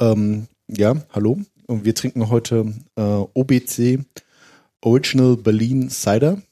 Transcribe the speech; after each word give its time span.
Ähm, 0.00 0.48
ja, 0.68 0.94
hallo. 1.12 1.40
Und 1.66 1.84
wir 1.84 1.94
trinken 1.94 2.28
heute 2.28 2.74
äh, 2.96 3.02
OBC 3.02 4.04
Original 4.82 5.36
Berlin 5.36 5.90
Cider. 5.90 6.42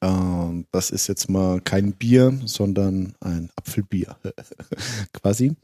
Äh, 0.00 0.64
das 0.72 0.90
ist 0.90 1.06
jetzt 1.06 1.28
mal 1.28 1.60
kein 1.60 1.92
Bier, 1.92 2.38
sondern 2.44 3.14
ein 3.20 3.50
Apfelbier 3.56 4.16
quasi. 5.12 5.54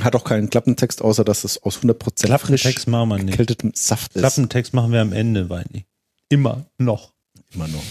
Hat 0.00 0.14
auch 0.14 0.24
keinen 0.24 0.50
Klappentext, 0.50 1.00
außer 1.00 1.24
dass 1.24 1.44
es 1.44 1.62
aus 1.62 1.78
100% 1.78 2.26
Klappentext 2.26 2.86
machen 2.86 3.08
wir 3.08 3.18
nicht. 3.22 3.78
Saft 3.78 4.14
ist. 4.14 4.20
Klappentext 4.20 4.74
machen 4.74 4.92
wir 4.92 5.00
am 5.00 5.12
Ende, 5.12 5.48
Weini. 5.48 5.86
Immer 6.28 6.66
noch. 6.76 7.14
Immer 7.54 7.68
noch. 7.68 7.84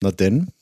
Na 0.00 0.10
denn. 0.12 0.52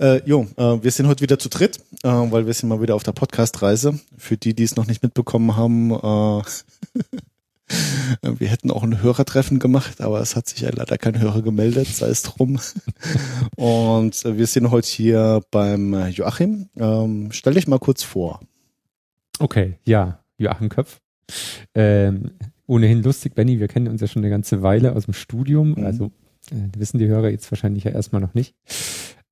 Äh, 0.00 0.22
jo, 0.28 0.46
äh, 0.56 0.82
wir 0.82 0.90
sind 0.92 1.08
heute 1.08 1.22
wieder 1.22 1.38
zu 1.38 1.48
dritt, 1.48 1.78
äh, 2.04 2.08
weil 2.08 2.46
wir 2.46 2.54
sind 2.54 2.68
mal 2.68 2.80
wieder 2.80 2.94
auf 2.94 3.02
der 3.02 3.12
Podcast-Reise. 3.12 3.98
Für 4.16 4.36
die, 4.36 4.54
die 4.54 4.62
es 4.62 4.76
noch 4.76 4.86
nicht 4.86 5.02
mitbekommen 5.02 5.56
haben, 5.56 5.90
äh, 5.90 6.42
wir 8.38 8.48
hätten 8.48 8.70
auch 8.70 8.84
ein 8.84 9.02
Hörertreffen 9.02 9.58
gemacht, 9.58 10.00
aber 10.00 10.20
es 10.20 10.36
hat 10.36 10.48
sich 10.48 10.60
ja 10.60 10.70
leider 10.72 10.98
kein 10.98 11.18
Hörer 11.20 11.42
gemeldet, 11.42 11.88
sei 11.88 12.08
es 12.08 12.22
drum. 12.22 12.60
Und 13.56 14.24
äh, 14.24 14.38
wir 14.38 14.46
sind 14.46 14.70
heute 14.70 14.88
hier 14.88 15.42
beim 15.50 16.08
Joachim. 16.10 16.68
Ähm, 16.76 17.30
stell 17.32 17.54
dich 17.54 17.66
mal 17.66 17.80
kurz 17.80 18.04
vor. 18.04 18.40
Okay, 19.40 19.78
ja, 19.84 20.20
Joachim 20.38 20.68
Köpf. 20.68 21.00
Ähm, 21.74 22.30
ohnehin 22.66 23.02
lustig, 23.02 23.34
Benny, 23.34 23.58
wir 23.58 23.68
kennen 23.68 23.88
uns 23.88 24.00
ja 24.00 24.06
schon 24.06 24.22
eine 24.22 24.30
ganze 24.30 24.62
Weile 24.62 24.94
aus 24.94 25.06
dem 25.06 25.14
Studium, 25.14 25.70
Mhm. 25.72 25.84
also 25.84 26.12
äh, 26.50 26.68
wissen 26.76 26.98
die 26.98 27.06
Hörer 27.08 27.30
jetzt 27.30 27.50
wahrscheinlich 27.50 27.84
ja 27.84 27.90
erstmal 27.90 28.20
noch 28.22 28.34
nicht. 28.34 28.54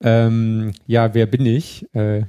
Ähm, 0.03 0.73
ja, 0.87 1.15
wer 1.15 1.27
bin 1.27 1.47
ich? 1.47 1.87
Äh, 1.95 2.25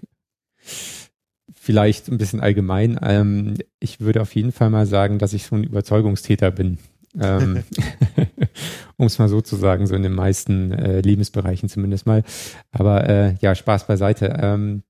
vielleicht 1.53 2.07
ein 2.07 2.17
bisschen 2.17 2.39
allgemein. 2.39 2.99
Ähm, 3.01 3.55
ich 3.79 3.99
würde 3.99 4.21
auf 4.21 4.35
jeden 4.35 4.51
Fall 4.51 4.69
mal 4.69 4.85
sagen, 4.85 5.19
dass 5.19 5.33
ich 5.33 5.45
so 5.45 5.55
ein 5.55 5.63
Überzeugungstäter 5.63 6.51
bin. 6.51 6.77
Ähm, 7.19 7.63
um 8.97 9.05
es 9.05 9.19
mal 9.19 9.29
so 9.29 9.41
zu 9.41 9.55
sagen, 9.55 9.87
so 9.87 9.95
in 9.95 10.03
den 10.03 10.13
meisten 10.13 10.71
äh, 10.71 11.01
Lebensbereichen 11.01 11.69
zumindest 11.69 12.05
mal. 12.05 12.23
Aber 12.71 13.07
äh, 13.07 13.35
ja, 13.41 13.55
Spaß 13.55 13.87
beiseite. 13.87 14.37
Ähm, 14.39 14.83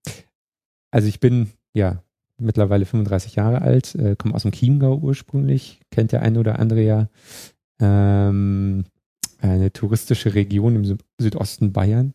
also 0.91 1.07
ich 1.07 1.19
bin 1.19 1.51
ja 1.73 2.03
mittlerweile 2.39 2.85
35 2.85 3.35
Jahre 3.35 3.61
alt, 3.61 3.95
äh, 3.95 4.15
komme 4.15 4.35
aus 4.35 4.43
dem 4.43 4.51
Chiemgau 4.51 4.97
ursprünglich, 4.97 5.81
kennt 5.91 6.11
der 6.11 6.21
eine 6.21 6.39
oder 6.39 6.59
andere 6.59 6.81
ja. 6.81 7.09
Ähm, 7.79 8.85
eine 9.39 9.71
touristische 9.71 10.35
Region 10.35 10.75
im 10.75 10.85
Sü 10.85 10.97
Südosten 11.19 11.73
Bayern. 11.73 12.13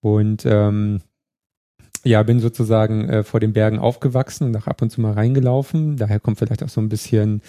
Und 0.00 0.44
ähm, 0.46 1.00
ja, 2.04 2.22
bin 2.22 2.40
sozusagen 2.40 3.08
äh, 3.08 3.22
vor 3.22 3.40
den 3.40 3.52
Bergen 3.52 3.78
aufgewachsen 3.78 4.48
und 4.48 4.56
auch 4.56 4.66
ab 4.66 4.82
und 4.82 4.90
zu 4.90 5.00
mal 5.00 5.12
reingelaufen. 5.12 5.96
Daher 5.96 6.20
kommt 6.20 6.38
vielleicht 6.38 6.62
auch 6.62 6.68
so 6.68 6.80
ein 6.80 6.88
bisschen 6.88 7.42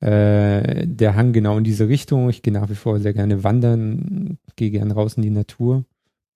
äh, 0.00 0.86
der 0.86 1.16
Hang 1.16 1.32
genau 1.32 1.58
in 1.58 1.64
diese 1.64 1.88
Richtung. 1.88 2.30
Ich 2.30 2.42
gehe 2.42 2.52
nach 2.52 2.70
wie 2.70 2.74
vor 2.74 3.00
sehr 3.00 3.12
gerne 3.12 3.42
wandern, 3.42 4.38
gehe 4.56 4.70
gerne 4.70 4.94
raus 4.94 5.14
in 5.14 5.22
die 5.22 5.30
Natur. 5.30 5.84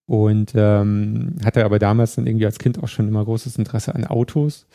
Und 0.06 0.52
ähm, 0.54 1.36
hatte 1.44 1.64
aber 1.64 1.78
damals 1.78 2.16
dann 2.16 2.26
irgendwie 2.26 2.44
als 2.44 2.58
Kind 2.58 2.82
auch 2.82 2.88
schon 2.88 3.08
immer 3.08 3.24
großes 3.24 3.56
Interesse 3.56 3.94
an 3.94 4.04
Autos. 4.04 4.66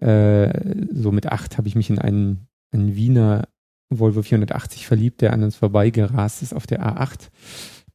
Äh, 0.00 0.84
so 0.92 1.10
mit 1.10 1.26
acht 1.26 1.58
habe 1.58 1.66
ich 1.66 1.74
mich 1.74 1.90
in 1.90 1.98
einen, 1.98 2.46
einen 2.70 2.94
Wiener 2.94 3.48
Volvo 3.98 4.22
480 4.22 4.86
verliebt, 4.86 5.20
der 5.20 5.32
an 5.32 5.42
uns 5.42 5.56
vorbeigerast 5.56 6.42
ist 6.42 6.54
auf 6.54 6.66
der 6.66 6.82
A8. 6.82 7.30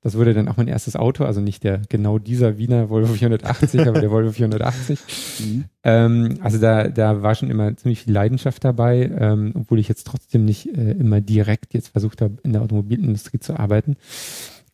Das 0.01 0.15
wurde 0.15 0.33
dann 0.33 0.47
auch 0.47 0.55
mein 0.55 0.69
erstes 0.69 0.95
Auto, 0.95 1.25
also 1.25 1.41
nicht 1.41 1.65
der 1.65 1.81
genau 1.89 2.19
dieser 2.19 2.57
Wiener 2.57 2.89
Volvo 2.89 3.13
480, 3.13 3.81
aber 3.81 3.99
der 3.99 4.11
Volvo 4.11 4.31
480. 4.31 4.99
Mhm. 5.39 5.65
Ähm, 5.83 6.37
also 6.41 6.57
da, 6.57 6.87
da 6.87 7.21
war 7.21 7.35
schon 7.35 7.49
immer 7.49 7.75
ziemlich 7.75 8.03
viel 8.03 8.13
Leidenschaft 8.13 8.63
dabei, 8.63 9.11
ähm, 9.19 9.51
obwohl 9.55 9.77
ich 9.77 9.89
jetzt 9.89 10.07
trotzdem 10.07 10.45
nicht 10.45 10.67
äh, 10.67 10.91
immer 10.91 11.19
direkt 11.19 11.73
jetzt 11.73 11.89
versucht 11.89 12.21
habe, 12.21 12.37
in 12.43 12.53
der 12.53 12.61
Automobilindustrie 12.61 13.39
zu 13.39 13.59
arbeiten. 13.59 13.97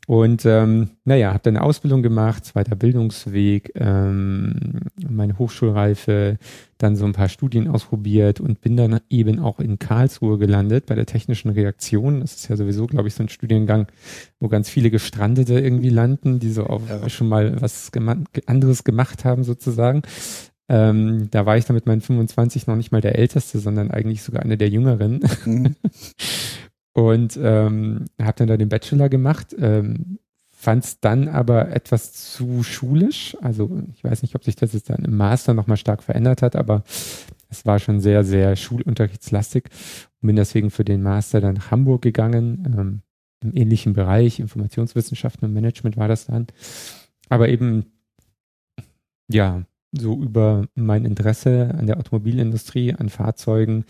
Und 0.08 0.46
ähm, 0.46 0.92
naja, 1.04 1.30
habe 1.30 1.40
dann 1.44 1.58
eine 1.58 1.66
Ausbildung 1.66 2.04
gemacht, 2.04 2.46
zweiter 2.46 2.76
Bildungsweg, 2.76 3.72
ähm, 3.76 4.82
meine 5.08 5.38
Hochschulreife, 5.40 6.38
dann 6.78 6.96
so 6.96 7.06
ein 7.06 7.14
paar 7.14 7.30
Studien 7.30 7.68
ausprobiert 7.68 8.40
und 8.40 8.62
bin 8.62 8.78
dann 8.78 9.00
eben 9.10 9.40
auch 9.40 9.60
in 9.60 9.80
Karlsruhe 9.80 10.38
gelandet 10.38 10.86
bei 10.86 10.96
der 10.96 11.06
technischen 11.06 11.50
Reaktion. 11.50 12.20
Das 12.20 12.36
ist 12.36 12.48
ja 12.50 12.56
sowieso, 12.58 12.86
glaube 12.86 13.08
ich, 13.08 13.16
so 13.16 13.24
ein 13.24 13.30
Studiengang, 13.30 13.88
wo 14.40 14.48
ganz 14.48 14.70
viele 14.70 14.92
Gestrandete 14.92 15.60
irgendwie 15.60 15.90
landen, 15.90 16.40
die 16.40 16.52
so 16.52 16.68
auch 16.68 16.82
Ja. 16.88 17.10
schon 17.10 17.28
mal 17.30 17.60
was 17.62 17.92
gema 17.92 18.16
anderes 18.46 18.84
gemacht 18.84 19.26
haben 19.26 19.44
sozusagen. 19.44 20.02
Ähm, 20.68 21.28
da 21.32 21.46
war 21.46 21.58
ich 21.58 21.66
dann 21.66 21.76
mit 21.76 21.86
meinen 21.86 22.02
25 22.02 22.66
noch 22.68 22.76
nicht 22.76 22.92
mal 22.92 23.00
der 23.02 23.18
Älteste, 23.20 23.60
sondern 23.60 23.92
eigentlich 23.92 24.24
sogar 24.24 24.42
einer 24.42 24.58
der 24.58 24.70
Jüngeren 24.70 25.20
Mhm. 25.46 25.76
und 26.96 27.38
ähm, 27.42 28.06
habe 28.20 28.38
dann 28.38 28.48
da 28.48 28.58
den 28.58 28.70
Bachelor 28.70 29.10
gemacht. 29.10 29.54
Ähm, 29.60 30.18
Fand 30.58 30.86
es 30.86 31.00
dann 31.02 31.28
aber 31.28 31.70
etwas 31.76 32.14
zu 32.14 32.64
schulisch. 32.64 33.38
Also 33.42 33.84
ich 33.94 34.04
weiß 34.04 34.22
nicht, 34.22 34.34
ob 34.36 34.44
sich 34.46 34.56
das 34.56 34.72
jetzt 34.72 34.90
dann 34.90 35.04
im 35.04 35.18
Master 35.18 35.54
nochmal 35.54 35.78
stark 35.78 36.02
verändert 36.02 36.42
hat, 36.42 36.56
aber 36.56 36.84
es 37.50 37.66
war 37.66 37.78
schon 37.78 38.00
sehr, 38.00 38.24
sehr 38.24 38.56
schulunterrichtslastig 38.56 39.66
und 40.22 40.28
bin 40.28 40.38
deswegen 40.38 40.72
für 40.72 40.86
den 40.86 41.04
Master 41.04 41.42
dann 41.42 41.56
nach 41.56 41.70
Hamburg 41.70 42.02
gegangen. 42.02 42.64
Ähm, 42.66 43.02
Im 43.44 43.56
ähnlichen 43.56 43.94
Bereich, 43.94 44.40
Informationswissenschaften 44.40 45.48
und 45.48 45.54
Management 45.54 45.98
war 45.98 46.08
das 46.08 46.28
dann. 46.28 46.48
Aber 47.28 47.50
eben, 47.50 47.86
ja, 49.28 49.64
so 49.92 50.16
über 50.16 50.66
mein 50.74 51.06
Interesse 51.06 51.76
an 51.78 51.86
der 51.86 51.98
Automobilindustrie, 51.98 52.94
an 52.94 53.10
Fahrzeugen 53.10 53.86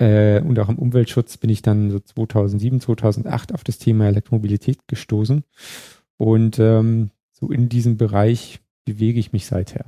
äh, 0.00 0.40
und 0.40 0.58
auch 0.58 0.68
am 0.68 0.78
Umweltschutz 0.78 1.36
bin 1.36 1.50
ich 1.50 1.60
dann 1.62 1.90
so 1.90 2.00
2007, 2.00 2.80
2008 2.80 3.52
auf 3.52 3.62
das 3.62 3.78
Thema 3.78 4.06
Elektromobilität 4.06 4.88
gestoßen. 4.88 5.44
Und 6.16 6.58
ähm, 6.58 7.10
so 7.32 7.50
in 7.50 7.68
diesem 7.68 7.98
Bereich 7.98 8.60
bewege 8.86 9.20
ich 9.20 9.32
mich 9.32 9.46
seither. 9.46 9.84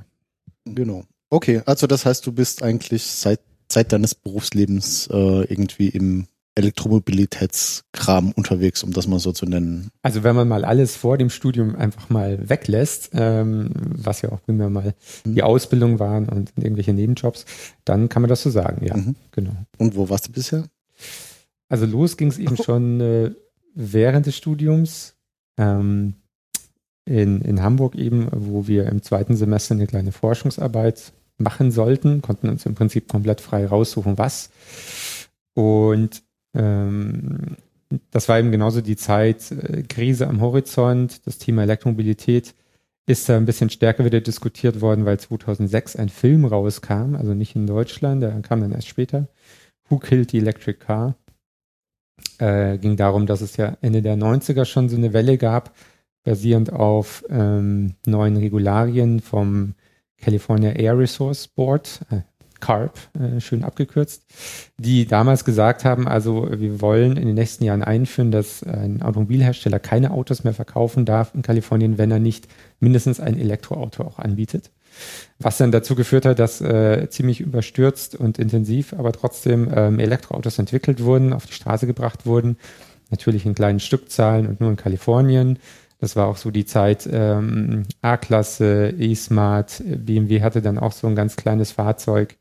Genau. 0.65 1.03
Okay, 1.29 1.63
also 1.65 1.87
das 1.87 2.05
heißt, 2.05 2.25
du 2.27 2.31
bist 2.31 2.61
eigentlich 2.61 3.03
seit 3.03 3.39
Zeit 3.67 3.91
deines 3.91 4.13
Berufslebens 4.13 5.07
äh, 5.07 5.43
irgendwie 5.45 5.89
im 5.89 6.27
Elektromobilitätskram 6.55 8.31
unterwegs, 8.31 8.83
um 8.83 8.93
das 8.93 9.07
mal 9.07 9.19
so 9.19 9.31
zu 9.31 9.45
nennen. 9.45 9.89
Also 10.01 10.23
wenn 10.23 10.35
man 10.35 10.47
mal 10.47 10.65
alles 10.65 10.95
vor 10.95 11.17
dem 11.17 11.29
Studium 11.29 11.75
einfach 11.75 12.09
mal 12.09 12.49
weglässt, 12.49 13.11
ähm, 13.13 13.69
was 13.73 14.21
ja 14.21 14.31
auch 14.31 14.41
primär 14.43 14.69
mal 14.69 14.93
Mhm. 15.25 15.35
die 15.35 15.43
Ausbildung 15.43 15.99
waren 15.99 16.29
und 16.29 16.51
irgendwelche 16.57 16.93
Nebenjobs, 16.93 17.45
dann 17.85 18.09
kann 18.09 18.21
man 18.21 18.29
das 18.29 18.43
so 18.43 18.49
sagen, 18.49 18.85
ja, 18.85 18.95
Mhm. 18.97 19.15
genau. 19.31 19.55
Und 19.77 19.95
wo 19.95 20.09
warst 20.09 20.27
du 20.27 20.31
bisher? 20.31 20.65
Also 21.69 21.85
los 21.85 22.17
ging 22.17 22.27
es 22.29 22.37
eben 22.37 22.57
schon 22.57 22.99
äh, 23.01 23.31
während 23.73 24.25
des 24.25 24.35
Studiums 24.35 25.15
ähm, 25.57 26.15
in, 27.05 27.41
in 27.41 27.61
Hamburg 27.61 27.95
eben, 27.95 28.27
wo 28.31 28.67
wir 28.67 28.87
im 28.87 29.01
zweiten 29.01 29.35
Semester 29.35 29.73
eine 29.75 29.87
kleine 29.87 30.11
Forschungsarbeit 30.11 31.11
machen 31.37 31.71
sollten, 31.71 32.21
konnten 32.21 32.47
uns 32.49 32.65
im 32.65 32.75
Prinzip 32.75 33.07
komplett 33.09 33.41
frei 33.41 33.65
raussuchen, 33.65 34.17
was. 34.17 34.49
Und 35.55 36.22
ähm, 36.53 37.57
das 38.11 38.29
war 38.29 38.39
eben 38.39 38.51
genauso 38.51 38.81
die 38.81 38.95
Zeit, 38.95 39.51
äh, 39.51 39.83
Krise 39.83 40.27
am 40.27 40.41
Horizont, 40.41 41.25
das 41.25 41.37
Thema 41.37 41.63
Elektromobilität 41.63 42.55
ist 43.05 43.27
da 43.27 43.35
ein 43.35 43.45
bisschen 43.45 43.69
stärker 43.69 44.05
wieder 44.05 44.21
diskutiert 44.21 44.81
worden, 44.81 45.05
weil 45.05 45.19
2006 45.19 45.97
ein 45.97 46.09
Film 46.09 46.45
rauskam, 46.45 47.15
also 47.15 47.33
nicht 47.33 47.55
in 47.55 47.67
Deutschland, 47.67 48.23
der 48.23 48.31
kam 48.41 48.61
dann 48.61 48.71
erst 48.71 48.87
später. 48.87 49.27
Who 49.89 49.99
Killed 49.99 50.31
the 50.31 50.37
Electric 50.37 50.79
Car? 50.79 51.15
Äh, 52.37 52.77
ging 52.77 52.95
darum, 52.95 53.25
dass 53.25 53.41
es 53.41 53.57
ja 53.57 53.77
Ende 53.81 54.01
der 54.01 54.15
90er 54.15 54.65
schon 54.65 54.87
so 54.87 54.95
eine 54.95 55.11
Welle 55.11 55.37
gab, 55.37 55.75
basierend 56.23 56.71
auf 56.71 57.25
ähm, 57.29 57.95
neuen 58.05 58.37
Regularien 58.37 59.19
vom 59.19 59.75
California 60.17 60.71
Air 60.71 60.97
Resource 60.97 61.49
Board, 61.49 62.01
äh, 62.09 62.21
CARB, 62.63 62.97
äh, 63.19 63.41
schön 63.41 63.63
abgekürzt, 63.65 64.23
die 64.77 65.05
damals 65.05 65.43
gesagt 65.43 65.83
haben, 65.83 66.07
also 66.07 66.47
wir 66.49 66.79
wollen 66.79 67.17
in 67.17 67.27
den 67.27 67.35
nächsten 67.35 67.65
Jahren 67.65 67.83
einführen, 67.83 68.31
dass 68.31 68.63
ein 68.63 69.01
Automobilhersteller 69.01 69.79
keine 69.79 70.11
Autos 70.11 70.45
mehr 70.45 70.53
verkaufen 70.53 71.03
darf 71.03 71.35
in 71.35 71.41
Kalifornien, 71.41 71.97
wenn 71.97 72.09
er 72.09 72.19
nicht 72.19 72.47
mindestens 72.79 73.19
ein 73.19 73.37
Elektroauto 73.37 74.03
auch 74.03 74.17
anbietet. 74.17 74.71
Was 75.39 75.57
dann 75.57 75.71
dazu 75.73 75.95
geführt 75.95 76.25
hat, 76.25 76.39
dass 76.39 76.61
äh, 76.61 77.09
ziemlich 77.09 77.41
überstürzt 77.41 78.15
und 78.15 78.39
intensiv, 78.39 78.93
aber 78.93 79.11
trotzdem 79.11 79.69
ähm, 79.75 79.99
Elektroautos 79.99 80.57
entwickelt 80.57 81.03
wurden, 81.03 81.33
auf 81.33 81.45
die 81.45 81.53
Straße 81.53 81.85
gebracht 81.85 82.25
wurden. 82.25 82.57
Natürlich 83.09 83.45
in 83.45 83.55
kleinen 83.55 83.81
Stückzahlen 83.81 84.47
und 84.47 84.61
nur 84.61 84.69
in 84.69 84.77
Kalifornien. 84.77 85.59
Das 86.03 86.17
war 86.17 86.27
auch 86.27 86.35
so 86.35 86.51
die 86.51 86.65
Zeit 86.65 87.07
ähm, 87.09 87.83
A-Klasse, 88.01 88.93
E-Smart. 88.99 89.81
BMW 89.85 90.41
hatte 90.41 90.61
dann 90.61 90.77
auch 90.77 90.91
so 90.91 91.07
ein 91.07 91.15
ganz 91.15 91.37
kleines 91.37 91.71
Fahrzeug 91.71 92.35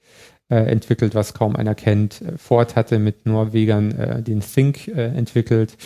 äh, 0.48 0.56
entwickelt, 0.56 1.14
was 1.14 1.32
kaum 1.32 1.54
einer 1.54 1.76
kennt. 1.76 2.24
Ford 2.38 2.74
hatte 2.74 2.98
mit 2.98 3.24
Norwegern 3.24 3.92
äh, 3.92 4.20
den 4.20 4.40
Think 4.40 4.88
äh, 4.88 5.16
entwickelt 5.16 5.76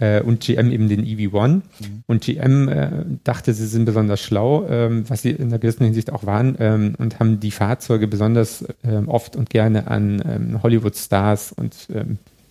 äh, 0.00 0.22
und 0.22 0.40
GM 0.40 0.72
eben 0.72 0.88
den 0.88 1.04
EV1. 1.04 1.48
Mhm. 1.48 1.62
Und 2.06 2.24
GM 2.24 2.68
äh, 2.68 3.04
dachte, 3.22 3.54
sie 3.54 3.68
sind 3.68 3.84
besonders 3.84 4.20
schlau, 4.20 4.66
ähm, 4.66 5.08
was 5.08 5.22
sie 5.22 5.30
in 5.30 5.46
einer 5.46 5.60
gewissen 5.60 5.84
Hinsicht 5.84 6.12
auch 6.12 6.26
waren, 6.26 6.56
ähm, 6.58 6.96
und 6.98 7.20
haben 7.20 7.38
die 7.38 7.52
Fahrzeuge 7.52 8.08
besonders 8.08 8.64
ähm, 8.82 9.06
oft 9.06 9.36
und 9.36 9.50
gerne 9.50 9.86
an 9.86 10.58
Hollywood-Stars 10.64 11.52
und 11.52 11.86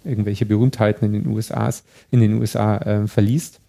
irgendwelche 0.05 0.45
Berühmtheiten 0.45 1.05
in 1.05 1.11
den 1.11 1.27
USAs, 1.27 1.83
in 2.11 2.21
den 2.21 2.35
USA 2.35 2.77
äh, 2.77 3.07
verliest. 3.07 3.59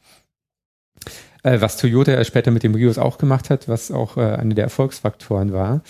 Äh, 1.45 1.61
was 1.61 1.77
Toyota 1.77 2.25
später 2.25 2.51
mit 2.51 2.63
dem 2.63 2.75
Rios 2.75 2.99
auch 2.99 3.19
gemacht 3.19 3.51
hat, 3.51 3.69
was 3.69 3.91
auch 3.91 4.17
äh, 4.17 4.23
einer 4.23 4.55
der 4.55 4.65
Erfolgsfaktoren 4.65 5.53
war. 5.53 5.83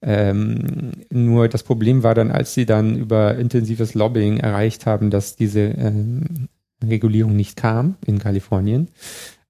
Ähm, 0.00 0.92
nur 1.10 1.48
das 1.48 1.62
Problem 1.62 2.02
war 2.02 2.14
dann, 2.14 2.30
als 2.30 2.54
sie 2.54 2.66
dann 2.66 2.96
über 2.96 3.36
intensives 3.36 3.94
Lobbying 3.94 4.38
erreicht 4.38 4.86
haben, 4.86 5.10
dass 5.10 5.36
diese 5.36 5.60
ähm, 5.60 6.48
Regulierung 6.82 7.36
nicht 7.36 7.56
kam 7.56 7.96
in 8.06 8.18
Kalifornien, 8.18 8.88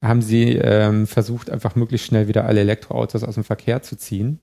haben 0.03 0.21
sie 0.21 0.57
ähm, 0.57 1.07
versucht, 1.07 1.49
einfach 1.49 1.77
möglichst 1.77 2.09
schnell 2.09 2.27
wieder 2.27 2.45
alle 2.45 2.61
Elektroautos 2.61 3.23
aus 3.23 3.37
dem 3.37 3.45
Verkehr 3.45 3.83
zu 3.83 3.97
ziehen. 3.97 4.41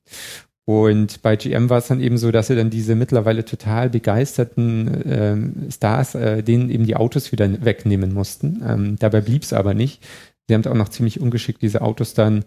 Und 0.64 1.22
bei 1.22 1.36
GM 1.36 1.70
war 1.70 1.80
es 1.80 1.88
dann 1.88 2.00
eben 2.00 2.18
so, 2.18 2.32
dass 2.32 2.48
sie 2.48 2.56
dann 2.56 2.70
diese 2.70 2.96
mittlerweile 2.96 3.44
total 3.44 3.90
begeisterten 3.90 5.02
ähm, 5.06 5.68
Stars, 5.72 6.16
äh, 6.16 6.44
denen 6.44 6.70
eben 6.70 6.86
die 6.86 6.96
Autos 6.96 7.32
wieder 7.32 7.66
wegnehmen 7.66 8.14
mussten. 8.14 8.64
Ähm, 8.66 8.96
dabei 9.00 9.22
blieb 9.22 9.44
es 9.44 9.52
aber 9.52 9.74
nicht. 9.74 10.02
Sie 10.50 10.56
haben 10.56 10.66
auch 10.66 10.74
noch 10.74 10.90
ziemlich 10.90 11.22
ungeschickt 11.22 11.62
diese 11.62 11.84
Autos 11.84 12.16
dann 12.16 12.44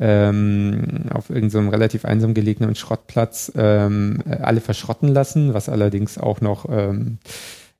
ähm, 0.00 1.04
auf 1.14 1.30
irgendeinem 1.30 1.66
so 1.66 1.70
relativ 1.70 2.04
einsam 2.04 2.34
gelegenen 2.34 2.74
Schrottplatz 2.74 3.52
ähm, 3.54 4.20
alle 4.26 4.60
verschrotten 4.60 5.08
lassen, 5.10 5.54
was 5.54 5.68
allerdings 5.68 6.18
auch 6.18 6.40
noch 6.40 6.66
ähm, 6.68 7.18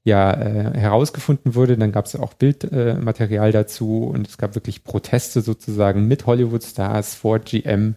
ja 0.04 0.32
äh, 0.34 0.78
herausgefunden 0.78 1.56
wurde. 1.56 1.76
Dann 1.76 1.90
gab 1.90 2.06
es 2.06 2.14
auch 2.14 2.34
Bildmaterial 2.34 3.48
äh, 3.48 3.52
dazu 3.52 4.04
und 4.04 4.28
es 4.28 4.38
gab 4.38 4.54
wirklich 4.54 4.84
Proteste 4.84 5.40
sozusagen 5.40 6.06
mit 6.06 6.26
Hollywood-Stars 6.26 7.16
vor 7.16 7.40
GM. 7.40 7.96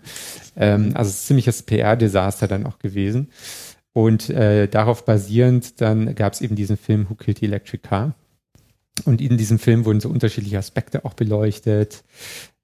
Ähm, 0.55 0.91
also 0.95 1.11
ziemliches 1.11 1.61
PR-Desaster 1.61 2.47
dann 2.47 2.65
auch 2.65 2.79
gewesen. 2.79 3.29
Und 3.93 4.31
äh, 4.31 4.67
darauf 4.67 5.05
basierend 5.05 5.81
dann 5.81 6.15
gab 6.15 6.33
es 6.33 6.41
eben 6.41 6.55
diesen 6.55 6.77
Film 6.77 7.07
Who 7.11 7.13
Killed 7.13 7.37
the 7.41 7.45
Electric 7.45 7.83
Car 7.87 8.15
und 9.05 9.21
in 9.21 9.37
diesem 9.37 9.59
Film 9.59 9.85
wurden 9.85 9.99
so 9.99 10.09
unterschiedliche 10.09 10.57
Aspekte 10.57 11.05
auch 11.05 11.13
beleuchtet, 11.13 12.03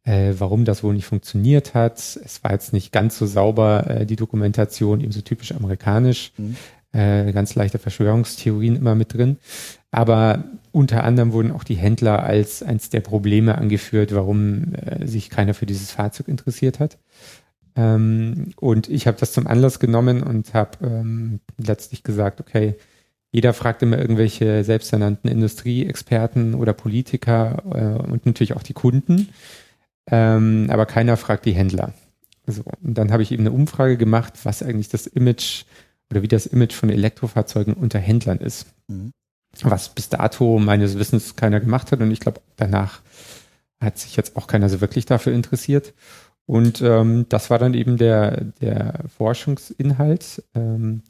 äh, 0.04 0.34
warum 0.38 0.66
das 0.66 0.84
wohl 0.84 0.94
nicht 0.94 1.06
funktioniert 1.06 1.74
hat. 1.74 1.98
Es 1.98 2.44
war 2.44 2.52
jetzt 2.52 2.74
nicht 2.74 2.92
ganz 2.92 3.18
so 3.18 3.26
sauber, 3.26 3.90
äh, 3.90 4.06
die 4.06 4.16
Dokumentation, 4.16 5.02
eben 5.02 5.12
so 5.12 5.22
typisch 5.22 5.52
amerikanisch. 5.54 6.34
Mhm. 6.38 6.56
Äh, 6.96 7.34
ganz 7.34 7.56
leichte 7.56 7.78
Verschwörungstheorien 7.78 8.78
immer 8.78 8.96
mit 8.96 9.14
drin. 9.14 9.38
Aber 9.92 10.46
unter 10.72 11.04
anderem 11.04 11.34
wurden 11.34 11.52
auch 11.52 11.66
die 11.66 11.76
Händler 11.76 12.24
als 12.24 12.64
eins 12.64 12.90
der 12.90 13.02
Probleme 13.02 13.58
angeführt, 13.58 14.16
warum 14.16 14.74
äh, 14.76 15.06
sich 15.06 15.30
keiner 15.30 15.54
für 15.54 15.66
dieses 15.66 15.92
Fahrzeug 15.92 16.30
interessiert 16.30 16.80
hat. 16.80 16.98
Ähm, 17.76 18.52
und 18.56 18.90
ich 18.90 19.08
habe 19.08 19.18
das 19.20 19.34
zum 19.34 19.48
Anlass 19.48 19.80
genommen 19.80 20.24
und 20.24 20.54
habe 20.54 20.78
ähm, 20.86 21.42
letztlich 21.58 22.04
gesagt, 22.04 22.40
okay, 22.40 22.76
jeder 23.36 23.54
fragt 23.54 23.82
immer 23.82 23.98
irgendwelche 23.98 24.64
selbsternannten 24.64 25.30
Industrieexperten 25.30 26.56
oder 26.56 26.72
Politiker 26.72 27.64
äh, 27.70 28.10
und 28.10 28.26
natürlich 28.26 28.56
auch 28.56 28.64
die 28.64 28.72
Kunden. 28.72 29.28
Ähm, 30.10 30.68
aber 30.70 30.86
keiner 30.86 31.18
fragt 31.18 31.44
die 31.44 31.52
Händler. 31.52 31.92
So, 32.48 32.64
und 32.82 32.98
dann 32.98 33.12
habe 33.12 33.24
ich 33.24 33.34
eben 33.34 33.42
eine 33.44 33.52
Umfrage 33.52 33.98
gemacht, 33.98 34.36
was 34.44 34.64
eigentlich 34.64 34.88
das 34.88 35.06
Image 35.06 35.66
oder 36.10 36.22
wie 36.22 36.30
das 36.30 36.46
Image 36.46 36.72
von 36.72 36.90
Elektrofahrzeugen 36.90 37.74
unter 37.74 38.00
Händlern 38.00 38.38
ist. 38.38 38.68
Mhm. 38.88 39.12
Was 39.64 39.90
bis 39.90 40.08
dato 40.08 40.58
meines 40.58 40.98
Wissens 40.98 41.36
keiner 41.36 41.60
gemacht 41.60 41.92
hat 41.92 42.00
und 42.00 42.12
ich 42.12 42.22
glaube, 42.22 42.40
danach 42.56 43.02
hat 43.82 43.98
sich 43.98 44.16
jetzt 44.16 44.38
auch 44.38 44.48
keiner 44.48 44.70
so 44.70 44.80
wirklich 44.80 45.06
dafür 45.06 45.34
interessiert. 45.34 45.94
Und 46.46 46.82
ähm, 46.82 47.26
das 47.28 47.50
war 47.50 47.58
dann 47.58 47.74
eben 47.74 47.98
der, 47.98 48.46
der 48.62 49.04
Forschungsinhalt. 49.18 50.44
Ähm, 50.54 51.02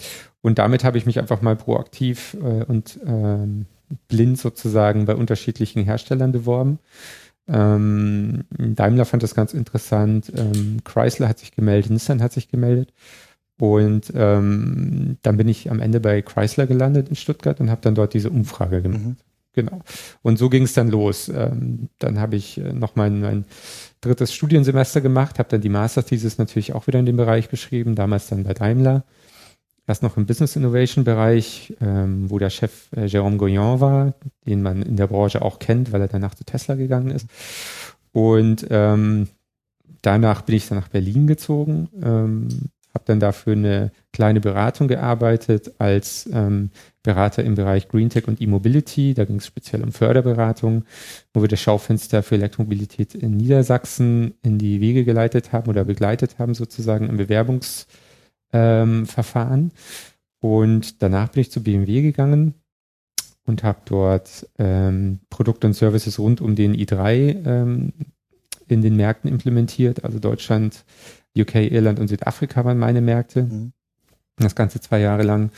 und 0.46 0.60
damit 0.60 0.84
habe 0.84 1.00
ich 1.00 1.08
mich 1.08 1.18
einfach 1.18 1.42
mal 1.42 1.56
proaktiv 1.56 2.38
äh, 2.40 2.64
und 2.66 3.00
ähm, 3.04 3.66
blind 4.08 4.38
sozusagen 4.38 5.06
bei 5.06 5.16
unterschiedlichen 5.16 5.84
Herstellern 5.84 6.32
beworben. 6.32 6.78
Ähm, 7.48 8.44
Daimler 8.56 9.06
fand 9.06 9.24
das 9.24 9.34
ganz 9.34 9.56
interessant, 9.56 10.32
ähm, 10.38 10.84
Chrysler 10.84 11.30
hat 11.30 11.40
sich 11.40 11.52
gemeldet, 11.56 11.90
Nissan 11.90 12.22
hat 12.22 12.32
sich 12.32 12.48
gemeldet. 12.48 12.94
Und 13.58 14.14
ähm, 14.16 15.18
dann 15.24 15.36
bin 15.36 15.48
ich 15.48 15.72
am 15.72 15.80
Ende 15.80 16.00
bei 16.00 16.22
Chrysler 16.22 16.68
gelandet 16.68 17.10
in 17.10 17.16
Stuttgart 17.16 17.60
und 17.60 17.72
habe 17.72 17.82
dann 17.82 17.96
dort 17.96 18.14
diese 18.14 18.30
Umfrage 18.30 18.84
gemacht. 18.84 19.02
Mhm. 19.02 19.16
Genau. 19.54 19.82
Und 20.22 20.38
so 20.38 20.50
ging 20.50 20.62
es 20.62 20.74
dann 20.74 20.90
los. 20.90 21.28
Ähm, 21.28 21.90
dann 21.98 22.20
habe 22.20 22.36
ich 22.36 22.60
äh, 22.60 22.72
noch 22.72 22.96
mein, 22.96 23.20
mein 23.20 23.46
drittes 24.00 24.32
Studiensemester 24.32 25.02
gemacht, 25.02 25.40
habe 25.40 25.50
dann 25.50 25.62
die 25.62 25.70
Masterthesis 25.70 26.38
natürlich 26.38 26.74
auch 26.74 26.86
wieder 26.86 27.00
in 27.00 27.08
dem 27.08 27.18
Bereich 27.18 27.50
geschrieben, 27.50 27.96
damals 27.96 28.28
dann 28.28 28.44
bei 28.44 28.54
Daimler. 28.54 29.06
Erst 29.88 30.02
noch 30.02 30.18
im 30.18 30.26
Business 30.26 30.56
Innovation 30.56 31.04
Bereich, 31.04 31.76
ähm, 31.80 32.30
wo 32.30 32.40
der 32.40 32.50
Chef 32.50 32.92
äh, 32.96 33.06
Jérôme 33.06 33.38
Goyon 33.38 33.80
war, 33.80 34.16
den 34.48 34.64
man 34.64 34.82
in 34.82 34.98
der 34.98 35.08
Branche 35.08 35.44
auch 35.44 35.60
kennt, 35.60 35.92
weil 35.92 36.02
er 36.02 36.08
danach 36.08 36.34
zu 36.34 36.44
Tesla 36.44 36.76
gegangen 36.76 37.12
ist. 37.12 37.28
Und 38.12 38.66
ähm, 38.72 39.28
danach 40.02 40.42
bin 40.42 40.56
ich 40.56 40.68
dann 40.68 40.80
nach 40.80 40.88
Berlin 40.88 41.28
gezogen, 41.28 41.90
ähm, 42.02 42.48
habe 42.96 43.04
dann 43.06 43.20
dafür 43.20 43.54
eine 43.54 43.92
kleine 44.12 44.40
Beratung 44.40 44.88
gearbeitet 44.88 45.74
als 45.78 46.28
ähm, 46.32 46.72
Berater 47.04 47.44
im 47.44 47.54
Bereich 47.54 47.88
Green 47.88 48.10
Tech 48.10 48.28
und 48.28 48.42
E-Mobility. 48.42 49.14
Da 49.14 49.26
ging 49.26 49.36
es 49.36 49.46
speziell 49.46 49.84
um 49.84 49.92
Förderberatung, 49.92 50.86
wo 51.34 51.42
wir 51.42 51.48
das 51.48 51.62
Schaufenster 51.62 52.24
für 52.24 52.36
Elektromobilität 52.36 53.14
in 53.14 53.38
Niedersachsen 53.38 54.34
in 54.42 54.58
die 54.58 54.82
Wege 54.82 55.04
geleitet 55.04 55.52
haben 55.52 55.70
oder 55.70 55.84
begleitet 55.84 56.40
haben, 56.40 56.56
sozusagen 56.56 57.08
im 57.08 57.18
Bewerbungsverfahren. 57.18 58.05
Ähm, 58.56 59.72
und 60.40 61.02
danach 61.04 61.30
bin 61.30 61.42
ich 61.42 61.52
zu 61.52 61.62
BMW 61.62 62.02
gegangen 62.02 62.54
und 63.46 63.64
habe 63.64 63.80
dort 63.86 64.48
ähm, 64.58 65.20
Produkte 65.30 65.68
und 65.68 65.74
Services 65.74 66.20
rund 66.20 66.40
um 66.40 66.56
den 66.56 66.74
i3 66.76 67.46
ähm, 67.46 67.94
in 68.68 68.82
den 68.82 68.96
Märkten 68.96 69.30
implementiert, 69.30 70.04
also 70.04 70.20
Deutschland, 70.20 70.86
UK, 71.38 71.56
Irland 71.56 72.00
und 72.00 72.08
Südafrika 72.08 72.64
waren 72.64 72.80
meine 72.80 73.02
Märkte. 73.02 73.44
Mhm. 73.44 73.74
Das 74.38 74.56
Ganze 74.56 74.80
zwei 74.80 75.00
Jahre 75.00 75.24
lang. 75.24 75.52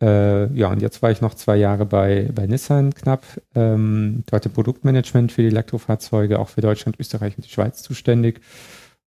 Äh, 0.00 0.52
ja, 0.54 0.68
und 0.68 0.80
jetzt 0.80 1.02
war 1.02 1.10
ich 1.10 1.20
noch 1.20 1.34
zwei 1.34 1.56
Jahre 1.56 1.84
bei, 1.84 2.30
bei 2.34 2.46
Nissan 2.46 2.94
knapp. 2.94 3.24
Ähm, 3.54 4.22
dort 4.26 4.46
im 4.46 4.52
Produktmanagement 4.52 5.32
für 5.32 5.42
die 5.42 5.48
Elektrofahrzeuge, 5.48 6.38
auch 6.38 6.48
für 6.48 6.60
Deutschland, 6.60 6.98
Österreich 6.98 7.36
und 7.36 7.44
die 7.44 7.50
Schweiz 7.50 7.82
zuständig. 7.82 8.40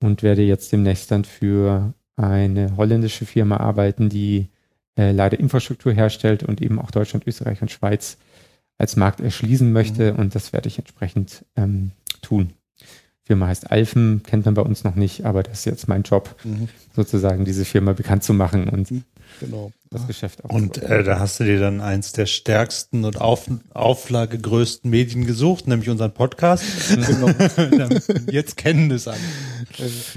Und 0.03 0.21
werde 0.21 0.43
jetzt 0.43 0.71
demnächst 0.71 1.09
dann 1.09 1.25
für 1.25 1.93
eine 2.15 2.77
holländische 2.77 3.25
Firma 3.25 3.57
arbeiten, 3.57 4.09
die 4.09 4.47
äh, 4.97 5.11
leider 5.11 5.39
Infrastruktur 5.39 5.93
herstellt 5.93 6.43
und 6.43 6.61
eben 6.61 6.79
auch 6.79 6.91
Deutschland, 6.91 7.27
Österreich 7.27 7.61
und 7.61 7.71
Schweiz 7.71 8.17
als 8.77 8.95
Markt 8.95 9.19
erschließen 9.19 9.71
möchte. 9.71 10.13
Mhm. 10.13 10.19
Und 10.19 10.35
das 10.35 10.53
werde 10.53 10.67
ich 10.67 10.79
entsprechend 10.79 11.45
ähm, 11.55 11.91
tun. 12.21 12.53
Firma 13.23 13.47
heißt 13.47 13.71
Alphen, 13.71 14.21
kennt 14.23 14.45
man 14.45 14.53
bei 14.53 14.61
uns 14.61 14.83
noch 14.83 14.95
nicht, 14.95 15.25
aber 15.25 15.41
das 15.41 15.59
ist 15.59 15.65
jetzt 15.65 15.87
mein 15.87 16.03
Job, 16.03 16.35
mhm. 16.43 16.69
sozusagen 16.95 17.43
diese 17.43 17.65
Firma 17.65 17.93
bekannt 17.93 18.23
zu 18.23 18.33
machen 18.33 18.69
und 18.69 18.91
mhm. 18.91 19.03
Genau. 19.39 19.71
das. 19.89 20.07
Geschäft 20.07 20.43
auch. 20.43 20.49
Und 20.49 20.77
äh, 20.77 21.03
da 21.03 21.19
hast 21.19 21.39
du 21.39 21.43
dir 21.43 21.59
dann 21.59 21.81
eins 21.81 22.11
der 22.11 22.25
stärksten 22.25 23.05
und 23.05 23.19
auf, 23.21 23.49
auflagegrößten 23.73 24.89
Medien 24.89 25.25
gesucht, 25.25 25.67
nämlich 25.67 25.89
unseren 25.89 26.13
Podcast. 26.13 26.63
genau. 26.89 27.29
jetzt 28.31 28.57
kennen 28.57 28.91
es 28.91 29.07
alle. 29.07 29.19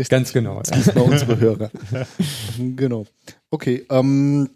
Ganz 0.08 0.32
genau. 0.32 0.62
Das 0.62 0.86
ja. 0.86 0.92
bei 0.92 1.00
unsere 1.00 1.38
Hörer. 1.38 1.70
genau. 2.76 3.06
Okay, 3.50 3.86
ähm, 3.90 4.50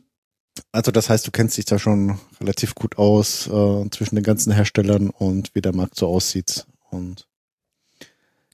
also 0.70 0.90
das 0.90 1.08
heißt, 1.08 1.26
du 1.26 1.30
kennst 1.30 1.56
dich 1.56 1.64
da 1.64 1.78
schon 1.78 2.18
relativ 2.40 2.74
gut 2.74 2.98
aus 2.98 3.46
äh, 3.46 3.90
zwischen 3.90 4.16
den 4.16 4.24
ganzen 4.24 4.52
Herstellern 4.52 5.10
und 5.10 5.54
wie 5.54 5.60
der 5.60 5.74
Markt 5.74 5.96
so 5.96 6.08
aussieht 6.08 6.66
und 6.90 7.26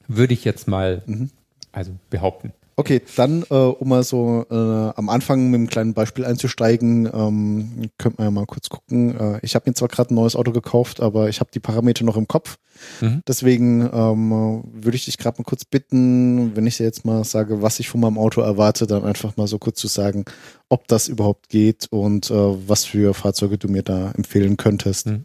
würde 0.07 0.35
ich 0.35 0.45
jetzt 0.45 0.69
mal 0.69 1.03
mhm. 1.07 1.31
also 1.73 1.93
behaupten. 2.11 2.53
Okay, 2.79 3.03
dann, 3.17 3.45
äh, 3.51 3.55
um 3.55 3.89
mal 3.89 4.05
so 4.05 4.47
äh, 4.49 4.55
am 4.55 5.09
Anfang 5.09 5.51
mit 5.51 5.59
einem 5.59 5.67
kleinen 5.67 5.95
Beispiel 5.95 6.25
einzusteigen, 6.25 7.11
ähm, 7.13 7.91
könnte 7.99 8.19
man 8.19 8.27
ja 8.29 8.31
mal 8.31 8.47
kurz 8.47 8.69
gucken. 8.69 9.19
Äh, 9.19 9.41
ich 9.43 9.57
habe 9.57 9.69
mir 9.69 9.75
zwar 9.75 9.89
gerade 9.89 10.15
ein 10.15 10.15
neues 10.15 10.37
Auto 10.37 10.53
gekauft, 10.53 11.01
aber 11.01 11.29
ich 11.29 11.41
habe 11.41 11.51
die 11.53 11.59
Parameter 11.59 12.05
noch 12.05 12.17
im 12.17 12.29
Kopf. 12.29 12.57
Mhm. 13.01 13.23
Deswegen 13.27 13.81
ähm, 13.93 14.63
würde 14.73 14.95
ich 14.95 15.07
dich 15.07 15.19
gerade 15.19 15.39
mal 15.39 15.45
kurz 15.45 15.65
bitten, 15.65 16.55
wenn 16.55 16.69
ich 16.69 16.77
dir 16.77 16.85
jetzt 16.85 17.05
mal 17.05 17.25
sage, 17.25 17.63
was 17.63 17.81
ich 17.81 17.89
von 17.89 18.01
meinem 18.01 18.17
Auto 18.17 18.43
erwarte, 18.43 18.87
dann 18.87 19.03
einfach 19.03 19.37
mal 19.37 19.49
so 19.49 19.59
kurz 19.59 19.81
zu 19.81 19.89
sagen, 19.89 20.25
ob 20.69 20.87
das 20.87 21.09
überhaupt 21.09 21.49
geht 21.49 21.89
und 21.91 22.31
äh, 22.31 22.35
was 22.69 22.85
für 22.85 23.13
Fahrzeuge 23.13 23.59
du 23.59 23.67
mir 23.67 23.83
da 23.83 24.13
empfehlen 24.13 24.57
könntest 24.57 25.07
mhm. 25.07 25.25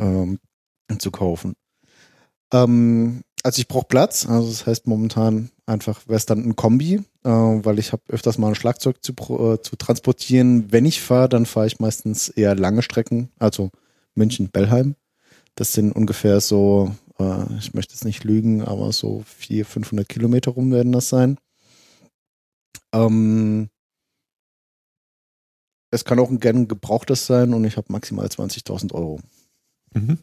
ähm, 0.00 0.38
zu 0.98 1.12
kaufen. 1.12 1.54
Ähm, 2.52 3.22
also 3.44 3.60
ich 3.60 3.68
brauche 3.68 3.86
Platz, 3.86 4.26
also 4.26 4.48
das 4.48 4.66
heißt 4.66 4.88
momentan 4.88 5.52
einfach 5.68 6.06
wäre 6.08 6.16
es 6.16 6.26
dann 6.26 6.44
ein 6.44 6.56
Kombi, 6.56 6.94
äh, 7.24 7.28
weil 7.28 7.78
ich 7.78 7.92
habe 7.92 8.02
öfters 8.08 8.38
mal 8.38 8.48
ein 8.48 8.54
Schlagzeug 8.54 9.02
zu, 9.02 9.12
äh, 9.12 9.60
zu 9.60 9.76
transportieren. 9.76 10.72
Wenn 10.72 10.86
ich 10.86 11.00
fahre, 11.00 11.28
dann 11.28 11.46
fahre 11.46 11.66
ich 11.66 11.78
meistens 11.78 12.28
eher 12.28 12.54
lange 12.54 12.82
Strecken, 12.82 13.30
also 13.38 13.70
München-Bellheim. 14.14 14.96
Das 15.54 15.72
sind 15.72 15.92
ungefähr 15.92 16.40
so, 16.40 16.94
äh, 17.18 17.44
ich 17.58 17.74
möchte 17.74 17.94
jetzt 17.94 18.04
nicht 18.04 18.24
lügen, 18.24 18.62
aber 18.62 18.92
so 18.92 19.22
400, 19.26 19.66
500 19.72 20.08
Kilometer 20.08 20.52
rum 20.52 20.72
werden 20.72 20.92
das 20.92 21.08
sein. 21.08 21.38
Ähm, 22.92 23.68
es 25.90 26.04
kann 26.04 26.18
auch 26.18 26.30
ein 26.30 26.40
gern 26.40 26.68
gebrauchtes 26.68 27.26
sein 27.26 27.54
und 27.54 27.64
ich 27.64 27.76
habe 27.76 27.92
maximal 27.92 28.26
20.000 28.26 28.94
Euro. 28.94 29.20
Mhm. 29.94 30.18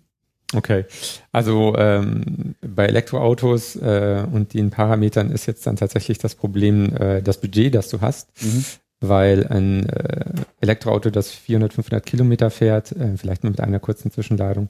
Okay, 0.54 0.86
also 1.32 1.75
ähm, 1.78 2.56
bei 2.62 2.86
Elektroautos 2.86 3.75
äh, 3.78 4.24
und 4.32 4.54
den 4.54 4.70
Parametern 4.70 5.32
ist 5.32 5.48
jetzt 5.48 5.66
dann 5.66 5.75
tatsächlich 5.75 6.20
das 6.20 6.36
Problem 6.36 6.96
äh, 6.96 7.22
das 7.22 7.42
Budget, 7.42 7.74
das 7.74 7.90
du 7.90 8.02
hast, 8.02 8.30
mhm. 8.42 8.64
weil 9.00 9.48
ein 9.48 9.90
äh, 9.90 10.25
Elektroauto, 10.62 11.10
das 11.10 11.32
400, 11.32 11.74
500 11.74 12.06
Kilometer 12.06 12.52
fährt, 12.52 12.92
äh, 12.92 13.18
vielleicht 13.18 13.44
nur 13.44 13.52
mit 13.52 13.60
einer 13.60 13.80
kurzen 13.80 14.12
Zwischenladung 14.12 14.70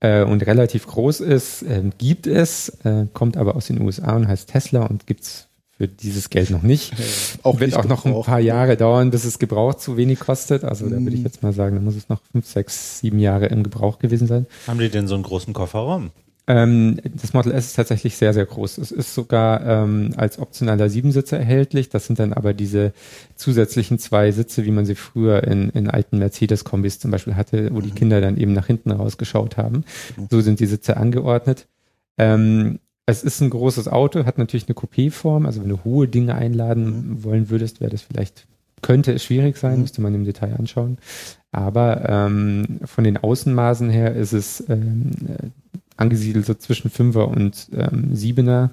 äh, 0.00 0.24
und 0.24 0.44
relativ 0.46 0.86
groß 0.88 1.20
ist, 1.20 1.62
äh, 1.62 1.82
gibt 1.96 2.26
es, 2.26 2.76
kommt 3.12 3.36
aber 3.36 3.54
aus 3.54 3.68
den 3.68 3.80
USA 3.80 4.16
und 4.16 4.26
heißt 4.26 4.50
Tesla 4.50 4.84
und 4.84 5.06
gibt's 5.06 5.48
für 5.76 5.88
dieses 5.88 6.30
Geld 6.30 6.50
noch 6.50 6.62
nicht. 6.62 6.92
Auch 7.42 7.60
Wird 7.60 7.74
auch 7.74 7.84
noch 7.84 8.04
ein 8.04 8.22
paar 8.22 8.40
Jahre 8.40 8.76
dauern, 8.76 9.10
bis 9.10 9.24
es 9.24 9.38
gebraucht 9.38 9.80
zu 9.80 9.96
wenig 9.96 10.20
kostet. 10.20 10.64
Also 10.64 10.88
da 10.88 11.00
würde 11.00 11.10
ich 11.10 11.20
mhm. 11.20 11.26
jetzt 11.26 11.42
mal 11.42 11.52
sagen, 11.52 11.76
da 11.76 11.82
muss 11.82 11.96
es 11.96 12.08
noch 12.08 12.20
fünf, 12.30 12.46
sechs, 12.46 13.00
sieben 13.00 13.18
Jahre 13.18 13.46
im 13.46 13.62
Gebrauch 13.62 13.98
gewesen 13.98 14.26
sein. 14.26 14.46
Haben 14.66 14.78
die 14.78 14.88
denn 14.88 15.08
so 15.08 15.14
einen 15.14 15.24
großen 15.24 15.52
Kofferraum? 15.52 16.10
Ähm, 16.46 17.00
das 17.04 17.32
Model 17.32 17.52
S 17.52 17.66
ist 17.66 17.74
tatsächlich 17.74 18.16
sehr, 18.16 18.34
sehr 18.34 18.44
groß. 18.44 18.78
Es 18.78 18.92
ist 18.92 19.14
sogar 19.14 19.64
ähm, 19.66 20.12
als 20.16 20.38
optionaler 20.38 20.90
Siebensitzer 20.90 21.38
erhältlich. 21.38 21.88
Das 21.88 22.06
sind 22.06 22.18
dann 22.18 22.34
aber 22.34 22.52
diese 22.52 22.92
zusätzlichen 23.34 23.98
zwei 23.98 24.30
Sitze, 24.30 24.64
wie 24.64 24.70
man 24.70 24.84
sie 24.84 24.94
früher 24.94 25.42
in, 25.44 25.70
in 25.70 25.88
alten 25.88 26.18
Mercedes-Kombis 26.18 26.98
zum 26.98 27.10
Beispiel 27.10 27.34
hatte, 27.34 27.74
wo 27.74 27.80
die 27.80 27.90
mhm. 27.90 27.94
Kinder 27.94 28.20
dann 28.20 28.36
eben 28.36 28.52
nach 28.52 28.66
hinten 28.66 28.90
rausgeschaut 28.90 29.56
haben. 29.56 29.84
Genau. 30.14 30.28
So 30.30 30.40
sind 30.42 30.60
die 30.60 30.66
Sitze 30.66 30.98
angeordnet. 30.98 31.66
Ähm, 32.18 32.78
es 33.06 33.22
ist 33.22 33.40
ein 33.40 33.50
großes 33.50 33.88
Auto, 33.88 34.24
hat 34.24 34.38
natürlich 34.38 34.66
eine 34.68 34.76
Coupé-Form. 34.76 35.46
Also 35.46 35.62
wenn 35.62 35.68
du 35.68 35.84
hohe 35.84 36.08
Dinge 36.08 36.34
einladen 36.34 36.84
mhm. 36.84 37.24
wollen 37.24 37.50
würdest, 37.50 37.80
wäre 37.80 37.90
das 37.90 38.02
vielleicht, 38.02 38.46
könnte 38.82 39.12
es 39.12 39.24
schwierig 39.24 39.56
sein, 39.56 39.76
mhm. 39.76 39.80
müsste 39.82 40.00
man 40.00 40.14
im 40.14 40.24
Detail 40.24 40.54
anschauen. 40.54 40.98
Aber 41.52 42.08
ähm, 42.08 42.80
von 42.84 43.04
den 43.04 43.16
Außenmaßen 43.16 43.90
her 43.90 44.14
ist 44.14 44.32
es 44.32 44.64
ähm, 44.68 45.12
äh, 45.28 45.48
angesiedelt 45.96 46.46
so 46.46 46.54
zwischen 46.54 46.90
Fünfer 46.90 47.28
und 47.28 47.68
ähm, 47.72 48.14
Siebener. 48.16 48.70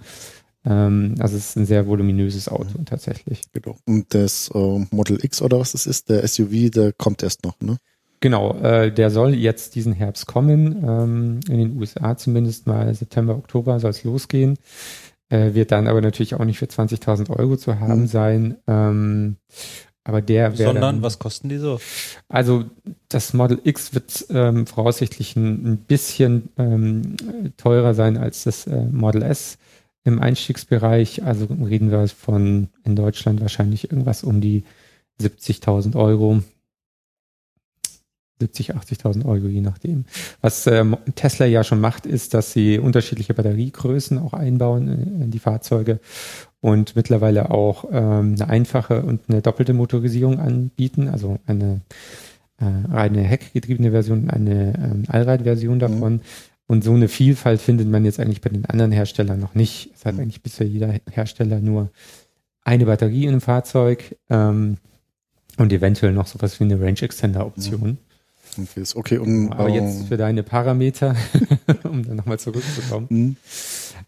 Ähm, 0.66 1.16
also 1.20 1.36
es 1.36 1.50
ist 1.50 1.58
ein 1.58 1.66
sehr 1.66 1.88
voluminöses 1.88 2.48
Auto 2.48 2.80
mhm. 2.80 2.86
tatsächlich. 2.86 3.42
Genau. 3.52 3.78
Und 3.86 4.14
das 4.14 4.50
äh, 4.54 4.86
Model 4.92 5.24
X 5.24 5.42
oder 5.42 5.60
was 5.60 5.74
das 5.74 5.86
ist, 5.86 6.10
der 6.10 6.26
SUV, 6.28 6.72
der 6.72 6.94
kommt 6.94 7.22
erst 7.22 7.44
noch, 7.44 7.60
ne? 7.60 7.78
Genau, 8.22 8.56
äh, 8.60 8.92
der 8.92 9.10
soll 9.10 9.34
jetzt 9.34 9.74
diesen 9.74 9.94
Herbst 9.94 10.28
kommen, 10.28 10.84
ähm, 10.88 11.40
in 11.50 11.58
den 11.58 11.80
USA 11.80 12.16
zumindest 12.16 12.68
mal 12.68 12.94
September, 12.94 13.36
Oktober 13.36 13.80
soll 13.80 13.90
es 13.90 14.04
losgehen. 14.04 14.58
Äh, 15.30 15.54
wird 15.56 15.72
dann 15.72 15.88
aber 15.88 16.02
natürlich 16.02 16.36
auch 16.36 16.46
nicht 16.46 16.60
für 16.60 16.66
20.000 16.66 17.32
Euro 17.32 17.58
zu 17.58 17.80
haben 17.80 18.02
mhm. 18.02 18.08
sein. 18.08 18.58
Ähm, 18.68 19.38
aber 20.04 20.22
der 20.22 20.58
wäre. 20.58 20.74
Sondern 20.74 20.96
dann, 20.96 21.02
was 21.02 21.20
kosten 21.20 21.50
die 21.50 21.58
so? 21.58 21.80
Also 22.28 22.66
das 23.10 23.34
Model 23.34 23.60
X 23.64 23.94
wird 23.94 24.26
ähm, 24.30 24.68
voraussichtlich 24.68 25.36
ein, 25.36 25.74
ein 25.74 25.78
bisschen 25.78 26.50
ähm, 26.58 27.16
teurer 27.58 27.94
sein 27.94 28.18
als 28.18 28.44
das 28.44 28.68
äh, 28.68 28.86
Model 28.92 29.24
S 29.24 29.58
im 30.04 30.20
Einstiegsbereich. 30.20 31.24
Also 31.24 31.46
reden 31.46 31.92
wir 31.92 32.08
von 32.08 32.70
in 32.84 32.96
Deutschland 32.96 33.42
wahrscheinlich 33.42 33.92
irgendwas 33.92 34.24
um 34.24 34.42
die 34.42 34.64
70.000 35.22 35.96
Euro. 35.96 36.42
70, 38.42 38.76
80.000 38.76 39.26
Euro, 39.26 39.48
je 39.48 39.62
nachdem. 39.62 40.06
Was 40.42 40.68
ähm, 40.68 40.98
Tesla 41.16 41.46
ja 41.46 41.64
schon 41.64 41.80
macht, 41.80 42.06
ist, 42.06 42.34
dass 42.34 42.52
sie 42.52 42.78
unterschiedliche 42.78 43.34
Batteriegrößen 43.34 44.18
auch 44.18 44.34
einbauen 44.34 44.88
in, 44.88 45.22
in 45.22 45.32
die 45.32 45.40
Fahrzeuge 45.40 46.00
und 46.60 46.96
mittlerweile 46.96 47.52
auch 47.52 47.86
ähm, 47.92 48.36
eine 48.36 48.50
einfache 48.50 49.02
und 49.02 49.22
eine 49.30 49.42
doppelte 49.42 49.74
Motorisierung 49.74 50.40
anbieten, 50.40 51.08
also 51.08 51.40
eine 51.48 51.82
äh, 52.60 52.66
reine 52.92 53.22
heckgetriebene 53.22 53.92
Version 53.92 54.24
und 54.24 54.30
eine 54.30 54.74
ähm, 54.78 55.04
Allrad-Version 55.08 55.76
mhm. 55.76 55.80
davon. 55.80 56.14
Mhm. 56.14 56.22
Und 56.68 56.84
so 56.84 56.94
eine 56.94 57.10
Vielfalt 57.10 57.60
findet 57.60 57.90
man 57.90 58.06
jetzt 58.06 58.20
eigentlich 58.20 58.42
bei 58.42 58.50
den 58.50 58.66
anderen 58.66 58.92
Herstellern 58.92 59.40
noch 59.40 59.56
nicht. 59.56 59.90
Es 59.94 60.06
hat 60.06 60.16
mhm. 60.16 60.22
eigentlich 60.22 60.42
bisher 60.42 60.68
jeder 60.68 60.94
Hersteller 61.10 61.60
nur 61.60 61.90
eine 62.64 62.86
Batterie 62.86 63.24
in 63.24 63.30
einem 63.30 63.42
Fahrzeug 63.42 64.16
ähm, 64.30 64.78
und 65.58 65.74
eventuell 65.74 66.14
noch 66.14 66.28
sowas 66.28 66.60
wie 66.60 66.64
eine 66.64 66.80
Range 66.80 67.02
Extender 67.02 67.46
Option. 67.46 67.82
Mhm. 67.82 67.98
Okay, 68.96 69.18
und, 69.18 69.52
Aber 69.54 69.70
jetzt 69.70 70.08
für 70.08 70.18
deine 70.18 70.44
Parameter, 70.44 71.16
um 71.84 72.06
dann 72.06 72.18
nochmal 72.18 72.40
zurückzukommen. 72.40 73.08
Mhm. 73.10 73.36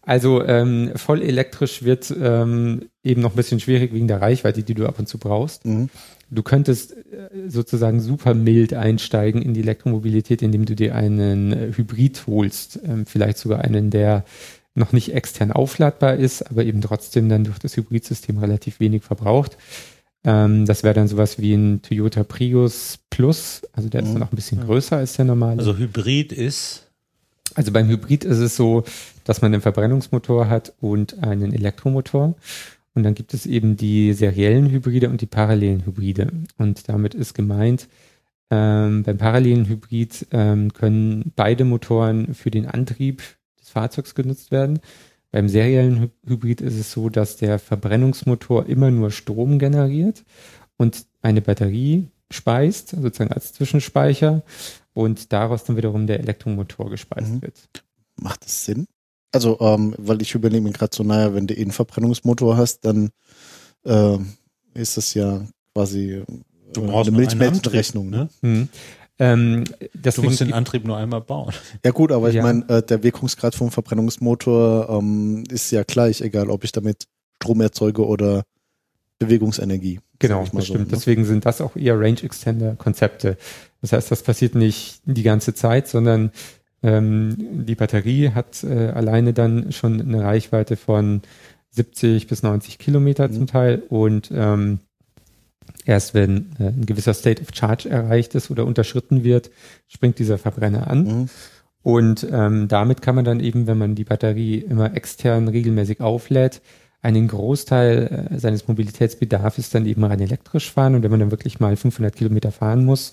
Also 0.02 0.44
ähm, 0.44 0.92
voll 0.96 1.22
elektrisch 1.22 1.82
wird 1.82 2.14
ähm, 2.20 2.86
eben 3.02 3.22
noch 3.22 3.32
ein 3.32 3.36
bisschen 3.36 3.60
schwierig 3.60 3.92
wegen 3.92 4.08
der 4.08 4.20
Reichweite, 4.20 4.62
die 4.62 4.74
du 4.74 4.86
ab 4.86 4.98
und 4.98 5.08
zu 5.08 5.18
brauchst. 5.18 5.64
Mhm. 5.64 5.88
Du 6.30 6.42
könntest 6.42 6.92
äh, 6.92 7.48
sozusagen 7.48 8.00
super 8.00 8.34
mild 8.34 8.74
einsteigen 8.74 9.40
in 9.40 9.54
die 9.54 9.60
Elektromobilität, 9.60 10.42
indem 10.42 10.64
du 10.64 10.74
dir 10.74 10.94
einen 10.94 11.52
äh, 11.52 11.72
Hybrid 11.74 12.24
holst, 12.26 12.80
ähm, 12.84 13.06
vielleicht 13.06 13.38
sogar 13.38 13.60
einen, 13.60 13.90
der 13.90 14.24
noch 14.74 14.92
nicht 14.92 15.14
extern 15.14 15.52
aufladbar 15.52 16.16
ist, 16.16 16.42
aber 16.50 16.64
eben 16.64 16.80
trotzdem 16.80 17.28
dann 17.28 17.44
durch 17.44 17.58
das 17.58 17.76
Hybridsystem 17.76 18.38
relativ 18.38 18.80
wenig 18.80 19.04
verbraucht. 19.04 19.56
Ähm, 20.24 20.66
das 20.66 20.82
wäre 20.82 20.94
dann 20.94 21.08
sowas 21.08 21.38
wie 21.38 21.54
ein 21.54 21.82
Toyota 21.82 22.24
Prius 22.24 22.98
Plus. 23.10 23.62
Also 23.72 23.88
der 23.88 24.02
mhm. 24.02 24.08
ist 24.08 24.14
dann 24.14 24.22
auch 24.22 24.32
ein 24.32 24.36
bisschen 24.36 24.60
größer 24.60 24.96
als 24.96 25.14
der 25.14 25.26
normale. 25.26 25.58
Also 25.58 25.76
Hybrid 25.76 26.32
ist? 26.32 26.86
Also 27.54 27.70
beim 27.70 27.88
Hybrid 27.88 28.24
ist 28.24 28.38
es 28.38 28.56
so, 28.56 28.84
dass 29.24 29.42
man 29.42 29.52
einen 29.52 29.62
Verbrennungsmotor 29.62 30.48
hat 30.48 30.72
und 30.80 31.22
einen 31.22 31.52
Elektromotor. 31.52 32.34
Und 32.94 33.02
dann 33.02 33.14
gibt 33.14 33.34
es 33.34 33.46
eben 33.46 33.76
die 33.76 34.12
seriellen 34.12 34.70
Hybride 34.70 35.10
und 35.10 35.20
die 35.20 35.26
parallelen 35.26 35.84
Hybride. 35.84 36.32
Und 36.58 36.88
damit 36.88 37.14
ist 37.14 37.34
gemeint, 37.34 37.88
ähm, 38.50 39.02
beim 39.02 39.18
parallelen 39.18 39.66
Hybrid 39.66 40.28
ähm, 40.30 40.72
können 40.72 41.32
beide 41.34 41.64
Motoren 41.64 42.34
für 42.34 42.50
den 42.50 42.66
Antrieb 42.66 43.22
des 43.60 43.70
Fahrzeugs 43.70 44.14
genutzt 44.14 44.52
werden. 44.52 44.78
Beim 45.34 45.48
seriellen 45.48 46.12
Hybrid 46.24 46.60
ist 46.60 46.78
es 46.78 46.92
so, 46.92 47.08
dass 47.08 47.36
der 47.36 47.58
Verbrennungsmotor 47.58 48.66
immer 48.66 48.92
nur 48.92 49.10
Strom 49.10 49.58
generiert 49.58 50.22
und 50.76 51.06
eine 51.22 51.40
Batterie 51.40 52.06
speist, 52.30 52.90
sozusagen 52.90 53.32
als 53.32 53.52
Zwischenspeicher 53.52 54.44
und 54.92 55.32
daraus 55.32 55.64
dann 55.64 55.76
wiederum 55.76 56.06
der 56.06 56.20
Elektromotor 56.20 56.88
gespeist 56.88 57.32
mhm. 57.32 57.42
wird. 57.42 57.68
Macht 58.14 58.44
das 58.44 58.64
Sinn? 58.64 58.86
Also, 59.32 59.58
ähm, 59.58 59.96
weil 59.98 60.22
ich 60.22 60.36
überlege 60.36 60.62
mir 60.62 60.70
gerade 60.70 60.94
so, 60.94 61.02
naja, 61.02 61.34
wenn 61.34 61.48
du 61.48 61.54
eh 61.54 61.62
einen 61.62 61.72
Verbrennungsmotor 61.72 62.56
hast, 62.56 62.84
dann 62.84 63.10
äh, 63.84 64.18
ist 64.74 64.96
das 64.96 65.14
ja 65.14 65.44
quasi 65.74 66.22
du 66.72 66.82
äh, 66.82 66.86
brauchst 66.86 67.08
eine 67.08 67.16
Milchmädchenrechnung. 67.16 68.08
Ne? 68.08 68.28
Mhm. 68.40 68.68
Ähm, 69.18 69.64
du 69.94 70.22
musst 70.22 70.40
den 70.40 70.52
Antrieb 70.52 70.84
nur 70.84 70.96
einmal 70.96 71.20
bauen. 71.20 71.52
Ja 71.84 71.92
gut, 71.92 72.10
aber 72.10 72.28
ich 72.30 72.36
ja. 72.36 72.42
meine, 72.42 72.68
äh, 72.68 72.82
der 72.82 73.02
Wirkungsgrad 73.02 73.54
vom 73.54 73.70
Verbrennungsmotor 73.70 74.88
ähm, 74.90 75.44
ist 75.50 75.70
ja 75.70 75.84
gleich, 75.84 76.20
egal 76.20 76.50
ob 76.50 76.64
ich 76.64 76.72
damit 76.72 77.06
Strom 77.36 77.60
erzeuge 77.60 78.06
oder 78.06 78.42
Bewegungsenergie. 79.18 80.00
Genau, 80.18 80.44
das 80.52 80.66
stimmt. 80.66 80.66
So, 80.66 80.74
ne? 80.84 80.86
Deswegen 80.90 81.24
sind 81.24 81.46
das 81.46 81.60
auch 81.60 81.76
eher 81.76 81.98
Range 81.98 82.22
Extender 82.22 82.74
Konzepte. 82.76 83.36
Das 83.80 83.92
heißt, 83.92 84.10
das 84.10 84.22
passiert 84.22 84.54
nicht 84.54 85.00
die 85.04 85.22
ganze 85.22 85.54
Zeit, 85.54 85.88
sondern 85.88 86.32
ähm, 86.82 87.36
die 87.66 87.74
Batterie 87.74 88.30
hat 88.30 88.64
äh, 88.64 88.88
alleine 88.88 89.32
dann 89.32 89.72
schon 89.72 90.00
eine 90.00 90.22
Reichweite 90.22 90.76
von 90.76 91.22
70 91.70 92.26
bis 92.26 92.42
90 92.42 92.78
Kilometer 92.78 93.28
mhm. 93.28 93.32
zum 93.32 93.46
Teil 93.46 93.82
und 93.88 94.30
ähm, 94.34 94.80
Erst 95.84 96.14
wenn 96.14 96.50
äh, 96.58 96.68
ein 96.68 96.86
gewisser 96.86 97.14
State 97.14 97.42
of 97.42 97.48
Charge 97.52 97.88
erreicht 97.88 98.34
ist 98.34 98.50
oder 98.50 98.64
unterschritten 98.64 99.24
wird, 99.24 99.50
springt 99.88 100.18
dieser 100.18 100.38
Verbrenner 100.38 100.88
an. 100.88 101.04
Mhm. 101.04 101.28
Und 101.82 102.26
ähm, 102.32 102.66
damit 102.68 103.02
kann 103.02 103.14
man 103.14 103.26
dann 103.26 103.40
eben, 103.40 103.66
wenn 103.66 103.76
man 103.76 103.94
die 103.94 104.04
Batterie 104.04 104.58
immer 104.58 104.96
extern 104.96 105.48
regelmäßig 105.48 106.00
auflädt, 106.00 106.62
einen 107.02 107.28
Großteil 107.28 108.28
äh, 108.32 108.38
seines 108.38 108.66
Mobilitätsbedarfs 108.66 109.68
dann 109.68 109.84
eben 109.84 110.02
rein 110.02 110.20
elektrisch 110.20 110.72
fahren 110.72 110.94
und 110.94 111.02
wenn 111.02 111.10
man 111.10 111.20
dann 111.20 111.30
wirklich 111.30 111.60
mal 111.60 111.76
500 111.76 112.16
Kilometer 112.16 112.50
fahren 112.50 112.86
muss, 112.86 113.12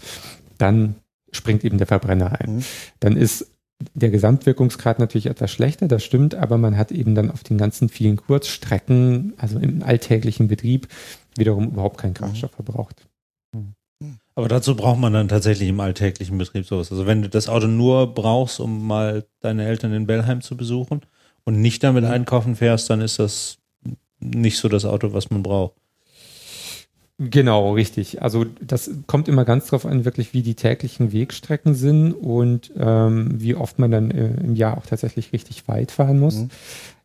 dann 0.58 0.96
springt 1.34 1.65
eben 1.65 1.77
der 1.77 1.88
Verbrenner 1.88 2.39
ein. 2.39 2.58
Mhm. 2.58 2.63
Dann 3.01 3.18
ist 3.18 3.48
der 3.94 4.10
Gesamtwirkungsgrad 4.10 5.00
natürlich 5.00 5.25
etwas 5.25 5.51
schlechter, 5.51 5.88
das 5.88 6.03
stimmt, 6.03 6.36
aber 6.36 6.58
man 6.58 6.77
hat 6.77 6.91
eben 6.91 7.15
dann 7.15 7.32
auf 7.32 7.44
den 7.44 7.58
ganzen 7.58 7.89
vielen 7.89 8.15
Kurzstrecken, 8.15 9.34
also 9.38 9.60
im 9.60 9.84
alltäglichen 9.84 10.48
Betrieb, 10.48 10.88
wiederum 11.38 11.69
überhaupt 11.69 11.97
keinen 11.97 12.13
Kraftstoff 12.13 12.51
verbraucht. 12.51 13.07
Aber 14.35 14.47
dazu 14.47 14.75
braucht 14.75 15.00
man 15.00 15.13
dann 15.13 15.27
tatsächlich 15.27 15.69
im 15.69 15.79
alltäglichen 15.79 16.38
Betrieb 16.38 16.65
sowas. 16.65 16.91
Also 16.91 17.05
wenn 17.05 17.21
du 17.21 17.29
das 17.29 17.50
Auto 17.50 17.67
nur 17.67 18.13
brauchst, 18.13 18.59
um 18.59 18.88
mal 18.88 19.25
deine 19.41 19.65
Eltern 19.65 19.93
in 19.93 20.07
Bellheim 20.07 20.41
zu 20.41 20.55
besuchen 20.55 21.01
und 21.43 21.59
nicht 21.59 21.83
damit 21.83 22.05
einkaufen 22.05 22.55
fährst, 22.55 22.89
dann 22.89 23.01
ist 23.01 23.19
das 23.19 23.57
nicht 24.19 24.57
so 24.57 24.69
das 24.69 24.85
Auto, 24.85 25.13
was 25.13 25.29
man 25.29 25.43
braucht. 25.43 25.73
Genau, 27.19 27.73
richtig. 27.73 28.23
Also 28.23 28.45
das 28.61 28.89
kommt 29.05 29.27
immer 29.27 29.45
ganz 29.45 29.67
drauf 29.67 29.85
an, 29.85 30.05
wirklich 30.05 30.33
wie 30.33 30.41
die 30.41 30.55
täglichen 30.55 31.11
Wegstrecken 31.13 31.75
sind 31.75 32.13
und 32.13 32.71
ähm, 32.77 33.39
wie 33.39 33.53
oft 33.53 33.77
man 33.77 33.91
dann 33.91 34.09
äh, 34.09 34.33
im 34.43 34.55
Jahr 34.55 34.77
auch 34.77 34.85
tatsächlich 34.88 35.31
richtig 35.33 35.67
weit 35.67 35.91
fahren 35.91 36.19
muss. 36.19 36.38
Mhm. 36.38 36.50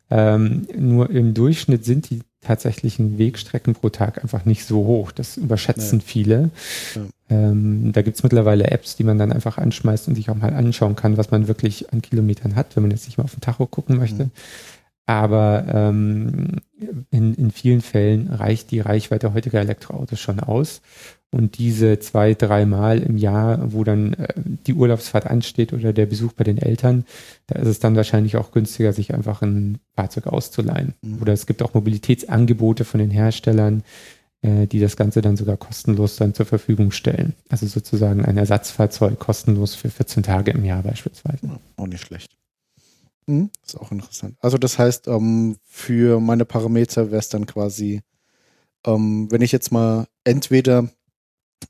Ähm, 0.09 0.67
nur 0.75 1.11
im 1.11 1.33
Durchschnitt 1.33 1.85
sind 1.85 2.09
die 2.09 2.21
tatsächlichen 2.47 3.17
Wegstrecken 3.17 3.73
pro 3.73 3.89
Tag 3.89 4.23
einfach 4.23 4.45
nicht 4.45 4.65
so 4.65 4.85
hoch. 4.85 5.11
Das 5.11 5.37
überschätzen 5.37 5.99
ja. 5.99 6.05
viele. 6.05 6.49
Ja. 6.95 7.01
Ähm, 7.29 7.91
da 7.91 8.01
gibt's 8.01 8.23
mittlerweile 8.23 8.71
Apps, 8.71 8.95
die 8.95 9.03
man 9.03 9.17
dann 9.17 9.33
einfach 9.33 9.57
anschmeißt 9.57 10.07
und 10.07 10.15
sich 10.15 10.29
auch 10.29 10.35
mal 10.35 10.53
anschauen 10.53 10.95
kann, 10.95 11.17
was 11.17 11.31
man 11.31 11.47
wirklich 11.47 11.91
an 11.91 12.01
Kilometern 12.01 12.55
hat, 12.55 12.75
wenn 12.75 12.83
man 12.83 12.91
jetzt 12.91 13.05
nicht 13.05 13.17
mal 13.17 13.25
auf 13.25 13.35
den 13.35 13.41
Tacho 13.41 13.65
gucken 13.65 13.97
möchte. 13.97 14.25
Mhm. 14.25 14.31
Aber 15.05 15.65
ähm, 15.73 16.57
in, 17.11 17.33
in 17.33 17.51
vielen 17.51 17.81
Fällen 17.81 18.27
reicht 18.27 18.71
die 18.71 18.81
Reichweite 18.81 19.33
heutiger 19.33 19.59
Elektroautos 19.59 20.19
schon 20.19 20.41
aus. 20.41 20.81
Und 21.29 21.57
diese 21.57 21.99
zwei, 21.99 22.33
dreimal 22.33 22.99
im 22.99 23.17
Jahr, 23.17 23.73
wo 23.73 23.83
dann 23.83 24.13
äh, 24.13 24.33
die 24.35 24.73
Urlaubsfahrt 24.73 25.27
ansteht 25.27 25.73
oder 25.73 25.91
der 25.91 26.05
Besuch 26.05 26.31
bei 26.33 26.45
den 26.45 26.57
Eltern, 26.57 27.05
da 27.47 27.59
ist 27.59 27.67
es 27.67 27.79
dann 27.79 27.97
wahrscheinlich 27.97 28.37
auch 28.37 28.51
günstiger, 28.51 28.93
sich 28.93 29.13
einfach 29.13 29.41
ein 29.41 29.79
Fahrzeug 29.95 30.27
auszuleihen. 30.27 30.93
Mhm. 31.01 31.21
Oder 31.21 31.33
es 31.33 31.45
gibt 31.45 31.61
auch 31.61 31.73
Mobilitätsangebote 31.73 32.85
von 32.85 32.99
den 32.99 33.11
Herstellern, 33.11 33.83
äh, 34.41 34.67
die 34.67 34.79
das 34.79 34.95
Ganze 34.95 35.21
dann 35.21 35.35
sogar 35.35 35.57
kostenlos 35.57 36.15
dann 36.15 36.33
zur 36.33 36.45
Verfügung 36.45 36.91
stellen. 36.91 37.33
Also 37.49 37.67
sozusagen 37.67 38.23
ein 38.23 38.37
Ersatzfahrzeug 38.37 39.19
kostenlos 39.19 39.75
für 39.75 39.89
14 39.89 40.23
Tage 40.23 40.51
im 40.51 40.63
Jahr 40.63 40.83
beispielsweise. 40.83 41.45
Ja, 41.45 41.59
auch 41.75 41.87
nicht 41.87 42.05
schlecht. 42.05 42.37
Mhm, 43.25 43.49
ist 43.65 43.77
auch 43.77 43.91
interessant. 43.91 44.37
Also 44.39 44.57
das 44.57 44.79
heißt, 44.79 45.07
ähm, 45.07 45.57
für 45.65 46.21
meine 46.21 46.45
Parameter 46.45 47.11
wäre 47.11 47.19
es 47.19 47.27
dann 47.27 47.45
quasi, 47.45 48.01
ähm, 48.85 49.29
wenn 49.29 49.41
ich 49.41 49.51
jetzt 49.51 49.73
mal 49.73 50.07
entweder 50.23 50.89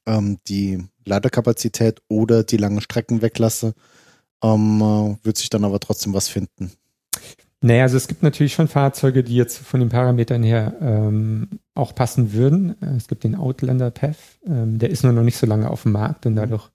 ähm, 0.05 0.37
die 0.47 0.83
Ladekapazität 1.05 2.01
oder 2.07 2.43
die 2.43 2.57
langen 2.57 2.81
Strecken 2.81 3.21
weglasse, 3.21 3.73
ähm, 4.43 4.81
äh, 4.81 5.25
wird 5.25 5.37
sich 5.37 5.49
dann 5.49 5.63
aber 5.63 5.79
trotzdem 5.79 6.13
was 6.13 6.27
finden. 6.27 6.71
Naja, 7.61 7.83
also 7.83 7.97
es 7.97 8.07
gibt 8.07 8.21
natürlich 8.21 8.53
schon 8.53 8.67
Fahrzeuge, 8.67 9.23
die 9.23 9.35
jetzt 9.35 9.57
von 9.57 9.79
den 9.79 9.89
Parametern 9.89 10.43
her 10.43 10.75
ähm, 10.79 11.47
auch 11.73 11.95
passen 11.95 12.33
würden. 12.33 12.75
Es 12.95 13.07
gibt 13.07 13.23
den 13.23 13.35
Outlander 13.35 13.89
PEF, 13.89 14.37
ähm, 14.45 14.77
der 14.77 14.91
ist 14.91 15.03
nur 15.03 15.13
noch 15.13 15.23
nicht 15.23 15.37
so 15.37 15.47
lange 15.47 15.69
auf 15.71 15.83
dem 15.83 15.93
Markt 15.93 16.27
und 16.27 16.35
dadurch 16.35 16.69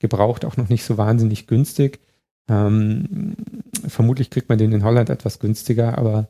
gebraucht 0.00 0.44
auch 0.44 0.56
noch 0.56 0.68
nicht 0.68 0.84
so 0.84 0.98
wahnsinnig 0.98 1.46
günstig. 1.46 2.00
Ähm, 2.48 3.36
vermutlich 3.86 4.28
kriegt 4.28 4.48
man 4.48 4.58
den 4.58 4.72
in 4.72 4.84
Holland 4.84 5.08
etwas 5.08 5.38
günstiger, 5.38 5.96
aber 5.96 6.28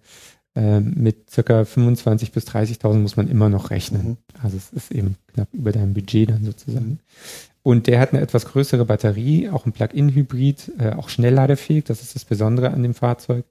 äh, 0.55 0.81
mit 0.81 1.31
circa 1.31 1.63
25.000 1.63 2.33
bis 2.33 2.47
30.000 2.47 2.95
muss 2.95 3.17
man 3.17 3.29
immer 3.29 3.49
noch 3.49 3.71
rechnen. 3.71 4.07
Mhm. 4.07 4.17
Also 4.43 4.57
es 4.57 4.73
ist 4.73 4.93
eben 4.93 5.17
knapp 5.33 5.49
über 5.53 5.73
deinem 5.73 5.95
Budget 5.95 6.31
dann 6.31 6.45
sozusagen. 6.45 7.01
Und 7.63 7.87
der 7.87 7.99
hat 7.99 8.13
eine 8.13 8.21
etwas 8.21 8.47
größere 8.47 8.85
Batterie, 8.85 9.49
auch 9.49 9.65
ein 9.65 9.73
Plug-in-Hybrid, 9.73 10.73
äh, 10.79 10.91
auch 10.93 11.09
schnellladefähig. 11.09 11.85
Das 11.85 12.03
ist 12.03 12.15
das 12.15 12.25
Besondere 12.25 12.71
an 12.71 12.83
dem 12.83 12.95
Fahrzeug. 12.95 13.47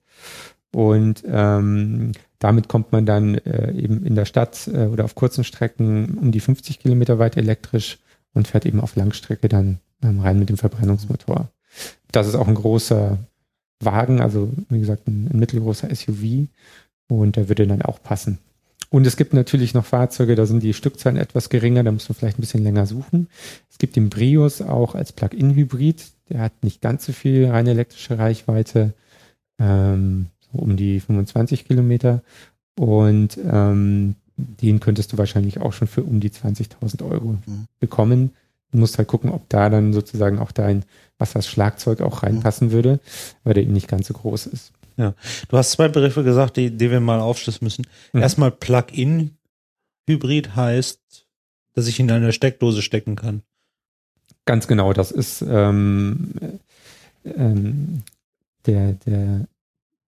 Und 0.72 1.24
ähm, 1.28 2.12
damit 2.40 2.68
kommt 2.68 2.92
man 2.92 3.06
dann 3.06 3.36
äh, 3.36 3.72
eben 3.72 4.04
in 4.06 4.16
der 4.16 4.26
Stadt 4.26 4.68
äh, 4.68 4.86
oder 4.86 5.06
auf 5.06 5.16
kurzen 5.16 5.44
Strecken 5.44 6.18
um 6.18 6.32
die 6.32 6.40
50 6.40 6.80
Kilometer 6.80 7.20
weit 7.20 7.38
elektrisch 7.38 8.00
und 8.34 8.48
fährt 8.48 8.66
eben 8.66 8.82
auf 8.82 8.96
Langstrecke 8.96 9.50
dann 9.50 9.80
ähm, 10.04 10.20
rein 10.20 10.40
mit 10.40 10.50
dem 10.50 10.58
Verbrennungsmotor. 10.58 11.50
Das 12.12 12.28
ist 12.28 12.36
auch 12.36 12.48
ein 12.48 12.56
großer 12.56 13.18
Wagen, 13.80 14.22
also 14.22 14.52
wie 14.70 14.80
gesagt 14.80 15.08
ein, 15.08 15.30
ein 15.32 15.40
mittelgroßer 15.40 15.94
SUV 15.94 16.48
und 17.08 17.36
der 17.36 17.50
würde 17.50 17.68
dann 17.68 17.82
auch 17.82 18.02
passen. 18.02 18.40
Und 18.90 19.08
es 19.08 19.18
gibt 19.18 19.34
natürlich 19.34 19.74
noch 19.74 19.86
Fahrzeuge, 19.86 20.36
da 20.36 20.46
sind 20.46 20.62
die 20.62 20.74
Stückzahlen 20.74 21.18
etwas 21.18 21.50
geringer, 21.50 21.84
da 21.84 21.92
muss 21.92 22.08
man 22.10 22.16
vielleicht 22.16 22.38
ein 22.38 22.42
bisschen 22.42 22.64
länger 22.64 22.86
suchen. 22.86 23.28
Es 23.72 23.80
gibt 23.80 23.96
den 23.96 24.10
Brios 24.10 24.62
auch 24.62 24.94
als 24.94 25.12
Plug-in-Hybrid, 25.12 26.04
der 26.30 26.42
hat 26.42 26.64
nicht 26.64 26.80
ganz 26.82 27.06
so 27.06 27.12
viel 27.12 27.48
rein 27.48 27.66
elektrische 27.66 28.20
Reichweite, 28.20 28.94
ähm, 29.60 30.28
so 30.40 30.60
um 30.60 30.78
die 30.78 31.00
25 31.00 31.66
Kilometer. 31.66 32.22
Und 32.78 33.38
ähm, 33.44 34.16
den 34.38 34.80
könntest 34.80 35.14
du 35.14 35.18
wahrscheinlich 35.18 35.60
auch 35.60 35.74
schon 35.74 35.88
für 35.88 36.04
um 36.04 36.20
die 36.20 36.30
20.000 36.30 37.04
Euro 37.04 37.38
mhm. 37.46 37.66
bekommen. 37.80 38.32
Du 38.72 38.78
musst 38.78 38.98
halt 38.98 39.08
gucken, 39.08 39.30
ob 39.32 39.48
da 39.50 39.70
dann 39.70 39.94
sozusagen 39.94 40.40
auch 40.40 40.52
dein 40.52 40.84
Wasserschlagzeug 41.18 42.02
auch 42.02 42.24
reinpassen 42.24 42.72
würde, 42.72 43.00
weil 43.44 43.54
der 43.54 43.64
eben 43.64 43.74
nicht 43.74 43.88
ganz 43.88 44.08
so 44.08 44.14
groß 44.14 44.48
ist. 44.48 44.72
Ja, 44.98 45.14
du 45.48 45.58
hast 45.58 45.72
zwei 45.72 45.88
Begriffe 45.88 46.24
gesagt, 46.24 46.58
die, 46.58 46.70
die 46.70 46.92
wir 46.92 47.00
mal 47.00 47.20
aufschlüsseln 47.20 47.66
müssen. 47.66 47.88
Mhm. 48.14 48.22
Erstmal 48.22 48.52
Plug-in-Hybrid 48.52 50.56
heißt, 50.56 51.00
dass 51.74 51.88
ich 51.88 52.00
in 52.00 52.12
eine 52.12 52.34
Steckdose 52.34 52.82
stecken 52.82 53.16
kann. 53.16 53.42
Ganz 54.46 54.68
genau, 54.68 54.94
das 54.94 55.12
ist 55.12 55.42
ähm, 55.42 56.32
ähm, 57.26 58.04
der, 58.66 58.94
der 59.06 59.48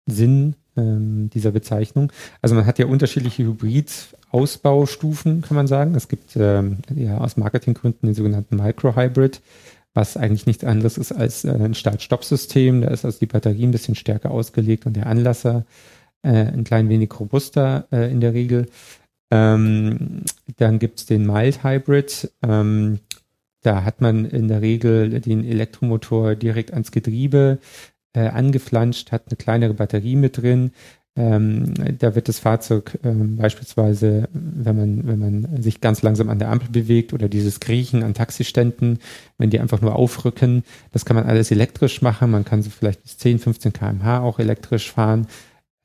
Sinn 0.06 0.56
ähm, 0.78 1.30
dieser 1.34 1.52
Bezeichnung. 1.52 2.12
Also 2.42 2.56
man 2.56 2.66
hat 2.66 2.80
ja 2.80 2.86
unterschiedliche 2.86 3.44
Hybrid-Ausbaustufen, 3.44 5.42
kann 5.42 5.56
man 5.56 5.68
sagen. 5.68 5.96
Es 5.96 6.08
gibt 6.08 6.36
ähm, 6.36 6.78
ja 6.94 7.18
aus 7.18 7.38
Marketinggründen 7.38 8.08
den 8.08 8.16
sogenannten 8.16 8.58
Micro-Hybrid, 8.58 9.42
was 9.96 10.18
eigentlich 10.18 10.46
nichts 10.46 10.64
anderes 10.64 11.00
ist 11.00 11.12
als 11.12 11.46
äh, 11.46 11.52
ein 11.52 11.74
Start-Stopp-System. 11.74 12.82
Da 12.82 12.90
ist 12.90 13.06
also 13.06 13.18
die 13.18 13.26
Batterie 13.26 13.64
ein 13.64 13.72
bisschen 13.72 13.96
stärker 13.96 14.30
ausgelegt 14.30 14.86
und 14.86 14.96
der 14.96 15.08
Anlasser 15.08 15.66
äh, 16.22 16.30
ein 16.30 16.64
klein 16.64 16.90
wenig 16.90 17.18
robuster 17.20 17.88
äh, 17.92 18.12
in 18.12 18.20
der 18.20 18.34
Regel. 18.34 18.68
Ähm, 19.32 20.24
dann 20.58 20.80
gibt's 20.80 21.06
den 21.06 21.26
Mild 21.26 21.64
Hybrid. 21.64 22.32
Ähm, 22.44 23.00
da 23.62 23.84
hat 23.84 24.02
man 24.02 24.26
in 24.26 24.48
der 24.48 24.62
Regel 24.62 25.22
den 25.22 25.44
Elektromotor 25.44 26.36
direkt 26.36 26.72
ans 26.72 26.92
Getriebe 26.92 27.58
äh, 28.14 28.28
angeflanscht, 28.28 29.12
hat 29.12 29.24
eine 29.28 29.38
kleinere 29.38 29.74
Batterie 29.74 30.16
mit 30.16 30.38
drin. 30.38 30.72
Ähm, 31.18 31.74
da 32.00 32.14
wird 32.14 32.28
das 32.28 32.40
Fahrzeug 32.40 33.00
ähm, 33.04 33.38
beispielsweise, 33.38 34.28
wenn 34.34 34.76
man, 34.76 35.08
wenn 35.08 35.20
man 35.20 35.62
sich 35.62 35.80
ganz 35.80 36.02
langsam 36.02 36.30
an 36.30 36.40
der 36.40 36.50
Ampel 36.50 36.70
bewegt 36.70 37.14
oder 37.14 37.30
dieses 37.30 37.62
Kriechen 37.62 38.04
an 38.04 38.14
Taxiständen, 38.14 39.00
wenn 39.38 39.50
die 39.50 39.62
einfach 39.62 39.80
nur 39.80 39.96
aufrücken, 39.96 40.64
das 40.92 41.06
kann 41.06 41.16
man 41.16 41.26
alles 41.26 41.52
elektrisch 41.52 42.02
machen. 42.02 42.32
Man 42.32 42.44
kann 42.44 42.62
so 42.62 42.70
vielleicht 42.70 43.02
bis 43.04 43.18
10, 43.18 43.40
15 43.40 43.72
kmh 43.72 44.20
auch 44.20 44.40
elektrisch 44.40 44.92
fahren. 44.92 45.28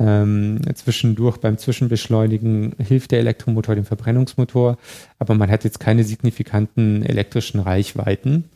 Ähm, 0.00 0.62
zwischendurch 0.74 1.36
beim 1.36 1.58
Zwischenbeschleunigen 1.58 2.74
hilft 2.78 3.12
der 3.12 3.20
Elektromotor 3.20 3.74
dem 3.74 3.84
Verbrennungsmotor, 3.84 4.78
aber 5.18 5.34
man 5.34 5.50
hat 5.50 5.62
jetzt 5.62 5.78
keine 5.78 6.04
signifikanten 6.04 7.04
elektrischen 7.04 7.60
Reichweiten. 7.60 8.46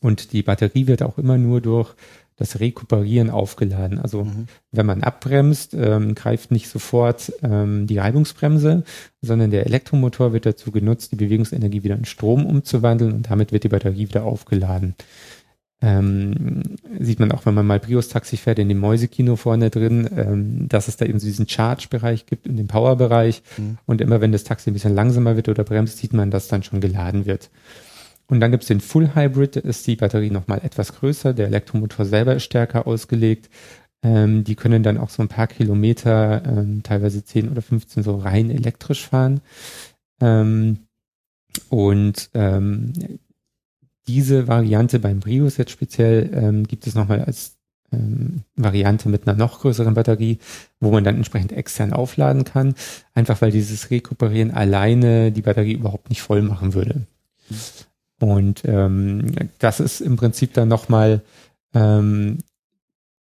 Und 0.00 0.32
die 0.32 0.44
Batterie 0.44 0.86
wird 0.86 1.02
auch 1.02 1.18
immer 1.18 1.36
nur 1.36 1.60
durch 1.60 1.94
das 2.40 2.58
Rekuperieren 2.58 3.28
aufgeladen. 3.28 3.98
Also 3.98 4.24
mhm. 4.24 4.46
wenn 4.72 4.86
man 4.86 5.02
abbremst, 5.02 5.74
ähm, 5.74 6.14
greift 6.14 6.50
nicht 6.50 6.68
sofort 6.68 7.32
ähm, 7.42 7.86
die 7.86 7.98
Reibungsbremse, 7.98 8.82
sondern 9.20 9.50
der 9.50 9.66
Elektromotor 9.66 10.32
wird 10.32 10.46
dazu 10.46 10.72
genutzt, 10.72 11.12
die 11.12 11.16
Bewegungsenergie 11.16 11.84
wieder 11.84 11.96
in 11.96 12.06
Strom 12.06 12.46
umzuwandeln 12.46 13.12
und 13.12 13.30
damit 13.30 13.52
wird 13.52 13.64
die 13.64 13.68
Batterie 13.68 14.08
wieder 14.08 14.24
aufgeladen. 14.24 14.94
Ähm, 15.82 16.62
sieht 16.98 17.20
man 17.20 17.30
auch, 17.32 17.44
wenn 17.44 17.54
man 17.54 17.66
mal 17.66 17.78
Prius-Taxi 17.78 18.38
fährt, 18.38 18.58
in 18.58 18.70
dem 18.70 18.78
Mäusekino 18.78 19.36
vorne 19.36 19.68
drin, 19.68 20.08
ähm, 20.16 20.68
dass 20.68 20.88
es 20.88 20.96
da 20.96 21.04
eben 21.04 21.18
so 21.18 21.26
diesen 21.26 21.48
Charge-Bereich 21.48 22.24
gibt, 22.24 22.46
in 22.46 22.56
dem 22.56 22.68
Power-Bereich. 22.68 23.42
Mhm. 23.58 23.78
Und 23.84 24.00
immer 24.00 24.22
wenn 24.22 24.32
das 24.32 24.44
Taxi 24.44 24.70
ein 24.70 24.74
bisschen 24.74 24.94
langsamer 24.94 25.36
wird 25.36 25.50
oder 25.50 25.64
bremst, 25.64 25.98
sieht 25.98 26.14
man, 26.14 26.30
dass 26.30 26.48
dann 26.48 26.62
schon 26.62 26.80
geladen 26.80 27.26
wird. 27.26 27.50
Und 28.30 28.38
dann 28.38 28.52
gibt 28.52 28.62
es 28.62 28.68
den 28.68 28.80
Full 28.80 29.16
Hybrid, 29.16 29.56
da 29.56 29.60
ist 29.60 29.86
die 29.88 29.96
Batterie 29.96 30.30
nochmal 30.30 30.60
etwas 30.62 30.94
größer, 30.94 31.34
der 31.34 31.48
Elektromotor 31.48 32.06
selber 32.06 32.36
ist 32.36 32.44
stärker 32.44 32.86
ausgelegt. 32.86 33.50
Ähm, 34.02 34.44
die 34.44 34.54
können 34.54 34.84
dann 34.84 34.98
auch 34.98 35.10
so 35.10 35.20
ein 35.20 35.28
paar 35.28 35.48
Kilometer, 35.48 36.42
ähm, 36.46 36.84
teilweise 36.84 37.24
10 37.24 37.50
oder 37.50 37.60
15 37.60 38.04
so 38.04 38.16
rein 38.16 38.50
elektrisch 38.50 39.06
fahren. 39.08 39.40
Ähm, 40.20 40.78
und 41.68 42.30
ähm, 42.34 42.92
diese 44.06 44.46
Variante 44.46 45.00
beim 45.00 45.18
Prius 45.18 45.56
jetzt 45.56 45.72
speziell 45.72 46.30
ähm, 46.32 46.68
gibt 46.68 46.86
es 46.86 46.94
nochmal 46.94 47.24
als 47.24 47.56
ähm, 47.92 48.44
Variante 48.54 49.08
mit 49.08 49.26
einer 49.26 49.36
noch 49.36 49.60
größeren 49.60 49.94
Batterie, 49.94 50.38
wo 50.78 50.92
man 50.92 51.02
dann 51.02 51.16
entsprechend 51.16 51.50
extern 51.50 51.92
aufladen 51.92 52.44
kann, 52.44 52.76
einfach 53.12 53.42
weil 53.42 53.50
dieses 53.50 53.90
Rekuperieren 53.90 54.52
alleine 54.52 55.32
die 55.32 55.42
Batterie 55.42 55.74
überhaupt 55.74 56.10
nicht 56.10 56.22
voll 56.22 56.42
machen 56.42 56.74
würde. 56.74 57.06
Und 58.20 58.62
ähm, 58.64 59.34
das 59.58 59.80
ist 59.80 60.00
im 60.00 60.16
Prinzip 60.16 60.52
dann 60.52 60.68
nochmal 60.68 61.22
ähm, 61.74 62.38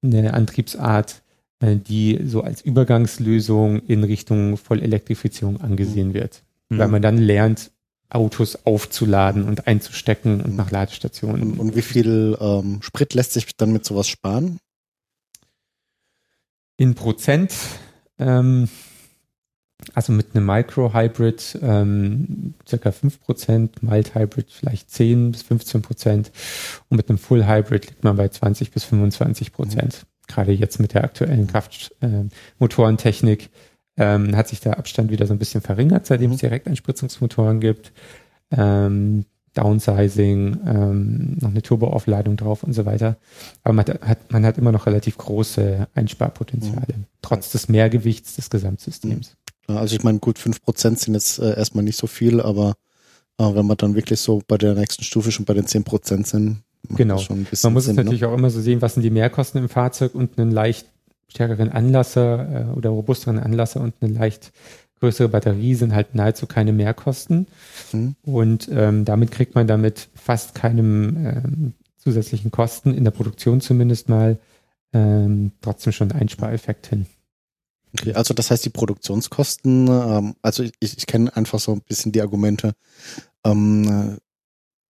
eine 0.02 0.34
Antriebsart, 0.34 1.22
äh, 1.60 1.76
die 1.76 2.20
so 2.24 2.42
als 2.42 2.60
Übergangslösung 2.60 3.80
in 3.80 4.04
Richtung 4.04 4.56
Vollelektrifizierung 4.56 5.60
angesehen 5.60 6.14
wird. 6.14 6.42
Mhm. 6.68 6.78
Weil 6.78 6.88
man 6.88 7.02
dann 7.02 7.18
lernt, 7.18 7.70
Autos 8.10 8.66
aufzuladen 8.66 9.44
und 9.44 9.66
einzustecken 9.66 10.42
und 10.42 10.54
nach 10.54 10.70
Ladestationen. 10.70 11.42
Und, 11.42 11.58
und 11.58 11.76
wie 11.76 11.82
viel 11.82 12.36
ähm, 12.38 12.80
Sprit 12.82 13.14
lässt 13.14 13.32
sich 13.32 13.56
dann 13.56 13.72
mit 13.72 13.86
sowas 13.86 14.06
sparen? 14.06 14.58
In 16.76 16.94
Prozent, 16.94 17.54
ähm, 18.18 18.68
also 19.94 20.12
mit 20.12 20.34
einem 20.34 20.46
Micro-Hybrid 20.46 21.58
ähm, 21.62 22.54
circa 22.66 22.90
5%, 22.90 23.68
Mild-Hybrid 23.80 24.50
vielleicht 24.50 24.90
10 24.90 25.32
bis 25.32 25.42
15% 25.44 26.30
und 26.88 26.96
mit 26.96 27.08
einem 27.08 27.18
Full-Hybrid 27.18 27.86
liegt 27.88 28.04
man 28.04 28.16
bei 28.16 28.28
20 28.28 28.70
bis 28.70 28.84
25%. 28.84 29.56
Mhm. 29.56 29.90
Gerade 30.28 30.52
jetzt 30.52 30.78
mit 30.80 30.94
der 30.94 31.04
aktuellen 31.04 31.46
Kraftmotorentechnik. 31.46 33.44
Äh, 33.44 33.48
ähm, 33.98 34.34
hat 34.36 34.48
sich 34.48 34.60
der 34.60 34.78
Abstand 34.78 35.10
wieder 35.10 35.26
so 35.26 35.34
ein 35.34 35.38
bisschen 35.38 35.60
verringert, 35.60 36.06
seitdem 36.06 36.30
mhm. 36.30 36.34
es 36.34 36.40
Direkteinspritzungsmotoren 36.40 37.60
gibt. 37.60 37.92
Ähm, 38.50 39.26
Downsizing, 39.54 40.60
ähm, 40.66 41.36
noch 41.40 41.50
eine 41.50 41.60
Turboaufladung 41.60 42.36
drauf 42.36 42.62
und 42.62 42.72
so 42.72 42.86
weiter. 42.86 43.18
Aber 43.62 43.74
man 43.74 43.84
hat, 43.84 44.32
man 44.32 44.46
hat 44.46 44.56
immer 44.56 44.72
noch 44.72 44.86
relativ 44.86 45.18
große 45.18 45.88
Einsparpotenziale, 45.94 46.94
mhm. 46.96 47.04
trotz 47.20 47.52
des 47.52 47.68
Mehrgewichts 47.68 48.34
des 48.36 48.48
Gesamtsystems. 48.48 49.36
Mhm. 49.72 49.78
Also 49.78 49.96
ich 49.96 50.02
meine, 50.02 50.18
gut, 50.18 50.38
fünf 50.38 50.62
Prozent 50.62 50.98
sind 50.98 51.14
jetzt 51.14 51.38
äh, 51.38 51.56
erstmal 51.56 51.84
nicht 51.84 51.98
so 51.98 52.06
viel, 52.06 52.40
aber 52.40 52.74
äh, 53.38 53.54
wenn 53.54 53.66
man 53.66 53.76
dann 53.76 53.94
wirklich 53.94 54.20
so 54.20 54.42
bei 54.46 54.58
der 54.58 54.74
nächsten 54.74 55.04
Stufe 55.04 55.32
schon 55.32 55.44
bei 55.44 55.54
den 55.54 55.66
zehn 55.66 55.84
Prozent 55.84 56.26
sind, 56.26 56.62
genau. 56.88 57.22
man 57.28 57.46
muss 57.50 57.60
Sinn, 57.60 57.72
es 57.72 57.86
ne? 57.88 57.94
natürlich 58.04 58.22
ne? 58.22 58.28
auch 58.28 58.34
immer 58.34 58.50
so 58.50 58.60
sehen, 58.60 58.82
was 58.82 58.94
sind 58.94 59.02
die 59.02 59.10
Mehrkosten 59.10 59.60
im 59.60 59.68
Fahrzeug 59.68 60.14
und 60.14 60.38
einen 60.38 60.50
leicht 60.50 60.86
stärkeren 61.28 61.70
Anlasser 61.70 62.68
äh, 62.70 62.76
oder 62.76 62.90
robusteren 62.90 63.38
Anlasser 63.38 63.80
und 63.80 63.94
eine 64.00 64.12
leicht 64.12 64.52
größere 65.00 65.28
Batterie 65.28 65.74
sind 65.74 65.94
halt 65.94 66.14
nahezu 66.14 66.46
keine 66.46 66.72
Mehrkosten. 66.72 67.48
Mhm. 67.92 68.14
Und 68.22 68.68
ähm, 68.72 69.04
damit 69.04 69.32
kriegt 69.32 69.54
man 69.54 69.66
damit 69.66 70.08
fast 70.14 70.54
keinem 70.54 71.26
ähm, 71.26 71.72
zusätzlichen 71.98 72.50
Kosten, 72.50 72.94
in 72.94 73.04
der 73.04 73.10
Produktion 73.10 73.60
zumindest 73.60 74.08
mal, 74.08 74.38
ähm, 74.92 75.52
trotzdem 75.60 75.92
schon 75.92 76.10
einen 76.12 76.20
Einspareffekt 76.20 76.86
hin. 76.86 77.06
Okay, 77.98 78.14
also 78.14 78.34
das 78.34 78.50
heißt, 78.50 78.64
die 78.64 78.70
Produktionskosten, 78.70 79.88
ähm, 79.88 80.34
also 80.42 80.62
ich, 80.62 80.72
ich 80.80 81.06
kenne 81.06 81.34
einfach 81.36 81.58
so 81.58 81.72
ein 81.72 81.82
bisschen 81.82 82.12
die 82.12 82.22
Argumente. 82.22 82.74
Ähm, 83.44 84.18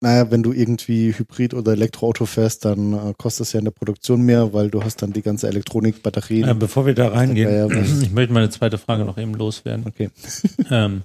naja, 0.04 0.30
wenn 0.32 0.44
du 0.44 0.52
irgendwie 0.52 1.14
Hybrid- 1.14 1.54
oder 1.54 1.72
Elektroauto 1.72 2.26
fährst, 2.26 2.66
dann 2.66 2.92
äh, 2.92 3.14
kostet 3.18 3.48
es 3.48 3.54
ja 3.54 3.60
in 3.60 3.66
der 3.66 3.72
Produktion 3.72 4.22
mehr, 4.22 4.52
weil 4.52 4.70
du 4.70 4.84
hast 4.84 5.02
dann 5.02 5.14
die 5.14 5.22
ganze 5.22 5.48
Elektronik, 5.48 6.04
Batterien. 6.04 6.50
Äh, 6.50 6.54
bevor 6.54 6.86
wir 6.86 6.94
da 6.94 7.08
reingehen, 7.08 7.50
ja 7.50 7.82
ich 8.02 8.12
möchte 8.12 8.34
meine 8.34 8.50
zweite 8.50 8.78
Frage 8.78 9.06
noch 9.06 9.18
eben 9.18 9.34
loswerden. 9.34 9.86
Okay. 9.88 10.10
ähm, 10.70 11.04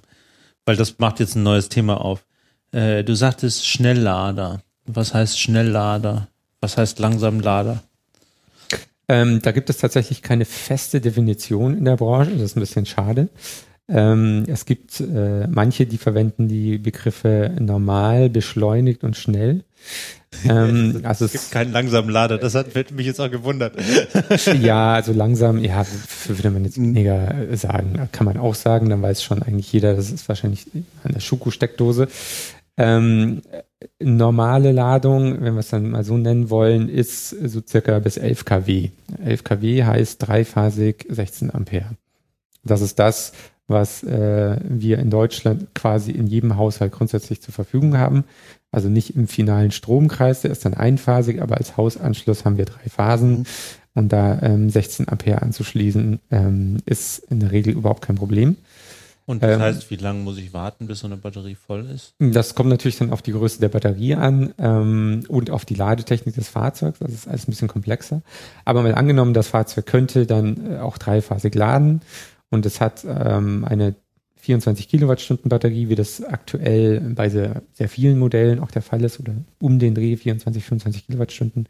weil 0.65 0.75
das 0.75 0.99
macht 0.99 1.21
jetzt 1.21 1.35
ein 1.35 1.43
neues 1.43 1.69
Thema 1.69 2.01
auf. 2.01 2.25
Äh, 2.73 3.05
du 3.05 3.15
sagtest 3.15 3.65
Schnelllader. 3.65 4.63
Was 4.85 5.13
heißt 5.13 5.39
Schnelllader? 5.39 6.27
Was 6.59 6.75
heißt 6.75 6.99
Langsamlader? 6.99 7.81
Ähm, 9.09 9.41
da 9.41 9.51
gibt 9.51 9.69
es 9.69 9.77
tatsächlich 9.77 10.21
keine 10.21 10.45
feste 10.45 11.01
Definition 11.01 11.77
in 11.77 11.85
der 11.85 11.97
Branche. 11.97 12.31
Das 12.31 12.41
ist 12.41 12.55
ein 12.55 12.61
bisschen 12.61 12.85
schade. 12.85 13.29
Ähm, 13.89 14.43
es 14.47 14.65
gibt 14.65 15.01
äh, 15.01 15.47
manche, 15.47 15.87
die 15.87 15.97
verwenden 15.97 16.47
die 16.47 16.77
Begriffe 16.77 17.51
normal, 17.59 18.29
beschleunigt 18.29 19.03
und 19.03 19.17
schnell. 19.17 19.63
Ähm, 20.47 21.01
also 21.03 21.25
es 21.25 21.31
gibt 21.31 21.49
keinen 21.49 21.71
langsamen 21.71 22.11
Lader, 22.11 22.37
das 22.37 22.53
hat 22.53 22.67
mich 22.91 23.07
jetzt 23.07 23.19
auch 23.19 23.31
gewundert. 23.31 23.73
ja, 24.61 24.93
also 24.93 25.11
langsam, 25.11 25.63
ja, 25.63 25.83
würde 26.27 26.51
man 26.51 26.65
jetzt 26.65 26.79
weniger 26.79 27.33
sagen. 27.57 28.09
Kann 28.11 28.25
man 28.25 28.37
auch 28.37 28.53
sagen, 28.53 28.89
dann 28.89 29.01
weiß 29.01 29.23
schon 29.23 29.41
eigentlich 29.41 29.73
jeder, 29.73 29.95
das 29.95 30.11
ist 30.11 30.29
wahrscheinlich 30.29 30.67
eine 31.03 31.19
Schuko-Steckdose. 31.19 32.09
Ähm, 32.77 33.41
normale 33.99 34.71
Ladung, 34.71 35.41
wenn 35.41 35.53
wir 35.53 35.59
es 35.59 35.69
dann 35.69 35.91
mal 35.91 36.03
so 36.03 36.17
nennen 36.17 36.49
wollen, 36.49 36.89
ist 36.89 37.29
so 37.29 37.61
circa 37.65 37.99
bis 37.99 38.17
11 38.17 38.45
kW. 38.45 38.89
11 39.23 39.43
kW 39.43 39.83
heißt 39.83 40.27
dreiphasig 40.27 41.05
16 41.09 41.53
Ampere. 41.53 41.95
Das 42.63 42.81
ist 42.81 42.99
das, 42.99 43.31
was 43.67 44.03
äh, 44.03 44.57
wir 44.63 44.99
in 44.99 45.09
Deutschland 45.09 45.73
quasi 45.75 46.11
in 46.11 46.27
jedem 46.27 46.57
Haushalt 46.57 46.91
grundsätzlich 46.91 47.41
zur 47.41 47.53
Verfügung 47.53 47.97
haben. 47.97 48.25
Also 48.71 48.89
nicht 48.89 49.15
im 49.15 49.27
finalen 49.27 49.71
Stromkreis, 49.71 50.41
der 50.41 50.51
ist 50.51 50.65
dann 50.65 50.73
einphasig, 50.73 51.41
aber 51.41 51.57
als 51.57 51.77
Hausanschluss 51.77 52.45
haben 52.45 52.57
wir 52.57 52.65
drei 52.65 52.89
Phasen. 52.89 53.45
Und 53.95 54.13
da 54.13 54.39
ähm, 54.41 54.69
16 54.69 55.07
Ampere 55.07 55.41
anzuschließen, 55.41 56.19
ähm, 56.31 56.77
ist 56.85 57.19
in 57.29 57.39
der 57.39 57.51
Regel 57.51 57.73
überhaupt 57.73 58.03
kein 58.03 58.15
Problem. 58.15 58.57
Und 59.29 59.43
das 59.43 59.57
ähm, 59.57 59.61
heißt, 59.61 59.91
wie 59.91 59.95
lange 59.95 60.21
muss 60.21 60.39
ich 60.39 60.55
warten, 60.55 60.87
bis 60.87 61.01
so 61.01 61.05
eine 61.05 61.15
Batterie 61.15 61.53
voll 61.53 61.85
ist? 61.85 62.15
Das 62.17 62.55
kommt 62.55 62.71
natürlich 62.71 62.97
dann 62.97 63.13
auf 63.13 63.21
die 63.21 63.31
Größe 63.31 63.59
der 63.59 63.69
Batterie 63.69 64.15
an 64.15 64.55
ähm, 64.57 65.23
und 65.27 65.51
auf 65.51 65.65
die 65.65 65.75
Ladetechnik 65.75 66.33
des 66.33 66.49
Fahrzeugs. 66.49 66.97
Das 66.97 67.11
ist 67.11 67.27
alles 67.27 67.47
ein 67.47 67.51
bisschen 67.51 67.67
komplexer. 67.67 68.23
Aber 68.65 68.81
mal 68.81 68.95
angenommen, 68.95 69.35
das 69.35 69.49
Fahrzeug 69.49 69.85
könnte 69.85 70.25
dann 70.25 70.71
äh, 70.71 70.79
auch 70.79 70.97
dreiphasig 70.97 71.53
laden 71.53 72.01
und 72.49 72.65
es 72.65 72.81
hat 72.81 73.05
ähm, 73.07 73.65
eine 73.65 73.93
24 74.49 74.89
Kilowattstunden 74.89 75.47
Batterie, 75.47 75.89
wie 75.89 75.95
das 75.95 76.23
aktuell 76.23 77.01
bei 77.13 77.29
sehr, 77.29 77.61
sehr 77.73 77.87
vielen 77.87 78.17
Modellen 78.17 78.59
auch 78.59 78.71
der 78.71 78.81
Fall 78.81 79.03
ist, 79.03 79.19
oder 79.19 79.33
um 79.61 79.77
den 79.77 79.93
Dreh 79.93 80.17
24, 80.17 80.63
25 80.63 81.05
Kilowattstunden, 81.05 81.67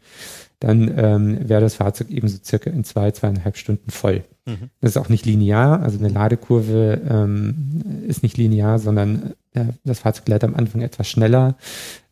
dann 0.60 0.90
ähm, 0.96 1.46
wäre 1.46 1.60
das 1.60 1.74
Fahrzeug 1.74 2.08
eben 2.08 2.26
so 2.26 2.38
circa 2.42 2.70
in 2.70 2.84
zwei, 2.84 3.10
zweieinhalb 3.10 3.58
Stunden 3.58 3.90
voll. 3.90 4.24
Mhm. 4.46 4.70
Das 4.80 4.92
ist 4.92 4.96
auch 4.96 5.10
nicht 5.10 5.26
linear, 5.26 5.82
also 5.82 5.98
eine 5.98 6.08
Ladekurve 6.08 7.02
ähm, 7.06 8.04
ist 8.08 8.22
nicht 8.22 8.38
linear, 8.38 8.78
sondern 8.78 9.34
äh, 9.52 9.66
das 9.84 9.98
Fahrzeug 9.98 10.28
lädt 10.28 10.44
am 10.44 10.54
Anfang 10.54 10.80
etwas 10.80 11.06
schneller, 11.06 11.58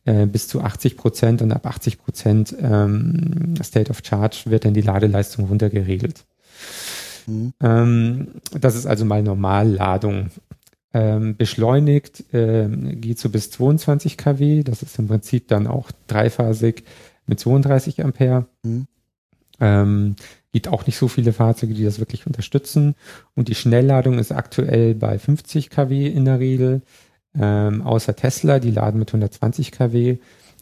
äh, 0.05 0.27
bis 0.27 0.49
zu 0.49 0.61
80 0.61 0.99
Prozent 0.99 1.41
und 1.41 1.51
ab 1.51 1.65
80 1.65 1.97
Prozent 1.97 2.55
ähm, 2.61 3.55
State 3.65 3.91
of 3.91 4.03
Charge 4.05 4.43
wird 4.45 4.67
dann 4.67 4.75
die 4.75 4.83
Ladeleistung 4.83 5.47
runtergeregelt. 5.47 6.27
Mhm. 7.27 7.53
Ähm, 7.63 8.29
das 8.51 8.75
ist 8.75 8.85
also 8.85 9.07
mal 9.07 9.23
Normalladung. 9.23 10.31
Ähm, 10.95 11.37
beschleunigt 11.37 12.25
ähm, 12.33 13.01
geht 13.01 13.19
so 13.19 13.29
bis 13.29 13.51
22 13.51 14.17
kW. 14.17 14.63
Das 14.63 14.83
ist 14.83 14.99
im 14.99 15.09
Prinzip 15.09 15.49
dann 15.49 15.67
auch 15.67 15.91
dreiphasig 16.07 16.85
mit 17.27 17.39
32 17.39 18.03
Ampere. 18.03 18.47
Mhm. 18.63 18.87
Ähm, 19.61 20.17
gibt 20.53 20.69
auch 20.69 20.87
nicht 20.87 20.97
so 20.97 21.09
viele 21.09 21.33
Fahrzeuge, 21.33 21.75
die 21.75 21.85
das 21.85 21.99
wirklich 21.99 22.27
unterstützen. 22.27 22.95
Und 23.35 23.49
die 23.49 23.55
Schnellladung 23.55 24.19
ist 24.19 24.33
aktuell 24.33 24.95
bei 24.95 25.19
50 25.19 25.71
kW 25.71 26.07
in 26.07 26.25
der 26.25 26.41
Regel. 26.41 26.83
Ähm, 27.39 27.83
außer 27.83 28.17
Tesla, 28.17 28.59
die 28.59 28.71
laden 28.71 28.99
mit 28.99 29.11
120 29.11 29.73
kW. 29.73 30.19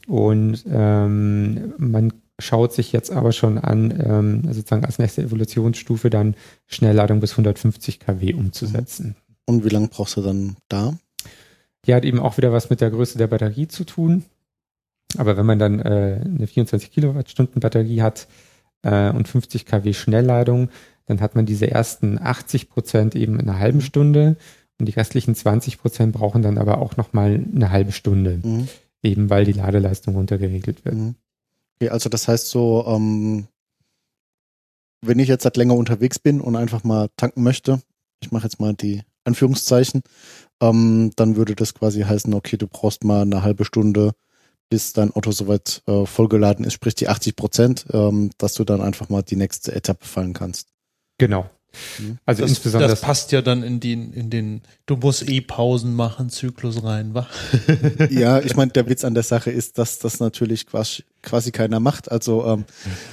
Und 0.08 0.64
ähm, 0.68 1.74
man 1.78 2.12
schaut 2.38 2.72
sich 2.72 2.92
jetzt 2.92 3.10
aber 3.10 3.32
schon 3.32 3.58
an, 3.58 3.90
ähm, 4.04 4.52
sozusagen 4.52 4.84
als 4.84 4.98
nächste 4.98 5.22
Evolutionsstufe 5.22 6.10
dann 6.10 6.34
Schnellladung 6.66 7.20
bis 7.20 7.32
150 7.32 8.00
kW 8.00 8.34
umzusetzen. 8.34 9.16
Und 9.46 9.64
wie 9.64 9.68
lange 9.68 9.88
brauchst 9.88 10.16
du 10.16 10.22
dann 10.22 10.56
da? 10.68 10.98
Die 11.86 11.94
hat 11.94 12.04
eben 12.04 12.18
auch 12.18 12.36
wieder 12.36 12.52
was 12.52 12.68
mit 12.68 12.80
der 12.80 12.90
Größe 12.90 13.16
der 13.16 13.28
Batterie 13.28 13.68
zu 13.68 13.84
tun. 13.84 14.24
Aber 15.16 15.36
wenn 15.36 15.46
man 15.46 15.58
dann 15.58 15.80
äh, 15.80 16.20
eine 16.24 16.46
24 16.46 16.90
Kilowattstunden 16.90 17.60
Batterie 17.60 18.02
hat 18.02 18.26
äh, 18.82 19.10
und 19.10 19.28
50 19.28 19.64
kW 19.64 19.92
Schnellladung, 19.92 20.68
dann 21.06 21.20
hat 21.20 21.36
man 21.36 21.46
diese 21.46 21.70
ersten 21.70 22.18
80 22.18 22.68
Prozent 22.68 23.14
eben 23.14 23.38
in 23.38 23.48
einer 23.48 23.58
halben 23.58 23.80
Stunde 23.80 24.36
und 24.78 24.86
die 24.86 24.92
restlichen 24.92 25.34
20 25.34 25.78
Prozent 25.78 26.12
brauchen 26.12 26.42
dann 26.42 26.58
aber 26.58 26.78
auch 26.78 26.96
nochmal 26.96 27.42
eine 27.54 27.70
halbe 27.70 27.92
Stunde, 27.92 28.40
mhm. 28.42 28.68
eben 29.02 29.30
weil 29.30 29.44
die 29.44 29.52
Ladeleistung 29.52 30.16
runtergeregelt 30.16 30.84
wird. 30.84 30.96
Mhm. 30.96 31.14
Okay, 31.76 31.90
also 31.90 32.08
das 32.08 32.26
heißt 32.26 32.48
so, 32.48 32.84
ähm, 32.86 33.46
wenn 35.02 35.18
ich 35.18 35.28
jetzt 35.28 35.44
halt 35.44 35.56
länger 35.56 35.74
unterwegs 35.74 36.18
bin 36.18 36.40
und 36.40 36.56
einfach 36.56 36.84
mal 36.84 37.08
tanken 37.16 37.42
möchte, 37.42 37.80
ich 38.20 38.32
mache 38.32 38.44
jetzt 38.44 38.60
mal 38.60 38.74
die 38.74 39.02
Anführungszeichen, 39.26 40.02
ähm, 40.60 41.12
dann 41.16 41.36
würde 41.36 41.54
das 41.54 41.74
quasi 41.74 42.02
heißen, 42.02 42.32
okay, 42.34 42.56
du 42.56 42.66
brauchst 42.66 43.04
mal 43.04 43.22
eine 43.22 43.42
halbe 43.42 43.64
Stunde, 43.64 44.12
bis 44.68 44.92
dein 44.92 45.12
Auto 45.12 45.30
soweit 45.30 45.82
äh, 45.86 46.06
vollgeladen 46.06 46.64
ist, 46.64 46.72
sprich 46.72 46.94
die 46.94 47.08
80 47.08 47.36
Prozent, 47.36 47.86
ähm, 47.92 48.30
dass 48.38 48.54
du 48.54 48.64
dann 48.64 48.80
einfach 48.80 49.08
mal 49.08 49.22
die 49.22 49.36
nächste 49.36 49.74
Etappe 49.74 50.06
fallen 50.06 50.32
kannst. 50.32 50.68
Genau. 51.18 51.48
Also 52.24 52.42
das, 52.42 52.50
insbesondere 52.50 52.90
das 52.90 53.00
passt 53.00 53.32
ja 53.32 53.42
dann 53.42 53.62
in 53.62 53.80
den, 53.80 54.12
in 54.12 54.30
den, 54.30 54.62
du 54.86 54.96
musst 54.96 55.28
eh 55.28 55.40
Pausen 55.40 55.94
machen, 55.94 56.30
Zyklus 56.30 56.82
rein, 56.82 57.14
wa? 57.14 57.26
Ja, 58.10 58.40
ich 58.40 58.56
meine, 58.56 58.72
der 58.72 58.86
Witz 58.88 59.04
an 59.04 59.14
der 59.14 59.22
Sache 59.22 59.50
ist, 59.50 59.78
dass 59.78 59.98
das 59.98 60.20
natürlich 60.20 60.66
quasi, 60.66 61.04
quasi 61.22 61.52
keiner 61.52 61.80
macht. 61.80 62.10
Also 62.10 62.46
ähm, 62.46 62.64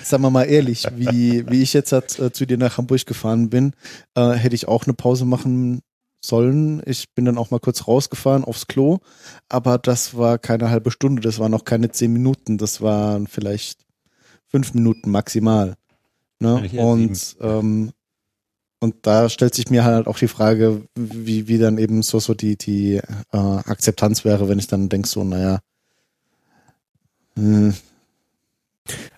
sagen 0.04 0.23
wir 0.23 0.30
mal 0.30 0.43
ehrlich, 0.43 0.86
wie, 0.95 1.45
wie 1.49 1.62
ich 1.62 1.73
jetzt 1.73 1.91
äh, 1.91 2.32
zu 2.32 2.45
dir 2.45 2.58
nach 2.58 2.78
Hamburg 2.78 3.06
gefahren 3.06 3.49
bin, 3.49 3.73
äh, 4.15 4.32
hätte 4.32 4.56
ich 4.56 4.67
auch 4.67 4.86
eine 4.86 4.93
Pause 4.93 5.26
machen 5.26 5.82
sollen. 6.23 6.81
Ich 6.86 7.13
bin 7.13 7.25
dann 7.25 7.38
auch 7.38 7.51
mal 7.51 7.59
kurz 7.59 7.88
rausgefahren 7.88 8.43
aufs 8.43 8.67
Klo, 8.67 8.99
aber 9.49 9.77
das 9.77 10.15
war 10.17 10.38
keine 10.38 10.69
halbe 10.69 10.91
Stunde, 10.91 11.21
das 11.21 11.39
waren 11.39 11.51
noch 11.51 11.65
keine 11.65 11.91
zehn 11.91 12.13
Minuten, 12.13 12.57
das 12.57 12.81
waren 12.81 13.27
vielleicht 13.27 13.86
fünf 14.47 14.73
Minuten 14.73 15.12
maximal. 15.12 15.75
Ne? 16.39 16.69
Und 16.77 17.36
ähm, 17.41 17.91
und 18.83 19.07
da 19.07 19.29
stellt 19.29 19.55
sich 19.55 19.69
mir 19.69 19.86
halt 19.86 20.07
auch 20.07 20.19
die 20.19 20.27
Frage, 20.27 20.81
wie, 20.95 21.47
wie 21.47 21.57
dann 21.57 21.77
eben 21.77 22.03
so, 22.03 22.19
so 22.19 22.33
die, 22.33 22.57
die 22.57 22.95
äh, 22.95 23.38
Akzeptanz 23.38 24.25
wäre, 24.25 24.49
wenn 24.49 24.59
ich 24.59 24.67
dann 24.67 24.89
denke, 24.89 25.07
so, 25.07 25.23
naja. 25.23 25.59
Hm. 27.38 27.73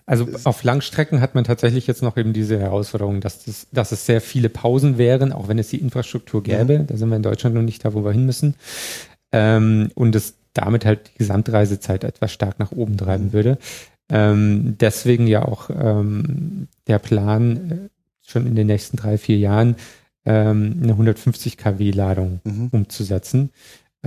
Also 0.04 0.28
auf 0.44 0.62
Langstrecken 0.62 1.20
hat 1.20 1.34
man 1.34 1.44
tatsächlich 1.44 1.86
jetzt 1.86 2.02
noch 2.02 2.16
eben 2.16 2.32
diese 2.32 2.58
Herausforderung, 2.60 3.20
dass, 3.20 3.44
das, 3.44 3.66
dass 3.72 3.92
es 3.92 4.06
sehr 4.06 4.20
viele 4.20 4.48
Pausen 4.48 4.98
wären, 4.98 5.32
auch 5.32 5.48
wenn 5.48 5.58
es 5.58 5.68
die 5.68 5.80
Infrastruktur 5.80 6.42
gäbe. 6.42 6.80
Mhm. 6.80 6.86
Da 6.86 6.96
sind 6.96 7.08
wir 7.08 7.16
in 7.16 7.22
Deutschland 7.22 7.56
noch 7.56 7.62
nicht 7.62 7.84
da, 7.84 7.92
wo 7.92 8.04
wir 8.04 8.12
hin 8.12 8.26
müssen. 8.26 8.54
Ähm, 9.32 9.90
und 9.94 10.14
es 10.14 10.34
damit 10.52 10.84
halt 10.84 11.10
die 11.12 11.18
Gesamtreisezeit 11.18 12.04
etwas 12.04 12.32
stark 12.32 12.58
nach 12.58 12.72
oben 12.72 12.96
treiben 12.96 13.26
mhm. 13.26 13.32
würde. 13.32 13.58
Ähm, 14.08 14.76
deswegen 14.78 15.26
ja 15.26 15.44
auch 15.44 15.68
ähm, 15.70 16.68
der 16.86 17.00
Plan, 17.00 17.70
äh, 17.70 17.88
schon 18.22 18.46
in 18.46 18.54
den 18.54 18.68
nächsten 18.68 18.96
drei, 18.96 19.18
vier 19.18 19.38
Jahren 19.38 19.76
ähm, 20.24 20.80
eine 20.82 20.92
150 20.92 21.56
kW 21.56 21.90
Ladung 21.90 22.40
mhm. 22.44 22.68
umzusetzen. 22.72 23.50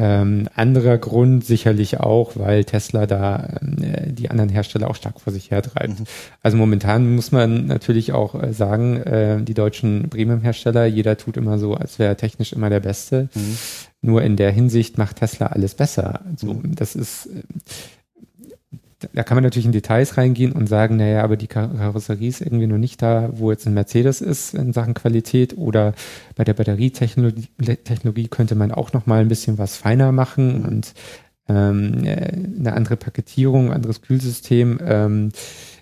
Ähm, 0.01 0.47
anderer 0.55 0.97
Grund 0.97 1.43
sicherlich 1.43 1.99
auch, 1.99 2.37
weil 2.37 2.63
Tesla 2.63 3.05
da 3.05 3.49
äh, 3.81 4.13
die 4.13 4.31
anderen 4.31 4.49
Hersteller 4.49 4.89
auch 4.89 4.95
stark 4.95 5.19
vor 5.19 5.33
sich 5.33 5.51
hertreibt. 5.51 5.99
Mhm. 5.99 6.05
Also 6.41 6.55
momentan 6.55 7.15
muss 7.15 7.33
man 7.33 7.65
natürlich 7.65 8.13
auch 8.13 8.41
äh, 8.41 8.53
sagen, 8.53 8.95
äh, 8.95 9.41
die 9.41 9.53
deutschen 9.53 10.09
Premium-Hersteller, 10.09 10.85
jeder 10.85 11.17
tut 11.17 11.35
immer 11.35 11.59
so, 11.59 11.73
als 11.73 11.99
wäre 11.99 12.15
technisch 12.15 12.53
immer 12.53 12.69
der 12.69 12.79
Beste. 12.79 13.27
Mhm. 13.35 13.57
Nur 14.01 14.21
in 14.21 14.37
der 14.37 14.51
Hinsicht 14.51 14.97
macht 14.97 15.17
Tesla 15.17 15.47
alles 15.47 15.75
besser. 15.75 16.21
Also, 16.31 16.53
mhm. 16.53 16.75
Das 16.75 16.95
ist 16.95 17.25
äh, 17.25 17.41
da 19.13 19.23
kann 19.23 19.35
man 19.35 19.43
natürlich 19.43 19.65
in 19.65 19.71
Details 19.71 20.17
reingehen 20.17 20.51
und 20.51 20.67
sagen, 20.67 20.97
naja, 20.97 21.23
aber 21.23 21.37
die 21.37 21.47
Karosserie 21.47 22.27
ist 22.27 22.41
irgendwie 22.41 22.67
noch 22.67 22.77
nicht 22.77 23.01
da, 23.01 23.29
wo 23.33 23.49
jetzt 23.49 23.65
ein 23.65 23.73
Mercedes 23.73 24.19
ist 24.19 24.53
in 24.53 24.73
Sachen 24.73 24.93
Qualität 24.93 25.57
oder 25.57 25.93
bei 26.35 26.43
der 26.43 26.53
Batterietechnologie 26.53 27.47
Technologie 27.83 28.27
könnte 28.27 28.55
man 28.55 28.71
auch 28.71 28.91
noch 28.91 29.05
mal 29.05 29.21
ein 29.21 29.29
bisschen 29.29 29.57
was 29.57 29.77
feiner 29.77 30.11
machen 30.11 30.65
und 30.65 30.93
ähm, 31.47 32.03
äh, 32.03 32.31
eine 32.59 32.73
andere 32.73 32.97
Paketierung, 32.97 33.71
anderes 33.71 34.01
Kühlsystem, 34.01 34.79
ähm, 34.83 35.31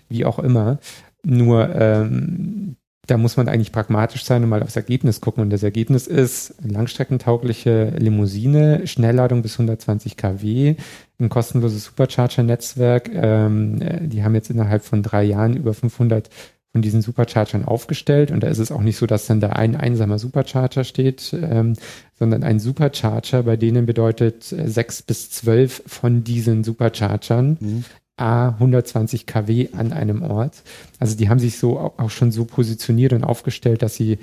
wie 0.08 0.24
auch 0.24 0.38
immer. 0.38 0.78
Nur 1.24 1.74
ähm, 1.74 2.76
da 3.08 3.16
muss 3.16 3.36
man 3.36 3.48
eigentlich 3.48 3.72
pragmatisch 3.72 4.24
sein 4.24 4.44
und 4.44 4.50
mal 4.50 4.62
aufs 4.62 4.76
Ergebnis 4.76 5.20
gucken. 5.20 5.42
Und 5.42 5.50
das 5.50 5.62
Ergebnis 5.62 6.06
ist 6.06 6.54
langstreckentaugliche 6.62 7.94
Limousine, 7.98 8.86
Schnellladung 8.86 9.42
bis 9.42 9.54
120 9.54 10.16
kW, 10.16 10.76
ein 11.20 11.28
kostenloses 11.28 11.84
Supercharger-Netzwerk. 11.84 13.10
Ähm, 13.12 13.80
äh, 13.82 14.06
die 14.06 14.22
haben 14.22 14.34
jetzt 14.34 14.50
innerhalb 14.50 14.84
von 14.84 15.02
drei 15.02 15.24
Jahren 15.24 15.56
über 15.56 15.74
500 15.74 16.30
von 16.72 16.82
diesen 16.82 17.02
Superchargern 17.02 17.64
aufgestellt. 17.64 18.30
Und 18.30 18.42
da 18.42 18.48
ist 18.48 18.58
es 18.58 18.70
auch 18.70 18.82
nicht 18.82 18.96
so, 18.96 19.06
dass 19.06 19.26
dann 19.26 19.40
da 19.40 19.50
ein 19.50 19.74
einsamer 19.74 20.18
Supercharger 20.18 20.84
steht, 20.84 21.34
ähm, 21.40 21.74
sondern 22.18 22.44
ein 22.44 22.60
Supercharger 22.60 23.42
bei 23.42 23.56
denen 23.56 23.86
bedeutet 23.86 24.52
äh, 24.52 24.68
sechs 24.68 25.02
bis 25.02 25.30
zwölf 25.30 25.82
von 25.86 26.24
diesen 26.24 26.64
Superchargern. 26.64 27.56
Mhm. 27.60 27.84
A 28.16 28.48
120 28.48 29.26
kW 29.26 29.68
an 29.74 29.92
einem 29.92 30.22
Ort. 30.22 30.64
Also 30.98 31.16
die 31.16 31.28
haben 31.28 31.38
sich 31.38 31.56
so 31.56 31.78
auch 31.78 32.10
schon 32.10 32.32
so 32.32 32.44
positioniert 32.44 33.12
und 33.12 33.22
aufgestellt, 33.22 33.80
dass 33.80 33.94
sie 33.94 34.18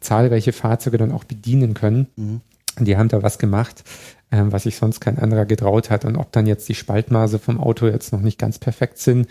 zahlreiche 0.00 0.52
Fahrzeuge 0.52 0.98
dann 0.98 1.10
auch 1.10 1.24
bedienen 1.24 1.74
können. 1.74 2.06
Mhm. 2.14 2.40
Die 2.78 2.96
haben 2.96 3.08
da 3.08 3.22
was 3.22 3.38
gemacht, 3.38 3.82
ähm, 4.30 4.52
was 4.52 4.62
sich 4.62 4.76
sonst 4.76 5.00
kein 5.00 5.18
anderer 5.18 5.44
getraut 5.44 5.90
hat. 5.90 6.04
Und 6.04 6.16
ob 6.16 6.32
dann 6.32 6.46
jetzt 6.46 6.68
die 6.68 6.74
Spaltmaße 6.74 7.38
vom 7.38 7.60
Auto 7.60 7.86
jetzt 7.86 8.12
noch 8.12 8.20
nicht 8.20 8.38
ganz 8.38 8.58
perfekt 8.58 8.98
sind, 8.98 9.28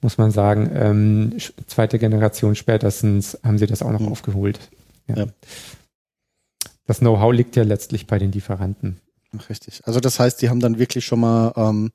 muss 0.00 0.18
man 0.18 0.30
sagen, 0.30 0.70
ähm, 0.74 1.36
zweite 1.66 1.98
Generation 1.98 2.54
spätestens 2.54 3.38
haben 3.44 3.58
sie 3.58 3.66
das 3.66 3.82
auch 3.82 3.92
noch 3.92 4.00
mhm. 4.00 4.08
aufgeholt. 4.08 4.58
Ja. 5.06 5.16
ja. 5.18 5.26
Das 6.86 7.00
Know-how 7.00 7.32
liegt 7.32 7.56
ja 7.56 7.64
letztlich 7.64 8.06
bei 8.06 8.18
den 8.18 8.32
Lieferanten. 8.32 8.98
Richtig. 9.50 9.82
Also 9.84 10.00
das 10.00 10.18
heißt, 10.18 10.40
die 10.40 10.48
haben 10.48 10.60
dann 10.60 10.78
wirklich 10.78 11.04
schon 11.04 11.20
mal 11.20 11.52
ähm, 11.56 11.90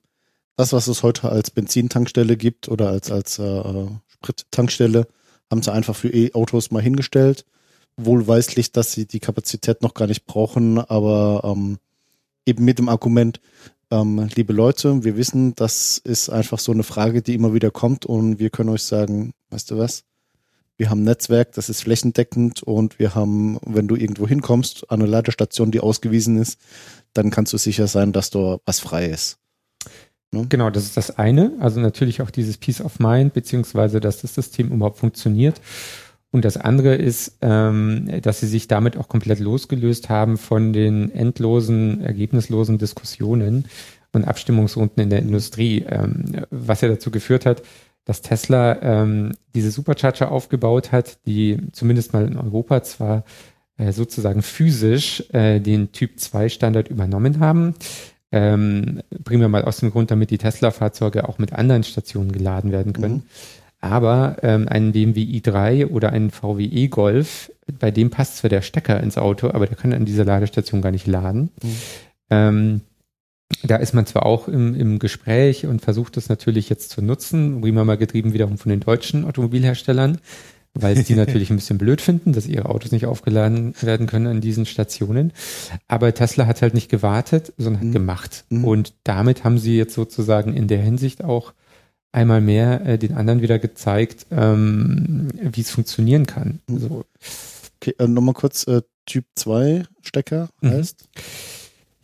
das, 0.56 0.72
was 0.72 0.86
es 0.86 1.02
heute 1.02 1.28
als 1.28 1.50
Benzintankstelle 1.50 2.36
gibt 2.36 2.68
oder 2.68 2.90
als, 2.90 3.10
als 3.10 3.38
äh, 3.40 3.86
Sprittankstelle, 4.08 5.08
haben 5.50 5.62
sie 5.62 5.72
einfach 5.72 5.96
für 5.96 6.08
E-Autos 6.08 6.70
mal 6.70 6.82
hingestellt. 6.82 7.44
Wohlweislich, 7.96 8.72
dass 8.72 8.92
sie 8.92 9.06
die 9.06 9.20
Kapazität 9.20 9.82
noch 9.82 9.94
gar 9.94 10.06
nicht 10.06 10.26
brauchen, 10.26 10.78
aber 10.78 11.42
ähm, 11.44 11.78
eben 12.46 12.64
mit 12.64 12.78
dem 12.78 12.88
Argument, 12.88 13.40
ähm, 13.90 14.28
liebe 14.34 14.52
Leute, 14.52 15.04
wir 15.04 15.16
wissen, 15.16 15.54
das 15.54 15.98
ist 15.98 16.28
einfach 16.28 16.58
so 16.58 16.72
eine 16.72 16.82
Frage, 16.82 17.22
die 17.22 17.34
immer 17.34 17.54
wieder 17.54 17.70
kommt 17.70 18.06
und 18.06 18.38
wir 18.38 18.50
können 18.50 18.70
euch 18.70 18.82
sagen, 18.82 19.32
weißt 19.50 19.70
du 19.70 19.78
was? 19.78 20.04
Wir 20.76 20.90
haben 20.90 21.02
ein 21.02 21.04
Netzwerk, 21.04 21.52
das 21.52 21.68
ist 21.68 21.82
flächendeckend 21.82 22.64
und 22.64 22.98
wir 22.98 23.14
haben, 23.14 23.60
wenn 23.64 23.86
du 23.86 23.94
irgendwo 23.94 24.26
hinkommst, 24.26 24.90
eine 24.90 25.06
Ladestation, 25.06 25.70
die 25.70 25.78
ausgewiesen 25.78 26.36
ist, 26.36 26.58
dann 27.12 27.30
kannst 27.30 27.52
du 27.52 27.58
sicher 27.58 27.86
sein, 27.86 28.12
dass 28.12 28.30
da 28.30 28.58
was 28.66 28.80
frei 28.80 29.06
ist. 29.06 29.38
Ne? 30.32 30.46
Genau, 30.48 30.70
das 30.70 30.82
ist 30.84 30.96
das 30.96 31.16
eine. 31.16 31.52
Also 31.60 31.80
natürlich 31.80 32.20
auch 32.20 32.30
dieses 32.30 32.58
Peace 32.58 32.80
of 32.80 32.98
Mind, 32.98 33.32
beziehungsweise 33.34 34.00
dass 34.00 34.20
das 34.20 34.34
System 34.34 34.72
überhaupt 34.72 34.98
funktioniert. 34.98 35.60
Und 36.34 36.44
das 36.44 36.56
andere 36.56 36.96
ist, 36.96 37.38
ähm, 37.42 38.10
dass 38.22 38.40
sie 38.40 38.48
sich 38.48 38.66
damit 38.66 38.96
auch 38.96 39.06
komplett 39.06 39.38
losgelöst 39.38 40.08
haben 40.08 40.36
von 40.36 40.72
den 40.72 41.14
endlosen, 41.14 42.00
ergebnislosen 42.00 42.76
Diskussionen 42.76 43.66
und 44.10 44.24
Abstimmungsrunden 44.24 45.00
in 45.00 45.10
der 45.10 45.20
Industrie, 45.20 45.84
ähm, 45.88 46.44
was 46.50 46.80
ja 46.80 46.88
dazu 46.88 47.12
geführt 47.12 47.46
hat, 47.46 47.62
dass 48.04 48.20
Tesla 48.20 48.82
ähm, 48.82 49.34
diese 49.54 49.70
Supercharger 49.70 50.32
aufgebaut 50.32 50.90
hat, 50.90 51.24
die 51.24 51.58
zumindest 51.70 52.12
mal 52.14 52.26
in 52.26 52.36
Europa 52.36 52.82
zwar 52.82 53.22
äh, 53.76 53.92
sozusagen 53.92 54.42
physisch 54.42 55.22
äh, 55.32 55.60
den 55.60 55.92
Typ 55.92 56.18
2 56.18 56.48
Standard 56.48 56.88
übernommen 56.88 57.38
haben, 57.38 57.76
ähm, 58.32 59.02
primär 59.22 59.48
mal 59.48 59.62
aus 59.62 59.76
dem 59.76 59.92
Grund, 59.92 60.10
damit 60.10 60.32
die 60.32 60.38
Tesla-Fahrzeuge 60.38 61.28
auch 61.28 61.38
mit 61.38 61.52
anderen 61.52 61.84
Stationen 61.84 62.32
geladen 62.32 62.72
werden 62.72 62.92
können. 62.92 63.14
Mhm. 63.14 63.22
Aber 63.84 64.36
ähm, 64.42 64.66
ein 64.66 64.92
BMW 64.92 65.20
i3 65.20 65.88
oder 65.88 66.10
ein 66.10 66.30
VW 66.30 66.64
e-Golf, 66.64 67.52
bei 67.78 67.90
dem 67.90 68.08
passt 68.08 68.38
zwar 68.38 68.48
der 68.48 68.62
Stecker 68.62 68.98
ins 68.98 69.18
Auto, 69.18 69.50
aber 69.50 69.66
der 69.66 69.76
kann 69.76 69.92
an 69.92 70.06
dieser 70.06 70.24
Ladestation 70.24 70.80
gar 70.80 70.90
nicht 70.90 71.06
laden. 71.06 71.50
Mhm. 71.62 71.76
Ähm, 72.30 72.80
da 73.62 73.76
ist 73.76 73.92
man 73.92 74.06
zwar 74.06 74.24
auch 74.24 74.48
im, 74.48 74.74
im 74.74 74.98
Gespräch 74.98 75.66
und 75.66 75.82
versucht 75.82 76.16
es 76.16 76.30
natürlich 76.30 76.70
jetzt 76.70 76.88
zu 76.88 77.02
nutzen, 77.02 77.60
prima 77.60 77.84
mal 77.84 77.98
getrieben 77.98 78.32
wiederum 78.32 78.56
von 78.56 78.70
den 78.70 78.80
deutschen 78.80 79.26
Automobilherstellern, 79.26 80.16
weil 80.72 80.96
sie 80.96 81.14
natürlich 81.14 81.50
ein 81.50 81.56
bisschen 81.56 81.76
blöd 81.76 82.00
finden, 82.00 82.32
dass 82.32 82.46
ihre 82.46 82.70
Autos 82.70 82.90
nicht 82.90 83.04
aufgeladen 83.04 83.74
werden 83.82 84.06
können 84.06 84.28
an 84.28 84.40
diesen 84.40 84.64
Stationen. 84.64 85.34
Aber 85.88 86.14
Tesla 86.14 86.46
hat 86.46 86.62
halt 86.62 86.72
nicht 86.72 86.90
gewartet, 86.90 87.52
sondern 87.58 87.80
hat 87.80 87.88
mhm. 87.88 87.92
gemacht. 87.92 88.44
Mhm. 88.48 88.64
Und 88.64 88.94
damit 89.04 89.44
haben 89.44 89.58
sie 89.58 89.76
jetzt 89.76 89.92
sozusagen 89.92 90.54
in 90.54 90.68
der 90.68 90.80
Hinsicht 90.80 91.22
auch 91.22 91.52
einmal 92.14 92.40
mehr 92.40 92.86
äh, 92.86 92.98
den 92.98 93.14
anderen 93.14 93.42
wieder 93.42 93.58
gezeigt, 93.58 94.26
ähm, 94.30 95.28
wie 95.34 95.60
es 95.60 95.70
funktionieren 95.70 96.26
kann. 96.26 96.60
Mhm. 96.68 96.78
So. 96.78 97.04
Okay, 97.80 97.94
äh, 97.98 98.06
nochmal 98.06 98.34
kurz, 98.34 98.66
äh, 98.66 98.82
Typ 99.06 99.26
2 99.34 99.84
Stecker 100.02 100.48
mhm. 100.62 100.86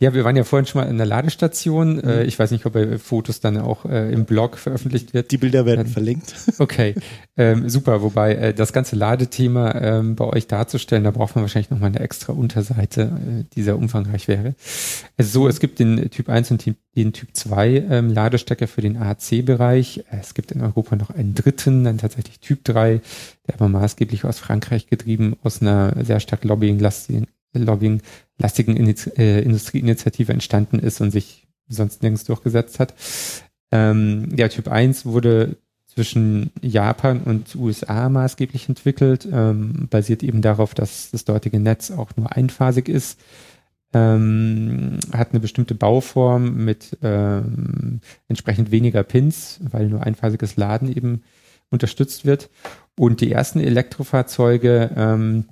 Ja, 0.01 0.15
wir 0.15 0.23
waren 0.23 0.35
ja 0.35 0.43
vorhin 0.43 0.65
schon 0.65 0.81
mal 0.81 0.89
in 0.89 0.97
der 0.97 1.05
Ladestation. 1.05 1.97
Mhm. 1.97 2.03
Äh, 2.03 2.23
ich 2.23 2.39
weiß 2.39 2.49
nicht, 2.49 2.65
ob 2.65 2.73
bei 2.73 2.97
Fotos 2.97 3.39
dann 3.39 3.57
auch 3.57 3.85
äh, 3.85 4.11
im 4.11 4.25
Blog 4.25 4.57
veröffentlicht 4.57 5.13
wird. 5.13 5.29
Die 5.29 5.37
Bilder 5.37 5.67
werden 5.67 5.85
ähm, 5.85 5.93
verlinkt. 5.93 6.33
Okay, 6.57 6.95
ähm, 7.37 7.69
super. 7.69 8.01
Wobei 8.01 8.33
äh, 8.33 8.53
das 8.53 8.73
ganze 8.73 8.95
Ladethema 8.95 9.73
ähm, 9.75 10.15
bei 10.15 10.25
euch 10.25 10.47
darzustellen, 10.47 11.03
da 11.03 11.11
braucht 11.11 11.35
man 11.35 11.43
wahrscheinlich 11.43 11.69
nochmal 11.69 11.89
eine 11.89 11.99
extra 11.99 12.33
Unterseite, 12.33 13.01
äh, 13.01 13.43
die 13.55 13.61
sehr 13.61 13.77
umfangreich 13.77 14.27
wäre. 14.27 14.55
Also 15.17 15.41
so, 15.41 15.47
es 15.47 15.59
gibt 15.59 15.77
den 15.77 16.09
Typ 16.09 16.29
1 16.29 16.49
und 16.49 16.65
den 16.95 17.13
Typ 17.13 17.29
2 17.33 17.85
ähm, 17.89 18.09
Ladestecker 18.09 18.67
für 18.67 18.81
den 18.81 18.97
AC-Bereich. 18.97 20.03
Es 20.09 20.33
gibt 20.33 20.51
in 20.51 20.61
Europa 20.61 20.95
noch 20.95 21.11
einen 21.11 21.35
dritten, 21.35 21.83
dann 21.83 21.99
tatsächlich 21.99 22.39
Typ 22.39 22.63
3, 22.63 23.01
der 23.47 23.55
aber 23.55 23.69
maßgeblich 23.69 24.25
aus 24.25 24.39
Frankreich 24.39 24.87
getrieben, 24.87 25.35
aus 25.43 25.61
einer 25.61 25.93
sehr 26.03 26.19
stark 26.19 26.43
lobbying-lastigen 26.43 27.27
Lobbying 27.53 28.01
lastigen 28.37 28.77
äh, 28.77 29.41
Industrieinitiative 29.41 30.33
entstanden 30.33 30.79
ist 30.79 31.01
und 31.01 31.11
sich 31.11 31.47
sonst 31.67 32.01
nirgends 32.01 32.23
durchgesetzt 32.25 32.79
hat. 32.79 32.93
Ähm, 33.71 34.35
der 34.35 34.49
Typ 34.49 34.67
1 34.67 35.05
wurde 35.05 35.57
zwischen 35.87 36.51
Japan 36.61 37.21
und 37.21 37.55
USA 37.55 38.09
maßgeblich 38.09 38.69
entwickelt, 38.69 39.27
ähm, 39.31 39.87
basiert 39.89 40.23
eben 40.23 40.41
darauf, 40.41 40.73
dass 40.73 41.11
das 41.11 41.25
dortige 41.25 41.59
Netz 41.59 41.91
auch 41.91 42.11
nur 42.15 42.33
einphasig 42.33 42.87
ist, 42.87 43.19
ähm, 43.93 44.99
hat 45.11 45.31
eine 45.31 45.41
bestimmte 45.41 45.75
Bauform 45.75 46.63
mit 46.63 46.97
ähm, 47.01 47.99
entsprechend 48.29 48.71
weniger 48.71 49.03
Pins, 49.03 49.59
weil 49.69 49.87
nur 49.87 50.03
einphasiges 50.03 50.55
Laden 50.55 50.95
eben 50.95 51.23
unterstützt 51.69 52.25
wird. 52.25 52.49
Und 52.97 53.19
die 53.19 53.31
ersten 53.31 53.59
Elektrofahrzeuge 53.59 54.91
ähm, 54.95 55.45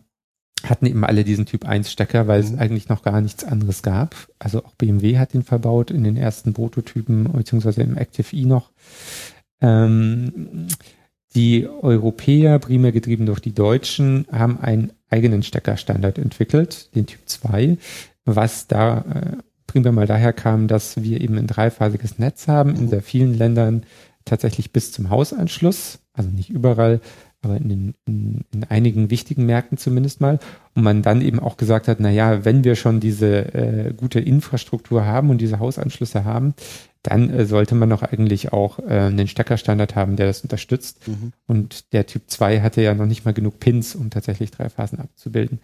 hatten 0.63 0.85
eben 0.85 1.03
alle 1.03 1.23
diesen 1.23 1.45
Typ 1.45 1.65
1 1.65 1.91
Stecker, 1.91 2.27
weil 2.27 2.41
es 2.41 2.51
mhm. 2.51 2.59
eigentlich 2.59 2.89
noch 2.89 3.01
gar 3.01 3.21
nichts 3.21 3.43
anderes 3.43 3.81
gab. 3.81 4.15
Also 4.39 4.63
auch 4.63 4.75
BMW 4.75 5.17
hat 5.17 5.33
den 5.33 5.43
verbaut 5.43 5.91
in 5.91 6.03
den 6.03 6.17
ersten 6.17 6.53
Prototypen, 6.53 7.31
beziehungsweise 7.31 7.81
im 7.81 7.97
Active 7.97 8.35
E 8.35 8.45
noch. 8.45 8.71
Ähm, 9.61 10.67
die 11.35 11.67
Europäer, 11.67 12.59
primär 12.59 12.91
getrieben 12.91 13.25
durch 13.25 13.39
die 13.39 13.53
Deutschen, 13.53 14.25
haben 14.31 14.59
einen 14.59 14.91
eigenen 15.09 15.43
Steckerstandard 15.43 16.17
entwickelt, 16.17 16.93
den 16.95 17.05
Typ 17.05 17.21
2, 17.25 17.77
was 18.25 18.67
da 18.67 18.99
äh, 18.99 19.37
primär 19.67 19.91
mal 19.91 20.07
daher 20.07 20.33
kam, 20.33 20.67
dass 20.67 21.03
wir 21.03 21.21
eben 21.21 21.37
ein 21.37 21.47
dreiphasiges 21.47 22.17
Netz 22.17 22.47
haben, 22.47 22.75
in 22.75 22.89
sehr 22.89 23.03
vielen 23.03 23.37
Ländern 23.37 23.83
tatsächlich 24.25 24.71
bis 24.71 24.91
zum 24.91 25.09
Hausanschluss, 25.09 25.99
also 26.13 26.29
nicht 26.29 26.49
überall, 26.49 27.01
aber 27.41 27.57
in, 27.57 27.69
den, 27.69 27.93
in, 28.05 28.45
in 28.53 28.63
einigen 28.65 29.09
wichtigen 29.09 29.45
Märkten 29.45 29.77
zumindest 29.77 30.19
mal. 30.21 30.39
Und 30.75 30.83
man 30.83 31.01
dann 31.01 31.21
eben 31.21 31.39
auch 31.39 31.57
gesagt 31.57 31.87
hat, 31.87 31.99
na 31.99 32.09
ja, 32.09 32.43
wenn 32.45 32.63
wir 32.63 32.75
schon 32.75 32.99
diese 32.99 33.53
äh, 33.53 33.93
gute 33.95 34.19
Infrastruktur 34.19 35.05
haben 35.05 35.29
und 35.29 35.39
diese 35.39 35.59
Hausanschlüsse 35.59 36.25
haben, 36.25 36.53
dann 37.01 37.29
äh, 37.29 37.45
sollte 37.45 37.75
man 37.75 37.89
doch 37.89 38.03
eigentlich 38.03 38.51
auch 38.51 38.79
äh, 38.79 38.99
einen 39.07 39.27
Steckerstandard 39.27 39.95
haben, 39.95 40.17
der 40.17 40.27
das 40.27 40.41
unterstützt. 40.41 41.07
Mhm. 41.07 41.31
Und 41.47 41.93
der 41.93 42.05
Typ 42.05 42.23
2 42.27 42.61
hatte 42.61 42.81
ja 42.81 42.93
noch 42.93 43.05
nicht 43.05 43.23
mal 43.25 43.33
genug 43.33 43.59
Pins, 43.59 43.95
um 43.95 44.09
tatsächlich 44.09 44.51
drei 44.51 44.69
Phasen 44.69 44.99
abzubilden. 44.99 45.59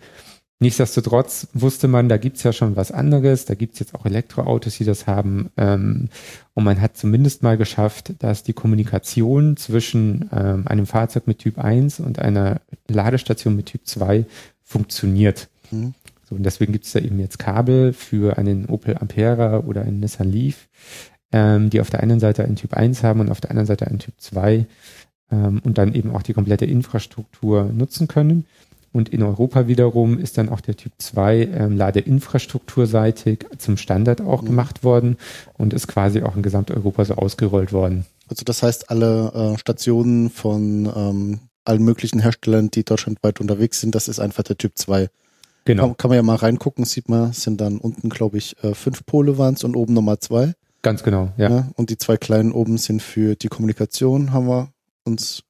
Nichtsdestotrotz 0.60 1.48
wusste 1.54 1.90
man, 1.90 2.08
da 2.08 2.16
gibt's 2.16 2.44
ja 2.44 2.54
schon 2.54 2.78
was 2.78 2.92
anderes, 2.92 3.44
da 3.44 3.56
gibt's 3.56 3.80
jetzt 3.80 3.94
auch 3.94 4.06
Elektroautos, 4.06 4.78
die 4.78 4.86
das 4.86 5.06
haben. 5.06 5.50
Ähm, 5.58 6.08
und 6.54 6.64
man 6.64 6.80
hat 6.80 6.96
zumindest 6.96 7.44
mal 7.44 7.58
geschafft, 7.58 8.14
dass 8.20 8.44
die 8.44 8.54
Kommunikation 8.54 9.58
zwischen 9.58 10.30
ähm, 10.32 10.66
einem 10.66 10.86
Fahrzeug 10.86 11.28
mit 11.28 11.40
Typ 11.40 11.60
1 11.60 12.00
und 12.00 12.20
einer 12.20 12.62
Ladestation 12.88 13.58
mit 13.58 13.66
Typ 13.66 13.86
2 13.86 14.26
funktioniert. 14.64 15.50
Mhm. 15.72 15.94
So, 16.24 16.36
und 16.36 16.44
deswegen 16.44 16.72
gibt's 16.72 16.94
da 16.94 17.00
eben 17.00 17.20
jetzt 17.20 17.38
Kabel 17.38 17.92
für 17.92 18.38
einen 18.38 18.68
Opel 18.68 18.98
Ampera 18.98 19.60
oder 19.60 19.82
einen 19.82 20.00
Nissan 20.00 20.32
Leaf, 20.32 20.70
ähm, 21.34 21.70
die 21.70 21.82
auf 21.82 21.90
der 21.90 22.02
einen 22.02 22.22
Seite 22.22 22.46
einen 22.46 22.56
Typ 22.56 22.74
1 22.74 23.04
haben 23.04 23.20
und 23.20 23.30
auf 23.30 23.42
der 23.42 23.52
anderen 23.52 23.68
Seite 23.68 23.88
einen 23.88 24.00
Typ 24.00 24.16
2 24.18 24.66
ähm, 25.32 25.62
und 25.64 25.78
dann 25.78 25.94
eben 25.94 26.16
auch 26.16 26.24
die 26.24 26.34
komplette 26.34 26.66
Infrastruktur 26.66 27.66
nutzen 27.66 28.08
können. 28.08 28.46
Und 28.96 29.10
in 29.10 29.24
Europa 29.24 29.68
wiederum 29.68 30.18
ist 30.18 30.38
dann 30.38 30.48
auch 30.48 30.62
der 30.62 30.78
Typ 30.78 30.94
2 31.00 31.50
ähm, 31.54 31.76
ladeinfrastrukturseitig 31.76 33.40
zum 33.58 33.76
Standard 33.76 34.22
auch 34.22 34.42
mhm. 34.42 34.46
gemacht 34.46 34.86
worden 34.86 35.18
und 35.58 35.74
ist 35.74 35.90
quasi 35.90 36.22
auch 36.22 36.38
in 36.38 36.44
Gesamteuropa 36.44 37.04
so 37.04 37.16
ausgerollt 37.16 37.74
worden. 37.74 38.06
Also 38.30 38.46
das 38.46 38.64
heißt, 38.64 38.90
alle 38.90 39.34
äh, 39.34 39.58
Stationen 39.58 40.30
von 40.30 40.90
ähm, 40.96 41.40
allen 41.66 41.84
möglichen 41.84 42.22
Herstellern, 42.22 42.72
die 42.72 42.86
deutschlandweit 42.86 43.42
unterwegs 43.42 43.82
sind, 43.82 43.96
das 43.96 44.08
ist 44.08 44.22
einfach 44.22 44.44
der 44.44 44.58
Typ 44.58 44.78
2. 44.78 45.10
Genau. 45.66 45.88
Kann, 45.88 45.98
kann 45.98 46.10
man 46.10 46.16
ja 46.16 46.24
mal 46.24 46.38
reingucken, 46.38 46.86
sieht 46.86 47.10
man, 47.10 47.34
sind 47.34 47.60
dann 47.60 47.80
unten, 47.80 48.08
glaube 48.08 48.38
ich, 48.38 48.56
äh, 48.64 48.74
fünf 48.76 49.06
Pole 49.06 49.38
waren 49.38 49.58
und 49.62 49.76
oben 49.76 49.94
nochmal 49.94 50.20
zwei. 50.20 50.54
Ganz 50.84 51.04
genau, 51.04 51.34
ja. 51.36 51.50
ja. 51.50 51.68
Und 51.76 51.90
die 51.90 51.98
zwei 51.98 52.16
kleinen 52.16 52.54
oben 52.54 52.78
sind 52.78 53.02
für 53.02 53.36
die 53.36 53.50
Kommunikation, 53.50 54.32
haben 54.32 54.48
wir 54.48 54.70
uns 55.04 55.44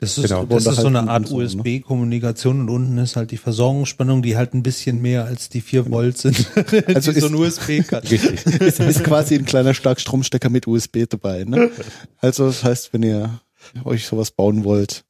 das 0.00 0.16
ist, 0.16 0.28
genau. 0.28 0.44
das 0.44 0.64
ist 0.64 0.76
so 0.76 0.86
eine 0.86 1.08
Art 1.08 1.28
ne? 1.28 1.36
USB-Kommunikation 1.36 2.60
und 2.60 2.70
unten 2.70 2.98
ist 2.98 3.16
halt 3.16 3.32
die 3.32 3.36
Versorgungsspannung, 3.36 4.22
die 4.22 4.36
halt 4.36 4.54
ein 4.54 4.62
bisschen 4.62 5.02
mehr 5.02 5.24
als 5.24 5.48
die 5.48 5.60
4 5.60 5.90
Volt 5.90 6.18
sind. 6.18 6.48
also 6.86 7.10
ist, 7.10 7.20
so 7.20 7.26
ein 7.26 7.34
USB 7.34 7.80
kann. 7.84 8.04
Richtig. 8.04 8.46
ist, 8.60 8.78
ist 8.78 9.02
quasi 9.02 9.34
ein 9.34 9.44
kleiner 9.44 9.74
Starkstromstecker 9.74 10.50
mit 10.50 10.68
USB 10.68 11.06
dabei. 11.08 11.42
Ne? 11.42 11.70
Also 12.18 12.46
das 12.46 12.62
heißt, 12.62 12.92
wenn 12.92 13.02
ihr 13.02 13.40
euch 13.84 14.06
sowas 14.06 14.30
bauen 14.30 14.62
wollt, 14.62 15.04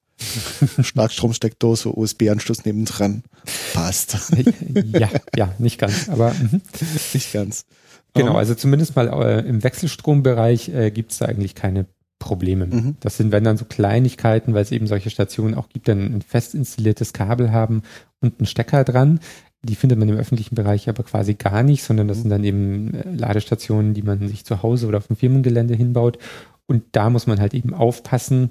Starkstromsteckdose, 0.81 1.91
USB-Anschluss 1.91 2.65
nebendran, 2.65 3.25
passt. 3.75 4.17
ja, 4.99 5.11
ja, 5.37 5.55
nicht 5.59 5.79
ganz, 5.79 6.09
aber 6.09 6.33
mhm. 6.33 6.63
nicht 7.13 7.33
ganz. 7.35 7.67
Genau, 8.15 8.37
also 8.37 8.55
zumindest 8.55 8.97
mal 8.97 9.09
äh, 9.23 9.47
im 9.47 9.63
Wechselstrombereich 9.63 10.71
äh, 10.71 10.91
gibt 10.91 11.13
es 11.13 11.19
da 11.19 11.27
eigentlich 11.27 11.55
keine 11.55 11.87
Probleme. 12.19 12.67
Mhm. 12.67 12.97
Das 13.01 13.17
sind, 13.17 13.33
wenn 13.33 13.45
dann 13.45 13.57
so 13.57 13.65
Kleinigkeiten, 13.65 14.55
weil 14.55 14.63
es 14.63 14.73
eben 14.73 14.87
solche 14.87 15.11
Stationen 15.11 15.55
auch 15.55 15.69
gibt, 15.69 15.89
dann 15.89 16.01
ein 16.01 16.23
fest 16.23 16.55
installiertes 16.55 17.13
Kabel 17.13 17.53
haben 17.53 17.83
und 18.21 18.41
einen 18.41 18.47
Stecker 18.47 18.85
dran. 18.85 19.21
Die 19.63 19.75
findet 19.75 19.99
man 19.99 20.09
im 20.09 20.17
öffentlichen 20.17 20.55
Bereich 20.55 20.89
aber 20.89 21.03
quasi 21.03 21.35
gar 21.35 21.63
nicht, 21.63 21.83
sondern 21.83 22.09
das 22.09 22.19
mhm. 22.19 22.23
sind 22.23 22.31
dann 22.31 22.45
eben 22.45 22.95
äh, 22.95 23.11
Ladestationen, 23.13 23.95
die 23.95 24.03
man 24.03 24.27
sich 24.29 24.45
zu 24.45 24.63
Hause 24.63 24.87
oder 24.87 24.99
auf 24.99 25.07
dem 25.07 25.17
Firmengelände 25.17 25.75
hinbaut. 25.75 26.19
Und 26.67 26.85
da 26.93 27.11
muss 27.11 27.27
man 27.27 27.41
halt 27.41 27.55
eben 27.55 27.73
aufpassen, 27.73 28.51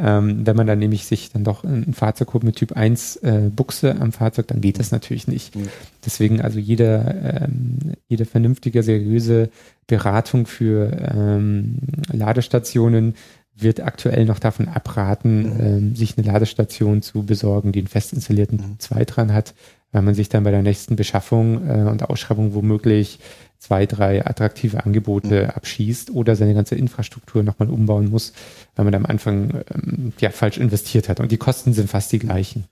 ähm, 0.00 0.46
wenn 0.46 0.56
man 0.56 0.66
dann 0.66 0.78
nämlich 0.78 1.06
sich 1.06 1.32
dann 1.32 1.44
doch 1.44 1.64
ein 1.64 1.92
Fahrzeug 1.92 2.32
holt 2.34 2.44
mit 2.44 2.56
Typ 2.56 2.72
1 2.72 3.16
äh, 3.16 3.50
Buchse 3.54 4.00
am 4.00 4.12
Fahrzeug, 4.12 4.46
dann 4.48 4.60
geht 4.60 4.78
das 4.78 4.92
natürlich 4.92 5.26
nicht. 5.28 5.56
Mhm. 5.56 5.68
Deswegen 6.04 6.40
also 6.40 6.58
jede, 6.58 7.40
ähm, 7.42 7.78
jede 8.08 8.24
vernünftige, 8.24 8.82
seriöse 8.82 9.50
Beratung 9.86 10.46
für 10.46 10.92
ähm, 11.14 11.78
Ladestationen 12.12 13.14
wird 13.56 13.80
aktuell 13.80 14.24
noch 14.24 14.38
davon 14.38 14.68
abraten, 14.68 15.54
mhm. 15.54 15.60
ähm, 15.60 15.96
sich 15.96 16.16
eine 16.16 16.26
Ladestation 16.26 17.02
zu 17.02 17.24
besorgen, 17.24 17.72
die 17.72 17.80
einen 17.80 17.88
fest 17.88 18.12
installierten 18.12 18.58
mhm. 18.58 18.78
2 18.78 19.04
dran 19.04 19.32
hat, 19.32 19.54
weil 19.90 20.02
man 20.02 20.14
sich 20.14 20.28
dann 20.28 20.44
bei 20.44 20.50
der 20.50 20.62
nächsten 20.62 20.96
Beschaffung 20.96 21.68
äh, 21.68 21.88
und 21.88 22.08
Ausschreibung 22.08 22.54
womöglich 22.54 23.18
zwei, 23.58 23.86
drei 23.86 24.24
attraktive 24.24 24.84
Angebote 24.84 25.44
mhm. 25.44 25.50
abschießt 25.50 26.10
oder 26.10 26.36
seine 26.36 26.54
ganze 26.54 26.74
Infrastruktur 26.76 27.42
nochmal 27.42 27.70
umbauen 27.70 28.08
muss, 28.08 28.32
weil 28.76 28.84
man 28.84 28.94
am 28.94 29.06
Anfang 29.06 29.62
ähm, 29.74 30.12
ja 30.20 30.30
falsch 30.30 30.58
investiert 30.58 31.08
hat. 31.08 31.20
Und 31.20 31.32
die 31.32 31.38
Kosten 31.38 31.72
sind 31.72 31.90
fast 31.90 32.12
die 32.12 32.18
gleichen. 32.18 32.64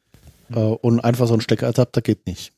Äh, 0.50 0.58
und 0.58 1.00
einfach 1.00 1.26
so 1.26 1.34
ein 1.34 1.40
Steckeradapter 1.40 2.02
geht 2.02 2.26
nicht. 2.26 2.52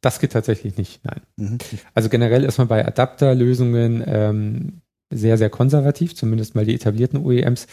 Das 0.00 0.20
geht 0.20 0.32
tatsächlich 0.32 0.76
nicht, 0.76 1.00
nein. 1.04 1.20
Mhm. 1.36 1.58
Also 1.94 2.08
generell 2.08 2.44
ist 2.44 2.58
man 2.58 2.68
bei 2.68 2.86
Adapterlösungen 2.86 4.04
ähm, 4.06 4.82
sehr, 5.10 5.38
sehr 5.38 5.50
konservativ, 5.50 6.14
zumindest 6.14 6.54
mal 6.54 6.66
die 6.66 6.74
etablierten 6.74 7.24
OEMs. 7.24 7.66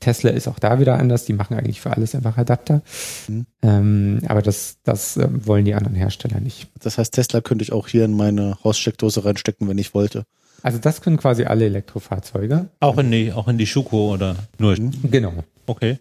Tesla 0.00 0.30
ist 0.30 0.48
auch 0.48 0.58
da 0.58 0.78
wieder 0.78 0.98
anders, 0.98 1.24
die 1.24 1.32
machen 1.32 1.56
eigentlich 1.56 1.80
für 1.80 1.90
alles 1.90 2.14
einfach 2.14 2.36
Adapter. 2.36 2.82
Mhm. 3.28 3.46
Ähm, 3.62 4.20
aber 4.28 4.42
das, 4.42 4.78
das 4.84 5.16
äh, 5.16 5.28
wollen 5.30 5.64
die 5.64 5.74
anderen 5.74 5.94
Hersteller 5.94 6.40
nicht. 6.40 6.68
Das 6.80 6.98
heißt, 6.98 7.14
Tesla 7.14 7.40
könnte 7.40 7.62
ich 7.62 7.72
auch 7.72 7.88
hier 7.88 8.04
in 8.04 8.16
meine 8.16 8.58
Haussteckdose 8.62 9.24
reinstecken, 9.24 9.68
wenn 9.68 9.78
ich 9.78 9.94
wollte. 9.94 10.24
Also 10.62 10.78
das 10.78 11.00
können 11.00 11.16
quasi 11.16 11.44
alle 11.44 11.66
Elektrofahrzeuge. 11.66 12.68
Auch 12.80 12.98
in 12.98 13.10
die, 13.10 13.32
auch 13.32 13.48
in 13.48 13.58
die 13.58 13.66
Schuko 13.66 14.12
oder 14.12 14.36
nur? 14.58 14.78
Mhm. 14.78 14.92
Genau. 15.10 15.44
Okay. 15.66 15.98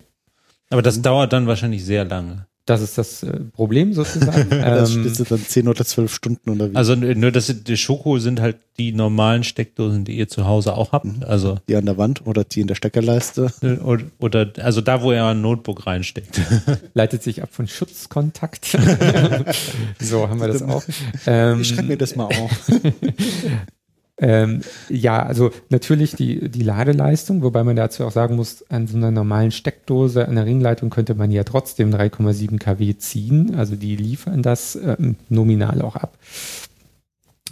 Aber 0.69 0.81
das 0.81 0.97
mhm. 0.97 1.03
dauert 1.03 1.33
dann 1.33 1.47
wahrscheinlich 1.47 1.85
sehr 1.85 2.05
lange. 2.05 2.47
Das 2.65 2.81
ist 2.81 2.97
das 2.97 3.21
äh, 3.21 3.41
Problem 3.53 3.93
sozusagen. 3.93 4.49
das 4.49 4.95
ähm, 4.95 5.05
ist 5.05 5.31
dann 5.31 5.39
zehn 5.39 5.67
oder 5.67 5.85
zwölf 5.85 6.13
Stunden 6.13 6.49
unterwegs. 6.49 6.75
Also 6.75 6.95
nur 6.95 7.31
das 7.31 7.53
die 7.63 7.77
Schoko 7.77 8.17
sind 8.17 8.41
halt 8.41 8.57
die 8.77 8.91
normalen 8.91 9.43
Steckdosen, 9.43 10.03
die 10.03 10.17
ihr 10.17 10.27
zu 10.27 10.45
Hause 10.45 10.75
auch 10.75 10.91
habt. 10.91 11.05
Mhm. 11.05 11.23
Also 11.27 11.59
die 11.69 11.75
an 11.75 11.85
der 11.85 11.97
Wand 11.97 12.25
oder 12.25 12.43
die 12.43 12.61
in 12.61 12.67
der 12.67 12.75
Steckerleiste. 12.75 13.51
Oder, 13.83 14.05
oder 14.19 14.51
also 14.57 14.81
da, 14.81 15.03
wo 15.03 15.11
ihr 15.11 15.23
ein 15.23 15.41
Notebook 15.41 15.85
reinsteckt. 15.85 16.41
Leitet 16.95 17.21
sich 17.21 17.43
ab 17.43 17.49
von 17.51 17.67
Schutzkontakt. 17.67 18.65
so 19.99 20.27
haben 20.27 20.39
wir 20.39 20.47
das 20.47 20.63
auch. 20.63 20.83
Ähm, 21.27 21.61
ich 21.61 21.67
schreibe 21.67 21.89
mir 21.89 21.97
das 21.97 22.15
mal 22.15 22.25
auf. 22.25 22.71
Ähm, 24.17 24.61
ja, 24.87 25.21
also 25.23 25.51
natürlich 25.69 26.15
die, 26.15 26.49
die 26.49 26.63
Ladeleistung, 26.63 27.41
wobei 27.43 27.63
man 27.63 27.75
dazu 27.75 28.05
auch 28.05 28.11
sagen 28.11 28.37
muss, 28.37 28.63
an 28.69 28.87
so 28.87 28.95
einer 28.95 29.11
normalen 29.11 29.51
Steckdose, 29.51 30.27
an 30.27 30.35
der 30.35 30.45
Ringleitung 30.45 30.89
könnte 30.89 31.15
man 31.15 31.31
ja 31.31 31.43
trotzdem 31.43 31.93
3,7 31.93 32.57
kW 32.57 32.97
ziehen. 32.97 33.55
Also 33.55 33.75
die 33.75 33.95
liefern 33.95 34.41
das 34.41 34.75
ähm, 34.75 35.17
nominal 35.29 35.81
auch 35.81 35.97
ab. 35.97 36.17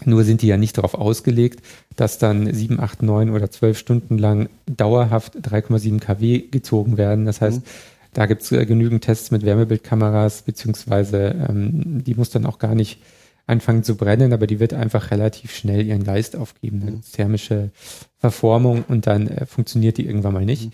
Nur 0.06 0.24
sind 0.24 0.42
die 0.42 0.48
ja 0.48 0.58
nicht 0.58 0.78
darauf 0.78 0.96
ausgelegt, 0.96 1.64
dass 1.96 2.18
dann 2.18 2.52
7, 2.52 2.80
8, 2.80 3.04
9 3.04 3.30
oder 3.30 3.52
12 3.52 3.78
Stunden 3.78 4.18
lang 4.18 4.50
dauerhaft 4.66 5.36
3,7 5.36 6.00
kW 6.00 6.48
gezogen 6.50 6.98
werden. 6.98 7.26
Das 7.26 7.42
heißt, 7.42 7.60
mhm. 7.60 7.70
da 8.14 8.26
gibt 8.26 8.42
es 8.42 8.52
äh, 8.54 8.66
genügend 8.66 9.04
Tests 9.04 9.32
mit 9.32 9.46
Wärmebildkameras, 9.46 10.44
beziehungsweise 10.44 11.36
ähm, 11.50 12.04
die 12.06 12.16
muss 12.16 12.30
dann 12.30 12.46
auch 12.46 12.60
gar 12.60 12.76
nicht 12.76 13.00
anfangen 13.46 13.84
zu 13.84 13.96
brennen, 13.96 14.34
aber 14.34 14.48
die 14.48 14.60
wird 14.60 14.74
einfach 14.74 15.12
relativ 15.12 15.54
schnell 15.54 15.86
ihren 15.86 16.04
Geist 16.04 16.36
aufgeben. 16.36 16.82
Eine 16.82 16.92
mhm. 16.92 17.02
thermische 17.02 17.72
Verformung 18.18 18.86
und 18.88 19.08
dann 19.08 19.28
äh, 19.28 19.46
funktioniert 19.46 19.98
die 19.98 20.06
irgendwann 20.06 20.34
mal 20.34 20.46
nicht. 20.46 20.66
Mhm. 20.66 20.72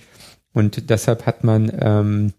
Und 0.54 0.90
deshalb 0.90 1.26
hat 1.26 1.44
man 1.44 1.72
ähm, 1.80 2.34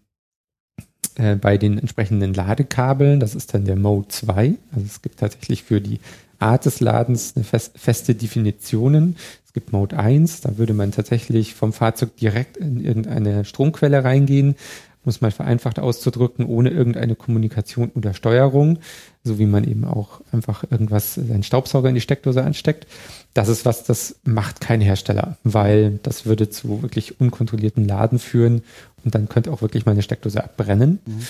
äh, 1.15 1.35
bei 1.35 1.57
den 1.57 1.77
entsprechenden 1.77 2.33
Ladekabeln, 2.33 3.19
das 3.19 3.35
ist 3.35 3.53
dann 3.53 3.65
der 3.65 3.75
Mode 3.75 4.07
2, 4.09 4.53
also 4.73 4.85
es 4.85 5.01
gibt 5.01 5.19
tatsächlich 5.19 5.63
für 5.63 5.81
die 5.81 5.99
Art 6.39 6.65
des 6.65 6.79
Ladens 6.79 7.33
eine 7.35 7.45
fest, 7.45 7.73
feste 7.77 8.15
Definitionen. 8.15 9.15
Es 9.45 9.53
gibt 9.53 9.73
Mode 9.73 9.97
1, 9.97 10.41
da 10.41 10.57
würde 10.57 10.73
man 10.73 10.91
tatsächlich 10.91 11.53
vom 11.53 11.73
Fahrzeug 11.73 12.15
direkt 12.17 12.57
in 12.57 12.83
irgendeine 12.83 13.45
Stromquelle 13.45 14.03
reingehen, 14.03 14.55
muss 15.03 15.21
man 15.21 15.31
vereinfacht 15.31 15.79
auszudrücken, 15.79 16.45
ohne 16.45 16.69
irgendeine 16.69 17.15
Kommunikation 17.15 17.91
oder 17.95 18.13
Steuerung, 18.13 18.79
so 19.23 19.39
wie 19.39 19.45
man 19.45 19.63
eben 19.63 19.85
auch 19.85 20.21
einfach 20.31 20.63
irgendwas, 20.69 21.15
seinen 21.15 21.43
Staubsauger 21.43 21.89
in 21.89 21.95
die 21.95 22.01
Steckdose 22.01 22.43
ansteckt. 22.43 22.87
Das 23.33 23.47
ist 23.47 23.65
was, 23.65 23.83
das 23.83 24.17
macht 24.23 24.61
kein 24.61 24.81
Hersteller, 24.81 25.37
weil 25.43 25.99
das 26.03 26.25
würde 26.25 26.49
zu 26.49 26.81
wirklich 26.81 27.19
unkontrollierten 27.19 27.87
Laden 27.87 28.19
führen 28.19 28.63
und 29.03 29.15
dann 29.15 29.29
könnte 29.29 29.51
auch 29.51 29.61
wirklich 29.61 29.85
mal 29.85 29.93
eine 29.93 30.03
Steckdose 30.03 30.43
abbrennen. 30.43 30.99
Mhm. 31.05 31.21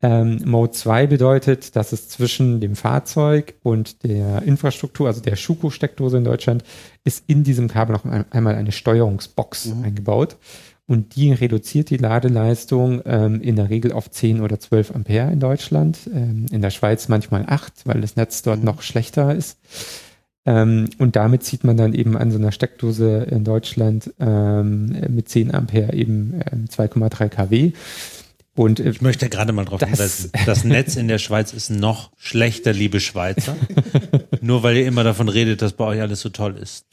Ähm, 0.00 0.40
Mode 0.44 0.70
2 0.70 1.08
bedeutet, 1.08 1.74
dass 1.74 1.92
es 1.92 2.08
zwischen 2.08 2.60
dem 2.60 2.76
Fahrzeug 2.76 3.54
und 3.64 4.04
der 4.04 4.42
Infrastruktur, 4.42 5.08
also 5.08 5.20
der 5.20 5.34
Schuko-Steckdose 5.34 6.18
in 6.18 6.24
Deutschland, 6.24 6.62
ist 7.02 7.24
in 7.26 7.42
diesem 7.42 7.66
Kabel 7.66 7.94
noch 7.94 8.04
einmal 8.30 8.54
eine 8.54 8.70
Steuerungsbox 8.70 9.66
mhm. 9.66 9.84
eingebaut. 9.84 10.36
Und 10.88 11.16
die 11.16 11.32
reduziert 11.32 11.90
die 11.90 11.98
Ladeleistung 11.98 13.02
ähm, 13.04 13.42
in 13.42 13.56
der 13.56 13.68
Regel 13.68 13.92
auf 13.92 14.10
10 14.10 14.40
oder 14.40 14.58
12 14.58 14.94
Ampere 14.94 15.30
in 15.30 15.38
Deutschland. 15.38 15.98
Ähm, 16.12 16.46
in 16.50 16.62
der 16.62 16.70
Schweiz 16.70 17.08
manchmal 17.08 17.44
8, 17.46 17.82
weil 17.84 18.00
das 18.00 18.16
Netz 18.16 18.40
dort 18.40 18.60
mhm. 18.60 18.64
noch 18.64 18.80
schlechter 18.80 19.34
ist. 19.34 19.58
Ähm, 20.46 20.88
und 20.96 21.14
damit 21.14 21.44
zieht 21.44 21.62
man 21.62 21.76
dann 21.76 21.92
eben 21.92 22.16
an 22.16 22.30
so 22.30 22.38
einer 22.38 22.52
Steckdose 22.52 23.26
in 23.30 23.44
Deutschland 23.44 24.14
ähm, 24.18 24.96
mit 25.10 25.28
10 25.28 25.54
Ampere 25.54 25.92
eben 25.92 26.40
2,3 26.70 27.22
ähm, 27.22 27.30
kW. 27.30 27.72
Und 28.54 28.80
äh, 28.80 28.88
ich 28.88 29.02
möchte 29.02 29.28
gerade 29.28 29.52
mal 29.52 29.66
drauf 29.66 29.80
hinweisen, 29.80 30.32
das 30.46 30.64
Netz 30.64 30.96
in 30.96 31.06
der 31.06 31.18
Schweiz 31.18 31.52
ist 31.52 31.70
noch 31.70 32.12
schlechter, 32.16 32.72
liebe 32.72 32.98
Schweizer. 32.98 33.56
Nur 34.48 34.62
weil 34.62 34.78
ihr 34.78 34.86
immer 34.86 35.04
davon 35.04 35.28
redet, 35.28 35.60
dass 35.60 35.74
bei 35.74 35.84
euch 35.84 36.00
alles 36.00 36.22
so 36.22 36.30
toll 36.30 36.56
ist. 36.56 36.86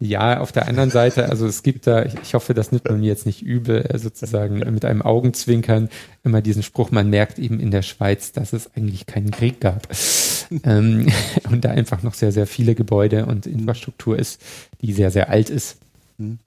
Ja, 0.00 0.38
auf 0.38 0.52
der 0.52 0.68
anderen 0.68 0.90
Seite, 0.90 1.30
also 1.30 1.46
es 1.46 1.62
gibt 1.62 1.86
da, 1.86 2.04
ich 2.04 2.34
hoffe, 2.34 2.52
das 2.52 2.72
nimmt 2.72 2.90
man 2.90 3.00
mir 3.00 3.06
jetzt 3.06 3.24
nicht 3.24 3.40
übel, 3.40 3.86
äh, 3.88 3.98
sozusagen 3.98 4.58
mit 4.58 4.84
einem 4.84 5.00
Augenzwinkern 5.00 5.88
immer 6.24 6.42
diesen 6.42 6.62
Spruch, 6.62 6.90
man 6.90 7.08
merkt 7.08 7.38
eben 7.38 7.58
in 7.58 7.70
der 7.70 7.80
Schweiz, 7.80 8.32
dass 8.32 8.52
es 8.52 8.74
eigentlich 8.76 9.06
keinen 9.06 9.30
Krieg 9.30 9.62
gab. 9.62 9.88
ähm, 10.64 11.06
und 11.50 11.64
da 11.64 11.70
einfach 11.70 12.02
noch 12.02 12.12
sehr, 12.12 12.32
sehr 12.32 12.46
viele 12.46 12.74
Gebäude 12.74 13.24
und 13.24 13.46
Infrastruktur 13.46 14.18
ist, 14.18 14.42
die 14.82 14.92
sehr, 14.92 15.10
sehr 15.10 15.30
alt 15.30 15.48
ist. 15.48 15.78
Mhm. 16.18 16.38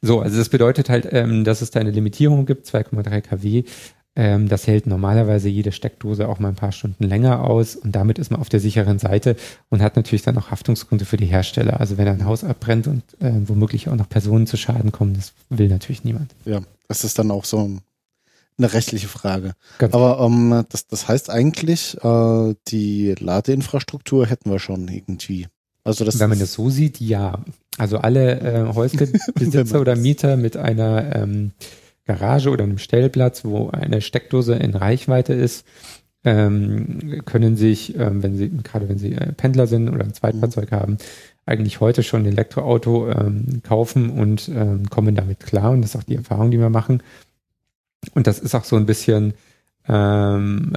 So, 0.00 0.20
also 0.20 0.38
das 0.38 0.48
bedeutet 0.48 0.88
halt, 0.90 1.08
ähm, 1.12 1.44
dass 1.44 1.62
es 1.62 1.70
da 1.70 1.78
eine 1.78 1.92
Limitierung 1.92 2.46
gibt, 2.46 2.66
2,3 2.66 3.20
kW. 3.20 3.62
Ähm, 4.18 4.48
das 4.48 4.66
hält 4.66 4.88
normalerweise 4.88 5.48
jede 5.48 5.70
Steckdose 5.70 6.28
auch 6.28 6.40
mal 6.40 6.48
ein 6.48 6.56
paar 6.56 6.72
Stunden 6.72 7.04
länger 7.04 7.44
aus 7.44 7.76
und 7.76 7.92
damit 7.92 8.18
ist 8.18 8.32
man 8.32 8.40
auf 8.40 8.48
der 8.48 8.58
sicheren 8.58 8.98
Seite 8.98 9.36
und 9.70 9.80
hat 9.80 9.94
natürlich 9.94 10.22
dann 10.22 10.36
auch 10.36 10.50
Haftungsgründe 10.50 11.04
für 11.04 11.16
die 11.16 11.26
Hersteller. 11.26 11.78
Also 11.78 11.98
wenn 11.98 12.08
ein 12.08 12.24
Haus 12.24 12.42
abbrennt 12.42 12.88
und 12.88 13.04
äh, 13.20 13.32
womöglich 13.46 13.88
auch 13.88 13.94
noch 13.94 14.08
Personen 14.08 14.48
zu 14.48 14.56
Schaden 14.56 14.90
kommen, 14.90 15.14
das 15.14 15.34
will 15.50 15.68
natürlich 15.68 16.02
niemand. 16.02 16.34
Ja, 16.44 16.62
das 16.88 17.04
ist 17.04 17.20
dann 17.20 17.30
auch 17.30 17.44
so 17.44 17.78
eine 18.58 18.72
rechtliche 18.72 19.06
Frage. 19.06 19.52
Ganz 19.78 19.94
Aber 19.94 20.18
ähm, 20.18 20.64
das, 20.68 20.88
das 20.88 21.06
heißt 21.06 21.30
eigentlich, 21.30 21.96
äh, 22.02 22.54
die 22.66 23.14
Ladeinfrastruktur 23.20 24.26
hätten 24.26 24.50
wir 24.50 24.58
schon 24.58 24.88
irgendwie. 24.88 25.46
Also 25.84 26.04
das 26.04 26.18
Wenn 26.18 26.30
man 26.30 26.40
das 26.40 26.54
so 26.54 26.70
sieht, 26.70 27.00
ja. 27.00 27.44
Also 27.78 27.98
alle 27.98 28.40
äh, 28.40 28.66
Häuslebesitzer 28.74 29.80
oder 29.80 29.94
Mieter 29.94 30.36
mit 30.36 30.56
einer 30.56 31.14
ähm, 31.14 31.52
Garage 32.08 32.50
oder 32.50 32.64
einem 32.64 32.78
Stellplatz, 32.78 33.44
wo 33.44 33.68
eine 33.68 34.00
Steckdose 34.00 34.54
in 34.54 34.74
Reichweite 34.74 35.34
ist, 35.34 35.66
ähm, 36.24 37.22
können 37.26 37.56
sich, 37.56 37.96
ähm, 37.96 38.22
wenn 38.22 38.36
sie, 38.36 38.50
gerade 38.50 38.88
wenn 38.88 38.98
sie 38.98 39.12
äh, 39.12 39.32
Pendler 39.32 39.66
sind 39.66 39.88
oder 39.88 40.04
ein 40.04 40.14
Zweitfahrzeug 40.14 40.72
mhm. 40.72 40.76
haben, 40.76 40.98
eigentlich 41.46 41.80
heute 41.80 42.02
schon 42.02 42.22
ein 42.22 42.32
Elektroauto 42.32 43.10
ähm, 43.10 43.62
kaufen 43.62 44.10
und 44.10 44.48
ähm, 44.48 44.88
kommen 44.90 45.14
damit 45.14 45.40
klar. 45.40 45.70
Und 45.70 45.82
das 45.82 45.94
ist 45.94 45.96
auch 45.96 46.04
die 46.04 46.16
Erfahrung, 46.16 46.50
die 46.50 46.58
wir 46.58 46.70
machen. 46.70 47.02
Und 48.14 48.26
das 48.26 48.38
ist 48.38 48.54
auch 48.54 48.64
so 48.64 48.76
ein 48.76 48.86
bisschen 48.86 49.34
ähm, 49.86 50.72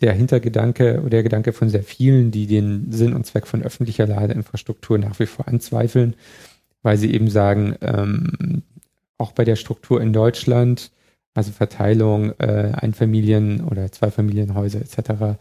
der 0.00 0.12
Hintergedanke 0.12 1.00
oder 1.00 1.10
der 1.10 1.22
Gedanke 1.22 1.52
von 1.52 1.68
sehr 1.68 1.82
vielen, 1.82 2.30
die 2.30 2.46
den 2.46 2.92
Sinn 2.92 3.14
und 3.14 3.26
Zweck 3.26 3.46
von 3.46 3.62
öffentlicher 3.62 4.06
Ladeinfrastruktur 4.06 4.98
nach 4.98 5.18
wie 5.18 5.26
vor 5.26 5.48
anzweifeln, 5.48 6.14
weil 6.82 6.96
sie 6.96 7.12
eben 7.12 7.28
sagen, 7.28 7.76
ähm, 7.80 8.62
auch 9.18 9.32
bei 9.32 9.44
der 9.44 9.56
Struktur 9.56 10.00
in 10.00 10.12
Deutschland, 10.12 10.90
also 11.34 11.52
Verteilung 11.52 12.32
äh, 12.38 12.72
Einfamilien- 12.74 13.64
oder 13.64 13.90
Zweifamilienhäuser 13.90 14.80
etc. 14.80 15.38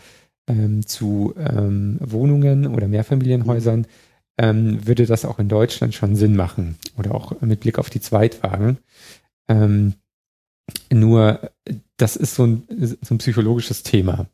Ähm, 0.47 0.86
zu 0.86 1.34
ähm, 1.38 1.97
Wohnungen 2.01 2.67
oder 2.67 2.88
Mehrfamilienhäusern, 2.88 3.88
ähm, 4.38 4.86
würde 4.86 5.05
das 5.05 5.26
auch 5.26 5.39
in 5.39 5.49
Deutschland 5.49 5.93
schon 5.93 6.15
Sinn 6.15 6.36
machen 6.36 6.78
oder 6.97 7.13
auch 7.13 7.39
mit 7.41 7.59
Blick 7.59 7.80
auf 7.80 7.89
die 7.89 8.01
Zweitwagen. 8.01 8.80
Ähm, 9.47 9.93
nur 10.91 11.51
das 11.97 12.15
ist 12.15 12.36
so 12.36 12.45
ein, 12.45 12.63
so 13.01 13.13
ein 13.13 13.17
psychologisches 13.19 13.84
Thema. 13.84 14.28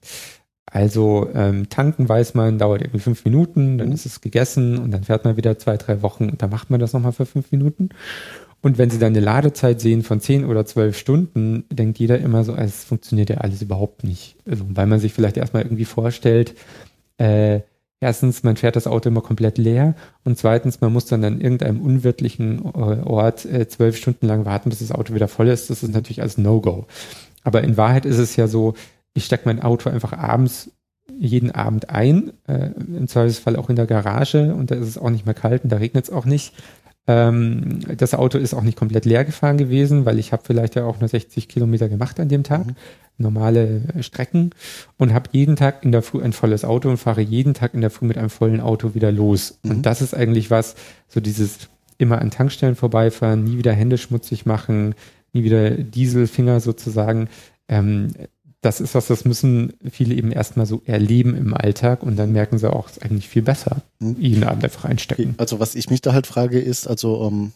Also 0.71 1.29
ähm, 1.33 1.69
tanken 1.69 2.07
weiß 2.07 2.35
man, 2.35 2.59
dauert 2.59 2.81
irgendwie 2.81 2.99
fünf 2.99 3.25
Minuten, 3.25 3.77
dann 3.79 3.87
mhm. 3.87 3.93
ist 3.93 4.05
es 4.05 4.21
gegessen 4.21 4.77
und 4.77 4.91
dann 4.91 5.03
fährt 5.03 5.25
man 5.25 5.35
wieder 5.35 5.57
zwei, 5.57 5.77
drei 5.77 6.01
Wochen 6.03 6.29
und 6.29 6.41
dann 6.41 6.51
macht 6.51 6.69
man 6.69 6.79
das 6.79 6.93
nochmal 6.93 7.11
für 7.11 7.25
fünf 7.25 7.51
Minuten. 7.51 7.89
Und 8.61 8.77
wenn 8.77 8.89
Sie 8.89 8.99
dann 8.99 9.13
eine 9.13 9.21
Ladezeit 9.21 9.79
sehen 9.79 10.03
von 10.03 10.19
zehn 10.19 10.45
oder 10.45 10.65
zwölf 10.65 10.97
Stunden, 10.97 11.63
denkt 11.71 11.97
jeder 11.97 12.19
immer 12.19 12.43
so, 12.43 12.55
es 12.55 12.83
funktioniert 12.83 13.29
ja 13.29 13.37
alles 13.37 13.61
überhaupt 13.61 14.03
nicht. 14.03 14.35
Also, 14.49 14.65
weil 14.69 14.87
man 14.87 14.99
sich 14.99 15.13
vielleicht 15.13 15.37
erstmal 15.37 15.63
irgendwie 15.63 15.85
vorstellt, 15.85 16.55
äh, 17.17 17.61
erstens, 18.01 18.43
man 18.43 18.57
fährt 18.57 18.75
das 18.75 18.87
Auto 18.87 19.09
immer 19.09 19.21
komplett 19.21 19.57
leer 19.57 19.95
und 20.25 20.37
zweitens, 20.37 20.81
man 20.81 20.91
muss 20.91 21.05
dann 21.05 21.23
an 21.23 21.39
irgendeinem 21.39 21.81
unwirtlichen 21.81 22.65
äh, 22.65 23.01
Ort 23.03 23.45
äh, 23.45 23.67
zwölf 23.69 23.95
Stunden 23.95 24.25
lang 24.25 24.45
warten, 24.45 24.69
bis 24.69 24.79
das 24.79 24.91
Auto 24.91 25.13
wieder 25.13 25.29
voll 25.29 25.47
ist. 25.47 25.69
Das 25.69 25.81
ist 25.81 25.93
natürlich 25.93 26.21
als 26.21 26.37
No-Go. 26.37 26.85
Aber 27.43 27.63
in 27.63 27.77
Wahrheit 27.77 28.05
ist 28.05 28.17
es 28.17 28.35
ja 28.35 28.47
so, 28.47 28.73
ich 29.13 29.25
stecke 29.25 29.43
mein 29.45 29.61
Auto 29.61 29.89
einfach 29.89 30.13
abends 30.13 30.71
jeden 31.17 31.51
Abend 31.51 31.89
ein, 31.89 32.31
äh, 32.47 32.69
im 32.77 33.07
Zweifelsfall 33.07 33.55
auch 33.55 33.69
in 33.69 33.75
der 33.75 33.87
Garage 33.87 34.53
und 34.53 34.71
da 34.71 34.75
ist 34.75 34.87
es 34.87 34.97
auch 34.97 35.09
nicht 35.09 35.25
mehr 35.25 35.33
kalt 35.33 35.63
und 35.63 35.71
da 35.71 35.77
regnet 35.77 36.05
es 36.05 36.11
auch 36.11 36.25
nicht. 36.25 36.53
Ähm, 37.09 37.79
das 37.97 38.13
Auto 38.13 38.37
ist 38.37 38.53
auch 38.53 38.61
nicht 38.61 38.77
komplett 38.77 39.05
leer 39.05 39.25
gefahren 39.25 39.57
gewesen, 39.57 40.05
weil 40.05 40.19
ich 40.19 40.31
habe 40.31 40.43
vielleicht 40.45 40.75
ja 40.75 40.85
auch 40.85 40.99
nur 40.99 41.09
60 41.09 41.47
Kilometer 41.47 41.89
gemacht 41.89 42.19
an 42.19 42.29
dem 42.29 42.43
Tag. 42.43 42.67
Mhm 42.67 42.75
normale 43.19 43.81
Strecken 43.99 44.51
und 44.97 45.13
habe 45.13 45.29
jeden 45.31 45.55
Tag 45.55 45.83
in 45.83 45.91
der 45.91 46.01
Früh 46.01 46.21
ein 46.21 46.33
volles 46.33 46.65
Auto 46.65 46.89
und 46.89 46.97
fahre 46.97 47.21
jeden 47.21 47.53
Tag 47.53 47.73
in 47.73 47.81
der 47.81 47.89
Früh 47.89 48.05
mit 48.05 48.17
einem 48.17 48.29
vollen 48.29 48.61
Auto 48.61 48.95
wieder 48.95 49.11
los. 49.11 49.59
Mhm. 49.63 49.71
Und 49.71 49.85
das 49.85 50.01
ist 50.01 50.15
eigentlich 50.15 50.49
was, 50.49 50.75
so 51.07 51.19
dieses 51.19 51.69
immer 51.97 52.21
an 52.21 52.31
Tankstellen 52.31 52.75
vorbeifahren, 52.75 53.43
nie 53.43 53.57
wieder 53.57 53.73
Hände 53.73 53.97
schmutzig 53.97 54.45
machen, 54.45 54.95
nie 55.33 55.43
wieder 55.43 55.71
Dieselfinger 55.71 56.61
sozusagen. 56.61 57.27
Ähm, 57.67 58.13
das 58.61 58.81
ist 58.81 58.93
was, 58.93 59.07
das 59.07 59.23
müssen 59.23 59.73
viele 59.89 60.15
eben 60.15 60.31
erstmal 60.31 60.65
so 60.65 60.81
erleben 60.85 61.35
im 61.35 61.53
Alltag 61.53 62.03
und 62.03 62.17
dann 62.17 62.33
merken 62.33 62.57
sie 62.57 62.71
auch, 62.71 62.89
es 62.89 62.97
ist 62.97 63.03
eigentlich 63.03 63.29
viel 63.29 63.41
besser, 63.41 63.81
mhm. 63.99 64.17
jeden 64.19 64.43
Abend 64.43 64.63
einfach 64.63 64.83
reinstecken. 64.83 65.35
Also 65.37 65.59
was 65.59 65.75
ich 65.75 65.89
mich 65.89 66.01
da 66.01 66.13
halt 66.13 66.27
frage 66.27 66.59
ist, 66.59 66.87
also 66.87 67.27
ähm, 67.27 67.53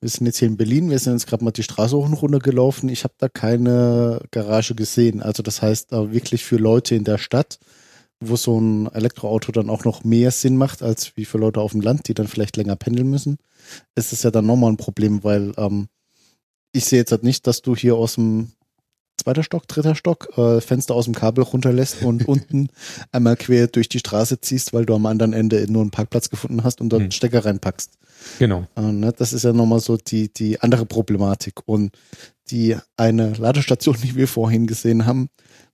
wir 0.00 0.08
sind 0.08 0.26
jetzt 0.26 0.38
hier 0.38 0.48
in 0.48 0.56
Berlin, 0.56 0.88
wir 0.88 0.98
sind 0.98 1.12
jetzt 1.12 1.26
gerade 1.26 1.44
mal 1.44 1.50
die 1.50 1.62
Straße 1.62 1.94
hoch 1.94 2.06
und 2.06 2.14
runter 2.14 2.38
gelaufen. 2.38 2.88
Ich 2.88 3.04
habe 3.04 3.12
da 3.18 3.28
keine 3.28 4.22
Garage 4.30 4.74
gesehen. 4.74 5.20
Also 5.20 5.42
das 5.42 5.60
heißt 5.60 5.92
wirklich 5.92 6.42
für 6.42 6.56
Leute 6.56 6.94
in 6.94 7.04
der 7.04 7.18
Stadt, 7.18 7.58
wo 8.18 8.36
so 8.36 8.58
ein 8.58 8.86
Elektroauto 8.94 9.52
dann 9.52 9.68
auch 9.68 9.84
noch 9.84 10.02
mehr 10.02 10.30
Sinn 10.30 10.56
macht, 10.56 10.82
als 10.82 11.16
wie 11.18 11.26
für 11.26 11.36
Leute 11.36 11.60
auf 11.60 11.72
dem 11.72 11.82
Land, 11.82 12.08
die 12.08 12.14
dann 12.14 12.28
vielleicht 12.28 12.56
länger 12.56 12.76
pendeln 12.76 13.10
müssen, 13.10 13.36
ist 13.94 14.14
es 14.14 14.22
ja 14.22 14.30
dann 14.30 14.46
nochmal 14.46 14.72
ein 14.72 14.78
Problem, 14.78 15.22
weil 15.22 15.52
ähm, 15.58 15.88
ich 16.72 16.86
sehe 16.86 17.00
jetzt 17.00 17.12
halt 17.12 17.22
nicht, 17.22 17.46
dass 17.46 17.60
du 17.60 17.76
hier 17.76 17.96
aus 17.96 18.14
dem 18.14 18.52
zweiter 19.20 19.42
Stock, 19.42 19.68
dritter 19.68 19.94
Stock, 19.94 20.36
äh, 20.36 20.60
Fenster 20.60 20.94
aus 20.94 21.04
dem 21.04 21.14
Kabel 21.14 21.44
runterlässt 21.44 22.02
und 22.02 22.26
unten 22.28 22.68
einmal 23.12 23.36
quer 23.36 23.66
durch 23.66 23.88
die 23.88 23.98
Straße 23.98 24.40
ziehst, 24.40 24.72
weil 24.72 24.86
du 24.86 24.94
am 24.94 25.06
anderen 25.06 25.32
Ende 25.32 25.70
nur 25.70 25.82
einen 25.82 25.90
Parkplatz 25.90 26.30
gefunden 26.30 26.64
hast 26.64 26.80
und 26.80 26.90
dort 26.90 27.02
hm. 27.02 27.10
Stecker 27.10 27.44
reinpackst. 27.44 27.98
Genau. 28.38 28.66
Äh, 28.76 28.92
ne, 28.92 29.12
das 29.16 29.32
ist 29.32 29.44
ja 29.44 29.52
nochmal 29.52 29.80
so 29.80 29.96
die, 29.96 30.32
die 30.32 30.60
andere 30.60 30.86
Problematik. 30.86 31.60
Und 31.66 31.92
die 32.50 32.76
eine 32.96 33.32
Ladestation, 33.34 33.96
die 34.02 34.16
wir 34.16 34.28
vorhin 34.28 34.66
gesehen 34.66 35.06
haben, 35.06 35.28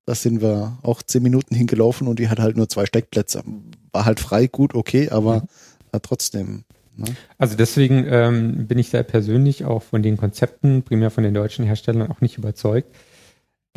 da 0.05 0.15
sind 0.15 0.41
wir 0.41 0.79
auch 0.83 1.03
zehn 1.03 1.23
Minuten 1.23 1.55
hingelaufen 1.55 2.07
und 2.07 2.19
die 2.19 2.29
hat 2.29 2.39
halt 2.39 2.57
nur 2.57 2.69
zwei 2.69 2.87
Steckplätze. 2.87 3.43
War 3.93 4.05
halt 4.05 4.21
frei, 4.21 4.47
gut, 4.47 4.75
okay, 4.75 5.09
aber 5.11 5.47
ja. 5.93 5.99
trotzdem. 6.01 6.65
Ne? 6.97 7.07
Also 7.39 7.57
deswegen 7.57 8.07
ähm, 8.09 8.67
bin 8.67 8.79
ich 8.79 8.91
da 8.91 9.03
persönlich 9.03 9.65
auch 9.65 9.83
von 9.83 10.03
den 10.03 10.17
Konzepten, 10.17 10.83
primär 10.83 11.11
von 11.11 11.25
den 11.25 11.35
deutschen 11.35 11.65
Herstellern, 11.65 12.11
auch 12.11 12.21
nicht 12.21 12.39
überzeugt 12.39 12.95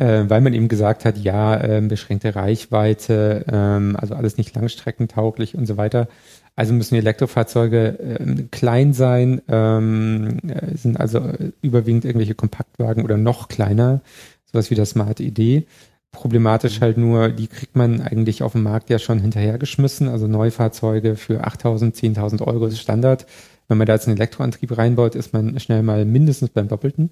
äh, 0.00 0.30
weil 0.30 0.40
man 0.40 0.54
eben 0.54 0.68
gesagt 0.68 1.04
hat, 1.04 1.18
ja, 1.18 1.60
äh, 1.60 1.80
beschränkte 1.82 2.34
Reichweite, 2.34 3.44
ähm, 3.52 3.96
also 4.00 4.14
alles 4.14 4.38
nicht 4.38 4.54
langstreckentauglich 4.54 5.54
und 5.54 5.66
so 5.66 5.76
weiter. 5.76 6.08
Also 6.56 6.72
müssen 6.72 6.94
die 6.94 7.00
Elektrofahrzeuge 7.00 7.98
äh, 7.98 8.42
klein 8.50 8.94
sein, 8.94 9.42
ähm, 9.48 10.38
äh, 10.48 10.74
sind 10.74 10.98
also 10.98 11.22
überwiegend 11.60 12.06
irgendwelche 12.06 12.34
Kompaktwagen 12.34 13.04
oder 13.04 13.18
noch 13.18 13.48
kleiner, 13.48 14.00
sowas 14.50 14.70
wie 14.70 14.74
das 14.74 14.90
Smart 14.90 15.20
ID. 15.20 15.66
Problematisch 16.12 16.80
halt 16.80 16.96
nur, 16.96 17.28
die 17.28 17.46
kriegt 17.46 17.76
man 17.76 18.00
eigentlich 18.00 18.42
auf 18.42 18.52
dem 18.52 18.62
Markt 18.62 18.88
ja 18.88 18.98
schon 18.98 19.20
hinterhergeschmissen. 19.20 20.08
Also 20.08 20.26
Neufahrzeuge 20.26 21.14
für 21.16 21.44
8.000, 21.44 21.94
10.000 21.94 22.42
Euro 22.46 22.66
ist 22.66 22.80
Standard. 22.80 23.26
Wenn 23.70 23.78
man 23.78 23.86
da 23.86 23.92
jetzt 23.94 24.08
einen 24.08 24.16
Elektroantrieb 24.16 24.76
reinbaut, 24.76 25.14
ist 25.14 25.32
man 25.32 25.60
schnell 25.60 25.84
mal 25.84 26.04
mindestens 26.04 26.50
beim 26.50 26.66
Doppelten. 26.66 27.10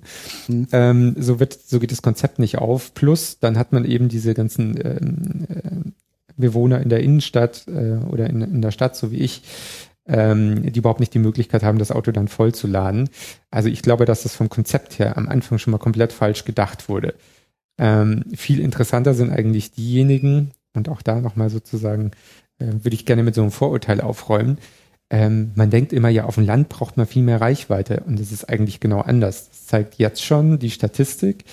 Mhm. 0.48 0.66
Ähm, 0.72 1.14
so 1.16 1.38
wird, 1.38 1.52
so 1.52 1.78
geht 1.78 1.92
das 1.92 2.02
Konzept 2.02 2.40
nicht 2.40 2.58
auf. 2.58 2.94
Plus, 2.94 3.38
dann 3.38 3.56
hat 3.56 3.72
man 3.72 3.84
eben 3.84 4.08
diese 4.08 4.34
ganzen 4.34 4.76
ähm, 4.84 5.46
äh, 5.48 5.90
Bewohner 6.36 6.82
in 6.82 6.88
der 6.88 6.98
Innenstadt 6.98 7.66
äh, 7.68 8.04
oder 8.10 8.28
in, 8.28 8.42
in 8.42 8.60
der 8.60 8.72
Stadt, 8.72 8.96
so 8.96 9.12
wie 9.12 9.18
ich, 9.18 9.42
ähm, 10.06 10.72
die 10.72 10.80
überhaupt 10.80 10.98
nicht 10.98 11.14
die 11.14 11.20
Möglichkeit 11.20 11.62
haben, 11.62 11.78
das 11.78 11.92
Auto 11.92 12.10
dann 12.10 12.26
voll 12.26 12.52
zu 12.52 12.66
laden. 12.66 13.08
Also 13.52 13.68
ich 13.68 13.82
glaube, 13.82 14.04
dass 14.04 14.24
das 14.24 14.34
vom 14.34 14.48
Konzept 14.48 14.98
her 14.98 15.16
am 15.16 15.28
Anfang 15.28 15.58
schon 15.58 15.70
mal 15.70 15.78
komplett 15.78 16.12
falsch 16.12 16.44
gedacht 16.44 16.88
wurde. 16.88 17.14
Ähm, 17.78 18.24
viel 18.34 18.58
interessanter 18.58 19.14
sind 19.14 19.30
eigentlich 19.30 19.70
diejenigen, 19.70 20.50
und 20.74 20.88
auch 20.88 21.02
da 21.02 21.20
nochmal 21.20 21.50
sozusagen, 21.50 22.10
äh, 22.58 22.66
würde 22.82 22.94
ich 22.94 23.06
gerne 23.06 23.22
mit 23.22 23.36
so 23.36 23.42
einem 23.42 23.52
Vorurteil 23.52 24.00
aufräumen. 24.00 24.58
Ähm, 25.10 25.52
man 25.54 25.70
denkt 25.70 25.92
immer, 25.92 26.08
ja, 26.10 26.24
auf 26.24 26.34
dem 26.34 26.44
Land 26.44 26.68
braucht 26.68 26.96
man 26.96 27.06
viel 27.06 27.22
mehr 27.22 27.40
Reichweite 27.40 28.02
und 28.06 28.20
das 28.20 28.30
ist 28.30 28.48
eigentlich 28.48 28.80
genau 28.80 29.00
anders. 29.00 29.48
Das 29.48 29.66
zeigt 29.66 29.94
jetzt 29.96 30.22
schon 30.22 30.58
die 30.58 30.70
Statistik, 30.70 31.44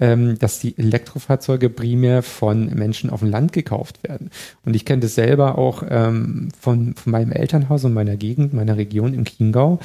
ähm, 0.00 0.38
dass 0.38 0.60
die 0.60 0.76
Elektrofahrzeuge 0.78 1.68
primär 1.68 2.22
von 2.22 2.74
Menschen 2.74 3.10
auf 3.10 3.20
dem 3.20 3.30
Land 3.30 3.52
gekauft 3.52 4.02
werden. 4.02 4.30
Und 4.64 4.74
ich 4.74 4.84
kenne 4.84 5.02
das 5.02 5.14
selber 5.14 5.58
auch 5.58 5.84
ähm, 5.88 6.48
von, 6.58 6.94
von 6.94 7.12
meinem 7.12 7.32
Elternhaus 7.32 7.84
und 7.84 7.92
meiner 7.92 8.16
Gegend, 8.16 8.54
meiner 8.54 8.76
Region 8.76 9.12
im 9.14 9.24
Chiemgau. 9.26 9.78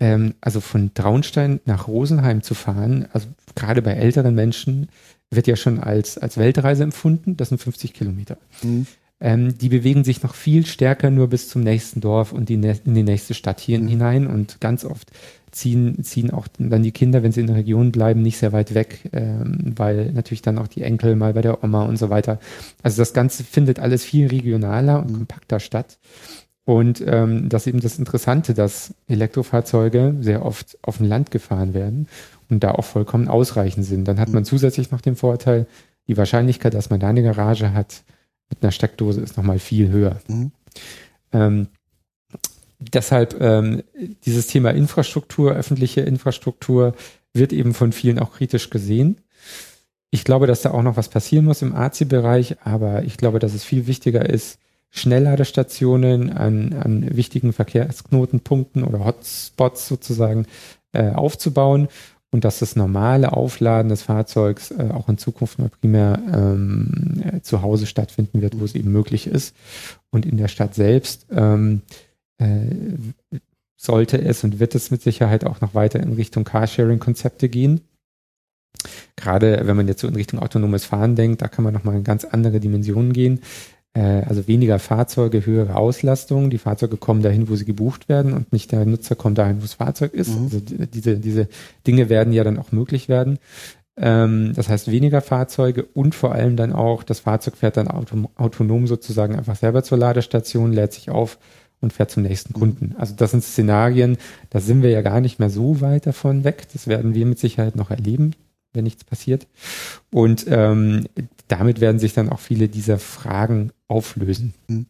Ähm, 0.00 0.34
also 0.40 0.60
von 0.60 0.92
Traunstein 0.94 1.60
nach 1.66 1.86
Rosenheim 1.86 2.42
zu 2.42 2.54
fahren, 2.54 3.06
also 3.12 3.28
gerade 3.54 3.80
bei 3.80 3.92
älteren 3.92 4.34
Menschen, 4.34 4.88
wird 5.30 5.46
ja 5.46 5.56
schon 5.56 5.80
als, 5.80 6.18
als 6.18 6.36
Weltreise 6.36 6.82
empfunden. 6.82 7.36
Das 7.36 7.48
sind 7.48 7.58
50 7.58 7.94
Kilometer. 7.94 8.36
Mhm. 8.62 8.86
Ähm, 9.24 9.56
die 9.56 9.70
bewegen 9.70 10.04
sich 10.04 10.22
noch 10.22 10.34
viel 10.34 10.66
stärker 10.66 11.10
nur 11.10 11.28
bis 11.28 11.48
zum 11.48 11.62
nächsten 11.62 12.02
Dorf 12.02 12.30
und 12.32 12.50
die, 12.50 12.54
in 12.56 12.94
die 12.94 13.02
nächste 13.02 13.32
Stadt 13.32 13.58
hier 13.58 13.80
mhm. 13.80 13.88
hinein. 13.88 14.26
Und 14.26 14.60
ganz 14.60 14.84
oft 14.84 15.10
ziehen, 15.50 16.04
ziehen 16.04 16.30
auch 16.30 16.46
dann 16.58 16.82
die 16.82 16.92
Kinder, 16.92 17.22
wenn 17.22 17.32
sie 17.32 17.40
in 17.40 17.46
der 17.46 17.56
Region 17.56 17.90
bleiben, 17.90 18.20
nicht 18.20 18.36
sehr 18.36 18.52
weit 18.52 18.74
weg, 18.74 19.08
ähm, 19.14 19.72
weil 19.76 20.12
natürlich 20.12 20.42
dann 20.42 20.58
auch 20.58 20.68
die 20.68 20.82
Enkel 20.82 21.16
mal 21.16 21.32
bei 21.32 21.40
der 21.40 21.64
Oma 21.64 21.86
und 21.86 21.96
so 21.96 22.10
weiter. 22.10 22.38
Also 22.82 23.00
das 23.00 23.14
Ganze 23.14 23.44
findet 23.44 23.78
alles 23.78 24.04
viel 24.04 24.26
regionaler 24.26 25.00
und 25.00 25.10
mhm. 25.10 25.16
kompakter 25.16 25.58
statt. 25.58 25.96
Und 26.66 27.02
ähm, 27.06 27.48
das 27.48 27.62
ist 27.62 27.68
eben 27.68 27.80
das 27.80 27.98
Interessante, 27.98 28.52
dass 28.52 28.92
Elektrofahrzeuge 29.06 30.16
sehr 30.20 30.44
oft 30.44 30.76
auf 30.82 30.98
dem 30.98 31.06
Land 31.06 31.30
gefahren 31.30 31.72
werden 31.72 32.08
und 32.50 32.62
da 32.62 32.72
auch 32.72 32.84
vollkommen 32.84 33.28
ausreichend 33.28 33.86
sind. 33.86 34.06
Dann 34.06 34.20
hat 34.20 34.28
man 34.28 34.42
mhm. 34.42 34.46
zusätzlich 34.46 34.90
noch 34.90 35.00
den 35.00 35.16
Vorteil, 35.16 35.66
die 36.08 36.18
Wahrscheinlichkeit, 36.18 36.74
dass 36.74 36.90
man 36.90 37.00
da 37.00 37.08
eine 37.08 37.22
Garage 37.22 37.72
hat 37.72 38.02
mit 38.50 38.62
einer 38.62 38.72
Steckdose, 38.72 39.20
ist 39.20 39.36
nochmal 39.36 39.58
viel 39.58 39.88
höher. 39.88 40.20
Mhm. 40.28 40.52
Ähm, 41.32 41.68
deshalb 42.78 43.40
ähm, 43.40 43.82
dieses 44.24 44.46
Thema 44.46 44.70
Infrastruktur, 44.70 45.52
öffentliche 45.52 46.02
Infrastruktur, 46.02 46.94
wird 47.32 47.52
eben 47.52 47.74
von 47.74 47.92
vielen 47.92 48.18
auch 48.18 48.32
kritisch 48.32 48.70
gesehen. 48.70 49.20
Ich 50.10 50.24
glaube, 50.24 50.46
dass 50.46 50.62
da 50.62 50.70
auch 50.70 50.82
noch 50.82 50.96
was 50.96 51.08
passieren 51.08 51.44
muss 51.44 51.62
im 51.62 51.74
AC-Bereich, 51.74 52.56
aber 52.62 53.02
ich 53.02 53.16
glaube, 53.16 53.40
dass 53.40 53.54
es 53.54 53.64
viel 53.64 53.88
wichtiger 53.88 54.28
ist, 54.28 54.58
Schnellladestationen 54.90 56.32
an, 56.32 56.72
an 56.72 57.16
wichtigen 57.16 57.52
Verkehrsknotenpunkten 57.52 58.84
oder 58.84 59.04
Hotspots 59.04 59.88
sozusagen 59.88 60.46
äh, 60.92 61.10
aufzubauen 61.10 61.88
und 62.34 62.44
dass 62.44 62.58
das 62.58 62.74
normale 62.74 63.32
Aufladen 63.32 63.90
des 63.90 64.02
Fahrzeugs 64.02 64.72
äh, 64.72 64.88
auch 64.92 65.08
in 65.08 65.18
Zukunft 65.18 65.60
mal 65.60 65.68
primär 65.68 66.20
ähm, 66.32 67.22
äh, 67.22 67.40
zu 67.42 67.62
Hause 67.62 67.86
stattfinden 67.86 68.42
wird, 68.42 68.58
wo 68.58 68.64
es 68.64 68.74
eben 68.74 68.90
möglich 68.90 69.28
ist. 69.28 69.54
Und 70.10 70.26
in 70.26 70.36
der 70.36 70.48
Stadt 70.48 70.74
selbst 70.74 71.26
ähm, 71.30 71.82
äh, 72.38 73.38
sollte 73.76 74.20
es 74.20 74.42
und 74.42 74.58
wird 74.58 74.74
es 74.74 74.90
mit 74.90 75.00
Sicherheit 75.00 75.46
auch 75.46 75.60
noch 75.60 75.76
weiter 75.76 76.00
in 76.00 76.14
Richtung 76.14 76.42
Carsharing-Konzepte 76.42 77.48
gehen. 77.48 77.82
Gerade 79.14 79.60
wenn 79.62 79.76
man 79.76 79.86
jetzt 79.86 80.00
so 80.00 80.08
in 80.08 80.16
Richtung 80.16 80.40
autonomes 80.40 80.84
Fahren 80.86 81.14
denkt, 81.14 81.40
da 81.40 81.46
kann 81.46 81.62
man 81.62 81.72
nochmal 81.72 81.94
in 81.94 82.02
ganz 82.02 82.24
andere 82.24 82.58
Dimensionen 82.58 83.12
gehen. 83.12 83.42
Äh, 83.94 84.22
also 84.28 84.46
weniger 84.48 84.78
Fahrzeuge, 84.78 85.46
höhere 85.46 85.76
Auslastung. 85.76 86.50
Die 86.50 86.58
Fahrzeuge 86.58 86.96
kommen 86.96 87.22
dahin, 87.22 87.48
wo 87.48 87.54
sie 87.54 87.64
gebucht 87.64 88.08
werden 88.08 88.32
und 88.32 88.52
nicht 88.52 88.72
der 88.72 88.84
Nutzer 88.84 89.14
kommt 89.14 89.38
dahin, 89.38 89.58
wo 89.58 89.62
das 89.62 89.74
Fahrzeug 89.74 90.12
ist. 90.12 90.36
Mhm. 90.36 90.44
Also 90.44 90.60
diese, 90.60 91.16
diese 91.18 91.48
Dinge 91.86 92.08
werden 92.08 92.32
ja 92.32 92.44
dann 92.44 92.58
auch 92.58 92.72
möglich 92.72 93.08
werden. 93.08 93.38
Ähm, 93.96 94.52
das 94.54 94.68
heißt 94.68 94.90
weniger 94.90 95.20
Fahrzeuge 95.20 95.84
und 95.84 96.16
vor 96.16 96.32
allem 96.32 96.56
dann 96.56 96.72
auch, 96.72 97.04
das 97.04 97.20
Fahrzeug 97.20 97.56
fährt 97.56 97.76
dann 97.76 97.86
autonom 97.88 98.88
sozusagen 98.88 99.36
einfach 99.36 99.54
selber 99.54 99.84
zur 99.84 99.98
Ladestation, 99.98 100.72
lädt 100.72 100.92
sich 100.92 101.10
auf 101.10 101.38
und 101.80 101.92
fährt 101.92 102.10
zum 102.10 102.24
nächsten 102.24 102.52
Kunden. 102.52 102.96
Also 102.98 103.14
das 103.16 103.30
sind 103.30 103.44
Szenarien, 103.44 104.16
da 104.50 104.58
sind 104.58 104.82
wir 104.82 104.90
ja 104.90 105.02
gar 105.02 105.20
nicht 105.20 105.38
mehr 105.38 105.50
so 105.50 105.80
weit 105.80 106.06
davon 106.06 106.42
weg. 106.42 106.66
Das 106.72 106.88
werden 106.88 107.14
wir 107.14 107.26
mit 107.26 107.38
Sicherheit 107.38 107.76
noch 107.76 107.92
erleben 107.92 108.32
wenn 108.74 108.84
nichts 108.84 109.04
passiert. 109.04 109.46
Und 110.12 110.46
ähm, 110.48 111.06
damit 111.48 111.80
werden 111.80 111.98
sich 111.98 112.12
dann 112.12 112.28
auch 112.28 112.40
viele 112.40 112.68
dieser 112.68 112.98
Fragen 112.98 113.72
auflösen. 113.88 114.54
Hm. 114.68 114.86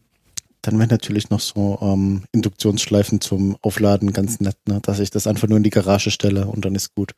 Dann 0.61 0.79
wäre 0.79 0.89
natürlich 0.89 1.29
noch 1.29 1.39
so 1.39 1.77
ähm, 1.81 2.23
Induktionsschleifen 2.31 3.21
zum 3.21 3.55
Aufladen 3.61 4.13
ganz 4.13 4.39
nett, 4.39 4.57
ne? 4.67 4.79
dass 4.81 4.99
ich 4.99 5.11
das 5.11 5.27
einfach 5.27 5.47
nur 5.47 5.57
in 5.57 5.63
die 5.63 5.69
Garage 5.69 6.09
stelle 6.09 6.47
und 6.47 6.65
dann 6.65 6.73
ist 6.73 6.95
gut. 6.95 7.13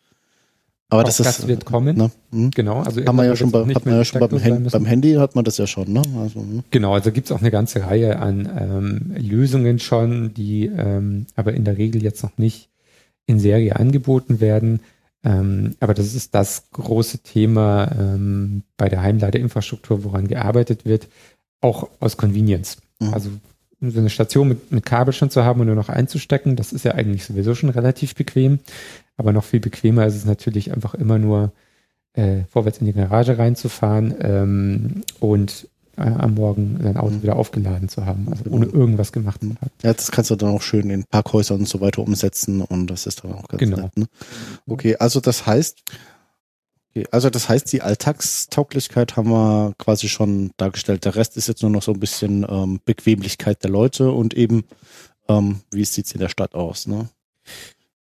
Aber 0.89 1.03
das, 1.03 1.18
das 1.18 1.39
ist, 1.39 1.47
wird 1.47 1.65
kommen. 1.65 1.97
Ne? 1.97 2.11
Hm. 2.32 2.51
Genau. 2.51 2.82
Also 2.82 3.03
haben 3.05 3.15
wir 3.18 3.26
ja 3.26 3.36
schon, 3.36 3.51
bei, 3.51 3.65
hat 3.65 3.86
man 3.86 3.95
ja 3.95 4.05
schon 4.05 4.20
beim, 4.20 4.43
Hand, 4.43 4.72
beim, 4.72 4.86
Handy 4.86 5.13
hat 5.13 5.36
man 5.36 5.43
das 5.43 5.57
ja 5.57 5.68
schon. 5.68 5.91
Ne? 5.91 6.01
Also, 6.22 6.39
hm. 6.39 6.63
Genau. 6.72 6.93
Also 6.93 7.11
gibt 7.11 7.28
es 7.28 7.32
auch 7.32 7.41
eine 7.41 7.51
ganze 7.51 7.86
Reihe 7.86 8.20
an 8.20 8.49
ähm, 8.57 9.15
Lösungen 9.18 9.80
schon, 9.80 10.34
die 10.34 10.65
ähm, 10.65 11.28
aber 11.36 11.53
in 11.53 11.65
der 11.65 11.78
Regel 11.78 12.03
jetzt 12.03 12.24
noch 12.24 12.38
nicht 12.38 12.70
in 13.26 13.39
Serie 13.39 13.76
angeboten 13.76 14.39
werden. 14.39 14.80
Ähm, 15.24 15.76
aber 15.80 15.93
das 15.93 16.13
ist 16.13 16.36
das 16.36 16.70
große 16.72 17.20
Thema 17.20 17.91
ähm, 17.97 18.63
bei 18.78 18.89
der 18.89 19.01
Heimladeinfrastruktur, 19.01 20.03
woran 20.03 20.28
gearbeitet 20.28 20.86
wird, 20.86 21.07
auch 21.61 21.89
aus 21.99 22.18
Convenience. 22.18 22.78
Mhm. 22.99 23.13
Also 23.13 23.30
so 23.82 23.99
eine 23.99 24.09
Station 24.09 24.47
mit, 24.47 24.72
mit 24.72 24.86
Kabel 24.86 25.13
schon 25.13 25.30
zu 25.30 25.43
haben 25.43 25.61
und 25.61 25.68
nur 25.68 25.76
noch 25.76 25.89
einzustecken, 25.89 26.55
das 26.55 26.74
ist 26.74 26.86
ja 26.86 26.93
eigentlich 26.93 27.26
sowieso 27.26 27.55
schon 27.55 27.70
relativ 27.70 28.15
bequem. 28.15 28.59
Aber 29.18 29.34
noch 29.34 29.43
viel 29.43 29.59
bequemer 29.59 30.05
ist 30.05 30.15
es 30.15 30.26
natürlich 30.26 30.72
einfach 30.74 30.93
immer 30.93 31.20
nur 31.20 31.51
äh, 32.13 32.43
vorwärts 32.49 32.80
in 32.80 32.86
die 32.86 32.93
Garage 32.93 33.38
reinzufahren 33.38 34.15
ähm, 34.22 35.03
und 35.20 35.68
äh, 35.98 36.02
am 36.02 36.36
Morgen 36.36 36.80
sein 36.82 36.98
Auto 36.98 37.16
mhm. 37.16 37.24
wieder 37.24 37.36
aufgeladen 37.36 37.89
zu 37.89 38.06
haben, 38.06 38.28
also 38.30 38.43
ohne 38.50 38.66
irgendwas 38.66 39.12
gemacht 39.12 39.41
zu 39.41 39.50
haben. 39.50 39.72
Ja, 39.84 39.93
das 39.93 40.12
kannst 40.12 40.32
du 40.32 40.36
dann 40.36 40.50
auch 40.50 40.62
schön 40.62 40.89
in 40.89 41.04
Parkhäusern 41.06 41.60
und 41.60 41.68
so 41.68 41.82
weiter 41.82 42.02
umsetzen 42.02 42.62
und 42.62 42.88
das 42.88 43.06
ist 43.06 43.24
dann 43.24 43.34
auch 43.34 43.48
ganz 43.48 43.60
genau. 43.60 43.78
nett. 43.78 43.98
Ne? 43.98 44.06
Okay, 44.68 44.95
also 44.98 45.20
das 45.20 45.45
heißt, 45.45 45.84
also 47.12 47.30
das 47.30 47.50
heißt, 47.50 47.72
die 47.74 47.82
Alltagstauglichkeit 47.82 49.16
haben 49.16 49.30
wir 49.30 49.74
quasi 49.78 50.10
schon 50.10 50.52
dargestellt. 50.58 51.06
Der 51.06 51.16
Rest 51.16 51.38
ist 51.38 51.48
jetzt 51.48 51.62
nur 51.62 51.72
noch 51.72 51.84
so 51.84 51.93
ein 51.93 52.00
bisschen 52.00 52.45
ähm, 52.50 52.80
Bequemlichkeit 52.86 53.64
der 53.64 53.70
Leute 53.70 54.12
und 54.12 54.34
eben, 54.34 54.64
ähm, 55.28 55.62
wie 55.72 55.86
sieht 55.86 56.06
es 56.06 56.14
in 56.14 56.20
der 56.20 56.30
Stadt 56.30 56.56
aus, 56.56 56.88
ne? 56.88 57.10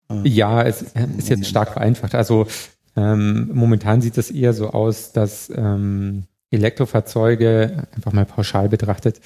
Äh, 0.09 0.27
ja, 0.27 0.63
es 0.63 0.83
ist 1.17 1.29
jetzt 1.29 1.47
stark 1.47 1.73
vereinfacht. 1.73 2.15
Also 2.15 2.47
ähm, 2.95 3.49
momentan 3.53 4.01
sieht 4.01 4.17
es 4.17 4.31
eher 4.31 4.53
so 4.53 4.69
aus, 4.69 5.11
dass 5.11 5.51
ähm, 5.53 6.25
Elektrofahrzeuge, 6.55 7.87
einfach 7.95 8.13
mal 8.13 8.25
pauschal 8.25 8.69
betrachtet, 8.69 9.21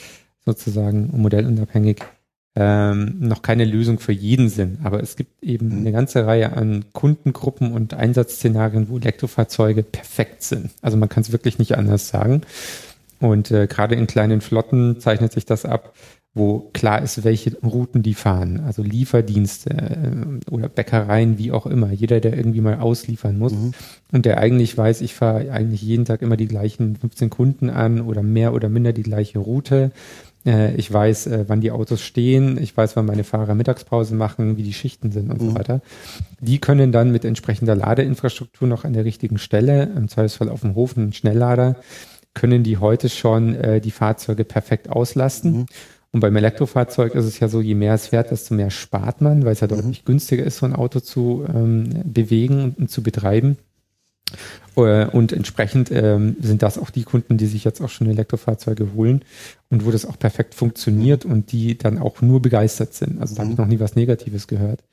sozusagen 0.46 1.10
modellunabhängig, 1.14 2.04
ähm, 2.56 3.16
noch 3.20 3.42
keine 3.42 3.66
Lösung 3.66 4.00
für 4.00 4.12
jeden 4.12 4.50
sind. 4.50 4.80
Aber 4.84 5.02
es 5.02 5.16
gibt 5.16 5.44
eben 5.44 5.70
mhm. 5.70 5.78
eine 5.80 5.92
ganze 5.92 6.26
Reihe 6.26 6.54
an 6.54 6.86
Kundengruppen 6.94 7.72
und 7.72 7.94
Einsatzszenarien, 7.94 8.90
wo 8.90 8.98
Elektrofahrzeuge 8.98 9.84
perfekt 9.84 10.44
sind. 10.44 10.72
Also 10.82 10.98
man 10.98 11.10
kann 11.10 11.22
es 11.22 11.32
wirklich 11.32 11.60
nicht 11.60 11.78
anders 11.78 12.10
sagen. 12.10 12.42
Und 13.20 13.52
äh, 13.52 13.68
gerade 13.68 13.96
in 13.96 14.08
kleinen 14.08 14.42
Flotten 14.42 15.00
zeichnet 15.00 15.34
sich 15.34 15.46
das 15.46 15.66
ab, 15.66 15.94
wo 16.36 16.70
klar 16.74 17.02
ist, 17.02 17.24
welche 17.24 17.58
Routen 17.62 18.04
die 18.04 18.14
fahren. 18.14 18.62
Also 18.66 18.84
Lieferdienste 18.84 19.70
äh, 19.72 20.52
oder 20.52 20.70
Bäckereien, 20.70 21.40
wie 21.40 21.52
auch 21.52 21.66
immer. 21.66 21.92
Jeder, 21.92 22.20
der 22.20 22.38
irgendwie 22.38 22.62
mal 22.62 22.80
ausliefern 22.80 23.38
muss 23.38 23.54
mhm. 23.54 23.72
und 24.12 24.26
der 24.26 24.38
eigentlich 24.38 24.78
weiß, 24.78 25.02
ich 25.02 25.16
fahre 25.16 25.52
eigentlich 25.52 25.82
jeden 25.82 26.06
Tag 26.06 26.22
immer 26.22 26.38
die 26.38 26.48
gleichen 26.48 26.96
15 26.96 27.32
Kunden 27.32 27.70
an 27.70 28.02
oder 28.02 28.22
mehr 28.22 28.54
oder 28.54 28.70
minder 28.70 28.94
die 28.94 29.04
gleiche 29.04 29.40
Route. 29.40 29.92
Äh, 30.46 30.76
ich 30.76 30.92
weiß, 30.94 31.28
äh, 31.28 31.46
wann 31.48 31.62
die 31.62 31.72
Autos 31.72 32.02
stehen. 32.02 32.62
Ich 32.62 32.78
weiß, 32.78 32.96
wann 32.96 33.08
meine 33.08 33.24
Fahrer 33.24 33.56
Mittagspause 33.56 34.14
machen, 34.14 34.56
wie 34.56 34.64
die 34.64 34.74
Schichten 34.74 35.12
sind 35.12 35.32
und 35.32 35.42
mhm. 35.42 35.50
so 35.50 35.56
weiter. 35.56 35.82
Die 36.42 36.60
können 36.60 36.92
dann 36.92 37.12
mit 37.12 37.26
entsprechender 37.26 37.76
Ladeinfrastruktur 37.76 38.68
noch 38.68 38.86
an 38.86 38.94
der 38.94 39.04
richtigen 39.04 39.40
Stelle, 39.40 39.92
im 39.96 40.08
Zweifelsfall 40.08 40.50
auf 40.50 40.62
dem 40.62 40.76
Hof 40.76 40.96
einen 40.96 41.12
Schnelllader, 41.12 41.78
können 42.36 42.64
die 42.64 42.78
heute 42.78 43.10
schon 43.10 43.58
die 43.84 43.92
Fahrzeuge 43.92 44.46
perfekt 44.46 44.90
auslasten. 44.90 45.52
Mhm 45.52 45.66
und 46.12 46.22
beim 46.22 46.36
Elektrofahrzeug 46.36 47.14
ist 47.14 47.26
es 47.26 47.40
ja 47.40 47.48
so, 47.48 47.62
je 47.62 47.76
mehr 47.76 47.94
es 47.94 48.08
fährt, 48.08 48.32
desto 48.32 48.56
mehr 48.56 48.72
spart 48.72 49.22
man, 49.22 49.46
weil 49.46 49.54
es 49.54 49.60
ja 49.60 49.68
mhm. 49.68 49.76
deutlich 49.76 50.06
günstiger 50.06 50.44
ist, 50.44 50.58
so 50.58 50.66
ein 50.66 50.76
Auto 50.76 51.00
zu 51.00 51.46
ähm, 51.54 51.90
bewegen 52.04 52.76
und 52.78 52.90
zu 52.90 53.04
betreiben. 53.04 53.58
Äh, 54.76 55.06
und 55.06 55.32
entsprechend 55.32 55.92
ähm, 55.92 56.36
sind 56.40 56.64
das 56.64 56.78
auch 56.78 56.90
die 56.90 57.04
Kunden, 57.04 57.38
die 57.38 57.46
sich 57.46 57.64
jetzt 57.64 57.82
auch 57.82 57.90
schon 57.90 58.08
Elektrofahrzeuge 58.08 58.94
holen 58.94 59.24
und 59.70 59.86
wo 59.86 59.92
das 59.92 60.06
auch 60.06 60.18
perfekt 60.18 60.56
funktioniert 60.56 61.26
und 61.26 61.52
die 61.52 61.78
dann 61.78 62.00
auch 62.00 62.22
nur 62.22 62.42
begeistert 62.42 62.94
sind. 62.94 63.22
Also 63.22 63.36
da 63.36 63.42
habe 63.42 63.52
ich 63.52 63.58
mhm. 63.58 63.64
noch 63.64 63.70
nie 63.70 63.80
was 63.80 63.96
Negatives 63.96 64.48
gehört. 64.48 64.84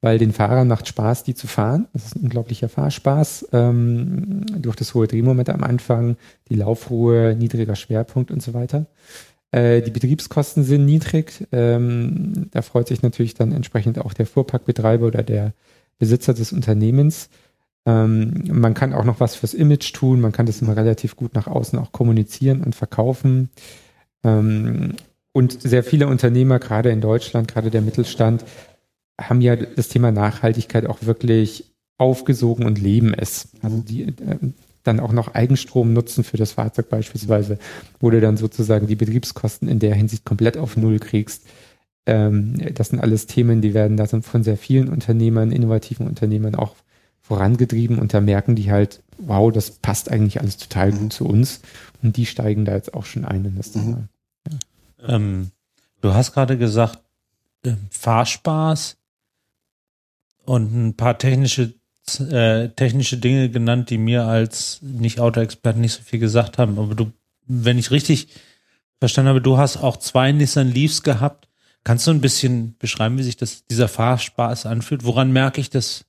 Weil 0.00 0.18
den 0.18 0.32
Fahrern 0.32 0.66
macht 0.66 0.88
Spaß, 0.88 1.22
die 1.22 1.34
zu 1.34 1.46
fahren. 1.46 1.86
Das 1.92 2.06
ist 2.06 2.16
ein 2.16 2.22
unglaublicher 2.22 2.68
Fahrspaß. 2.68 3.50
Ähm, 3.52 4.44
durch 4.58 4.74
das 4.74 4.94
hohe 4.94 5.06
Drehmoment 5.06 5.48
am 5.48 5.62
Anfang, 5.62 6.16
die 6.48 6.56
Laufruhe, 6.56 7.36
niedriger 7.38 7.76
Schwerpunkt 7.76 8.32
und 8.32 8.42
so 8.42 8.52
weiter. 8.52 8.86
Äh, 9.52 9.82
die 9.82 9.90
Betriebskosten 9.90 10.64
sind 10.64 10.84
niedrig. 10.86 11.46
Ähm, 11.52 12.48
da 12.50 12.62
freut 12.62 12.88
sich 12.88 13.02
natürlich 13.02 13.34
dann 13.34 13.52
entsprechend 13.52 13.98
auch 13.98 14.14
der 14.14 14.26
Fuhrparkbetreiber 14.26 15.06
oder 15.06 15.22
der 15.22 15.52
Besitzer 15.98 16.34
des 16.34 16.52
Unternehmens. 16.52 17.28
Ähm, 17.86 18.44
man 18.50 18.74
kann 18.74 18.94
auch 18.94 19.04
noch 19.04 19.20
was 19.20 19.36
fürs 19.36 19.54
Image 19.54 19.92
tun, 19.92 20.20
man 20.20 20.32
kann 20.32 20.46
das 20.46 20.62
immer 20.62 20.76
relativ 20.76 21.16
gut 21.16 21.34
nach 21.34 21.46
außen 21.46 21.78
auch 21.78 21.92
kommunizieren 21.92 22.62
und 22.62 22.74
verkaufen. 22.74 23.50
Ähm, 24.24 24.94
und 25.32 25.60
sehr 25.62 25.82
viele 25.84 26.06
Unternehmer, 26.06 26.58
gerade 26.58 26.90
in 26.90 27.00
Deutschland, 27.00 27.48
gerade 27.48 27.70
der 27.70 27.82
Mittelstand, 27.82 28.44
haben 29.20 29.40
ja 29.40 29.56
das 29.56 29.88
Thema 29.88 30.12
Nachhaltigkeit 30.12 30.86
auch 30.86 30.98
wirklich 31.02 31.72
aufgesogen 31.98 32.66
und 32.66 32.80
leben 32.80 33.14
es. 33.14 33.48
Also 33.62 33.78
die 33.78 34.02
äh, 34.02 34.38
dann 34.82 35.00
auch 35.00 35.12
noch 35.12 35.34
Eigenstrom 35.34 35.92
nutzen 35.92 36.24
für 36.24 36.36
das 36.36 36.52
Fahrzeug 36.52 36.88
beispielsweise, 36.88 37.58
wo 38.00 38.10
du 38.10 38.20
dann 38.20 38.36
sozusagen 38.36 38.86
die 38.86 38.96
Betriebskosten 38.96 39.68
in 39.68 39.78
der 39.78 39.94
Hinsicht 39.94 40.24
komplett 40.24 40.56
auf 40.56 40.76
Null 40.76 40.98
kriegst. 40.98 41.46
Ähm, 42.06 42.56
das 42.74 42.88
sind 42.88 43.00
alles 43.00 43.26
Themen, 43.26 43.60
die 43.60 43.74
werden 43.74 43.96
da 43.96 44.06
von 44.06 44.42
sehr 44.42 44.56
vielen 44.56 44.88
Unternehmern, 44.88 45.52
innovativen 45.52 46.06
Unternehmern 46.06 46.54
auch 46.54 46.74
vorangetrieben 47.20 47.98
und 47.98 48.12
da 48.12 48.20
merken 48.20 48.56
die 48.56 48.72
halt, 48.72 49.02
wow, 49.18 49.52
das 49.52 49.70
passt 49.70 50.10
eigentlich 50.10 50.40
alles 50.40 50.56
total 50.56 50.92
gut 50.92 51.12
zu 51.12 51.24
uns 51.26 51.60
und 52.02 52.16
die 52.16 52.26
steigen 52.26 52.64
da 52.64 52.74
jetzt 52.74 52.94
auch 52.94 53.04
schon 53.04 53.24
ein 53.24 53.44
in 53.44 53.56
das 53.56 53.74
mhm. 53.74 53.80
Thema. 53.80 54.08
Ja. 54.50 55.08
Ähm, 55.14 55.50
du 56.00 56.12
hast 56.12 56.32
gerade 56.32 56.58
gesagt, 56.58 56.98
äh, 57.64 57.74
Fahrspaß 57.90 58.96
und 60.44 60.74
ein 60.74 60.96
paar 60.96 61.18
technische 61.18 61.74
äh, 62.20 62.68
technische 62.70 63.16
Dinge 63.16 63.50
genannt, 63.50 63.90
die 63.90 63.98
mir 63.98 64.24
als 64.24 64.78
nicht 64.82 65.20
Autoexperten 65.20 65.80
nicht 65.80 65.94
so 65.94 66.02
viel 66.02 66.18
gesagt 66.18 66.58
haben. 66.58 66.78
Aber 66.78 66.94
du, 66.94 67.12
wenn 67.46 67.78
ich 67.78 67.90
richtig 67.90 68.28
verstanden 68.98 69.30
habe, 69.30 69.40
du 69.40 69.58
hast 69.58 69.78
auch 69.78 69.96
zwei 69.96 70.32
Nissan 70.32 70.68
Leafs 70.68 71.02
gehabt. 71.02 71.48
Kannst 71.84 72.06
du 72.06 72.12
ein 72.12 72.20
bisschen 72.20 72.76
beschreiben, 72.78 73.18
wie 73.18 73.24
sich 73.24 73.36
das, 73.36 73.66
dieser 73.66 73.88
Fahrspaß 73.88 74.66
anfühlt? 74.66 75.04
Woran 75.04 75.32
merke 75.32 75.60
ich 75.60 75.70
das 75.70 76.04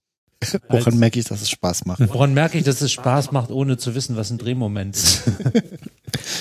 Woran 0.69 0.97
merke 0.97 1.19
ich, 1.19 1.25
dass 1.25 1.41
es 1.41 1.49
Spaß 1.49 1.85
macht? 1.85 2.01
Woran 2.13 2.33
merke 2.33 2.57
ich, 2.57 2.63
dass 2.63 2.81
es 2.81 2.91
Spaß 2.91 3.31
macht, 3.31 3.51
ohne 3.51 3.77
zu 3.77 3.95
wissen, 3.95 4.15
was 4.15 4.29
ein 4.29 4.37
Drehmoment 4.37 4.95
ist? 4.95 5.23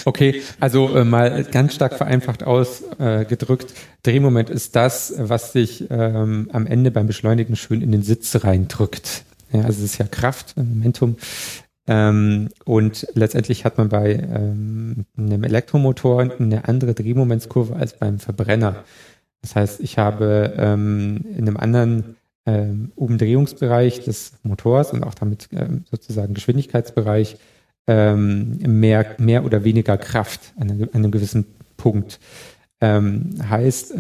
Okay, 0.05 0.42
also 0.61 0.94
äh, 0.94 1.05
mal 1.05 1.44
ganz 1.44 1.74
stark 1.74 1.96
vereinfacht 1.96 2.42
ausgedrückt. 2.42 3.70
Äh, 3.70 3.74
Drehmoment 4.03 4.50
ist 4.50 4.76
das, 4.76 5.14
was 5.16 5.53
sich 5.53 5.84
ähm, 5.90 6.50
am 6.53 6.66
Ende 6.66 6.90
beim 6.90 7.07
Beschleunigen 7.07 7.57
schön 7.57 7.80
in 7.80 7.90
den 7.90 8.03
Sitz 8.03 8.44
reindrückt. 8.44 9.24
Ja, 9.53 9.61
also 9.61 9.84
es 9.84 9.92
ist 9.92 9.98
ja 9.98 10.07
Kraft, 10.07 10.57
Momentum. 10.57 11.16
Ähm, 11.86 12.48
und 12.64 13.07
letztendlich 13.14 13.64
hat 13.64 13.76
man 13.76 13.88
bei 13.88 14.14
ähm, 14.14 15.05
einem 15.16 15.44
Elektromotor 15.44 16.32
eine 16.38 16.68
andere 16.68 16.94
Drehmomentskurve 16.94 17.74
als 17.74 17.98
beim 17.98 18.18
Verbrenner. 18.18 18.84
Das 19.42 19.57
heißt, 19.57 19.80
ich 19.80 19.98
habe 19.98 20.55
ähm, 20.57 21.24
in 21.36 21.48
einem 21.48 21.57
anderen 21.57 22.16
ähm, 22.46 22.92
Umdrehungsbereich 22.94 24.05
des 24.05 24.34
Motors 24.42 24.92
und 24.92 25.03
auch 25.03 25.14
damit 25.14 25.48
ähm, 25.53 25.84
sozusagen 25.90 26.34
Geschwindigkeitsbereich 26.34 27.36
ähm, 27.88 28.59
mehr, 28.59 29.16
mehr 29.18 29.44
oder 29.44 29.64
weniger 29.64 29.96
Kraft 29.98 30.53
an 30.57 30.70
einem, 30.70 30.82
an 30.84 30.88
einem 30.94 31.11
gewissen 31.11 31.46
Punkt. 31.76 32.20
Heißt, 32.84 33.94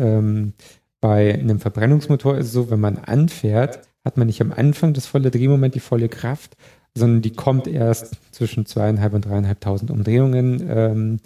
bei 1.00 1.34
einem 1.34 1.60
Verbrennungsmotor 1.60 2.36
ist 2.36 2.46
es 2.46 2.52
so, 2.52 2.68
wenn 2.68 2.80
man 2.80 2.98
anfährt, 2.98 3.78
hat 4.04 4.16
man 4.16 4.26
nicht 4.26 4.40
am 4.40 4.52
Anfang 4.52 4.92
das 4.94 5.06
volle 5.06 5.30
Drehmoment, 5.30 5.74
die 5.74 5.80
volle 5.80 6.08
Kraft, 6.08 6.56
sondern 6.96 7.22
die 7.22 7.30
kommt 7.32 7.66
erst 7.66 8.16
zwischen 8.32 8.66
zweieinhalb 8.66 9.14
und 9.14 9.24
dreieinhalbtausend 9.24 9.90
Umdrehungen 9.90 10.66
ähm, 10.68 11.20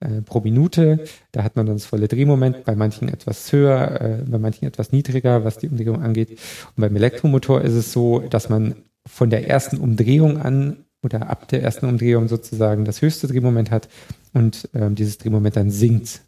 äh, 0.00 0.22
pro 0.22 0.40
Minute. 0.40 1.04
Da 1.32 1.42
hat 1.42 1.56
man 1.56 1.66
dann 1.66 1.76
das 1.76 1.84
volle 1.84 2.08
Drehmoment, 2.08 2.64
bei 2.64 2.74
manchen 2.74 3.08
etwas 3.08 3.52
höher, 3.52 4.00
äh, 4.00 4.22
bei 4.26 4.38
manchen 4.38 4.66
etwas 4.66 4.92
niedriger, 4.92 5.44
was 5.44 5.58
die 5.58 5.68
Umdrehung 5.68 6.02
angeht. 6.02 6.30
Und 6.30 6.80
beim 6.80 6.96
Elektromotor 6.96 7.60
ist 7.60 7.74
es 7.74 7.92
so, 7.92 8.20
dass 8.20 8.48
man 8.48 8.76
von 9.06 9.30
der 9.30 9.48
ersten 9.48 9.76
Umdrehung 9.76 10.38
an 10.38 10.84
oder 11.02 11.28
ab 11.28 11.48
der 11.48 11.62
ersten 11.62 11.86
Umdrehung 11.86 12.28
sozusagen 12.28 12.84
das 12.84 13.02
höchste 13.02 13.26
Drehmoment 13.26 13.70
hat 13.70 13.88
und 14.32 14.68
ähm, 14.74 14.94
dieses 14.94 15.18
Drehmoment 15.18 15.56
dann 15.56 15.70
sinkt. 15.70 16.22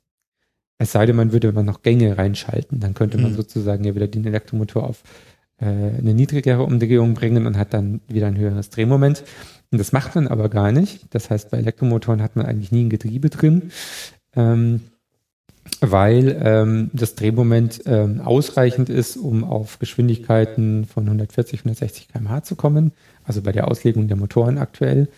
Es 0.79 0.93
sei 0.93 1.07
denn, 1.07 1.17
man 1.17 1.33
würde 1.33 1.53
man 1.53 1.67
noch 1.67 1.83
Gänge 1.83 2.19
reinschalten, 2.19 2.81
dann 2.81 2.95
könnte 2.95 3.19
man 3.19 3.33
mhm. 3.33 3.37
sozusagen 3.37 3.85
ja 3.85 3.95
wieder 3.95 4.09
den 4.09 4.27
Elektromotor 4.27 4.85
auf 4.85 5.03
eine 5.67 6.15
niedrigere 6.15 6.63
Umdrehung 6.63 7.15
bringen 7.15 7.47
und 7.47 7.57
hat 7.57 7.73
dann 7.73 8.01
wieder 8.09 8.27
ein 8.27 8.37
höheres 8.37 8.71
Drehmoment. 8.71 9.25
Und 9.73 9.79
das 9.79 9.93
macht 9.93 10.15
man 10.15 10.29
aber 10.29 10.49
gar 10.51 10.71
nicht. 10.71 11.07
Das 11.15 11.31
heißt, 11.31 11.51
bei 11.51 11.59
Elektromotoren 11.59 12.23
hat 12.23 12.37
man 12.37 12.47
eigentlich 12.47 12.73
nie 12.73 12.85
ein 12.85 12.91
Getriebe 12.91 13.31
drin, 13.31 13.73
ähm, 14.37 14.83
weil 15.81 16.39
ähm, 16.43 16.91
das 16.93 17.15
Drehmoment 17.15 17.83
ähm, 17.87 18.21
ausreichend 18.21 18.91
ist, 18.91 19.17
um 19.17 19.45
auf 19.45 19.79
Geschwindigkeiten 19.79 20.85
von 20.85 21.05
140, 21.05 21.61
160 21.61 22.09
km/h 22.09 22.43
zu 22.43 22.55
kommen. 22.55 22.93
Also 23.25 23.41
bei 23.41 23.53
der 23.53 23.69
Auslegung 23.69 24.09
der 24.09 24.19
Motoren 24.19 24.59
aktuell. 24.59 25.09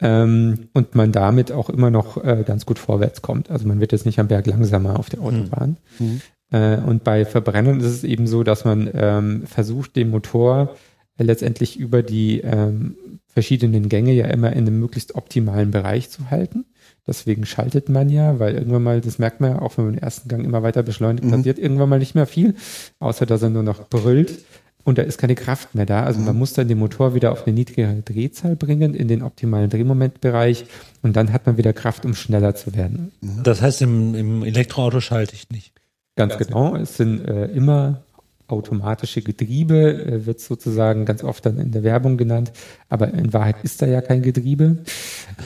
Ähm, 0.00 0.68
und 0.74 0.94
man 0.94 1.10
damit 1.10 1.50
auch 1.50 1.70
immer 1.70 1.90
noch 1.90 2.22
äh, 2.22 2.44
ganz 2.46 2.66
gut 2.66 2.78
vorwärts 2.78 3.22
kommt. 3.22 3.50
Also 3.50 3.66
man 3.66 3.80
wird 3.80 3.92
jetzt 3.92 4.06
nicht 4.06 4.20
am 4.20 4.28
Berg 4.28 4.46
langsamer 4.46 4.98
auf 4.98 5.10
der 5.10 5.20
Autobahn. 5.20 5.76
Mhm. 5.98 6.20
Äh, 6.50 6.78
und 6.78 7.04
bei 7.04 7.24
Verbrennern 7.24 7.80
ist 7.80 7.86
es 7.86 8.04
eben 8.04 8.26
so, 8.26 8.42
dass 8.42 8.64
man 8.64 8.90
ähm, 8.92 9.46
versucht, 9.46 9.96
den 9.96 10.10
Motor 10.10 10.76
letztendlich 11.18 11.78
über 11.78 12.02
die 12.02 12.40
ähm, 12.40 12.96
verschiedenen 13.26 13.88
Gänge 13.88 14.12
ja 14.12 14.26
immer 14.26 14.52
in 14.52 14.66
einem 14.66 14.80
möglichst 14.80 15.14
optimalen 15.14 15.70
Bereich 15.70 16.10
zu 16.10 16.30
halten. 16.30 16.64
Deswegen 17.06 17.46
schaltet 17.46 17.88
man 17.88 18.10
ja, 18.10 18.38
weil 18.38 18.54
irgendwann 18.54 18.82
mal, 18.82 19.00
das 19.00 19.18
merkt 19.18 19.40
man 19.40 19.52
ja 19.52 19.62
auch, 19.62 19.78
wenn 19.78 19.86
man 19.86 19.94
den 19.94 20.02
ersten 20.02 20.28
Gang 20.28 20.44
immer 20.44 20.62
weiter 20.62 20.82
beschleunigt, 20.82 21.24
mhm. 21.24 21.30
passiert 21.30 21.58
irgendwann 21.58 21.88
mal 21.88 21.98
nicht 21.98 22.14
mehr 22.14 22.26
viel, 22.26 22.54
außer 22.98 23.26
dass 23.26 23.42
er 23.42 23.50
nur 23.50 23.62
noch 23.62 23.88
brüllt 23.88 24.38
und 24.84 24.98
da 24.98 25.02
ist 25.02 25.18
keine 25.18 25.34
Kraft 25.34 25.74
mehr 25.74 25.86
da. 25.86 26.04
Also 26.04 26.20
mhm. 26.20 26.26
man 26.26 26.38
muss 26.38 26.52
dann 26.52 26.68
den 26.68 26.78
Motor 26.78 27.14
wieder 27.14 27.32
auf 27.32 27.46
eine 27.46 27.54
niedrigere 27.54 28.02
Drehzahl 28.02 28.56
bringen, 28.56 28.94
in 28.94 29.08
den 29.08 29.22
optimalen 29.22 29.70
Drehmomentbereich 29.70 30.66
und 31.02 31.16
dann 31.16 31.32
hat 31.32 31.46
man 31.46 31.56
wieder 31.56 31.72
Kraft, 31.72 32.04
um 32.04 32.14
schneller 32.14 32.54
zu 32.54 32.74
werden. 32.74 33.12
Mhm. 33.20 33.42
Das 33.42 33.62
heißt, 33.62 33.82
im, 33.82 34.14
im 34.14 34.42
Elektroauto 34.42 35.00
schalte 35.00 35.34
ich 35.34 35.50
nicht. 35.50 35.77
Ganz, 36.18 36.36
Ganz 36.36 36.48
genau. 36.48 36.74
Es 36.74 36.96
sind 36.96 37.26
äh, 37.28 37.46
immer 37.46 38.02
automatische 38.48 39.22
Getriebe, 39.22 40.04
äh, 40.04 40.26
wird 40.26 40.40
sozusagen 40.40 41.04
ganz 41.04 41.22
oft 41.22 41.46
dann 41.46 41.58
in 41.58 41.70
der 41.70 41.84
Werbung 41.84 42.16
genannt, 42.16 42.50
aber 42.88 43.12
in 43.12 43.32
Wahrheit 43.32 43.56
ist 43.62 43.80
da 43.80 43.86
ja 43.86 44.00
kein 44.00 44.22
Getriebe. 44.22 44.78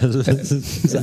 Also, 0.00 0.20
äh, 0.30 0.36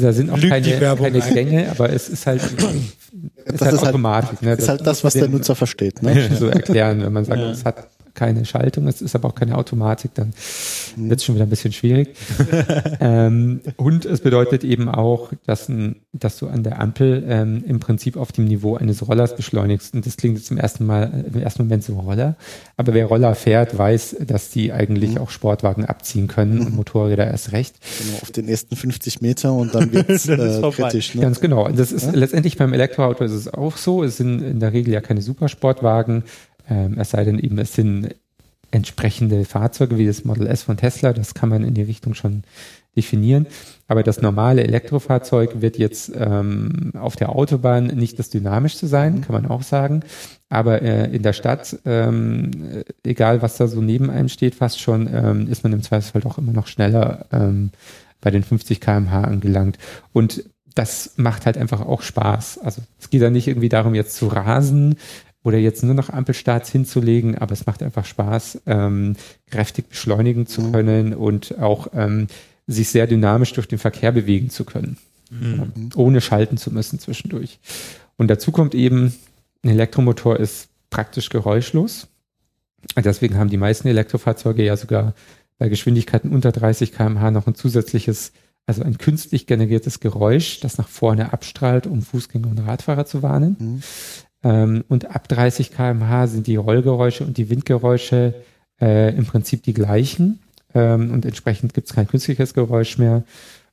da 0.01 0.11
sind 0.11 0.31
auch 0.31 0.39
keine, 0.39 0.95
keine 0.95 1.19
Gänge, 1.19 1.69
aber 1.69 1.91
es 1.91 2.09
ist 2.09 2.25
halt, 2.25 2.41
ist 3.45 3.61
halt 3.61 3.83
Automatik. 3.83 4.41
Ne? 4.41 4.51
Das 4.55 4.59
ist 4.59 4.69
halt 4.69 4.87
das, 4.87 5.03
was 5.03 5.13
der 5.13 5.27
Nutzer 5.27 5.55
versteht. 5.55 6.01
Ne? 6.01 6.29
So 6.39 6.47
erklären, 6.47 7.01
wenn 7.03 7.13
man 7.13 7.25
sagt, 7.25 7.39
ja. 7.39 7.51
es 7.51 7.65
hat 7.65 7.89
keine 8.13 8.45
Schaltung, 8.45 8.87
es 8.87 9.01
ist 9.01 9.15
aber 9.15 9.29
auch 9.29 9.35
keine 9.35 9.57
Automatik, 9.57 10.13
dann 10.13 10.33
mhm. 10.95 11.09
wird 11.09 11.19
es 11.19 11.25
schon 11.25 11.35
wieder 11.35 11.45
ein 11.45 11.49
bisschen 11.49 11.73
schwierig. 11.73 12.15
ähm, 12.99 13.61
und 13.77 14.05
es 14.05 14.21
bedeutet 14.21 14.63
eben 14.63 14.89
auch, 14.89 15.31
dass, 15.45 15.69
ein, 15.69 15.97
dass 16.13 16.37
du 16.37 16.47
an 16.47 16.63
der 16.63 16.79
Ampel 16.79 17.23
ähm, 17.27 17.63
im 17.65 17.79
Prinzip 17.79 18.17
auf 18.17 18.31
dem 18.31 18.45
Niveau 18.45 18.75
eines 18.75 19.07
Rollers 19.07 19.35
beschleunigst. 19.35 19.93
Und 19.93 20.05
das 20.05 20.17
klingt 20.17 20.37
jetzt 20.37 20.51
im 20.51 20.57
ersten 20.57 20.85
Mal, 20.85 21.25
im 21.33 21.41
ersten 21.41 21.63
Moment 21.63 21.83
so 21.83 21.99
Roller. 21.99 22.35
Aber 22.77 22.93
wer 22.93 23.05
Roller 23.05 23.35
fährt, 23.35 23.77
weiß, 23.77 24.17
dass 24.21 24.49
die 24.49 24.71
eigentlich 24.71 25.11
mhm. 25.11 25.19
auch 25.19 25.29
Sportwagen 25.29 25.85
abziehen 25.85 26.27
können 26.27 26.59
und 26.59 26.71
mhm. 26.71 26.75
Motorräder 26.75 27.27
erst 27.27 27.51
recht. 27.51 27.75
Genau, 27.99 28.17
auf 28.21 28.31
den 28.31 28.47
ersten 28.47 28.75
50 28.75 29.21
Meter 29.21 29.53
und 29.53 29.75
dann 29.75 29.91
wird 29.93 30.09
es 30.09 30.27
äh, 30.27 30.61
kritisch. 30.71 31.15
Ne? 31.15 31.21
Ganz 31.21 31.39
genau. 31.39 31.65
Und 31.65 31.77
das 31.77 31.91
ist 31.91 32.05
ja? 32.05 32.11
letztendlich 32.11 32.57
beim 32.57 32.73
Elektroauto 32.73 33.23
ist 33.23 33.33
es 33.33 33.53
auch 33.53 33.77
so. 33.77 34.03
Es 34.03 34.17
sind 34.17 34.41
in 34.41 34.59
der 34.59 34.73
Regel 34.73 34.93
ja 34.93 35.01
keine 35.01 35.21
Supersportwagen. 35.21 36.23
Ähm, 36.69 36.97
es 36.97 37.11
sei 37.11 37.23
denn 37.23 37.39
eben, 37.39 37.57
es 37.57 37.73
sind 37.73 38.15
entsprechende 38.71 39.45
Fahrzeuge 39.45 39.97
wie 39.97 40.05
das 40.05 40.25
Model 40.25 40.47
S 40.47 40.63
von 40.63 40.77
Tesla, 40.77 41.13
das 41.13 41.33
kann 41.33 41.49
man 41.49 41.63
in 41.63 41.73
die 41.73 41.81
Richtung 41.81 42.13
schon 42.13 42.43
definieren. 42.95 43.47
Aber 43.87 44.03
das 44.03 44.21
normale 44.21 44.63
Elektrofahrzeug 44.63 45.61
wird 45.61 45.77
jetzt 45.77 46.11
ähm, 46.15 46.91
auf 46.95 47.15
der 47.15 47.29
Autobahn 47.29 47.87
nicht 47.87 48.19
das 48.19 48.29
dynamischste 48.29 48.87
sein, 48.87 49.21
kann 49.21 49.33
man 49.33 49.45
auch 49.45 49.63
sagen. 49.63 50.01
Aber 50.49 50.81
äh, 50.81 51.09
in 51.11 51.23
der 51.23 51.33
Stadt, 51.33 51.77
ähm, 51.85 52.83
egal 53.03 53.41
was 53.41 53.57
da 53.57 53.67
so 53.67 53.81
neben 53.81 54.09
einem 54.09 54.29
steht, 54.29 54.55
fast 54.55 54.79
schon, 54.79 55.09
ähm, 55.11 55.47
ist 55.47 55.63
man 55.63 55.73
im 55.73 55.83
Zweifelsfall 55.83 56.21
doch 56.21 56.37
immer 56.37 56.53
noch 56.53 56.67
schneller 56.67 57.25
ähm, 57.31 57.71
bei 58.21 58.31
den 58.31 58.43
50 58.43 58.81
kmh 58.81 59.21
angelangt. 59.21 59.77
Und 60.11 60.43
das 60.75 61.13
macht 61.17 61.45
halt 61.45 61.57
einfach 61.57 61.81
auch 61.81 62.01
Spaß. 62.01 62.59
Also 62.59 62.81
es 62.99 63.09
geht 63.09 63.21
da 63.21 63.29
nicht 63.29 63.47
irgendwie 63.47 63.69
darum, 63.69 63.95
jetzt 63.95 64.15
zu 64.15 64.27
rasen, 64.27 64.95
oder 65.43 65.57
jetzt 65.57 65.83
nur 65.83 65.93
noch 65.93 66.09
Ampelstarts 66.09 66.69
hinzulegen, 66.71 67.37
aber 67.37 67.53
es 67.53 67.65
macht 67.65 67.81
einfach 67.81 68.05
Spaß, 68.05 68.61
ähm, 68.65 69.15
kräftig 69.49 69.89
beschleunigen 69.89 70.47
zu 70.47 70.61
Mhm. 70.61 70.71
können 70.71 71.13
und 71.13 71.57
auch 71.59 71.87
ähm, 71.93 72.27
sich 72.67 72.89
sehr 72.89 73.07
dynamisch 73.07 73.53
durch 73.53 73.67
den 73.67 73.79
Verkehr 73.79 74.11
bewegen 74.11 74.49
zu 74.49 74.65
können, 74.65 74.97
Mhm. 75.31 75.89
ohne 75.95 76.21
schalten 76.21 76.57
zu 76.57 76.71
müssen 76.71 76.99
zwischendurch. 76.99 77.59
Und 78.17 78.27
dazu 78.29 78.51
kommt 78.51 78.75
eben, 78.75 79.15
ein 79.63 79.69
Elektromotor 79.69 80.37
ist 80.37 80.69
praktisch 80.89 81.29
geräuschlos. 81.29 82.07
Deswegen 82.95 83.37
haben 83.37 83.49
die 83.49 83.57
meisten 83.57 83.87
Elektrofahrzeuge 83.87 84.63
ja 84.63 84.75
sogar 84.77 85.13
bei 85.57 85.67
Geschwindigkeiten 85.69 86.31
unter 86.33 86.51
30 86.51 86.93
km/h 86.93 87.31
noch 87.31 87.47
ein 87.47 87.55
zusätzliches, 87.55 88.31
also 88.65 88.83
ein 88.83 88.97
künstlich 88.97 89.47
generiertes 89.47 89.99
Geräusch, 89.99 90.59
das 90.61 90.77
nach 90.77 90.87
vorne 90.87 91.33
abstrahlt, 91.33 91.87
um 91.87 92.01
Fußgänger 92.01 92.47
und 92.47 92.59
Radfahrer 92.59 93.05
zu 93.05 93.21
warnen. 93.23 93.55
Mhm. 93.59 93.81
Ähm, 94.43 94.83
und 94.87 95.13
ab 95.13 95.27
30 95.27 95.71
km/h 95.71 96.27
sind 96.27 96.47
die 96.47 96.55
Rollgeräusche 96.55 97.25
und 97.25 97.37
die 97.37 97.49
Windgeräusche 97.49 98.33
äh, 98.81 99.15
im 99.15 99.25
Prinzip 99.25 99.63
die 99.63 99.73
gleichen. 99.73 100.39
Ähm, 100.73 101.11
und 101.11 101.25
entsprechend 101.25 101.73
gibt 101.73 101.87
es 101.87 101.95
kein 101.95 102.07
künstliches 102.07 102.53
Geräusch 102.53 102.97
mehr. 102.97 103.23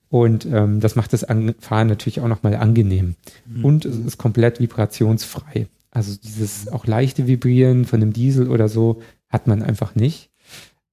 Und 0.09 0.47
ähm, 0.47 0.81
das 0.81 0.95
macht 0.97 1.13
das 1.13 1.25
An 1.25 1.55
Fahren 1.59 1.89
natürlich 1.89 2.21
auch 2.21 2.29
nochmal 2.29 2.57
angenehm. 2.57 3.17
Und 3.63 3.85
es 3.85 3.97
ist 3.97 4.19
komplett 4.19 4.61
vibrationsfrei. 4.61 5.67
Also 5.91 6.15
dieses 6.23 6.69
auch 6.69 6.87
leichte 6.87 7.27
Vibrieren 7.27 7.85
von 7.85 8.03
einem 8.03 8.13
Diesel 8.13 8.51
oder 8.51 8.69
so 8.69 9.01
hat 9.29 9.47
man 9.47 9.63
einfach 9.63 9.95
nicht. 9.95 10.31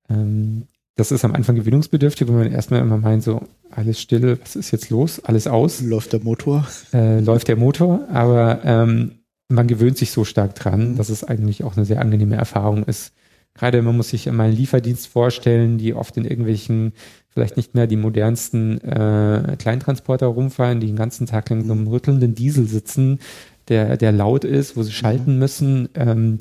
Ähm, 0.10 0.64
das 0.96 1.12
ist 1.12 1.26
am 1.26 1.34
Anfang 1.34 1.56
gewinnungsbedürftig, 1.56 2.28
wenn 2.28 2.36
man 2.38 2.52
erstmal 2.52 2.82
immer 2.82 2.98
meint, 2.98 3.24
so 3.24 3.42
alles 3.72 4.00
still, 4.00 4.38
was 4.42 4.56
ist 4.56 4.72
jetzt 4.72 4.90
los, 4.92 5.20
alles 5.24 5.48
aus 5.48 5.82
Läuft 5.82 6.14
der 6.14 6.20
Motor? 6.22 6.68
äh, 6.94 7.20
läuft 7.20 7.48
der 7.48 7.56
Motor, 7.56 8.08
aber 8.12 8.62
ähm, 8.64 9.23
man 9.50 9.68
gewöhnt 9.68 9.98
sich 9.98 10.12
so 10.12 10.26
stark 10.26 10.56
dran, 10.56 10.96
dass 10.96 11.10
es 11.10 11.24
eigentlich 11.24 11.64
auch 11.64 11.76
eine 11.76 11.86
sehr 11.86 12.02
angenehme 12.02 12.36
Erfahrung 12.36 12.84
ist. 12.84 13.14
Gerade 13.56 13.82
man 13.82 13.96
muss 13.96 14.10
sich 14.10 14.26
mal 14.32 14.46
einen 14.46 14.56
Lieferdienst 14.56 15.08
vorstellen, 15.08 15.78
die 15.78 15.94
oft 15.94 16.18
in 16.18 16.26
irgendwelchen, 16.26 16.94
vielleicht 17.30 17.56
nicht 17.56 17.76
mehr 17.76 17.86
die 17.86 17.98
modernsten 17.98 18.82
äh, 18.82 19.56
Kleintransporter 19.60 20.26
rumfahren, 20.26 20.80
die 20.80 20.88
den 20.88 20.96
ganzen 20.96 21.28
Tag 21.28 21.50
lang 21.50 21.62
in 21.62 21.68
so 21.68 21.74
einem 21.74 21.88
rüttelnden 21.88 22.34
Diesel 22.34 22.68
sitzen, 22.68 23.20
der, 23.68 23.98
der 23.98 24.12
laut 24.12 24.44
ist, 24.44 24.76
wo 24.76 24.84
sie 24.84 24.92
schalten 24.92 25.38
müssen. 25.38 25.90
Ähm, 25.94 26.40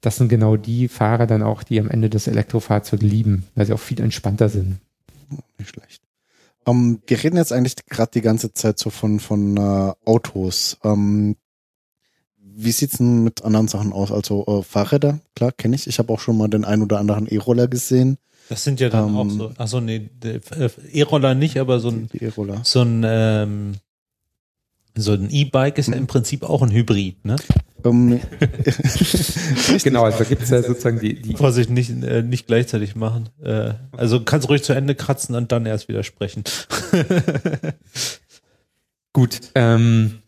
das 0.00 0.16
sind 0.16 0.28
genau 0.28 0.56
die 0.56 0.88
Fahrer 0.88 1.26
dann 1.26 1.42
auch, 1.42 1.62
die 1.62 1.80
am 1.80 1.88
Ende 1.88 2.08
das 2.08 2.28
Elektrofahrzeug 2.28 3.02
lieben, 3.02 3.46
weil 3.54 3.66
sie 3.66 3.72
auch 3.72 3.80
viel 3.80 4.00
entspannter 4.00 4.48
sind. 4.48 4.78
Nicht 5.58 5.70
schlecht. 5.70 6.02
Ähm, 6.66 7.00
wir 7.06 7.22
reden 7.22 7.36
jetzt 7.36 7.52
eigentlich 7.52 7.74
gerade 7.88 8.12
die 8.12 8.20
ganze 8.20 8.52
Zeit 8.52 8.78
so 8.78 8.90
von, 8.90 9.18
von 9.18 9.56
äh, 9.56 9.92
Autos. 10.04 10.78
Ähm, 10.84 11.36
wie 12.56 12.72
sieht's 12.72 12.98
denn 12.98 13.24
mit 13.24 13.44
anderen 13.44 13.68
Sachen 13.68 13.92
aus? 13.92 14.12
Also 14.12 14.44
äh, 14.46 14.62
Fahrräder, 14.62 15.20
klar, 15.34 15.52
kenne 15.52 15.76
ich. 15.76 15.86
Ich 15.86 15.98
habe 15.98 16.12
auch 16.12 16.20
schon 16.20 16.38
mal 16.38 16.48
den 16.48 16.64
ein 16.64 16.82
oder 16.82 16.98
anderen 16.98 17.26
E-Roller 17.26 17.68
gesehen. 17.68 18.18
Das 18.48 18.64
sind 18.64 18.80
ja 18.80 18.88
dann 18.90 19.08
Ähm, 19.08 19.16
auch 19.16 19.30
so, 19.30 19.52
achso, 19.56 19.80
nee, 19.80 20.08
äh, 20.22 20.40
E-Roller 20.92 21.34
nicht, 21.34 21.58
aber 21.58 21.80
so 21.80 21.88
ein, 21.88 22.08
E-Roller. 22.12 22.60
so 22.64 22.82
ein, 22.82 23.02
ähm, 23.06 23.72
so 24.96 25.12
ein 25.12 25.30
E-Bike 25.30 25.78
ist 25.78 25.88
ja 25.88 25.94
im 25.96 26.06
Prinzip 26.06 26.42
auch 26.44 26.62
ein 26.62 26.70
Hybrid, 26.70 27.24
ne? 27.24 27.36
Ähm, 27.84 28.20
Genau, 29.82 30.04
also 30.04 30.18
da 30.18 30.24
gibt 30.24 30.42
es 30.42 30.50
ja 30.50 30.62
sozusagen 30.62 31.00
die, 31.00 31.20
die 31.20 31.34
Vorsicht, 31.34 31.68
nicht, 31.70 31.90
äh, 31.90 32.22
nicht 32.22 32.46
gleichzeitig 32.46 32.94
machen. 32.94 33.28
Äh, 33.42 33.72
also 33.92 34.20
kannst 34.22 34.48
ruhig 34.48 34.62
zu 34.62 34.72
Ende 34.72 34.94
kratzen 34.94 35.34
und 35.34 35.50
dann 35.52 35.66
erst 35.66 35.88
widersprechen. 35.88 36.44
Gut, 39.12 39.40
ähm, 39.54 40.18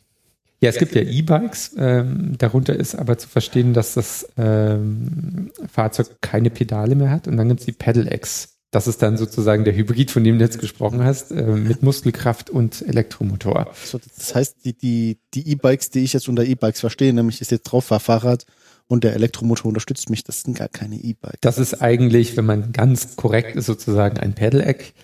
ja, 0.61 0.71
es 0.71 0.79
gibt 0.79 0.95
ja 0.95 1.03
E-Bikes. 1.03 1.75
Ähm, 1.79 2.35
darunter 2.39 2.75
ist 2.77 2.95
aber 2.95 3.19
zu 3.19 3.29
verstehen, 3.29 3.75
dass 3.75 3.95
das 3.95 4.27
ähm, 4.39 5.51
Fahrzeug 5.71 6.21
keine 6.21 6.51
Pedale 6.51 6.95
mehr 6.95 7.11
hat. 7.11 7.29
Und 7.29 7.37
dann 7.37 7.49
gibt 7.49 7.61
es 7.61 7.67
die 7.67 7.73
Pedal-X. 7.73 8.57
Das 8.71 8.89
ist 8.89 9.01
dann 9.01 9.17
sozusagen 9.17 9.65
der 9.65 9.75
Hybrid, 9.77 10.11
von 10.11 10.25
dem 10.25 10.39
du 10.39 10.45
jetzt 10.45 10.59
gesprochen 10.59 11.05
hast, 11.05 11.31
äh, 11.31 11.45
mit 11.45 11.83
Muskelkraft 11.83 12.51
und 12.51 12.83
Elektromotor. 12.83 13.71
so, 13.85 13.99
das 13.99 14.35
heißt, 14.35 14.65
die, 14.65 14.77
die, 14.77 15.19
die 15.35 15.49
E-Bikes, 15.51 15.91
die 15.91 16.01
ich 16.01 16.13
jetzt 16.13 16.29
unter 16.29 16.45
E-Bikes 16.45 16.81
verstehe, 16.81 17.13
nämlich 17.13 17.41
ist 17.41 17.51
jetzt 17.51 17.65
drauf 17.65 17.91
war 17.91 18.01
Fahrrad 18.01 18.45
und 18.89 19.05
der 19.05 19.15
Elektromotor 19.15 19.67
unterstützt 19.67 20.11
mich, 20.11 20.25
das 20.25 20.43
sind 20.43 20.59
gar 20.59 20.69
keine 20.69 20.97
E-Bikes. 20.97 21.41
Das 21.41 21.59
ist 21.59 21.81
eigentlich, 21.81 22.37
wenn 22.37 22.47
man 22.47 22.73
ganz 22.73 23.17
korrekt 23.17 23.57
ist, 23.57 23.67
sozusagen 23.67 24.19
ein 24.19 24.35
Pedelec. 24.35 24.95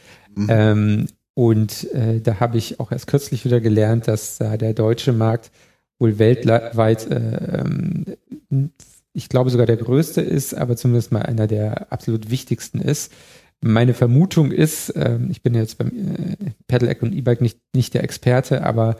Ähm, 0.49 1.09
und 1.35 1.91
äh, 1.93 2.21
da 2.21 2.41
habe 2.41 2.59
ich 2.59 2.79
auch 2.81 2.93
erst 2.93 3.07
kürzlich 3.07 3.45
wieder 3.45 3.61
gelernt, 3.61 4.09
dass 4.09 4.39
da 4.39 4.57
der 4.57 4.75
deutsche 4.75 5.13
Markt 5.13 5.51
wohl 5.99 6.19
weltweit, 6.19 7.11
äh, 7.11 7.61
ähm, 7.61 8.71
ich 9.15 9.29
glaube 9.29 9.51
sogar 9.51 9.67
der 9.67 9.77
größte 9.77 10.21
ist, 10.21 10.55
aber 10.55 10.77
zumindest 10.77 11.13
mal 11.13 11.23
einer 11.23 11.47
der 11.47 11.93
absolut 11.93 12.31
wichtigsten 12.31 12.81
ist. 12.81 13.13
Meine 13.61 13.95
Vermutung 13.95 14.51
ist, 14.51 14.93
ähm, 14.97 15.29
ich 15.31 15.43
bin 15.43 15.55
jetzt 15.55 15.79
beim 15.79 15.89
äh, 15.89 16.51
Pedelec 16.67 17.03
und 17.03 17.15
E-Bike 17.15 17.41
nicht, 17.41 17.61
nicht 17.75 17.95
der 17.95 18.03
Experte, 18.03 18.65
aber 18.65 18.97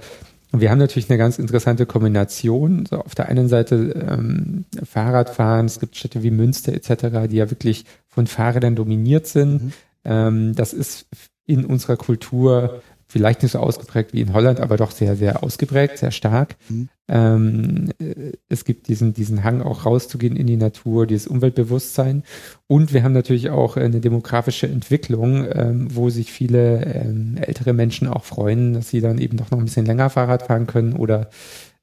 wir 0.53 0.71
haben 0.71 0.79
natürlich 0.79 1.11
eine 1.11 1.19
ganz 1.19 1.39
interessante 1.39 1.87
Kombination. 1.87 2.87
So 2.87 2.99
auf 2.99 3.15
der 3.15 3.29
einen 3.29 3.49
Seite 3.49 4.07
ähm, 4.09 4.67
Fahrradfahren, 4.85 5.67
es 5.67 5.81
gibt 5.81 5.97
Städte 5.97 6.23
wie 6.23 6.31
Münster 6.31 6.73
etc., 6.75 7.29
die 7.29 7.37
ja 7.37 7.51
wirklich 7.51 7.85
von 8.07 8.27
Fahrrädern 8.27 8.77
dominiert 8.77 9.27
sind. 9.27 9.73
Ähm, 10.05 10.55
das 10.55 10.75
ist 10.75 11.07
in 11.53 11.65
unserer 11.65 11.97
Kultur 11.97 12.83
vielleicht 13.13 13.43
nicht 13.43 13.53
so 13.53 13.59
ausgeprägt 13.59 14.15
wie 14.15 14.23
in 14.23 14.33
Holland, 14.33 14.59
aber 14.59 14.79
doch 14.79 14.91
sehr, 14.91 15.17
sehr 15.17 15.43
ausgeprägt, 15.43 15.99
sehr 15.99 16.13
stark. 16.13 16.57
Mhm. 16.71 16.89
Ähm, 17.09 17.91
äh, 18.01 18.33
es 18.49 18.65
gibt 18.65 18.89
diesen, 18.89 19.13
diesen 19.13 19.45
Hang 19.45 19.61
auch 19.61 19.85
rauszugehen 19.85 20.35
in 20.35 20.47
die 20.47 20.57
Natur, 20.57 21.07
dieses 21.07 21.27
Umweltbewusstsein. 21.27 22.23
Und 22.69 22.95
wir 22.95 23.03
haben 23.03 23.13
natürlich 23.13 23.51
auch 23.51 23.77
eine 23.77 24.01
demografische 24.01 24.67
Entwicklung, 24.67 25.47
ähm, 25.53 25.95
wo 25.95 26.09
sich 26.09 26.33
viele 26.33 26.87
ähm, 26.87 27.37
ältere 27.37 27.75
Menschen 27.75 28.09
auch 28.09 28.25
freuen, 28.25 28.73
dass 28.73 28.89
sie 28.89 29.03
dann 29.03 29.19
eben 29.19 29.37
doch 29.37 29.51
noch 29.51 29.59
ein 29.59 29.67
bisschen 29.67 29.85
länger 29.85 30.09
Fahrrad 30.09 30.45
fahren 30.45 30.67
können 30.67 30.95
oder 30.95 31.29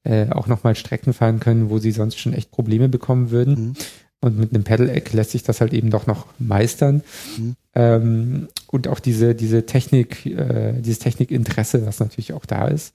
äh, 0.04 0.30
auch 0.32 0.48
nochmal 0.48 0.76
Strecken 0.76 1.14
fahren 1.14 1.40
können, 1.40 1.70
wo 1.70 1.78
sie 1.78 1.92
sonst 1.92 2.18
schon 2.18 2.34
echt 2.34 2.50
Probleme 2.50 2.90
bekommen 2.90 3.30
würden. 3.30 3.54
Mhm. 3.54 3.74
Und 4.22 4.38
mit 4.38 4.54
einem 4.54 4.64
Pedal-Eck 4.64 5.14
lässt 5.14 5.32
sich 5.32 5.44
das 5.44 5.62
halt 5.62 5.74
eben 5.74 5.92
doch 5.92 6.06
noch 6.06 6.28
meistern. 6.40 7.04
Mhm. 7.38 7.56
Ähm, 7.74 8.48
und 8.68 8.88
auch 8.88 9.00
diese, 9.00 9.34
diese 9.34 9.66
Technik, 9.66 10.26
äh, 10.26 10.74
dieses 10.82 11.00
Technikinteresse, 11.00 11.86
was 11.86 12.00
natürlich 12.00 12.34
auch 12.34 12.46
da 12.46 12.68
ist. 12.68 12.94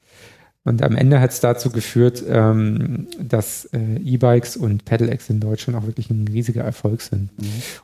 Und 0.67 0.83
am 0.83 0.97
Ende 0.97 1.21
hat 1.21 1.31
es 1.31 1.41
dazu 1.41 1.71
geführt, 1.71 2.25
ähm, 2.27 3.07
dass 3.21 3.67
äh, 3.67 3.97
E-Bikes 4.03 4.57
und 4.57 4.87
Pedelecs 4.87 5.29
in 5.29 5.41
Deutschland 5.41 5.79
auch 5.79 5.87
wirklich 5.87 6.09
ein 6.09 6.27
riesiger 6.27 6.63
Erfolg 6.63 7.03
sind. 7.03 7.29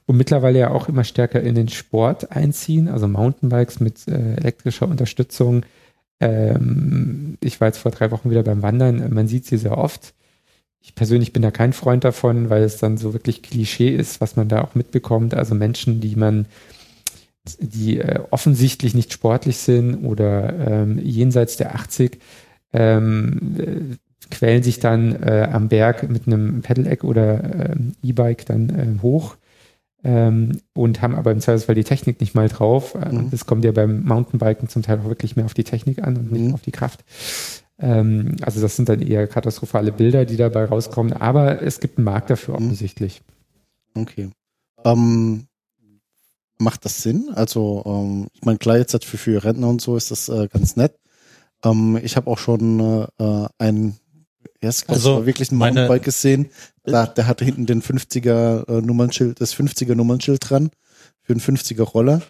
Und 0.07 0.17
mittlerweile 0.17 0.59
ja 0.59 0.71
auch 0.71 0.89
immer 0.89 1.05
stärker 1.05 1.43
in 1.43 1.55
den 1.55 1.69
Sport 1.69 2.33
einziehen, 2.33 2.89
also 2.89 3.07
Mountainbikes 3.07 3.81
mit 3.81 4.09
äh, 4.09 4.37
elektrischer 4.37 4.89
Unterstützung. 4.89 5.67
Ähm, 6.21 7.37
ich 7.43 7.61
war 7.61 7.69
jetzt 7.69 7.79
vor 7.79 7.91
drei 7.91 8.11
Wochen 8.11 8.31
wieder 8.31 8.43
beim 8.43 8.63
Wandern, 8.63 9.13
man 9.13 9.29
sieht 9.29 9.45
sie 9.45 9.59
sehr 9.59 9.77
oft. 9.77 10.15
Ich 10.83 10.95
persönlich 10.95 11.33
bin 11.33 11.43
da 11.43 11.51
kein 11.51 11.73
Freund 11.73 12.05
davon, 12.05 12.49
weil 12.51 12.63
es 12.63 12.79
dann 12.79 12.97
so 12.97 13.13
wirklich 13.13 13.43
Klischee 13.43 13.95
ist, 13.95 14.21
was 14.21 14.37
man 14.37 14.49
da 14.49 14.63
auch 14.63 14.75
mitbekommt. 14.75 15.35
Also 15.35 15.55
Menschen, 15.55 16.01
die 16.01 16.17
man, 16.17 16.47
die 17.59 17.99
äh, 17.99 18.21
offensichtlich 18.31 18.95
nicht 18.95 19.13
sportlich 19.13 19.59
sind 19.59 20.05
oder 20.05 20.55
ähm, 20.67 20.99
jenseits 21.03 21.57
der 21.57 21.75
80, 21.75 22.19
ähm, 22.73 23.57
äh, 23.59 23.97
quälen 24.31 24.63
sich 24.63 24.79
dann 24.81 25.21
äh, 25.23 25.49
am 25.51 25.69
Berg 25.69 26.09
mit 26.09 26.27
einem 26.27 26.63
Pedeleck 26.63 27.05
oder 27.05 27.71
ähm, 27.73 27.95
E-Bike 28.03 28.47
dann 28.47 28.69
äh, 28.71 29.03
hoch 29.03 29.37
ähm, 30.05 30.61
und 30.75 31.03
haben 31.03 31.15
aber 31.17 31.33
im 31.33 31.41
Zweifelsfall 31.41 31.75
die 31.75 31.85
Technik 31.85 32.21
nicht 32.21 32.35
mal 32.35 32.49
drauf. 32.49 32.95
Mhm. 32.95 33.31
Das 33.31 33.47
kommt 33.47 33.65
ja 33.65 33.73
beim 33.73 34.05
Mountainbiken 34.05 34.69
zum 34.69 34.83
Teil 34.83 35.01
auch 35.01 35.09
wirklich 35.09 35.37
mehr 35.37 35.47
auf 35.47 35.55
die 35.55 35.65
Technik 35.65 36.03
an 36.03 36.17
und 36.17 36.33
nicht 36.33 36.45
Mhm. 36.49 36.55
auf 36.55 36.63
die 36.63 36.73
Kraft. 36.73 37.05
Ähm, 37.81 38.37
also 38.43 38.61
das 38.61 38.77
sind 38.77 38.89
dann 38.89 39.01
eher 39.03 39.27
katastrophale 39.27 39.93
Bilder, 39.93 40.25
die 40.27 40.37
dabei 40.37 40.65
rauskommen. 40.67 41.13
Aber 41.15 41.63
es 41.63 41.81
gibt 41.81 41.99
einen 41.99 42.05
Markt 42.05 42.31
dafür 42.31 42.55
Mhm. 42.59 42.67
offensichtlich. 42.67 43.23
Okay. 43.95 44.31
Ähm, 44.85 45.47
macht 46.59 46.85
das 46.85 47.03
Sinn? 47.03 47.31
Also, 47.35 47.83
ähm, 47.87 48.29
ich 48.33 48.43
meine, 48.43 48.59
klar, 48.59 48.77
jetzt 48.79 49.05
für, 49.05 49.17
für 49.19 49.43
Rentner 49.45 49.69
und 49.69 49.81
so 49.81 49.97
ist 49.97 50.11
das 50.11 50.29
äh, 50.29 50.49
ganz 50.49 50.77
nett. 50.77 50.95
Ähm, 51.65 51.99
ich 52.03 52.17
habe 52.17 52.31
auch 52.31 52.39
schon 52.39 53.09
äh, 53.19 53.47
einen, 53.59 53.97
erst 54.61 54.89
Also, 54.91 55.15
also 55.17 55.27
wirklich 55.27 55.51
ein 55.53 55.57
meine- 55.57 55.81
Mountainbike 55.81 56.05
gesehen. 56.05 56.51
Da, 56.85 57.07
der 57.07 57.27
hatte 57.27 57.45
hinten 57.45 57.67
den 57.67 57.83
50er 57.83 58.69
äh, 58.69 58.81
Nummernschild, 58.83 59.41
das 59.41 59.55
50er 59.55 59.95
Nummernschild 59.95 60.41
dran 60.49 60.71
für 61.23 61.33
einen 61.35 61.41
50er 61.41 61.83
Roller, 61.83 62.23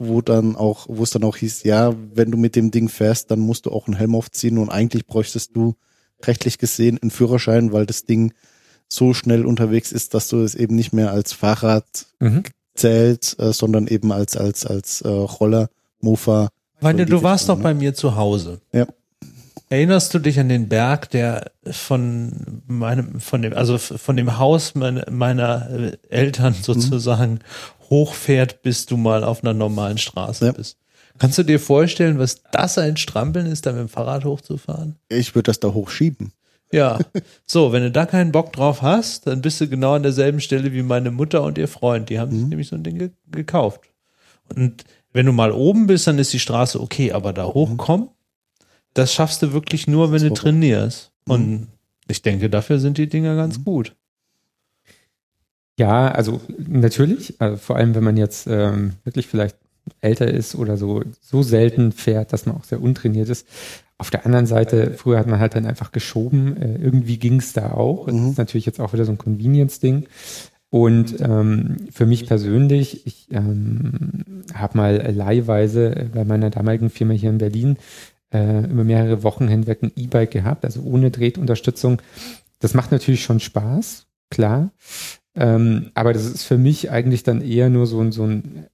wo 0.00 0.22
dann 0.22 0.56
auch, 0.56 0.86
wo 0.88 1.02
es 1.02 1.10
dann 1.10 1.22
auch 1.24 1.36
hieß, 1.36 1.62
ja, 1.64 1.94
wenn 2.14 2.30
du 2.30 2.38
mit 2.38 2.56
dem 2.56 2.70
Ding 2.70 2.88
fährst, 2.88 3.30
dann 3.30 3.38
musst 3.38 3.66
du 3.66 3.70
auch 3.70 3.86
einen 3.86 3.96
Helm 3.96 4.14
aufziehen 4.14 4.56
und 4.58 4.70
eigentlich 4.70 5.06
bräuchtest 5.06 5.54
du 5.54 5.74
rechtlich 6.24 6.58
gesehen 6.58 6.98
einen 7.00 7.10
Führerschein, 7.10 7.72
weil 7.72 7.86
das 7.86 8.04
Ding 8.04 8.32
so 8.88 9.12
schnell 9.14 9.44
unterwegs 9.46 9.92
ist, 9.92 10.14
dass 10.14 10.28
du 10.28 10.42
es 10.42 10.54
eben 10.54 10.74
nicht 10.74 10.92
mehr 10.92 11.12
als 11.12 11.32
Fahrrad 11.34 12.06
Mhm. 12.18 12.42
zählt, 12.74 13.36
äh, 13.38 13.52
sondern 13.52 13.86
eben 13.86 14.10
als 14.10 14.36
als 14.36 14.66
als 14.66 15.02
äh, 15.02 15.08
Roller, 15.08 15.68
Mofa. 16.00 16.48
Meine, 16.80 17.02
in 17.02 17.08
du 17.10 17.22
warst 17.22 17.48
doch 17.48 17.56
Richtung, 17.56 17.62
bei 17.62 17.74
mir 17.74 17.94
zu 17.94 18.16
Hause. 18.16 18.60
Ja. 18.72 18.86
Erinnerst 19.68 20.12
du 20.14 20.18
dich 20.18 20.38
an 20.40 20.48
den 20.48 20.68
Berg, 20.68 21.10
der 21.10 21.52
von 21.70 22.62
meinem, 22.66 23.20
von 23.20 23.42
dem, 23.42 23.52
also 23.54 23.78
von 23.78 24.16
dem 24.16 24.38
Haus 24.38 24.74
meine, 24.74 25.04
meiner 25.10 25.92
Eltern 26.08 26.54
Mhm. 26.58 26.62
sozusagen 26.62 27.38
hochfährt, 27.88 28.62
bis 28.62 28.86
du 28.86 28.96
mal 28.96 29.24
auf 29.24 29.42
einer 29.42 29.54
normalen 29.54 29.98
Straße 29.98 30.46
Ja. 30.46 30.52
bist? 30.52 30.76
Kannst 31.18 31.38
du 31.38 31.42
dir 31.42 31.60
vorstellen, 31.60 32.18
was 32.18 32.42
das 32.52 32.78
ein 32.78 32.96
Strampeln 32.96 33.46
ist, 33.46 33.66
da 33.66 33.72
mit 33.72 33.80
dem 33.80 33.88
Fahrrad 33.88 34.24
hochzufahren? 34.24 34.96
Ich 35.08 35.34
würde 35.34 35.48
das 35.50 35.60
da 35.60 35.68
hochschieben. 35.72 36.32
Ja. 36.72 36.98
So, 37.46 37.72
wenn 37.72 37.82
du 37.82 37.90
da 37.90 38.06
keinen 38.06 38.30
Bock 38.32 38.52
drauf 38.52 38.80
hast, 38.82 39.26
dann 39.26 39.42
bist 39.42 39.60
du 39.60 39.68
genau 39.68 39.94
an 39.94 40.04
derselben 40.04 40.40
Stelle 40.40 40.72
wie 40.72 40.82
meine 40.82 41.10
Mutter 41.10 41.42
und 41.42 41.58
ihr 41.58 41.66
Freund. 41.68 42.08
Die 42.10 42.18
haben 42.20 42.30
sich 42.30 42.46
nämlich 42.46 42.68
so 42.68 42.76
ein 42.76 42.84
Ding 42.84 42.96
ge 42.98 43.10
gekauft. 43.30 43.80
Und 44.54 44.84
wenn 45.12 45.26
du 45.26 45.32
mal 45.32 45.50
oben 45.52 45.88
bist, 45.88 46.06
dann 46.06 46.18
ist 46.20 46.32
die 46.32 46.38
Straße 46.38 46.80
okay, 46.80 47.10
aber 47.12 47.32
da 47.32 47.44
hochkommen, 47.44 48.08
das 48.94 49.14
schaffst 49.14 49.42
du 49.42 49.52
wirklich 49.52 49.86
nur, 49.86 50.12
wenn 50.12 50.22
du 50.22 50.32
trainierst. 50.32 51.12
Und 51.26 51.68
ich 52.08 52.22
denke, 52.22 52.50
dafür 52.50 52.78
sind 52.78 52.98
die 52.98 53.08
Dinger 53.08 53.36
ganz 53.36 53.64
gut. 53.64 53.94
Ja, 55.78 56.08
also 56.08 56.40
natürlich, 56.58 57.40
also 57.40 57.56
vor 57.56 57.76
allem 57.76 57.94
wenn 57.94 58.04
man 58.04 58.16
jetzt 58.16 58.46
ähm, 58.46 58.94
wirklich 59.04 59.26
vielleicht 59.26 59.56
älter 60.00 60.28
ist 60.28 60.54
oder 60.54 60.76
so, 60.76 61.02
so 61.20 61.42
selten 61.42 61.92
fährt, 61.92 62.32
dass 62.32 62.46
man 62.46 62.56
auch 62.56 62.64
sehr 62.64 62.82
untrainiert 62.82 63.28
ist. 63.28 63.46
Auf 63.96 64.10
der 64.10 64.26
anderen 64.26 64.46
Seite, 64.46 64.92
früher 64.96 65.18
hat 65.18 65.26
man 65.26 65.40
halt 65.40 65.54
dann 65.54 65.66
einfach 65.66 65.92
geschoben, 65.92 66.56
äh, 66.56 66.76
irgendwie 66.76 67.18
ging 67.18 67.38
es 67.38 67.52
da 67.52 67.72
auch. 67.72 68.06
Das 68.06 68.14
ist 68.14 68.38
natürlich 68.38 68.66
jetzt 68.66 68.80
auch 68.80 68.92
wieder 68.92 69.04
so 69.04 69.12
ein 69.12 69.18
Convenience-Ding. 69.18 70.06
Und 70.70 71.20
ähm, 71.20 71.88
für 71.90 72.06
mich 72.06 72.26
persönlich, 72.26 73.06
ich 73.06 73.26
ähm, 73.32 74.44
habe 74.54 74.76
mal 74.76 75.12
leihweise 75.12 76.10
bei 76.14 76.24
meiner 76.24 76.50
damaligen 76.50 76.90
Firma 76.90 77.12
hier 77.12 77.30
in 77.30 77.38
Berlin 77.38 77.76
äh, 78.32 78.64
über 78.64 78.84
mehrere 78.84 79.22
Wochen 79.22 79.48
hinweg 79.48 79.82
ein 79.82 79.92
E-Bike 79.96 80.30
gehabt, 80.30 80.64
also 80.64 80.82
ohne 80.82 81.10
Tretunterstützung. 81.12 82.00
Das 82.58 82.74
macht 82.74 82.92
natürlich 82.92 83.22
schon 83.22 83.40
Spaß, 83.40 84.06
klar. 84.30 84.70
Ähm, 85.34 85.90
aber 85.94 86.12
das 86.12 86.26
ist 86.26 86.44
für 86.44 86.58
mich 86.58 86.90
eigentlich 86.90 87.22
dann 87.22 87.40
eher 87.40 87.70
nur 87.70 87.86
so 87.86 88.00
ein, 88.00 88.12
so 88.12 88.24
ein, 88.24 88.66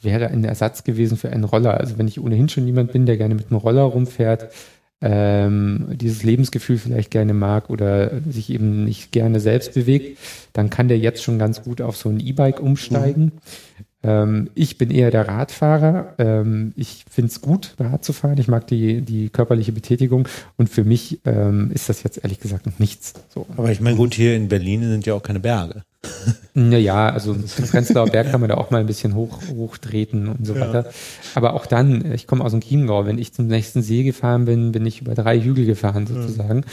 wäre 0.00 0.28
ein 0.28 0.44
Ersatz 0.44 0.84
gewesen 0.84 1.16
für 1.16 1.30
einen 1.30 1.44
Roller. 1.44 1.78
Also 1.78 1.98
wenn 1.98 2.08
ich 2.08 2.20
ohnehin 2.20 2.48
schon 2.48 2.66
jemand 2.66 2.92
bin, 2.92 3.06
der 3.06 3.16
gerne 3.16 3.34
mit 3.34 3.50
einem 3.50 3.60
Roller 3.60 3.82
rumfährt, 3.82 4.52
ähm, 5.00 5.88
dieses 5.92 6.22
Lebensgefühl 6.22 6.78
vielleicht 6.78 7.10
gerne 7.10 7.34
mag 7.34 7.68
oder 7.68 8.22
sich 8.30 8.48
eben 8.50 8.84
nicht 8.84 9.12
gerne 9.12 9.40
selbst 9.40 9.74
bewegt, 9.74 10.18
dann 10.52 10.70
kann 10.70 10.88
der 10.88 10.98
jetzt 10.98 11.22
schon 11.22 11.38
ganz 11.38 11.62
gut 11.62 11.80
auf 11.82 11.96
so 11.96 12.08
ein 12.08 12.20
E-Bike 12.20 12.60
umsteigen. 12.60 13.32
Ähm, 14.04 14.50
ich 14.54 14.78
bin 14.78 14.90
eher 14.90 15.10
der 15.10 15.26
Radfahrer. 15.26 16.14
Ähm, 16.18 16.72
ich 16.76 17.04
finde 17.10 17.30
es 17.30 17.40
gut, 17.40 17.74
Rad 17.78 18.04
zu 18.04 18.12
fahren. 18.12 18.38
Ich 18.38 18.48
mag 18.48 18.66
die, 18.66 19.00
die 19.00 19.30
körperliche 19.30 19.72
Betätigung 19.72 20.28
und 20.56 20.68
für 20.68 20.84
mich 20.84 21.20
ähm, 21.24 21.70
ist 21.72 21.88
das 21.88 22.02
jetzt 22.02 22.22
ehrlich 22.22 22.38
gesagt 22.38 22.66
noch 22.66 22.78
nichts. 22.78 23.14
So. 23.32 23.46
Aber 23.56 23.72
ich 23.72 23.80
meine, 23.80 23.96
gut, 23.96 24.14
hier 24.14 24.36
in 24.36 24.48
Berlin 24.48 24.82
sind 24.82 25.06
ja 25.06 25.14
auch 25.14 25.22
keine 25.22 25.40
Berge. 25.40 25.82
Naja, 26.52 27.08
also 27.08 27.34
zum 27.34 27.66
Prenzlauer 27.66 28.10
Berg 28.10 28.30
kann 28.30 28.40
man 28.40 28.50
da 28.50 28.56
auch 28.56 28.70
mal 28.70 28.80
ein 28.80 28.86
bisschen 28.86 29.14
hoch, 29.14 29.40
hochtreten 29.56 30.28
und 30.28 30.46
so 30.46 30.54
weiter. 30.54 30.90
Aber 31.34 31.54
auch 31.54 31.64
dann, 31.64 32.12
ich 32.12 32.26
komme 32.26 32.44
aus 32.44 32.52
dem 32.52 32.60
Chiemgau, 32.60 33.06
wenn 33.06 33.18
ich 33.18 33.32
zum 33.32 33.46
nächsten 33.46 33.82
See 33.82 34.04
gefahren 34.04 34.44
bin, 34.44 34.70
bin 34.70 34.84
ich 34.84 35.00
über 35.00 35.14
drei 35.14 35.40
Hügel 35.40 35.64
gefahren 35.64 36.06
sozusagen. 36.06 36.64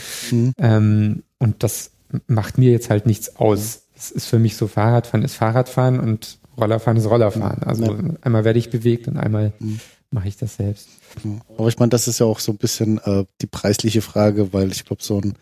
Ähm, 0.58 1.22
und 1.38 1.62
das 1.62 1.92
macht 2.26 2.58
mir 2.58 2.70
jetzt 2.70 2.90
halt 2.90 3.06
nichts 3.06 3.36
aus. 3.36 3.84
Es 3.96 4.10
ist 4.10 4.26
für 4.26 4.38
mich 4.38 4.56
so, 4.56 4.66
Fahrradfahren 4.66 5.24
ist 5.24 5.34
Fahrradfahren 5.34 5.98
und 5.98 6.38
Rollerfahren 6.58 6.96
ist 6.98 7.08
Rollerfahren. 7.08 7.62
Also 7.62 7.84
Ja. 7.84 7.98
einmal 8.22 8.44
werde 8.44 8.58
ich 8.58 8.70
bewegt 8.70 9.08
und 9.08 9.16
einmal 9.16 9.52
mache 10.10 10.28
ich 10.28 10.36
das 10.36 10.56
selbst. 10.56 10.88
Aber 11.56 11.68
ich 11.68 11.78
meine, 11.78 11.90
das 11.90 12.08
ist 12.08 12.18
ja 12.20 12.26
auch 12.26 12.38
so 12.38 12.52
ein 12.52 12.58
bisschen 12.58 12.98
äh, 13.04 13.24
die 13.40 13.46
preisliche 13.46 14.02
Frage, 14.02 14.52
weil 14.52 14.70
ich 14.70 14.84
glaube, 14.84 15.02
so 15.02 15.18
ein 15.20 15.34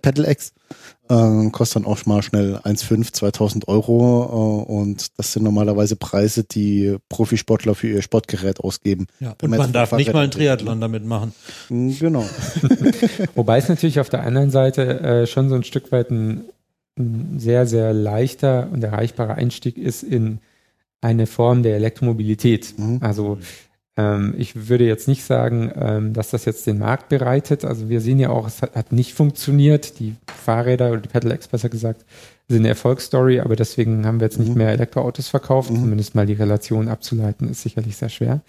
Pedal-X 0.00 0.52
äh, 1.08 1.50
kostet 1.50 1.76
dann 1.82 1.90
auch 1.90 2.06
mal 2.06 2.22
schnell 2.22 2.56
1,5, 2.58 3.12
2000 3.12 3.66
Euro 3.66 4.64
äh, 4.68 4.72
und 4.72 5.18
das 5.18 5.32
sind 5.32 5.42
normalerweise 5.42 5.96
Preise, 5.96 6.44
die 6.44 6.96
Profisportler 7.08 7.74
für 7.74 7.88
ihr 7.88 8.02
Sportgerät 8.02 8.60
ausgeben. 8.60 9.06
Ja. 9.18 9.34
Und 9.42 9.50
man 9.50 9.72
darf 9.72 9.90
nicht 9.92 10.12
mal 10.12 10.20
einen 10.20 10.32
redet, 10.32 10.34
Triathlon 10.60 10.80
damit 10.80 11.04
machen. 11.04 11.34
ne? 11.68 11.96
Genau. 11.98 12.24
Wobei 13.34 13.58
es 13.58 13.68
natürlich 13.68 13.98
auf 13.98 14.08
der 14.08 14.22
anderen 14.22 14.50
Seite 14.50 15.00
äh, 15.00 15.26
schon 15.26 15.48
so 15.48 15.56
ein 15.56 15.64
Stück 15.64 15.90
weit 15.90 16.10
ein, 16.10 16.42
ein 16.96 17.34
sehr, 17.38 17.66
sehr 17.66 17.92
leichter 17.92 18.68
und 18.72 18.84
erreichbarer 18.84 19.34
Einstieg 19.34 19.78
ist 19.78 20.02
in 20.04 20.38
eine 21.00 21.26
Form 21.26 21.62
der 21.62 21.76
Elektromobilität. 21.76 22.74
Mhm. 22.76 22.98
Also 23.00 23.38
ähm, 23.96 24.34
ich 24.38 24.68
würde 24.68 24.84
jetzt 24.86 25.08
nicht 25.08 25.24
sagen, 25.24 25.72
ähm, 25.76 26.12
dass 26.12 26.30
das 26.30 26.44
jetzt 26.44 26.66
den 26.66 26.78
Markt 26.78 27.08
bereitet. 27.08 27.64
Also 27.64 27.88
wir 27.88 28.00
sehen 28.00 28.18
ja 28.18 28.30
auch, 28.30 28.46
es 28.46 28.62
hat, 28.62 28.74
hat 28.74 28.92
nicht 28.92 29.14
funktioniert. 29.14 29.98
Die 30.00 30.16
Fahrräder 30.44 30.92
oder 30.92 31.00
die 31.00 31.08
Pedelecs 31.08 31.48
besser 31.48 31.68
gesagt 31.68 32.04
sind 32.50 32.60
eine 32.60 32.68
Erfolgsstory, 32.68 33.40
aber 33.40 33.56
deswegen 33.56 34.06
haben 34.06 34.20
wir 34.20 34.26
jetzt 34.26 34.38
nicht 34.38 34.52
Mhm. 34.52 34.56
mehr 34.58 34.70
Elektroautos 34.70 35.28
verkauft. 35.28 35.70
Mhm. 35.70 35.80
Zumindest 35.80 36.14
mal 36.14 36.24
die 36.24 36.32
Relation 36.32 36.88
abzuleiten, 36.88 37.50
ist 37.50 37.60
sicherlich 37.62 37.96
sehr 37.96 38.08
schwer. 38.08 38.40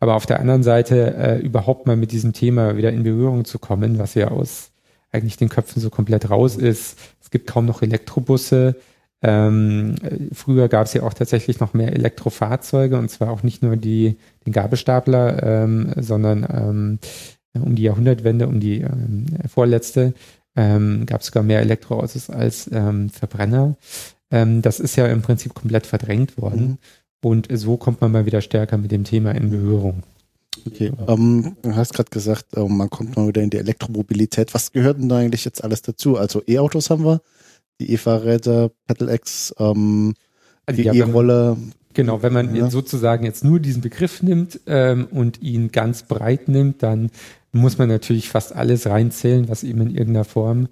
Aber 0.00 0.14
auf 0.14 0.24
der 0.24 0.40
anderen 0.40 0.62
Seite 0.62 1.14
äh, 1.14 1.38
überhaupt 1.38 1.86
mal 1.86 1.96
mit 1.96 2.12
diesem 2.12 2.32
Thema 2.32 2.78
wieder 2.78 2.90
in 2.90 3.02
Berührung 3.02 3.44
zu 3.44 3.58
kommen, 3.58 3.98
was 3.98 4.14
ja 4.14 4.28
aus 4.28 4.70
eigentlich 5.10 5.36
den 5.36 5.50
Köpfen 5.50 5.82
so 5.82 5.90
komplett 5.90 6.30
raus 6.30 6.56
ist. 6.56 6.98
Es 7.20 7.30
gibt 7.30 7.46
kaum 7.46 7.66
noch 7.66 7.82
Elektrobusse. 7.82 8.76
Ähm, 9.22 9.94
äh, 10.02 10.34
früher 10.34 10.68
gab 10.68 10.86
es 10.86 10.94
ja 10.94 11.02
auch 11.02 11.14
tatsächlich 11.14 11.60
noch 11.60 11.74
mehr 11.74 11.92
Elektrofahrzeuge 11.92 12.98
und 12.98 13.08
zwar 13.08 13.30
auch 13.30 13.42
nicht 13.42 13.62
nur 13.62 13.76
die, 13.76 14.16
den 14.46 14.52
Gabelstapler, 14.52 15.42
ähm, 15.42 15.92
sondern 15.96 16.46
ähm, 16.50 16.98
um 17.54 17.76
die 17.76 17.84
Jahrhundertwende, 17.84 18.48
um 18.48 18.58
die 18.58 18.80
ähm, 18.80 19.26
vorletzte, 19.46 20.14
ähm, 20.56 21.06
gab 21.06 21.20
es 21.20 21.28
sogar 21.28 21.42
mehr 21.42 21.60
Elektroautos 21.60 22.30
als 22.30 22.68
ähm, 22.72 23.10
Verbrenner. 23.10 23.76
Das 24.34 24.80
ist 24.80 24.96
ja 24.96 25.06
im 25.08 25.20
Prinzip 25.20 25.52
komplett 25.52 25.86
verdrängt 25.86 26.38
worden. 26.38 26.78
Und 27.22 27.48
so 27.52 27.76
kommt 27.76 28.00
man 28.00 28.12
mal 28.12 28.24
wieder 28.24 28.40
stärker 28.40 28.78
mit 28.78 28.90
dem 28.90 29.04
Thema 29.04 29.32
in 29.32 29.50
Berührung. 29.50 30.04
Okay. 30.66 30.90
Ähm, 31.06 31.54
du 31.60 31.76
hast 31.76 31.92
gerade 31.92 32.08
gesagt, 32.08 32.46
man 32.56 32.88
kommt 32.88 33.14
mal 33.14 33.28
wieder 33.28 33.42
in 33.42 33.50
die 33.50 33.58
Elektromobilität. 33.58 34.54
Was 34.54 34.72
gehört 34.72 34.98
denn 34.98 35.10
da 35.10 35.18
eigentlich 35.18 35.44
jetzt 35.44 35.62
alles 35.62 35.82
dazu? 35.82 36.16
Also 36.16 36.42
E-Autos 36.46 36.88
haben 36.88 37.04
wir, 37.04 37.20
die 37.82 37.92
E-Fahrräder, 37.92 38.70
Pedal-X, 38.86 39.54
ähm, 39.58 40.14
die 40.70 40.82
Ja, 40.82 40.92
E-Roller. 40.94 41.56
Genau, 41.94 42.22
wenn 42.22 42.32
man 42.32 42.54
Ja. 42.54 42.70
sozusagen 42.70 43.24
jetzt 43.24 43.44
nur 43.44 43.60
diesen 43.60 43.82
Begriff 43.82 44.22
nimmt 44.22 44.60
ähm, 44.66 45.08
und 45.10 45.42
ihn 45.42 45.70
ganz 45.72 46.04
breit 46.04 46.48
nimmt, 46.48 46.82
dann 46.82 47.10
muss 47.52 47.76
man 47.76 47.88
natürlich 47.88 48.30
fast 48.30 48.54
alles 48.54 48.86
reinzählen, 48.86 49.48
was 49.48 49.62
eben 49.62 49.82
in 49.82 49.90
irgendeiner 49.90 50.24
Form 50.24 50.68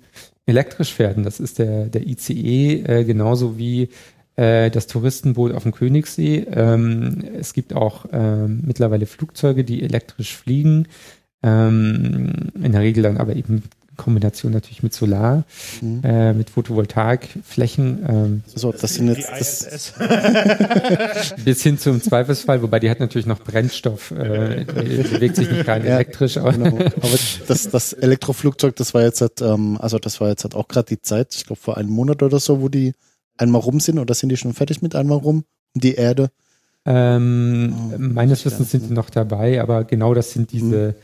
elektrisch 0.46 0.94
fährt. 0.94 1.18
Und 1.18 1.24
das 1.24 1.38
ist 1.38 1.58
der, 1.58 1.86
der 1.86 2.06
ICE, 2.06 2.82
äh, 2.86 3.04
genauso 3.04 3.58
wie 3.58 3.90
äh, 4.36 4.70
das 4.70 4.86
Touristenboot 4.86 5.52
auf 5.52 5.64
dem 5.64 5.72
Königssee. 5.72 6.46
Ähm, 6.50 7.22
es 7.38 7.52
gibt 7.52 7.74
auch 7.74 8.06
ähm, 8.12 8.62
mittlerweile 8.64 9.04
Flugzeuge, 9.04 9.62
die 9.64 9.82
elektrisch 9.82 10.34
fliegen. 10.36 10.86
Ähm, 11.42 12.32
in 12.62 12.72
der 12.72 12.80
Regel 12.80 13.02
dann 13.02 13.18
aber 13.18 13.36
eben 13.36 13.64
Kombination 14.00 14.52
natürlich 14.52 14.82
mit 14.82 14.92
Solar, 14.94 15.44
Mhm. 15.80 16.00
äh, 16.02 16.32
mit 16.32 16.50
Photovoltaikflächen. 16.50 18.06
Ähm, 18.08 18.42
So, 18.46 18.72
das 18.72 18.94
sind 18.94 19.08
jetzt, 19.08 19.28
das, 19.30 19.92
bis 21.44 21.62
hin 21.62 21.78
zum 21.78 22.00
Zweifelsfall, 22.02 22.62
wobei 22.62 22.80
die 22.80 22.90
hat 22.90 23.00
natürlich 23.00 23.26
noch 23.26 23.40
Brennstoff, 23.40 24.10
äh, 24.12 24.64
die 24.64 25.02
bewegt 25.02 25.36
sich 25.36 25.50
nicht 25.50 25.68
rein 25.68 25.84
Ja, 25.84 25.96
elektrisch, 25.96 26.36
aber 26.38 26.52
genau. 26.52 26.66
Aber 27.02 27.18
das, 27.46 27.68
das 27.68 27.92
Elektroflugzeug, 27.92 28.74
das 28.76 28.94
war 28.94 29.02
jetzt, 29.02 29.20
halt, 29.20 29.40
ähm, 29.42 29.76
also 29.80 29.98
das 29.98 30.20
war 30.20 30.28
jetzt 30.28 30.44
halt 30.44 30.54
auch 30.54 30.68
gerade 30.68 30.86
die 30.88 31.00
Zeit, 31.02 31.34
ich 31.34 31.44
glaube 31.46 31.60
vor 31.60 31.76
einem 31.76 31.90
Monat 31.90 32.22
oder 32.22 32.40
so, 32.40 32.60
wo 32.62 32.68
die 32.68 32.94
einmal 33.36 33.60
rum 33.60 33.80
sind 33.80 33.98
oder 33.98 34.14
sind 34.14 34.30
die 34.30 34.36
schon 34.36 34.54
fertig 34.54 34.82
mit 34.82 34.94
einmal 34.94 35.18
rum 35.18 35.44
um 35.74 35.80
die 35.80 35.94
Erde? 35.94 36.30
ähm, 36.86 37.74
Oh, 37.92 37.94
meines 37.98 38.44
Wissens 38.44 38.70
sind 38.70 38.88
die 38.88 38.92
noch 38.94 39.10
dabei, 39.10 39.60
aber 39.60 39.84
genau 39.84 40.14
das 40.14 40.30
sind 40.32 40.50
diese 40.52 40.94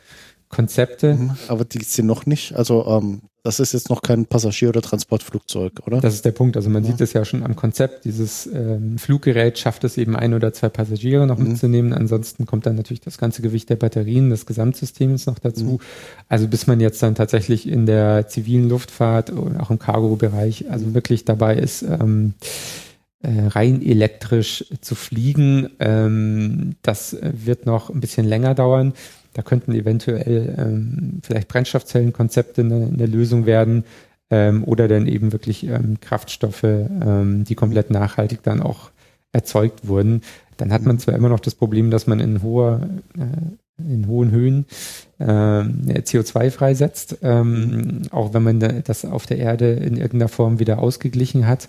Konzepte. 0.56 1.14
Mhm. 1.14 1.30
Aber 1.48 1.64
die 1.64 1.82
sind 1.84 2.06
noch 2.06 2.24
nicht, 2.26 2.54
also 2.54 2.86
ähm, 2.86 3.20
das 3.42 3.60
ist 3.60 3.74
jetzt 3.74 3.90
noch 3.90 4.02
kein 4.02 4.26
Passagier- 4.26 4.70
oder 4.70 4.82
Transportflugzeug, 4.82 5.74
oder? 5.86 6.00
Das 6.00 6.14
ist 6.14 6.24
der 6.24 6.32
Punkt. 6.32 6.56
Also 6.56 6.68
man 6.68 6.82
Ja. 6.82 6.90
sieht 6.90 7.00
es 7.00 7.12
ja 7.12 7.24
schon 7.24 7.44
am 7.44 7.54
Konzept. 7.54 8.04
Dieses 8.04 8.46
ähm, 8.52 8.98
Fluggerät 8.98 9.56
schafft 9.58 9.84
es 9.84 9.96
eben 9.98 10.16
ein 10.16 10.34
oder 10.34 10.52
zwei 10.52 10.68
Passagiere 10.68 11.26
noch 11.28 11.38
Mhm. 11.38 11.48
mitzunehmen. 11.50 11.92
Ansonsten 11.92 12.44
kommt 12.46 12.66
dann 12.66 12.74
natürlich 12.74 13.02
das 13.02 13.18
ganze 13.18 13.42
Gewicht 13.42 13.68
der 13.70 13.76
Batterien, 13.76 14.30
des 14.30 14.46
Gesamtsystems 14.46 15.26
noch 15.26 15.38
dazu. 15.38 15.64
Mhm. 15.64 15.78
Also 16.28 16.48
bis 16.48 16.66
man 16.66 16.80
jetzt 16.80 17.00
dann 17.02 17.14
tatsächlich 17.14 17.68
in 17.68 17.86
der 17.86 18.26
zivilen 18.26 18.68
Luftfahrt 18.68 19.30
und 19.30 19.60
auch 19.60 19.70
im 19.70 19.78
Cargo-Bereich 19.78 20.68
also 20.70 20.94
wirklich 20.94 21.24
dabei 21.24 21.54
ist, 21.56 21.82
ähm, 21.82 22.34
äh, 23.22 23.46
rein 23.48 23.80
elektrisch 23.80 24.64
zu 24.80 24.94
fliegen, 24.94 25.68
ähm, 25.78 26.74
das 26.82 27.12
äh, 27.14 27.32
wird 27.44 27.64
noch 27.64 27.90
ein 27.90 28.00
bisschen 28.00 28.26
länger 28.26 28.54
dauern. 28.54 28.92
Da 29.36 29.42
könnten 29.42 29.74
eventuell 29.74 30.54
ähm, 30.56 31.20
vielleicht 31.22 31.48
Brennstoffzellenkonzepte 31.48 32.62
eine, 32.62 32.86
eine 32.86 33.04
Lösung 33.04 33.44
werden 33.44 33.84
ähm, 34.30 34.64
oder 34.64 34.88
dann 34.88 35.06
eben 35.06 35.30
wirklich 35.30 35.64
ähm, 35.64 36.00
Kraftstoffe, 36.00 36.62
ähm, 36.64 37.44
die 37.44 37.54
komplett 37.54 37.90
nachhaltig 37.90 38.42
dann 38.42 38.62
auch 38.62 38.90
erzeugt 39.32 39.86
wurden. 39.86 40.22
Dann 40.56 40.72
hat 40.72 40.86
man 40.86 40.98
zwar 40.98 41.14
immer 41.14 41.28
noch 41.28 41.40
das 41.40 41.54
Problem, 41.54 41.90
dass 41.90 42.06
man 42.06 42.18
in 42.18 42.40
hoher, 42.40 42.88
äh, 43.18 43.82
in 43.92 44.06
hohen 44.06 44.30
Höhen 44.30 44.64
ähm, 45.20 45.82
CO2 45.86 46.50
freisetzt, 46.50 47.18
ähm, 47.20 48.04
auch 48.12 48.32
wenn 48.32 48.42
man 48.42 48.82
das 48.84 49.04
auf 49.04 49.26
der 49.26 49.36
Erde 49.36 49.70
in 49.72 49.98
irgendeiner 49.98 50.28
Form 50.28 50.60
wieder 50.60 50.78
ausgeglichen 50.78 51.46
hat. 51.46 51.68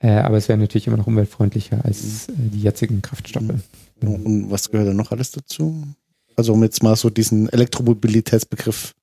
Äh, 0.00 0.10
aber 0.10 0.36
es 0.36 0.50
wäre 0.50 0.58
natürlich 0.58 0.86
immer 0.86 0.98
noch 0.98 1.06
umweltfreundlicher 1.06 1.82
als 1.82 2.28
äh, 2.28 2.32
die 2.36 2.60
jetzigen 2.60 3.00
Kraftstoffe. 3.00 3.54
Mhm. 4.02 4.08
Und 4.08 4.50
was 4.50 4.70
gehört 4.70 4.88
da 4.88 4.92
noch 4.92 5.12
alles 5.12 5.30
dazu? 5.30 5.82
Also 6.36 6.52
um 6.52 6.62
jetzt 6.62 6.82
mal 6.82 6.96
so 6.96 7.10
diesen 7.10 7.48
Elektromobilitätsbegriff 7.48 8.94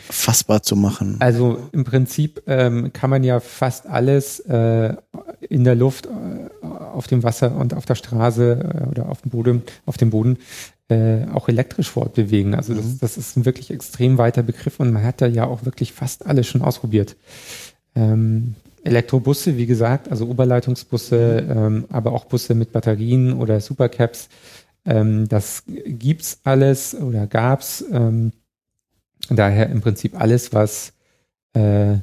fassbar 0.00 0.62
zu 0.62 0.76
machen. 0.76 1.16
Also 1.18 1.68
im 1.72 1.84
Prinzip 1.84 2.42
ähm, 2.46 2.92
kann 2.92 3.10
man 3.10 3.24
ja 3.24 3.40
fast 3.40 3.86
alles 3.86 4.40
äh, 4.40 4.94
in 5.40 5.64
der 5.64 5.74
Luft, 5.74 6.06
äh, 6.06 6.64
auf 6.64 7.06
dem 7.08 7.22
Wasser 7.22 7.56
und 7.56 7.74
auf 7.74 7.84
der 7.84 7.96
Straße 7.96 8.84
äh, 8.84 8.88
oder 8.88 9.08
auf 9.08 9.22
dem 9.22 9.30
Boden, 9.30 9.62
auf 9.86 9.96
dem 9.96 10.10
Boden 10.10 10.38
äh, 10.88 11.26
auch 11.32 11.48
elektrisch 11.48 11.90
fortbewegen. 11.90 12.54
Also 12.54 12.74
das, 12.74 12.84
mhm. 12.84 12.98
das 13.00 13.16
ist 13.18 13.36
ein 13.36 13.44
wirklich 13.44 13.70
extrem 13.70 14.18
weiter 14.18 14.42
Begriff 14.42 14.80
und 14.80 14.92
man 14.92 15.04
hat 15.04 15.20
da 15.20 15.26
ja 15.26 15.44
auch 15.44 15.64
wirklich 15.64 15.92
fast 15.92 16.26
alles 16.26 16.46
schon 16.46 16.62
ausprobiert. 16.62 17.16
Ähm, 17.94 18.54
Elektrobusse, 18.84 19.56
wie 19.56 19.66
gesagt, 19.66 20.10
also 20.10 20.26
Oberleitungsbusse, 20.26 21.44
mhm. 21.44 21.58
ähm, 21.58 21.84
aber 21.90 22.12
auch 22.12 22.24
Busse 22.24 22.54
mit 22.54 22.72
Batterien 22.72 23.34
oder 23.34 23.60
Supercaps. 23.60 24.28
Ähm, 24.84 25.28
das 25.28 25.64
gibt's 25.66 26.40
alles 26.44 26.94
oder 26.94 27.26
gab's. 27.26 27.84
Ähm, 27.90 28.32
daher 29.28 29.68
im 29.70 29.80
Prinzip 29.80 30.18
alles, 30.20 30.52
was 30.52 30.92
äh, 31.54 31.98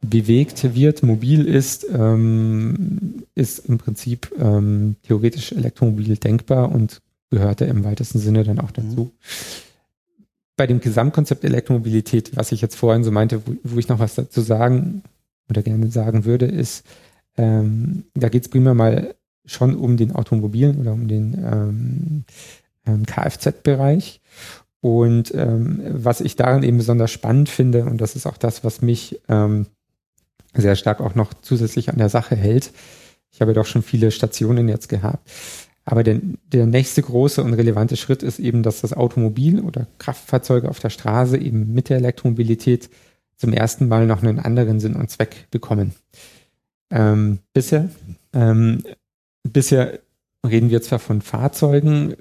bewegt 0.00 0.74
wird, 0.74 1.02
mobil 1.02 1.44
ist, 1.46 1.86
ähm, 1.92 3.24
ist 3.34 3.60
im 3.60 3.78
Prinzip 3.78 4.32
ähm, 4.38 4.96
theoretisch 5.02 5.52
elektromobil 5.52 6.16
denkbar 6.16 6.70
und 6.70 7.00
gehörte 7.30 7.64
im 7.64 7.84
weitesten 7.84 8.18
Sinne 8.18 8.44
dann 8.44 8.60
auch 8.60 8.70
dazu. 8.70 9.04
Mhm. 9.04 9.10
Bei 10.56 10.66
dem 10.66 10.80
Gesamtkonzept 10.80 11.44
Elektromobilität, 11.44 12.36
was 12.36 12.52
ich 12.52 12.60
jetzt 12.60 12.76
vorhin 12.76 13.04
so 13.04 13.10
meinte, 13.10 13.42
wo, 13.46 13.54
wo 13.62 13.78
ich 13.78 13.88
noch 13.88 13.98
was 13.98 14.14
dazu 14.14 14.40
sagen 14.40 15.02
oder 15.48 15.62
gerne 15.62 15.88
sagen 15.90 16.24
würde, 16.24 16.46
ist, 16.46 16.84
ähm, 17.36 18.04
da 18.14 18.28
geht 18.28 18.42
es 18.42 18.48
primär 18.48 18.74
mal 18.74 19.14
schon 19.48 19.76
um 19.76 19.96
den 19.96 20.12
Automobilen 20.12 20.78
oder 20.78 20.92
um 20.92 21.08
den 21.08 21.34
ähm, 21.34 22.24
ähm, 22.86 23.06
Kfz-Bereich. 23.06 24.20
Und 24.80 25.34
ähm, 25.34 25.80
was 25.88 26.20
ich 26.20 26.36
daran 26.36 26.62
eben 26.62 26.76
besonders 26.76 27.10
spannend 27.10 27.48
finde, 27.48 27.84
und 27.84 28.00
das 28.00 28.14
ist 28.14 28.26
auch 28.26 28.36
das, 28.36 28.62
was 28.62 28.80
mich 28.80 29.20
ähm, 29.28 29.66
sehr 30.54 30.76
stark 30.76 31.00
auch 31.00 31.14
noch 31.14 31.34
zusätzlich 31.34 31.90
an 31.90 31.98
der 31.98 32.08
Sache 32.08 32.36
hält. 32.36 32.72
Ich 33.30 33.40
habe 33.40 33.54
doch 33.54 33.66
schon 33.66 33.82
viele 33.82 34.10
Stationen 34.10 34.68
jetzt 34.68 34.88
gehabt. 34.88 35.28
Aber 35.84 36.02
der, 36.02 36.20
der 36.52 36.66
nächste 36.66 37.02
große 37.02 37.42
und 37.42 37.54
relevante 37.54 37.96
Schritt 37.96 38.22
ist 38.22 38.38
eben, 38.38 38.62
dass 38.62 38.82
das 38.82 38.92
Automobil 38.92 39.60
oder 39.60 39.86
Kraftfahrzeuge 39.98 40.68
auf 40.68 40.80
der 40.80 40.90
Straße 40.90 41.38
eben 41.38 41.72
mit 41.72 41.88
der 41.88 41.96
Elektromobilität 41.96 42.90
zum 43.36 43.52
ersten 43.52 43.88
Mal 43.88 44.06
noch 44.06 44.22
einen 44.22 44.38
anderen 44.38 44.80
Sinn 44.80 44.96
und 44.96 45.10
Zweck 45.10 45.46
bekommen. 45.50 45.94
Ähm, 46.90 47.38
bisher, 47.54 47.88
ähm, 48.34 48.82
bisher 49.42 50.00
reden 50.46 50.70
wir 50.70 50.82
zwar 50.82 50.98
von 50.98 51.20
Fahrzeugen, 51.20 52.14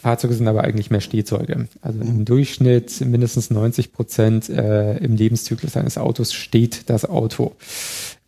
Fahrzeuge 0.00 0.34
sind 0.34 0.48
aber 0.48 0.62
eigentlich 0.62 0.90
mehr 0.90 1.00
Stehzeuge. 1.00 1.68
Also 1.82 2.00
im 2.00 2.24
Durchschnitt 2.24 3.00
mindestens 3.00 3.50
90 3.50 3.92
Prozent 3.92 4.48
äh, 4.48 4.96
im 4.98 5.16
Lebenszyklus 5.16 5.76
eines 5.76 5.98
Autos 5.98 6.32
steht 6.32 6.88
das 6.88 7.04
Auto. 7.04 7.56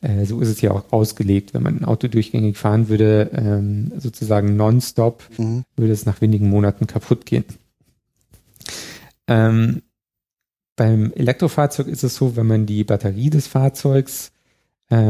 Äh, 0.01 0.25
so 0.27 0.41
ist 0.41 0.49
es 0.49 0.61
ja 0.61 0.73
auch 0.73 0.93
ausgelegt. 0.93 1.55
Wenn 1.55 1.63
man 1.63 1.79
ein 1.79 1.85
Auto 1.85 2.09
durchgängig 2.09 2.59
fahren 2.59 2.89
würde, 2.89 3.31
ähm, 3.35 3.93
sozusagen 3.97 4.57
nonstop, 4.57 5.23
mhm. 5.39 5.65
würde 5.77 5.93
es 5.93 6.05
nach 6.05 6.21
wenigen 6.21 6.51
Monaten 6.51 6.87
kaputt 6.87 7.25
gehen. 7.25 7.45
Ähm, 9.29 9.83
beim 10.75 11.13
Elektrofahrzeug 11.13 11.87
ist 11.87 12.03
es 12.03 12.17
so, 12.17 12.35
wenn 12.35 12.47
man 12.47 12.67
die 12.67 12.83
Batterie 12.83 13.31
des 13.31 13.47
Fahrzeugs 13.47 14.32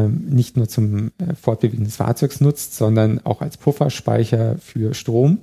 nicht 0.08 0.56
nur 0.56 0.68
zum 0.68 1.08
äh, 1.18 1.34
Fortbewegen 1.34 1.84
des 1.84 1.96
Fahrzeugs 1.96 2.40
nutzt, 2.40 2.76
sondern 2.76 3.20
auch 3.24 3.40
als 3.40 3.56
Pufferspeicher 3.56 4.56
für 4.58 4.94
Strom, 4.94 5.40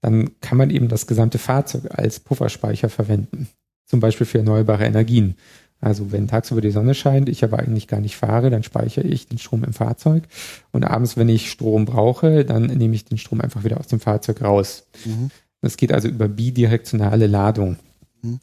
dann 0.00 0.30
kann 0.40 0.58
man 0.58 0.70
eben 0.70 0.88
das 0.88 1.06
gesamte 1.06 1.38
Fahrzeug 1.38 1.88
als 1.90 2.20
Pufferspeicher 2.20 2.88
verwenden. 2.88 3.48
Zum 3.86 4.00
Beispiel 4.00 4.26
für 4.26 4.38
erneuerbare 4.38 4.84
Energien. 4.84 5.36
Also 5.80 6.10
wenn 6.10 6.28
tagsüber 6.28 6.60
die 6.60 6.70
Sonne 6.70 6.94
scheint, 6.94 7.28
ich 7.28 7.44
aber 7.44 7.58
eigentlich 7.58 7.86
gar 7.86 8.00
nicht 8.00 8.16
fahre, 8.16 8.50
dann 8.50 8.62
speichere 8.62 9.06
ich 9.06 9.28
den 9.28 9.38
Strom 9.38 9.62
im 9.64 9.72
Fahrzeug. 9.72 10.24
Und 10.72 10.84
abends, 10.84 11.16
wenn 11.16 11.28
ich 11.28 11.50
Strom 11.50 11.84
brauche, 11.84 12.44
dann 12.44 12.66
nehme 12.66 12.94
ich 12.94 13.04
den 13.04 13.18
Strom 13.18 13.40
einfach 13.40 13.64
wieder 13.64 13.78
aus 13.78 13.86
dem 13.88 14.00
Fahrzeug 14.00 14.42
raus. 14.42 14.86
Mhm. 15.04 15.30
Das 15.60 15.76
geht 15.76 15.92
also 15.92 16.08
über 16.08 16.28
bidirektionale 16.28 17.26
Ladung. 17.26 17.76
Mhm. 18.22 18.40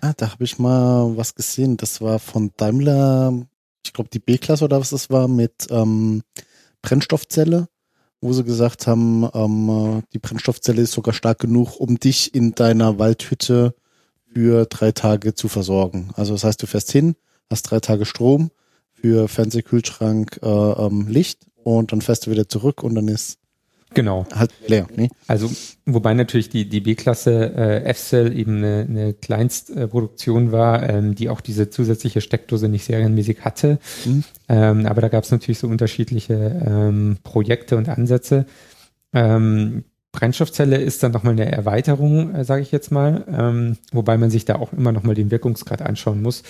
Ah, 0.00 0.12
da 0.16 0.32
habe 0.32 0.44
ich 0.44 0.58
mal 0.58 1.16
was 1.16 1.34
gesehen. 1.34 1.76
Das 1.76 2.00
war 2.00 2.18
von 2.18 2.50
Daimler 2.56 3.46
ich 3.84 3.92
glaube, 3.92 4.10
die 4.12 4.18
B-Klasse 4.18 4.64
oder 4.64 4.80
was 4.80 4.90
das 4.90 5.10
war, 5.10 5.28
mit 5.28 5.66
ähm, 5.70 6.22
Brennstoffzelle, 6.82 7.68
wo 8.20 8.32
sie 8.32 8.44
gesagt 8.44 8.86
haben, 8.86 9.28
ähm, 9.34 10.02
die 10.12 10.18
Brennstoffzelle 10.18 10.82
ist 10.82 10.92
sogar 10.92 11.14
stark 11.14 11.40
genug, 11.40 11.80
um 11.80 11.98
dich 11.98 12.34
in 12.34 12.54
deiner 12.54 12.98
Waldhütte 12.98 13.74
für 14.32 14.66
drei 14.66 14.92
Tage 14.92 15.34
zu 15.34 15.48
versorgen. 15.48 16.10
Also 16.14 16.32
das 16.32 16.44
heißt, 16.44 16.62
du 16.62 16.66
fährst 16.66 16.90
hin, 16.90 17.16
hast 17.50 17.62
drei 17.64 17.80
Tage 17.80 18.06
Strom 18.06 18.50
für 18.92 19.28
Fernsehkühlschrank, 19.28 20.40
äh, 20.42 20.48
ähm, 20.48 21.08
Licht 21.08 21.46
und 21.64 21.92
dann 21.92 22.00
fährst 22.00 22.26
du 22.26 22.30
wieder 22.30 22.48
zurück 22.48 22.82
und 22.82 22.94
dann 22.94 23.08
ist 23.08 23.38
Genau. 23.94 24.26
Halt 24.34 24.52
leer, 24.66 24.86
ne? 24.96 25.08
Also, 25.26 25.50
wobei 25.86 26.14
natürlich 26.14 26.48
die, 26.48 26.68
die 26.68 26.80
B-Klasse 26.80 27.54
äh, 27.56 27.84
F-Cell 27.84 28.36
eben 28.36 28.58
eine, 28.58 28.86
eine 28.88 29.14
Kleinstproduktion 29.14 30.48
äh, 30.48 30.52
war, 30.52 30.88
ähm, 30.88 31.14
die 31.14 31.28
auch 31.28 31.40
diese 31.40 31.70
zusätzliche 31.70 32.20
Steckdose 32.20 32.68
nicht 32.68 32.84
serienmäßig 32.84 33.44
hatte. 33.44 33.78
Mhm. 34.04 34.24
Ähm, 34.48 34.86
aber 34.86 35.00
da 35.00 35.08
gab 35.08 35.24
es 35.24 35.30
natürlich 35.30 35.58
so 35.58 35.68
unterschiedliche 35.68 36.34
ähm, 36.66 37.18
Projekte 37.22 37.76
und 37.76 37.88
Ansätze. 37.88 38.46
Ähm, 39.12 39.84
Brennstoffzelle 40.12 40.76
ist 40.76 41.02
dann 41.02 41.12
nochmal 41.12 41.32
eine 41.32 41.50
Erweiterung, 41.50 42.34
äh, 42.34 42.44
sage 42.44 42.62
ich 42.62 42.70
jetzt 42.70 42.92
mal, 42.92 43.24
ähm, 43.28 43.78
wobei 43.92 44.18
man 44.18 44.30
sich 44.30 44.44
da 44.44 44.56
auch 44.56 44.72
immer 44.72 44.92
nochmal 44.92 45.14
den 45.14 45.30
Wirkungsgrad 45.30 45.82
anschauen 45.82 46.22
muss. 46.22 46.42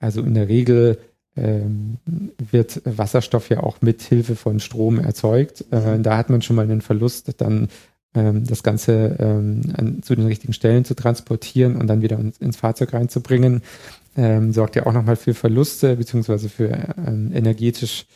Also 0.00 0.20
in 0.22 0.34
der 0.34 0.48
Regel 0.48 0.98
wird 1.36 2.82
Wasserstoff 2.84 3.48
ja 3.48 3.60
auch 3.60 3.82
mit 3.82 4.02
Hilfe 4.02 4.36
von 4.36 4.60
Strom 4.60 5.00
erzeugt. 5.00 5.64
Äh, 5.72 5.98
da 6.00 6.16
hat 6.16 6.30
man 6.30 6.42
schon 6.42 6.56
mal 6.56 6.62
einen 6.62 6.80
Verlust, 6.80 7.40
dann 7.40 7.68
ähm, 8.14 8.44
das 8.44 8.62
Ganze 8.62 9.16
ähm, 9.18 9.62
an, 9.76 10.02
zu 10.02 10.14
den 10.14 10.26
richtigen 10.26 10.52
Stellen 10.52 10.84
zu 10.84 10.94
transportieren 10.94 11.76
und 11.76 11.88
dann 11.88 12.02
wieder 12.02 12.18
ins, 12.18 12.56
Fahrzeug 12.56 12.92
reinzubringen, 12.92 13.62
ähm, 14.16 14.52
sorgt 14.52 14.76
ja 14.76 14.86
auch 14.86 14.92
nochmal 14.92 15.16
für 15.16 15.34
Verluste 15.34 15.96
beziehungsweise 15.96 16.48
für 16.48 16.70
ähm, 17.04 17.32
energetisch 17.34 18.06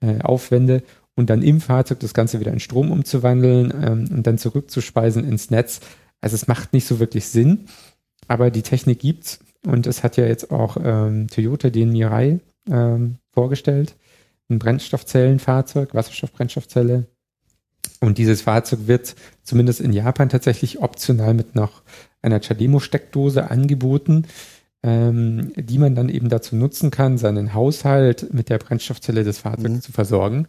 äh, 0.00 0.20
Aufwände 0.20 0.82
und 1.16 1.30
dann 1.30 1.42
im 1.42 1.60
Fahrzeug 1.60 1.98
das 2.00 2.14
Ganze 2.14 2.38
wieder 2.38 2.52
in 2.52 2.60
Strom 2.60 2.92
umzuwandeln 2.92 3.74
ähm, 3.82 4.08
und 4.14 4.26
dann 4.26 4.38
zurückzuspeisen 4.38 5.24
ins 5.24 5.50
Netz. 5.50 5.80
Also 6.20 6.36
es 6.36 6.46
macht 6.46 6.72
nicht 6.72 6.86
so 6.86 7.00
wirklich 7.00 7.26
Sinn, 7.26 7.66
aber 8.28 8.52
die 8.52 8.62
Technik 8.62 9.00
gibt's 9.00 9.40
und 9.66 9.88
es 9.88 10.04
hat 10.04 10.16
ja 10.16 10.26
jetzt 10.26 10.52
auch 10.52 10.76
ähm, 10.82 11.26
Toyota 11.26 11.70
den 11.70 11.90
Mirai 11.90 12.38
ähm, 12.70 13.16
vorgestellt. 13.32 13.96
Ein 14.48 14.58
Brennstoffzellenfahrzeug, 14.58 15.94
Wasserstoffbrennstoffzelle. 15.94 17.06
Und 18.00 18.18
dieses 18.18 18.42
Fahrzeug 18.42 18.80
wird 18.86 19.14
zumindest 19.42 19.80
in 19.80 19.92
Japan 19.92 20.28
tatsächlich 20.28 20.80
optional 20.80 21.34
mit 21.34 21.54
noch 21.54 21.82
einer 22.22 22.40
Chademo-Steckdose 22.40 23.50
angeboten, 23.50 24.26
ähm, 24.82 25.52
die 25.56 25.78
man 25.78 25.94
dann 25.94 26.08
eben 26.08 26.28
dazu 26.28 26.54
nutzen 26.56 26.90
kann, 26.90 27.18
seinen 27.18 27.54
Haushalt 27.54 28.32
mit 28.32 28.48
der 28.48 28.58
Brennstoffzelle 28.58 29.24
des 29.24 29.38
Fahrzeugs 29.38 29.70
mhm. 29.70 29.82
zu 29.82 29.92
versorgen. 29.92 30.46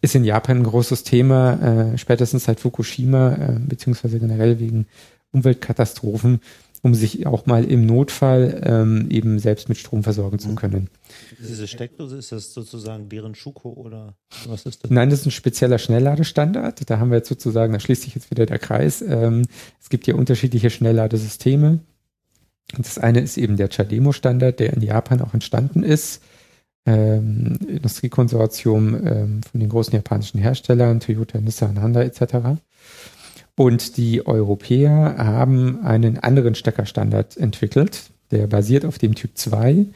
Ist 0.00 0.14
in 0.14 0.24
Japan 0.24 0.58
ein 0.58 0.64
großes 0.64 1.04
Thema, 1.04 1.92
äh, 1.92 1.98
spätestens 1.98 2.44
seit 2.44 2.60
Fukushima, 2.60 3.34
äh, 3.34 3.58
beziehungsweise 3.58 4.18
generell 4.18 4.58
wegen 4.58 4.86
Umweltkatastrophen 5.32 6.40
um 6.82 6.94
sich 6.94 7.26
auch 7.26 7.46
mal 7.46 7.64
im 7.64 7.86
Notfall 7.86 8.60
ähm, 8.64 9.06
eben 9.08 9.38
selbst 9.38 9.68
mit 9.68 9.78
Strom 9.78 10.02
versorgen 10.02 10.40
zu 10.40 10.48
mhm. 10.48 10.56
können. 10.56 10.90
Diese 11.38 11.68
Steckdose, 11.68 12.16
ist 12.16 12.32
das 12.32 12.52
sozusagen 12.52 13.08
deren 13.08 13.36
Schuko 13.36 13.70
oder 13.70 14.14
was 14.46 14.66
ist 14.66 14.82
das? 14.82 14.90
Nein, 14.90 15.08
das 15.08 15.20
ist 15.20 15.26
ein 15.26 15.30
spezieller 15.30 15.78
Schnellladestandard. 15.78 16.90
Da 16.90 16.98
haben 16.98 17.10
wir 17.10 17.18
jetzt 17.18 17.28
sozusagen, 17.28 17.72
da 17.72 17.78
schließt 17.80 18.02
sich 18.02 18.14
jetzt 18.16 18.30
wieder 18.32 18.46
der 18.46 18.58
Kreis. 18.58 19.00
Ähm, 19.00 19.44
es 19.80 19.90
gibt 19.90 20.08
ja 20.08 20.14
unterschiedliche 20.16 20.70
Schnellladesysteme. 20.70 21.80
Das 22.76 22.98
eine 22.98 23.20
ist 23.20 23.38
eben 23.38 23.56
der 23.56 23.68
Chademo-Standard, 23.68 24.58
der 24.58 24.72
in 24.72 24.82
Japan 24.82 25.20
auch 25.20 25.34
entstanden 25.34 25.84
ist. 25.84 26.22
Ähm, 26.84 27.58
Industriekonsortium 27.68 29.06
ähm, 29.06 29.40
von 29.44 29.60
den 29.60 29.68
großen 29.68 29.94
japanischen 29.94 30.40
Herstellern, 30.40 30.98
Toyota, 30.98 31.40
Nissan, 31.40 31.80
Honda 31.80 32.02
etc. 32.02 32.58
Und 33.62 33.96
die 33.96 34.26
Europäer 34.26 35.14
haben 35.18 35.84
einen 35.84 36.18
anderen 36.18 36.56
Steckerstandard 36.56 37.36
entwickelt, 37.36 38.10
der 38.32 38.48
basiert 38.48 38.84
auf 38.84 38.98
dem 38.98 39.14
Typ 39.14 39.38
2, 39.38 39.86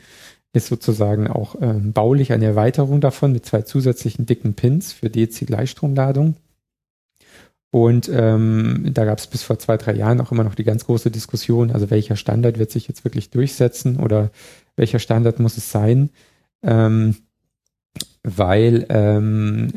ist 0.52 0.68
sozusagen 0.68 1.26
auch 1.26 1.56
ähm, 1.60 1.92
baulich 1.92 2.32
eine 2.32 2.44
Erweiterung 2.44 3.00
davon 3.00 3.32
mit 3.32 3.44
zwei 3.44 3.62
zusätzlichen 3.62 4.24
dicken 4.24 4.54
Pins 4.54 4.92
für 4.92 5.10
DC-Gleichstromladung. 5.10 6.36
Und 7.72 8.08
ähm, 8.08 8.88
da 8.94 9.04
gab 9.04 9.18
es 9.18 9.26
bis 9.26 9.42
vor 9.42 9.58
zwei, 9.58 9.76
drei 9.76 9.94
Jahren 9.94 10.20
auch 10.20 10.30
immer 10.30 10.44
noch 10.44 10.54
die 10.54 10.62
ganz 10.62 10.86
große 10.86 11.10
Diskussion, 11.10 11.72
also 11.72 11.90
welcher 11.90 12.14
Standard 12.14 12.60
wird 12.60 12.70
sich 12.70 12.86
jetzt 12.86 13.02
wirklich 13.02 13.30
durchsetzen 13.30 13.96
oder 13.96 14.30
welcher 14.76 15.00
Standard 15.00 15.40
muss 15.40 15.56
es 15.56 15.72
sein, 15.72 16.10
ähm, 16.62 17.16
weil 18.22 18.86
ähm, 18.90 19.72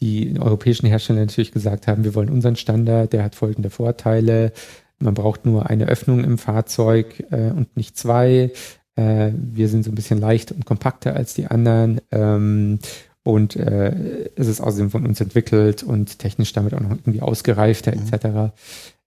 die 0.00 0.38
europäischen 0.38 0.86
Hersteller 0.86 1.20
natürlich 1.20 1.52
gesagt 1.52 1.86
haben, 1.86 2.04
wir 2.04 2.14
wollen 2.14 2.30
unseren 2.30 2.56
Standard, 2.56 3.12
der 3.12 3.24
hat 3.24 3.34
folgende 3.34 3.70
Vorteile. 3.70 4.52
Man 4.98 5.14
braucht 5.14 5.44
nur 5.44 5.68
eine 5.68 5.86
Öffnung 5.86 6.24
im 6.24 6.38
Fahrzeug 6.38 7.24
äh, 7.30 7.50
und 7.50 7.76
nicht 7.76 7.96
zwei. 7.96 8.52
Äh, 8.96 9.30
wir 9.34 9.68
sind 9.68 9.84
so 9.84 9.90
ein 9.90 9.94
bisschen 9.94 10.18
leichter 10.18 10.54
und 10.54 10.66
kompakter 10.66 11.16
als 11.16 11.34
die 11.34 11.46
anderen. 11.46 12.00
Ähm, 12.10 12.78
und 13.22 13.56
äh, 13.56 14.30
es 14.36 14.46
ist 14.46 14.60
außerdem 14.60 14.90
von 14.90 15.06
uns 15.06 15.20
entwickelt 15.20 15.82
und 15.82 16.18
technisch 16.18 16.52
damit 16.52 16.74
auch 16.74 16.80
noch 16.80 16.92
irgendwie 16.92 17.22
ausgereifter 17.22 17.94
mhm. 17.94 18.02
etc. 18.12 18.54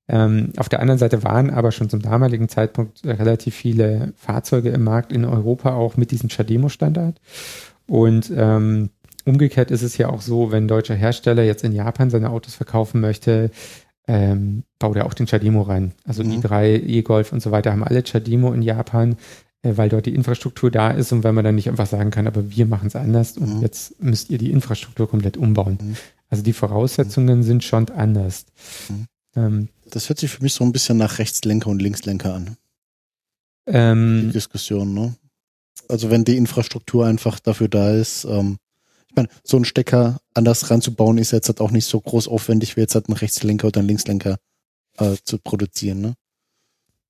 Ähm, 0.10 0.54
auf 0.58 0.70
der 0.70 0.82
anderen 0.82 0.98
Seite 0.98 1.24
waren 1.24 1.52
aber 1.52 1.72
schon 1.72 1.90
zum 1.90 2.02
damaligen 2.02 2.50
Zeitpunkt 2.50 3.06
relativ 3.06 3.56
viele 3.56 4.14
Fahrzeuge 4.18 4.70
im 4.70 4.84
Markt 4.84 5.12
in 5.12 5.24
Europa 5.24 5.74
auch 5.74 5.98
mit 5.98 6.12
diesem 6.12 6.30
Chademo-Standard. 6.30 7.22
Und 7.88 8.32
ähm, 8.36 8.90
umgekehrt 9.30 9.72
ist 9.72 9.84
es 9.84 9.98
ja 9.98 10.10
auch 10.10 10.22
so, 10.22 10.52
wenn 10.52 10.66
ein 10.66 10.68
deutscher 10.68 10.96
Hersteller 10.96 11.44
jetzt 11.44 11.64
in 11.64 11.72
Japan 11.72 12.10
seine 12.10 12.30
Autos 12.30 12.56
verkaufen 12.56 13.00
möchte, 13.00 13.52
ähm, 14.08 14.64
baut 14.80 14.98
er 14.98 15.06
auch 15.06 15.14
den 15.14 15.28
Chademo 15.28 15.62
rein. 15.62 15.94
Also 16.06 16.24
mhm. 16.24 16.40
i3, 16.40 16.82
E-Golf 16.84 17.32
und 17.32 17.42
so 17.42 17.52
weiter 17.52 17.72
haben 17.72 17.84
alle 17.84 18.04
Chademo 18.04 18.52
in 18.54 18.62
Japan. 18.62 19.18
Äh, 19.62 19.76
weil 19.76 19.90
dort 19.90 20.06
die 20.06 20.16
Infrastruktur 20.16 20.72
da 20.72 20.92
ist 20.92 21.12
und 21.12 21.24
weil 21.24 21.34
man 21.34 21.44
dann 21.44 21.56
nicht 21.56 21.70
einfach 21.70 21.88
sagen 21.88 22.12
kann, 22.12 22.28
aber 22.28 22.50
wir 22.52 22.66
machen 22.66 22.88
es 22.88 22.96
anders 22.96 23.38
und 23.38 23.58
mhm. 23.58 23.62
jetzt 23.62 24.02
müsst 24.02 24.30
ihr 24.30 24.38
die 24.38 24.52
Infrastruktur 24.52 25.10
komplett 25.10 25.36
umbauen. 25.36 25.78
Mhm. 25.82 25.96
Also 26.30 26.44
die 26.44 26.54
Voraussetzungen 26.54 27.44
sind 27.44 27.64
schon 27.64 27.90
anders. 27.90 28.46
Mhm. 28.88 29.06
Ähm, 29.36 29.68
das 29.90 30.08
hört 30.08 30.20
sich 30.20 30.32
für 30.32 30.44
mich 30.44 30.54
so 30.54 30.64
ein 30.64 30.72
bisschen 30.72 30.98
nach 30.98 31.20
Rechtslenker 31.20 31.70
und 31.70 31.82
Linkslenker 31.82 32.36
an. 32.36 32.58
Ähm, 33.68 34.28
die 34.28 34.34
Diskussion, 34.34 34.94
ne? 34.94 35.16
Also 35.90 36.10
wenn 36.10 36.24
die 36.24 36.38
Infrastruktur 36.38 37.06
einfach 37.06 37.40
dafür 37.40 37.68
da 37.68 37.92
ist, 37.92 38.26
ähm, 38.26 38.58
ich 39.10 39.16
meine, 39.16 39.30
so 39.44 39.58
einen 39.58 39.66
Stecker 39.66 40.20
anders 40.34 40.70
ranzubauen 40.70 41.18
ist 41.18 41.32
jetzt 41.32 41.48
halt 41.48 41.62
auch 41.62 41.72
nicht 41.72 41.86
so 41.86 42.00
groß 42.00 42.28
aufwendig, 42.28 42.76
wie 42.76 42.82
jetzt 42.82 42.96
halt 42.96 43.10
einen 43.10 43.18
Rechtslenker 43.18 43.68
oder 43.68 43.80
einen 43.80 43.88
Linkslenker 43.88 44.38
äh, 44.98 45.16
zu 45.24 45.40
produzieren, 45.40 46.02
ne? 46.02 46.14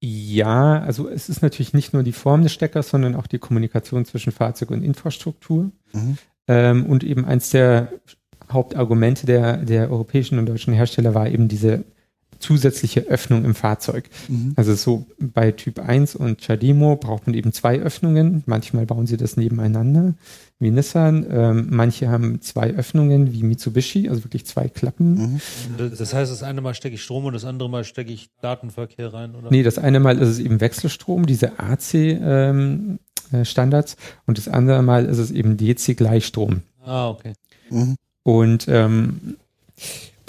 Ja, 0.01 0.79
also 0.79 1.09
es 1.09 1.27
ist 1.27 1.41
natürlich 1.41 1.73
nicht 1.73 1.93
nur 1.93 2.03
die 2.03 2.13
Form 2.13 2.43
des 2.43 2.53
Steckers, 2.53 2.89
sondern 2.89 3.15
auch 3.15 3.27
die 3.27 3.37
Kommunikation 3.37 4.05
zwischen 4.05 4.31
Fahrzeug 4.31 4.71
und 4.71 4.81
Infrastruktur. 4.81 5.71
Mhm. 5.91 6.17
Ähm, 6.47 6.85
und 6.85 7.03
eben 7.03 7.25
eins 7.25 7.49
der 7.49 7.91
Hauptargumente 8.49 9.25
der, 9.25 9.57
der 9.57 9.91
europäischen 9.91 10.39
und 10.39 10.45
deutschen 10.45 10.73
Hersteller 10.73 11.13
war 11.13 11.27
eben 11.27 11.49
diese 11.49 11.83
zusätzliche 12.39 13.01
Öffnung 13.01 13.45
im 13.45 13.53
Fahrzeug. 13.53 14.09
Mhm. 14.27 14.53
Also 14.55 14.73
so 14.73 15.05
bei 15.19 15.51
Typ 15.51 15.79
1 15.79 16.15
und 16.15 16.41
Chademo 16.41 16.95
braucht 16.95 17.27
man 17.27 17.35
eben 17.35 17.53
zwei 17.53 17.79
Öffnungen. 17.79 18.43
Manchmal 18.45 18.85
bauen 18.85 19.07
sie 19.07 19.17
das 19.17 19.37
nebeneinander, 19.37 20.15
wie 20.59 20.71
Nissan. 20.71 21.25
Ähm, 21.29 21.67
manche 21.69 22.09
haben 22.09 22.41
zwei 22.41 22.71
Öffnungen, 22.73 23.33
wie 23.33 23.43
Mitsubishi, 23.43 24.09
also 24.09 24.23
wirklich 24.23 24.45
zwei 24.45 24.69
Klappen. 24.69 25.39
Mhm. 25.77 25.91
Das 25.97 26.13
heißt, 26.13 26.31
das 26.31 26.43
eine 26.43 26.61
Mal 26.61 26.73
stecke 26.73 26.95
ich 26.95 27.03
Strom 27.03 27.25
und 27.25 27.33
das 27.33 27.45
andere 27.45 27.69
Mal 27.69 27.83
stecke 27.83 28.11
ich 28.11 28.29
Datenverkehr 28.41 29.13
rein, 29.13 29.35
oder? 29.35 29.49
Nee, 29.51 29.63
das 29.63 29.77
eine 29.77 29.99
Mal 29.99 30.17
ist 30.17 30.29
es 30.29 30.39
eben 30.39 30.61
Wechselstrom, 30.61 31.25
diese 31.25 31.59
AC 31.59 31.93
ähm, 31.93 32.99
äh, 33.31 33.45
Standards 33.45 33.97
und 34.25 34.37
das 34.37 34.47
andere 34.47 34.81
Mal 34.81 35.05
ist 35.05 35.17
es 35.17 35.31
eben 35.31 35.57
DC 35.57 35.95
Gleichstrom. 35.95 36.61
Ah, 36.83 37.09
okay. 37.09 37.33
Mhm. 37.69 37.95
Und 38.23 38.67
ähm, 38.67 39.37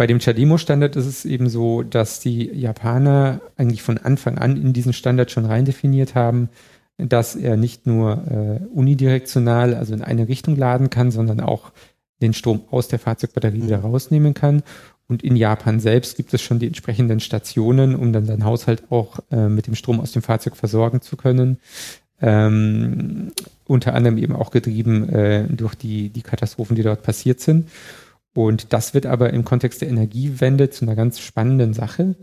bei 0.01 0.07
dem 0.07 0.19
Chademo-Standard 0.19 0.97
ist 0.97 1.05
es 1.05 1.27
eben 1.27 1.51
so, 1.51 1.83
dass 1.83 2.21
die 2.21 2.47
Japaner 2.47 3.43
eigentlich 3.59 3.83
von 3.83 3.99
Anfang 3.99 4.39
an 4.39 4.57
in 4.57 4.73
diesen 4.73 4.95
Standard 4.95 5.31
schon 5.31 5.45
rein 5.45 5.67
definiert 5.67 6.15
haben, 6.15 6.49
dass 6.97 7.37
er 7.37 7.59
nicht 7.59 7.87
nur 7.87 8.25
äh, 8.31 8.65
unidirektional, 8.75 9.75
also 9.75 9.93
in 9.93 10.01
eine 10.01 10.27
Richtung 10.27 10.57
laden 10.57 10.89
kann, 10.89 11.11
sondern 11.11 11.41
auch 11.41 11.73
den 12.23 12.33
Strom 12.33 12.63
aus 12.71 12.89
der 12.89 12.99
Fahrzeugbatterie 12.99 13.59
mhm. 13.59 13.65
wieder 13.65 13.81
rausnehmen 13.81 14.33
kann. 14.33 14.63
Und 15.07 15.23
in 15.23 15.37
Japan 15.37 15.81
selbst 15.81 16.17
gibt 16.17 16.33
es 16.33 16.41
schon 16.41 16.61
die 16.61 16.69
entsprechenden 16.69 17.21
Stationen, 17.21 17.95
um 17.95 18.15
dann 18.15 18.27
deinen 18.27 18.47
Haushalt 18.47 18.85
auch 18.89 19.19
äh, 19.31 19.51
mit 19.51 19.67
dem 19.67 19.75
Strom 19.75 20.01
aus 20.01 20.13
dem 20.13 20.23
Fahrzeug 20.23 20.57
versorgen 20.57 21.03
zu 21.03 21.19
können. 21.19 21.59
Ähm, 22.23 23.33
unter 23.67 23.93
anderem 23.93 24.17
eben 24.17 24.35
auch 24.35 24.51
getrieben 24.51 25.11
äh, 25.11 25.45
durch 25.47 25.75
die, 25.75 26.09
die 26.09 26.23
Katastrophen, 26.23 26.75
die 26.75 26.85
dort 26.85 27.03
passiert 27.03 27.41
sind. 27.41 27.69
Und 28.35 28.73
das 28.73 28.95
wird 28.95 29.07
aber 29.07 29.33
im 29.33 29.45
Kontext 29.45 29.81
der 29.81 29.89
Energiewende 29.89 30.71
zu 30.71 30.85
einer 30.85 30.95
ganz 30.95 31.19
spannenden 31.21 31.75
Sache, 31.75 32.15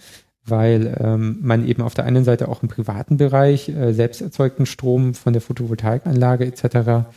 weil 0.45 0.97
ähm, 0.99 1.39
man 1.41 1.67
eben 1.67 1.81
auf 1.81 1.93
der 1.93 2.05
einen 2.05 2.23
Seite 2.23 2.47
auch 2.47 2.63
im 2.63 2.69
privaten 2.69 3.17
Bereich 3.17 3.69
äh, 3.69 3.93
selbst 3.93 4.21
erzeugten 4.21 4.65
Strom 4.65 5.13
von 5.13 5.33
der 5.33 5.41
Photovoltaikanlage 5.41 6.45
etc. 6.45 7.09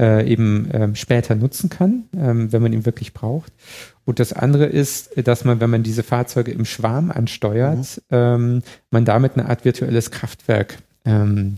Äh, 0.00 0.26
eben 0.32 0.70
ähm, 0.72 0.94
später 0.94 1.34
nutzen 1.34 1.68
kann, 1.68 2.04
ähm, 2.16 2.50
wenn 2.52 2.62
man 2.62 2.72
ihn 2.72 2.86
wirklich 2.86 3.12
braucht. 3.12 3.52
Und 4.06 4.18
das 4.18 4.32
andere 4.32 4.64
ist, 4.64 5.10
dass 5.26 5.44
man, 5.44 5.60
wenn 5.60 5.68
man 5.68 5.82
diese 5.82 6.02
Fahrzeuge 6.02 6.52
im 6.52 6.64
Schwarm 6.64 7.10
ansteuert, 7.10 8.00
mhm. 8.08 8.16
ähm, 8.16 8.62
man 8.90 9.04
damit 9.04 9.34
eine 9.34 9.50
Art 9.50 9.66
virtuelles 9.66 10.10
Kraftwerk 10.10 10.78
ähm, 11.04 11.56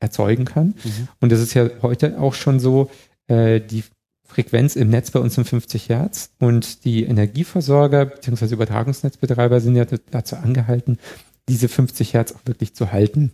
erzeugen 0.00 0.44
kann. 0.44 0.74
Mhm. 0.82 1.08
Und 1.20 1.30
das 1.30 1.38
ist 1.38 1.54
ja 1.54 1.70
heute 1.80 2.20
auch 2.20 2.34
schon 2.34 2.58
so, 2.58 2.90
äh, 3.28 3.60
die 3.60 3.84
Frequenz 4.28 4.76
im 4.76 4.90
Netz 4.90 5.10
bei 5.10 5.20
uns 5.20 5.34
sind 5.34 5.48
50 5.48 5.88
Hertz 5.88 6.30
und 6.38 6.84
die 6.84 7.04
Energieversorger 7.04 8.06
bzw. 8.06 8.54
Übertragungsnetzbetreiber 8.54 9.60
sind 9.60 9.74
ja 9.74 9.86
dazu 10.10 10.36
angehalten, 10.36 10.98
diese 11.48 11.68
50 11.68 12.14
Hertz 12.14 12.32
auch 12.32 12.40
wirklich 12.44 12.74
zu 12.74 12.92
halten. 12.92 13.32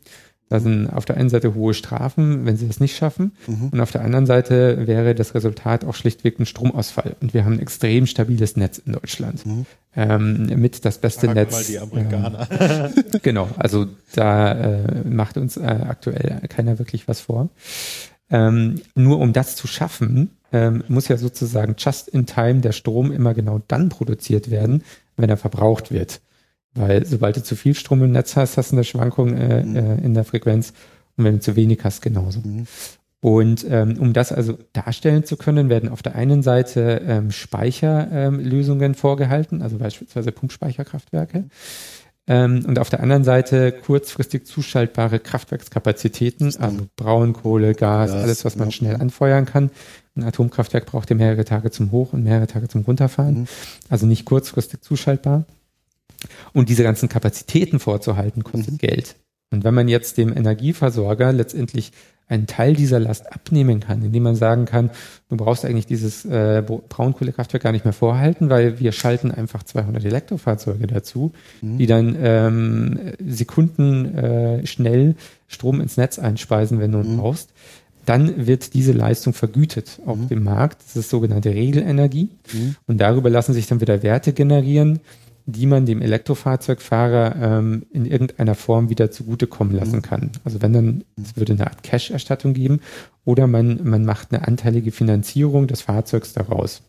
Da 0.51 0.61
sind 0.61 0.89
auf 0.89 1.05
der 1.05 1.17
einen 1.17 1.31
Seite 1.31 1.55
hohe 1.55 1.75
Strafen, 1.75 2.45
wenn 2.45 2.57
sie 2.57 2.69
das 2.69 2.79
nicht 2.79 2.97
schaffen. 2.97 3.33
Mhm. 3.47 3.71
Und 3.71 3.81
auf 3.81 3.91
der 3.91 4.03
anderen 4.03 4.27
Seite 4.27 4.87
wäre 4.87 5.15
das 5.15 5.35
Resultat 5.35 5.85
auch 5.85 5.95
schlichtweg 5.95 6.39
ein 6.39 6.47
Stromausfall. 6.47 7.17
Und 7.21 7.35
wir 7.35 7.45
haben 7.45 7.55
ein 7.55 7.61
extrem 7.61 8.07
stabiles 8.07 8.57
Netz 8.57 8.79
in 8.79 8.93
Deutschland. 8.93 9.45
Mhm. 9.47 9.67
Ähm, 9.97 10.47
mit 10.61 10.85
das 10.85 10.99
beste 10.99 11.27
Frag 11.27 11.35
Netz. 11.35 11.53
Mal 11.53 11.65
die 11.65 11.79
Amerikaner. 11.79 12.49
Ähm, 12.51 13.05
genau, 13.23 13.49
also 13.57 13.87
da 14.15 14.53
äh, 14.53 15.09
macht 15.09 15.39
uns 15.39 15.57
äh, 15.57 15.63
aktuell 15.63 16.43
keiner 16.49 16.79
wirklich 16.79 17.09
was 17.09 17.21
vor. 17.21 17.49
Ähm, 18.31 18.81
nur 18.95 19.21
um 19.21 19.33
das 19.33 19.57
zu 19.57 19.67
schaffen, 19.67 20.31
ähm, 20.55 20.85
muss 20.87 21.09
ja 21.09 21.17
sozusagen 21.17 21.75
just 21.77 22.07
in 22.07 22.27
time 22.27 22.61
der 22.61 22.73
Strom 22.73 23.11
immer 23.11 23.35
genau 23.35 23.61
dann 23.67 23.89
produziert 23.89 24.51
werden, 24.51 24.85
wenn 25.17 25.29
er 25.29 25.37
verbraucht 25.37 25.91
wird. 25.91 26.21
Weil 26.75 27.05
sobald 27.05 27.37
du 27.37 27.43
zu 27.43 27.57
viel 27.57 27.75
Strom 27.75 28.03
im 28.05 28.13
Netz 28.13 28.37
hast, 28.37 28.57
hast 28.57 28.71
du 28.71 28.77
eine 28.77 28.85
Schwankung 28.85 29.37
äh, 29.37 29.65
mhm. 29.65 29.77
äh, 29.77 29.97
in 29.97 30.15
der 30.15 30.25
Frequenz 30.25 30.73
und 31.17 31.25
wenn 31.25 31.35
du 31.35 31.41
zu 31.41 31.57
wenig 31.57 31.81
hast, 31.83 32.03
genauso. 32.03 32.41
Mhm. 32.41 32.67
Und 33.21 33.67
ähm, 33.69 33.97
um 33.99 34.13
das 34.13 34.33
also 34.33 34.59
darstellen 34.73 35.25
zu 35.25 35.37
können, 35.37 35.69
werden 35.71 35.89
auf 35.89 36.03
der 36.03 36.15
einen 36.15 36.43
Seite 36.43 37.01
ähm, 37.07 37.31
Speicherlösungen 37.33 38.95
vorgehalten, 38.95 39.63
also 39.63 39.79
beispielsweise 39.79 40.31
Pumpspeicherkraftwerke. 40.31 41.45
Ähm, 42.27 42.65
und 42.67 42.79
auf 42.79 42.89
der 42.89 43.01
anderen 43.01 43.25
Seite 43.25 43.73
kurzfristig 43.73 44.47
zuschaltbare 44.47 45.19
Kraftwerkskapazitäten, 45.21 46.55
also 46.59 46.87
Braunkohle, 46.97 47.75
Gas, 47.75 48.13
Gas 48.13 48.23
alles, 48.23 48.45
was 48.45 48.57
man 48.57 48.69
ja. 48.69 48.73
schnell 48.73 48.97
anfeuern 48.97 49.45
kann. 49.45 49.71
Ein 50.17 50.25
Atomkraftwerk 50.25 50.87
braucht 50.87 51.11
ja 51.11 51.17
mehrere 51.17 51.45
Tage 51.45 51.71
zum 51.71 51.91
Hoch- 51.91 52.13
und 52.13 52.23
mehrere 52.23 52.47
Tage 52.47 52.69
zum 52.69 52.83
Runterfahren. 52.83 53.41
Mhm. 53.41 53.47
Also 53.91 54.07
nicht 54.07 54.25
kurzfristig 54.25 54.81
zuschaltbar. 54.81 55.45
Und 56.55 56.71
diese 56.71 56.83
ganzen 56.83 57.09
Kapazitäten 57.11 57.79
vorzuhalten, 57.79 58.45
kostet 58.45 58.75
mhm. 58.75 58.79
Geld. 58.79 59.17
Und 59.55 59.65
wenn 59.65 59.75
man 59.75 59.89
jetzt 59.89 60.19
dem 60.19 60.37
Energieversorger 60.37 61.33
letztendlich 61.33 61.93
einen 62.27 62.47
Teil 62.47 62.75
dieser 62.75 62.99
Last 62.99 63.33
abnehmen 63.33 63.81
kann, 63.81 64.03
indem 64.03 64.23
man 64.25 64.35
sagen 64.35 64.65
kann, 64.65 64.91
du 65.29 65.37
brauchst 65.37 65.65
eigentlich 65.65 65.87
dieses 65.87 66.25
äh, 66.25 66.63
Braunkohlekraftwerk 66.67 67.63
gar 67.63 67.73
nicht 67.73 67.85
mehr 67.85 67.93
vorhalten, 67.93 68.51
weil 68.51 68.81
wir 68.81 68.93
schalten 68.93 69.31
einfach 69.31 69.63
200 69.63 70.05
Elektrofahrzeuge 70.05 70.87
dazu, 70.87 71.33
mhm. 71.61 71.79
die 71.79 71.87
dann 71.87 72.17
ähm, 72.19 72.99
Sekunden 73.25 74.17
äh, 74.17 74.67
schnell 74.67 75.15
Strom 75.47 75.81
ins 75.81 75.97
Netz 75.97 76.19
einspeisen, 76.19 76.81
wenn 76.81 76.93
du 76.93 77.01
ihn 77.01 77.13
mhm. 77.13 77.19
brauchst 77.19 77.51
dann 78.07 78.47
wird 78.47 78.75
diese 78.75 78.93
Leistung 78.93 79.33
vergütet 79.33 79.99
auf 80.05 80.19
mhm. 80.19 80.29
dem 80.29 80.45
Markt. 80.45 80.83
Das 80.87 80.97
ist 80.97 81.09
sogenannte 81.09 81.51
Regelenergie. 81.51 82.29
Mhm. 82.53 82.77
Und 82.87 82.99
darüber 82.99 83.31
lassen 83.31 83.55
sich 83.55 83.67
dann 83.67 83.81
wieder 83.81 84.03
Werte 84.03 84.35
generieren, 84.35 85.01
die 85.47 85.67
man 85.67 85.85
dem 85.85 86.01
Elektrofahrzeugfahrer 86.01 87.37
ähm, 87.41 87.87
in 87.93 88.07
irgendeiner 88.07 88.55
Form 88.55 88.89
wieder 88.89 89.11
zugutekommen 89.11 89.75
lassen 89.75 89.97
mhm. 89.97 90.03
kann. 90.03 90.31
Also 90.45 90.63
wenn 90.63 90.73
dann, 90.73 91.05
es 91.23 91.37
würde 91.37 91.53
eine 91.53 91.67
Art 91.67 91.83
Cash-Erstattung 91.83 92.55
geben 92.55 92.81
oder 93.25 93.47
man, 93.47 93.81
man 93.85 94.05
macht 94.05 94.33
eine 94.33 94.47
anteilige 94.47 94.91
Finanzierung 94.91 95.67
des 95.67 95.83
Fahrzeugs 95.83 96.33
daraus. 96.33 96.83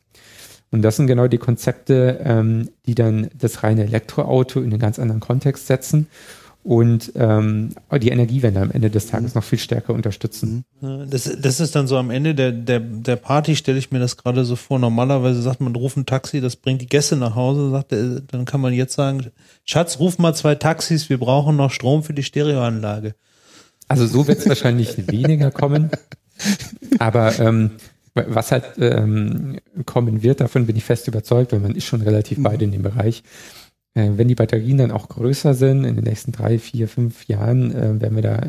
Und 0.72 0.82
das 0.82 0.95
sind 0.95 1.07
genau 1.07 1.27
die 1.27 1.38
Konzepte, 1.38 2.19
ähm, 2.23 2.69
die 2.86 2.95
dann 2.95 3.30
das 3.38 3.64
reine 3.64 3.84
Elektroauto 3.84 4.60
in 4.60 4.72
einen 4.72 4.80
ganz 4.80 4.99
anderen 4.99 5.22
Kontext 5.22 5.68
setzen 5.68 6.07
und 6.66 7.12
ähm, 7.16 7.76
die 8.02 8.10
Energiewende 8.10 8.60
am 8.60 8.72
Ende 8.72 8.90
des 8.90 9.06
Tages 9.06 9.36
noch 9.36 9.44
viel 9.44 9.60
stärker 9.60 9.94
unterstützen. 9.94 10.66
Das, 10.82 11.32
das 11.40 11.60
ist 11.60 11.76
dann 11.76 11.86
so 11.86 11.96
am 11.96 12.10
Ende 12.10 12.34
der, 12.34 12.52
der, 12.52 12.80
der 12.80 13.18
Party, 13.18 13.56
stelle 13.56 13.78
ich 13.78 13.92
mir 13.92 14.00
das 14.00 14.18
gerade 14.18 14.44
so 14.46 14.56
vor. 14.56 14.80
Normalerweise 14.80 15.44
sagt 15.44 15.62
man, 15.62 15.76
ruf 15.76 15.96
ein 15.96 16.08
Taxi, 16.08 16.42
das 16.42 16.56
bringt 16.56 16.82
die 16.82 16.88
Gäste 16.88 17.18
nach 17.18 17.36
Hause. 17.36 17.70
Sagt 17.70 17.92
er, 17.92 18.20
dann 18.20 18.46
kann 18.46 18.62
man 18.62 18.74
jetzt 18.74 18.96
sagen, 18.96 19.28
Schatz, 19.64 20.00
ruf 20.00 20.18
mal 20.18 20.34
zwei 20.34 20.56
Taxis, 20.56 21.08
wir 21.08 21.20
brauchen 21.20 21.56
noch 21.56 21.70
Strom 21.70 22.02
für 22.02 22.16
die 22.16 22.24
Stereoanlage. 22.24 23.14
Also 23.88 24.08
so 24.08 24.28
wird 24.28 24.40
es 24.40 24.50
wahrscheinlich 24.50 25.08
weniger 25.12 25.52
kommen. 25.52 25.92
Aber 26.98 27.38
ähm, 27.38 27.72
was 28.16 28.52
halt 28.52 28.64
ähm, 28.80 29.60
kommen 29.86 30.24
wird, 30.24 30.42
davon 30.42 30.66
bin 30.66 30.76
ich 30.76 30.84
fest 30.84 31.08
überzeugt, 31.08 31.52
weil 31.52 31.60
man 31.60 31.76
ist 31.76 31.86
schon 31.86 32.02
relativ 32.02 32.44
weit 32.44 32.64
in 32.64 32.72
dem 32.72 32.82
Bereich. 32.82 33.22
Äh, 33.95 34.11
wenn 34.15 34.27
die 34.27 34.35
Batterien 34.35 34.77
dann 34.77 34.91
auch 34.91 35.09
größer 35.09 35.55
sind, 35.55 35.85
in 35.85 35.95
den 35.95 36.03
nächsten 36.03 36.31
drei, 36.31 36.59
vier, 36.59 36.88
fünf 36.88 37.27
Jahren, 37.27 37.72
äh, 37.72 37.99
werden 37.99 38.15
wir 38.15 38.22
da 38.23 38.43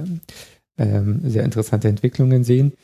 ähm, 0.76 1.20
sehr 1.24 1.44
interessante 1.44 1.88
Entwicklungen 1.88 2.44
sehen. 2.44 2.74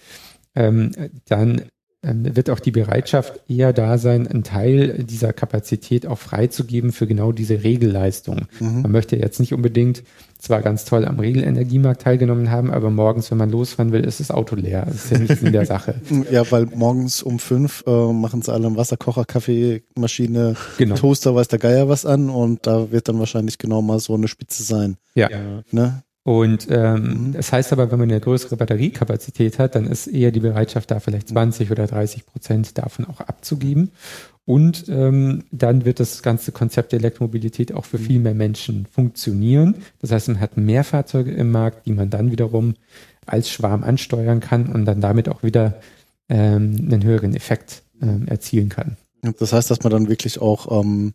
Ähm, 0.54 0.92
dann 1.26 1.62
ähm, 2.04 2.34
wird 2.36 2.50
auch 2.50 2.60
die 2.60 2.70
Bereitschaft 2.70 3.40
eher 3.48 3.72
da 3.72 3.98
sein, 3.98 4.26
einen 4.26 4.44
Teil 4.44 5.04
dieser 5.04 5.32
Kapazität 5.32 6.06
auch 6.06 6.18
freizugeben 6.18 6.92
für 6.92 7.06
genau 7.06 7.32
diese 7.32 7.62
Regelleistung. 7.62 8.46
Mhm. 8.60 8.82
Man 8.82 8.92
möchte 8.92 9.16
jetzt 9.16 9.40
nicht 9.40 9.52
unbedingt 9.52 10.02
zwar 10.42 10.60
ganz 10.60 10.84
toll 10.84 11.04
am 11.04 11.20
Regelenergiemarkt 11.20 12.02
teilgenommen 12.02 12.50
haben, 12.50 12.72
aber 12.72 12.90
morgens, 12.90 13.30
wenn 13.30 13.38
man 13.38 13.50
losfahren 13.50 13.92
will, 13.92 14.04
ist 14.04 14.18
das 14.18 14.32
Auto 14.32 14.56
leer. 14.56 14.84
Das 14.86 15.04
ist 15.04 15.10
ja 15.12 15.18
nichts 15.18 15.42
in 15.42 15.52
der 15.52 15.66
Sache. 15.66 15.94
Ja, 16.30 16.50
weil 16.50 16.66
morgens 16.66 17.22
um 17.22 17.38
fünf 17.38 17.84
äh, 17.86 18.12
machen 18.12 18.42
sie 18.42 18.52
alle 18.52 18.66
einen 18.66 18.76
Wasserkocher, 18.76 19.24
Kaffeemaschine, 19.24 20.56
genau. 20.78 20.94
Toaster, 20.94 21.34
weiß 21.34 21.48
der 21.48 21.58
Geier 21.58 21.88
was 21.88 22.06
an 22.06 22.30
und 22.30 22.66
da 22.66 22.90
wird 22.90 23.08
dann 23.08 23.18
wahrscheinlich 23.18 23.58
genau 23.58 23.82
mal 23.82 23.98
so 23.98 24.14
eine 24.14 24.28
Spitze 24.28 24.62
sein. 24.62 24.96
Ja. 25.14 25.28
Ne? 25.70 26.02
Und 26.24 26.68
ähm, 26.70 27.02
mhm. 27.02 27.32
das 27.32 27.52
heißt 27.52 27.72
aber, 27.72 27.90
wenn 27.90 27.98
man 27.98 28.10
eine 28.10 28.20
größere 28.20 28.56
Batteriekapazität 28.56 29.58
hat, 29.58 29.74
dann 29.74 29.86
ist 29.86 30.06
eher 30.06 30.30
die 30.30 30.40
Bereitschaft 30.40 30.90
da, 30.92 31.00
vielleicht 31.00 31.28
20 31.28 31.70
oder 31.70 31.86
30 31.86 32.26
Prozent 32.26 32.78
davon 32.78 33.06
auch 33.06 33.20
abzugeben. 33.20 33.90
Und 34.44 34.88
ähm, 34.88 35.44
dann 35.50 35.84
wird 35.84 36.00
das 36.00 36.22
ganze 36.22 36.52
Konzept 36.52 36.92
der 36.92 37.00
Elektromobilität 37.00 37.72
auch 37.74 37.84
für 37.84 37.98
viel 37.98 38.20
mehr 38.20 38.34
Menschen 38.34 38.86
funktionieren. 38.86 39.76
Das 40.00 40.10
heißt, 40.12 40.28
man 40.28 40.40
hat 40.40 40.56
mehr 40.56 40.84
Fahrzeuge 40.84 41.32
im 41.32 41.50
Markt, 41.50 41.86
die 41.86 41.92
man 41.92 42.10
dann 42.10 42.30
wiederum 42.30 42.74
als 43.26 43.50
Schwarm 43.50 43.84
ansteuern 43.84 44.40
kann 44.40 44.66
und 44.66 44.84
dann 44.84 45.00
damit 45.00 45.28
auch 45.28 45.42
wieder 45.42 45.80
ähm, 46.28 46.76
einen 46.76 47.04
höheren 47.04 47.34
Effekt 47.34 47.82
ähm, 48.00 48.26
erzielen 48.26 48.68
kann. 48.68 48.96
Das 49.38 49.52
heißt, 49.52 49.70
dass 49.70 49.82
man 49.82 49.92
dann 49.92 50.08
wirklich 50.08 50.40
auch 50.40 50.80
ähm, 50.80 51.14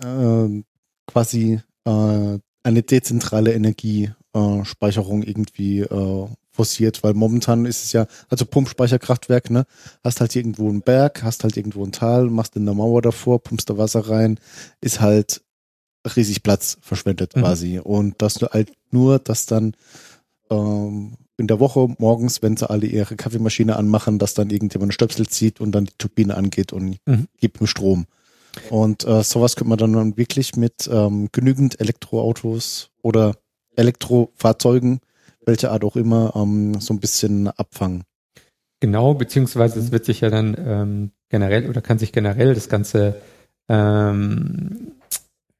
äh, 0.00 0.62
quasi 1.06 1.60
äh, 1.84 2.38
eine 2.64 2.82
dezentrale 2.82 3.52
Energiespeicherung 3.52 5.22
irgendwie 5.22 5.80
äh, 5.80 6.26
forciert, 6.52 7.02
weil 7.02 7.14
momentan 7.14 7.64
ist 7.64 7.84
es 7.84 7.92
ja, 7.92 8.06
also 8.28 8.44
Pumpspeicherkraftwerk, 8.44 9.50
ne, 9.50 9.64
hast 10.04 10.20
halt 10.20 10.36
irgendwo 10.36 10.68
einen 10.68 10.82
Berg, 10.82 11.22
hast 11.22 11.44
halt 11.44 11.56
irgendwo 11.56 11.84
ein 11.84 11.92
Tal, 11.92 12.26
machst 12.26 12.56
in 12.56 12.66
der 12.66 12.74
Mauer 12.74 13.02
davor, 13.02 13.42
pumpst 13.42 13.70
da 13.70 13.78
Wasser 13.78 14.08
rein, 14.08 14.38
ist 14.80 15.00
halt 15.00 15.42
riesig 16.16 16.42
Platz 16.42 16.78
verschwendet 16.80 17.34
mhm. 17.34 17.40
quasi. 17.40 17.78
Und 17.78 18.20
das 18.20 18.36
halt 18.36 18.72
nur, 18.90 19.18
dass 19.18 19.46
dann 19.46 19.74
ähm, 20.50 21.14
in 21.38 21.46
der 21.46 21.60
Woche 21.60 21.88
morgens, 21.98 22.42
wenn 22.42 22.56
sie 22.56 22.68
alle 22.68 22.86
ihre 22.86 23.16
Kaffeemaschine 23.16 23.76
anmachen, 23.76 24.18
dass 24.18 24.34
dann 24.34 24.50
irgendjemand 24.50 24.90
einen 24.90 24.92
Stöpsel 24.92 25.26
zieht 25.26 25.60
und 25.60 25.72
dann 25.72 25.86
die 25.86 25.94
Turbine 25.98 26.36
angeht 26.36 26.72
und 26.72 26.98
mhm. 27.06 27.28
gibt 27.38 27.60
mir 27.60 27.66
Strom. 27.66 28.06
Und 28.70 29.06
äh, 29.06 29.22
sowas 29.22 29.56
könnte 29.56 29.70
man 29.70 29.78
dann 29.78 30.16
wirklich 30.16 30.56
mit 30.56 30.88
ähm, 30.90 31.28
genügend 31.32 31.80
Elektroautos 31.80 32.90
oder 33.02 33.34
Elektrofahrzeugen, 33.76 35.00
welche 35.44 35.70
Art 35.70 35.84
auch 35.84 35.96
immer, 35.96 36.32
ähm, 36.36 36.80
so 36.80 36.92
ein 36.94 37.00
bisschen 37.00 37.48
abfangen. 37.48 38.04
Genau, 38.80 39.14
beziehungsweise 39.14 39.78
es 39.78 39.92
wird 39.92 40.04
sich 40.04 40.20
ja 40.20 40.30
dann 40.30 40.56
ähm, 40.58 41.10
generell 41.28 41.68
oder 41.68 41.80
kann 41.80 41.98
sich 41.98 42.12
generell 42.12 42.54
das 42.54 42.68
ganze 42.68 43.16
ähm, 43.68 44.92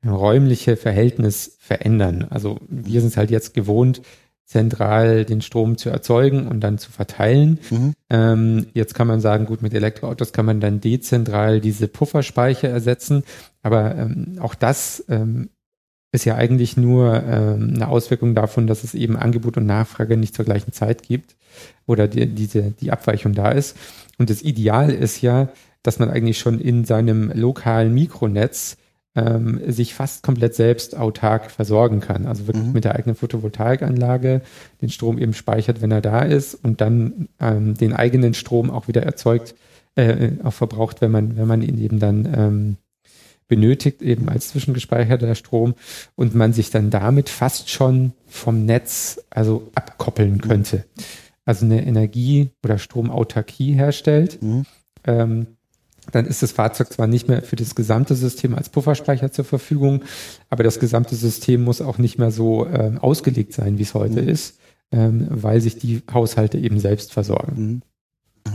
räumliche 0.05 0.77
Verhältnis 0.77 1.56
verändern. 1.60 2.27
Also 2.31 2.59
wir 2.69 3.01
sind 3.01 3.10
es 3.10 3.16
halt 3.16 3.31
jetzt 3.31 3.55
gewohnt, 3.55 4.02
zentral 4.44 5.24
den 5.24 5.40
Strom 5.40 5.78
zu 5.78 5.89
erzeugen 5.89 6.47
und 6.47 6.60
dann 6.60 6.78
zu 6.78 6.93
verteilen. 6.93 7.59
Mhm. 7.70 7.94
Ähm, 8.10 8.66
jetzt 8.74 8.94
kann 8.94 9.06
man 9.06 9.20
sagen, 9.20 9.47
gut, 9.47 9.62
mit 9.62 9.73
Elektroautos 9.73 10.32
kann 10.32 10.47
man 10.47 10.60
dann 10.60 10.81
dezentral 10.81 11.60
diese 11.60 11.89
Pufferspeicher 11.89 12.69
ersetzen. 12.69 13.24
Aber 13.62 13.94
ähm, 13.97 14.39
auch 14.40 14.55
das 14.55 15.05
ähm, 15.09 15.48
ist 16.12 16.27
ja 16.27 16.36
eigentlich 16.36 16.77
nur 16.77 17.23
ähm, 17.23 17.73
eine 17.74 17.89
Auswirkung 17.89 18.35
davon, 18.35 18.66
dass 18.66 18.85
es 18.85 18.94
eben 18.94 19.16
Angebot 19.16 19.56
und 19.56 19.66
Nachfrage 19.66 20.16
nicht 20.19 20.35
zur 20.35 20.44
gleichen 20.44 20.73
Zeit 20.73 21.02
gibt 21.02 21.36
oder 21.86 22.06
die, 22.06 22.27
diese, 22.27 22.73
die 22.73 22.90
Abweichung 22.93 23.32
da 23.32 23.51
ist. 23.51 23.77
Und 24.19 24.28
das 24.28 24.43
Ideal 24.43 24.90
ist 24.90 25.23
ja, 25.23 25.48
dass 25.82 25.98
man 25.98 26.10
eigentlich 26.10 26.39
schon 26.39 26.60
in 26.60 26.85
seinem 26.85 27.32
lokalen 27.35 27.94
Mikronetz 27.94 28.77
ähm, 29.14 29.60
sich 29.66 29.94
fast 29.94 30.22
komplett 30.22 30.55
selbst 30.55 30.97
autark 30.97 31.51
versorgen 31.51 32.01
kann. 32.01 32.26
Also 32.26 32.47
wirklich 32.47 32.64
mhm. 32.64 32.72
mit 32.72 32.84
der 32.84 32.94
eigenen 32.94 33.16
Photovoltaikanlage 33.16 34.43
den 34.80 34.89
Strom 34.89 35.18
eben 35.18 35.34
speichert, 35.34 35.82
wenn 35.82 35.90
er 35.90 36.01
da 36.01 36.22
ist 36.22 36.55
und 36.55 36.80
dann 36.80 37.28
ähm, 37.40 37.74
den 37.74 37.93
eigenen 37.93 38.34
Strom 38.34 38.70
auch 38.70 38.89
wieder 38.89 39.02
erzeugt, 39.02 39.55
äh, 39.97 40.30
auch 40.43 40.55
verbraucht, 40.55 41.01
wenn 41.01 41.10
man, 41.10 41.36
wenn 41.36 41.47
man 41.47 41.62
ihn 41.62 41.78
eben 41.78 41.98
dann 41.98 42.32
ähm, 42.34 42.76
benötigt, 43.48 44.01
eben 44.01 44.30
als 44.30 44.48
zwischengespeicherter 44.48 45.34
Strom 45.34 45.74
und 46.14 46.34
man 46.34 46.55
sich 46.55 46.70
dann 46.70 46.89
damit 46.89 47.28
fast 47.28 47.68
schon 47.68 48.12
vom 48.26 48.64
Netz 48.64 49.20
also 49.28 49.70
abkoppeln 49.74 50.40
könnte. 50.40 50.84
Also 51.44 51.66
eine 51.66 51.84
Energie- 51.84 52.51
oder 52.64 52.78
Stromautarkie 52.78 53.72
herstellt. 53.72 54.40
Mhm. 54.43 54.64
Ähm, 55.05 55.47
dann 56.11 56.27
ist 56.27 56.43
das 56.43 56.53
Fahrzeug 56.53 56.93
zwar 56.93 57.07
nicht 57.07 57.29
mehr 57.29 57.43
für 57.43 57.57
das 57.57 57.74
gesamte 57.74 58.15
System 58.15 58.55
als 58.55 58.69
Pufferspeicher 58.69 59.31
zur 59.31 59.45
Verfügung, 59.45 60.03
aber 60.51 60.65
das 60.65 60.81
gesamte 60.81 61.15
System 61.15 61.62
muss 61.62 61.81
auch 61.81 61.99
nicht 61.99 62.19
mehr 62.19 62.31
so 62.31 62.66
ähm, 62.66 62.99
ausgelegt 62.99 63.53
sein, 63.53 63.79
wie 63.79 63.83
es 63.83 63.95
heute 63.95 64.23
mhm. 64.23 64.29
ist, 64.29 64.59
ähm, 64.91 65.27
weil 65.31 65.61
sich 65.61 65.79
die 65.79 66.03
Haushalte 66.12 66.59
eben 66.59 66.81
selbst 66.81 67.12
versorgen. 67.12 67.55
Mhm. 67.57 67.83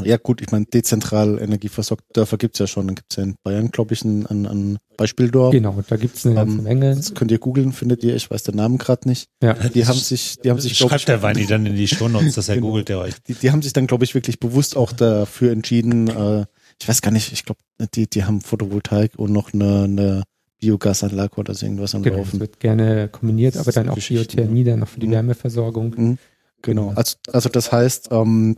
Ja 0.03 0.17
gut, 0.17 0.41
ich 0.41 0.51
meine, 0.51 0.65
dezentral 0.65 1.39
energieversorgt 1.39 2.03
Dörfer 2.13 2.37
gibt's 2.37 2.59
ja 2.59 2.67
schon. 2.67 2.87
Dann 2.87 2.95
gibt's 2.95 3.15
ja 3.15 3.23
in 3.23 3.35
Bayern, 3.43 3.71
glaube 3.71 3.93
ich, 3.93 4.03
ein, 4.03 4.25
ein, 4.25 4.45
ein 4.45 4.77
Beispieldorf. 4.97 5.51
Genau, 5.51 5.81
da 5.87 5.95
gibt's 5.95 6.25
eine 6.25 6.35
ganze 6.35 6.57
ähm, 6.57 6.63
Menge. 6.63 6.95
Das 6.95 7.13
könnt 7.13 7.31
ihr 7.31 7.39
googeln, 7.39 7.71
findet 7.71 8.03
ihr, 8.03 8.15
ich 8.15 8.29
weiß 8.29 8.43
den 8.43 8.55
Namen 8.55 8.77
gerade 8.77 9.07
nicht. 9.07 9.29
Ja. 9.41 9.53
Die 9.53 9.85
haben 9.85 9.97
sich, 9.97 10.35
die 10.43 10.49
haben 10.49 10.59
sich, 10.59 10.77
Schreibt 10.77 10.95
ich, 10.95 11.05
der 11.05 11.21
Weini 11.21 11.45
dann 11.45 11.65
in 11.65 11.75
die 11.75 11.87
Shownotes, 11.87 12.35
dass 12.35 12.49
er 12.49 12.55
genau. 12.55 12.67
googelt 12.67 12.89
der 12.89 12.99
euch. 12.99 13.13
Die, 13.27 13.33
die 13.33 13.51
haben 13.51 13.61
sich 13.61 13.73
dann, 13.73 13.87
glaube 13.87 14.03
ich, 14.03 14.13
wirklich 14.13 14.39
bewusst 14.39 14.75
auch 14.75 14.91
dafür 14.91 15.51
entschieden, 15.51 16.09
äh, 16.09 16.45
ich 16.79 16.87
weiß 16.87 17.01
gar 17.01 17.11
nicht, 17.11 17.31
ich 17.31 17.45
glaube, 17.45 17.59
die, 17.93 18.07
die 18.07 18.23
haben 18.23 18.41
Photovoltaik 18.41 19.17
und 19.17 19.31
noch 19.31 19.53
eine, 19.53 19.83
eine 19.83 20.23
Biogasanlage 20.59 21.35
oder 21.35 21.53
so 21.53 21.65
irgendwas 21.65 21.95
am 21.95 22.03
genau, 22.03 22.17
Laufen. 22.17 22.33
Das 22.33 22.39
wird 22.39 22.59
gerne 22.59 23.09
kombiniert, 23.09 23.57
aber 23.57 23.71
dann 23.71 23.89
auch 23.89 23.97
Geothermie 23.97 24.63
dann 24.63 24.79
noch 24.79 24.87
für 24.87 24.99
die 24.99 25.07
mhm. 25.07 25.11
Wärmeversorgung. 25.11 25.95
Mhm. 25.95 26.17
Genau. 26.61 26.93
Also, 26.95 27.17
also 27.31 27.49
das 27.49 27.71
heißt, 27.71 28.09
ähm, 28.11 28.57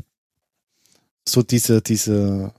so 1.28 1.44
diese, 1.44 1.82
diese 1.82 2.54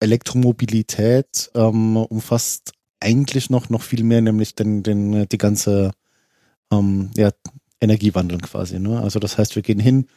Elektromobilität 0.00 1.50
ähm, 1.54 1.96
umfasst 1.96 2.72
eigentlich 3.00 3.50
noch, 3.50 3.70
noch 3.70 3.82
viel 3.82 4.02
mehr, 4.02 4.20
nämlich 4.20 4.54
den, 4.54 4.82
den, 4.82 5.28
die 5.28 5.38
ganze 5.38 5.92
ähm, 6.72 7.10
ja, 7.16 7.30
Energiewandel 7.80 8.38
quasi. 8.38 8.78
Ne? 8.78 9.00
Also 9.00 9.18
das 9.20 9.38
heißt, 9.38 9.54
wir 9.54 9.62
gehen 9.62 9.80
hin, 9.80 10.08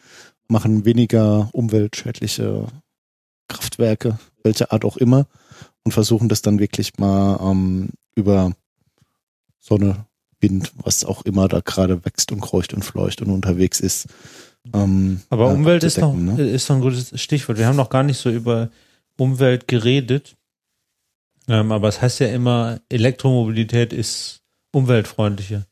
machen 0.47 0.85
weniger 0.85 1.49
umweltschädliche 1.53 2.67
Kraftwerke, 3.47 4.19
welche 4.43 4.71
Art 4.71 4.85
auch 4.85 4.97
immer, 4.97 5.27
und 5.83 5.91
versuchen 5.91 6.29
das 6.29 6.41
dann 6.41 6.59
wirklich 6.59 6.97
mal 6.97 7.39
ähm, 7.41 7.89
über 8.15 8.51
Sonne, 9.59 10.05
Wind, 10.39 10.71
was 10.83 11.03
auch 11.03 11.23
immer 11.23 11.47
da 11.47 11.61
gerade 11.61 12.05
wächst 12.05 12.31
und 12.31 12.41
kreucht 12.41 12.73
und 12.73 12.83
fleucht 12.83 13.21
und 13.21 13.31
unterwegs 13.31 13.79
ist. 13.79 14.07
Ähm, 14.73 15.21
Aber 15.29 15.49
Umwelt 15.49 15.83
ist, 15.83 15.97
noch, 15.97 16.13
ne? 16.13 16.41
ist 16.41 16.69
noch 16.69 16.77
ein 16.77 16.81
gutes 16.81 17.19
Stichwort. 17.19 17.57
Wir 17.57 17.67
haben 17.67 17.75
noch 17.75 17.89
gar 17.89 18.03
nicht 18.03 18.17
so 18.17 18.29
über 18.29 18.69
Umwelt 19.17 19.67
geredet. 19.67 20.35
Ähm, 21.47 21.71
aber 21.71 21.87
es 21.87 22.01
heißt 22.01 22.19
ja 22.19 22.27
immer, 22.27 22.79
Elektromobilität 22.89 23.93
ist 23.93 24.41
umweltfreundlicher. 24.71 25.65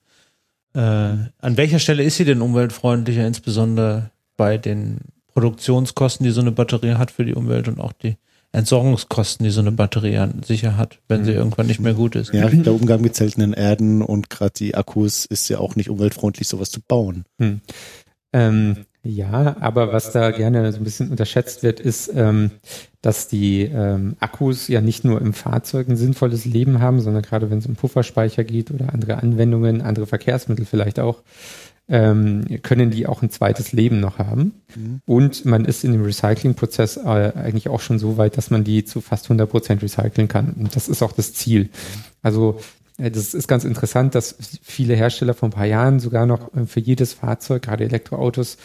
Äh, 0.74 0.80
an 0.80 1.58
welcher 1.58 1.80
Stelle 1.80 2.04
ist 2.04 2.18
sie 2.18 2.26
denn 2.26 2.42
umweltfreundlicher, 2.42 3.26
insbesondere 3.28 4.12
bei 4.38 4.58
den 4.58 5.00
Produktionskosten, 5.36 6.24
die 6.24 6.32
so 6.32 6.42
eine 6.42 6.52
Batterie 6.52 6.96
hat 6.96 7.12
für 7.12 7.26
die 7.26 7.36
Umwelt 7.36 7.68
und 7.68 7.80
auch 7.80 7.94
die 7.94 8.18
Entsorgungskosten, 8.54 9.44
die 9.44 9.52
so 9.52 9.60
eine 9.60 9.74
Batterie 9.74 10.28
sicher 10.44 10.78
hat, 10.78 11.00
wenn 11.10 11.26
sie 11.26 11.32
mhm. 11.32 11.38
irgendwann 11.38 11.68
nicht 11.68 11.82
mehr 11.82 11.94
gut 11.94 12.16
ist. 12.16 12.34
Ja, 12.34 12.48
der 12.48 12.74
Umgang 12.74 13.02
mit 13.02 13.16
seltenen 13.16 13.54
Erden 13.54 14.02
und 14.02 14.30
gerade 14.30 14.54
die 14.58 14.76
Akkus 14.76 15.26
ist 15.26 15.50
ja 15.50 15.60
auch 15.60 15.76
nicht 15.76 15.90
umweltfreundlich, 15.90 16.48
sowas 16.48 16.72
zu 16.72 16.80
bauen. 16.82 17.26
Hm. 17.38 17.62
Ähm, 18.34 18.86
Ja, 19.04 19.56
aber 19.60 19.94
was 19.94 20.12
da 20.12 20.32
gerne 20.32 20.72
so 20.72 20.80
ein 20.80 20.84
bisschen 20.84 21.12
unterschätzt 21.12 21.62
wird, 21.62 21.80
ist, 21.80 22.12
ähm, 22.16 22.50
dass 23.04 23.28
die 23.28 23.62
ähm, 23.62 24.16
Akkus 24.20 24.68
ja 24.68 24.82
nicht 24.82 25.04
nur 25.04 25.22
im 25.22 25.34
Fahrzeug 25.34 25.88
ein 25.88 25.96
sinnvolles 25.96 26.46
Leben 26.46 26.80
haben, 26.80 27.02
sondern 27.02 27.22
gerade 27.22 27.52
wenn 27.52 27.60
es 27.60 27.68
um 27.68 27.76
Pufferspeicher 27.76 28.44
geht 28.44 28.72
oder 28.72 28.94
andere 28.94 29.18
Anwendungen, 29.18 29.82
andere 29.82 30.08
Verkehrsmittel 30.08 30.66
vielleicht 30.66 31.00
auch, 31.00 31.22
ähm, 31.88 32.46
können 32.64 32.90
die 32.90 33.08
auch 33.08 33.22
ein 33.22 33.30
zweites 33.30 33.72
Leben 33.72 34.00
noch 34.00 34.18
haben. 34.18 34.54
Mhm. 34.76 35.02
Und 35.06 35.46
man 35.46 35.66
ist 35.66 35.84
in 35.84 35.92
dem 35.92 36.04
Recyclingprozess 36.04 36.98
äh, 36.98 37.02
eigentlich 37.36 37.70
auch 37.70 37.82
schon 37.82 38.00
so 38.00 38.18
weit, 38.18 38.38
dass 38.38 38.50
man 38.50 38.64
die 38.64 38.86
zu 38.86 39.02
fast 39.02 39.26
100 39.26 39.50
Prozent 39.50 39.84
recyceln 39.84 40.28
kann. 40.28 40.54
Und 40.58 40.76
das 40.76 40.88
ist 40.88 41.04
auch 41.04 41.12
das 41.12 41.34
Ziel. 41.34 41.70
Also 42.22 42.60
äh, 42.98 43.12
das 43.12 43.34
ist 43.34 43.48
ganz 43.48 43.66
interessant, 43.66 44.16
dass 44.16 44.36
viele 44.64 44.96
Hersteller 44.96 45.34
vor 45.34 45.50
ein 45.50 45.54
paar 45.54 45.66
Jahren 45.66 46.00
sogar 46.00 46.26
noch 46.26 46.54
äh, 46.56 46.66
für 46.66 46.80
jedes 46.80 47.14
Fahrzeug, 47.14 47.62
gerade 47.64 47.84
Elektroautos, 47.84 48.58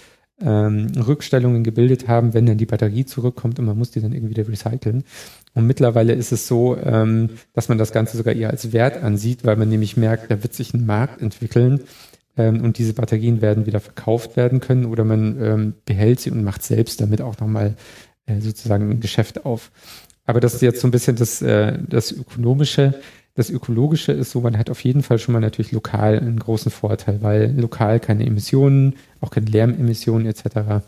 ähm, 0.42 0.86
Rückstellungen 0.97 1.64
gebildet 1.64 2.09
haben, 2.09 2.32
wenn 2.32 2.47
dann 2.47 2.56
die 2.56 2.66
Batterie 2.66 3.05
zurückkommt 3.05 3.59
und 3.59 3.66
man 3.66 3.76
muss 3.76 3.90
die 3.90 4.01
dann 4.01 4.12
irgendwie 4.12 4.36
wieder 4.36 4.48
recyceln. 4.48 5.05
Und 5.52 5.66
mittlerweile 5.66 6.14
ist 6.14 6.32
es 6.32 6.47
so, 6.47 6.76
ähm, 6.78 7.30
dass 7.52 7.68
man 7.68 7.76
das 7.76 7.92
Ganze 7.92 8.16
sogar 8.16 8.34
eher 8.34 8.51
als 8.51 8.72
Wert 8.72 9.02
ansieht, 9.02 9.44
weil 9.44 9.56
man 9.56 9.68
nämlich 9.68 9.97
merkt, 9.97 10.30
da 10.30 10.42
wird 10.42 10.55
sich 10.55 10.72
ein 10.72 10.86
Markt 10.86 11.20
entwickeln, 11.20 11.80
ähm, 12.41 12.65
und 12.65 12.79
diese 12.79 12.95
Batterien 12.95 13.41
werden 13.41 13.67
wieder 13.67 13.81
verkauft 13.81 14.37
werden 14.37 14.61
können 14.61 14.87
oder 14.87 15.05
man 15.05 15.43
ähm, 15.43 15.75
behält 15.85 16.21
sie 16.21 16.31
und 16.31 16.43
macht 16.43 16.62
selbst 16.62 17.01
damit 17.01 17.21
auch 17.21 17.39
nochmal 17.39 17.77
äh, 18.27 18.41
sozusagen 18.41 18.91
ein 18.91 19.01
Geschäft 19.01 19.45
auf. 19.45 19.71
Aber 20.25 20.41
das 20.41 20.55
ist 20.55 20.62
jetzt 20.62 20.81
so 20.81 20.89
ein 20.89 20.93
bisschen 20.93 21.17
das, 21.17 21.43
äh, 21.43 21.79
das 21.89 22.12
Ökonomische. 22.12 22.95
Das 23.35 23.51
Ökologische 23.51 24.12
ist 24.12 24.31
so, 24.31 24.41
man 24.41 24.59
hat 24.59 24.71
auf 24.71 24.83
jeden 24.85 25.03
Fall 25.03 25.19
schon 25.19 25.33
mal 25.33 25.41
natürlich 25.41 25.73
lokal 25.73 26.19
einen 26.19 26.39
großen 26.39 26.71
Vorteil, 26.71 27.23
weil 27.23 27.55
lokal 27.59 28.01
keine 28.01 28.27
Emissionen, 28.27 28.97
auch 29.21 29.31
keine 29.31 29.47
Lärmemissionen 29.47 30.27
etc. 30.27 30.85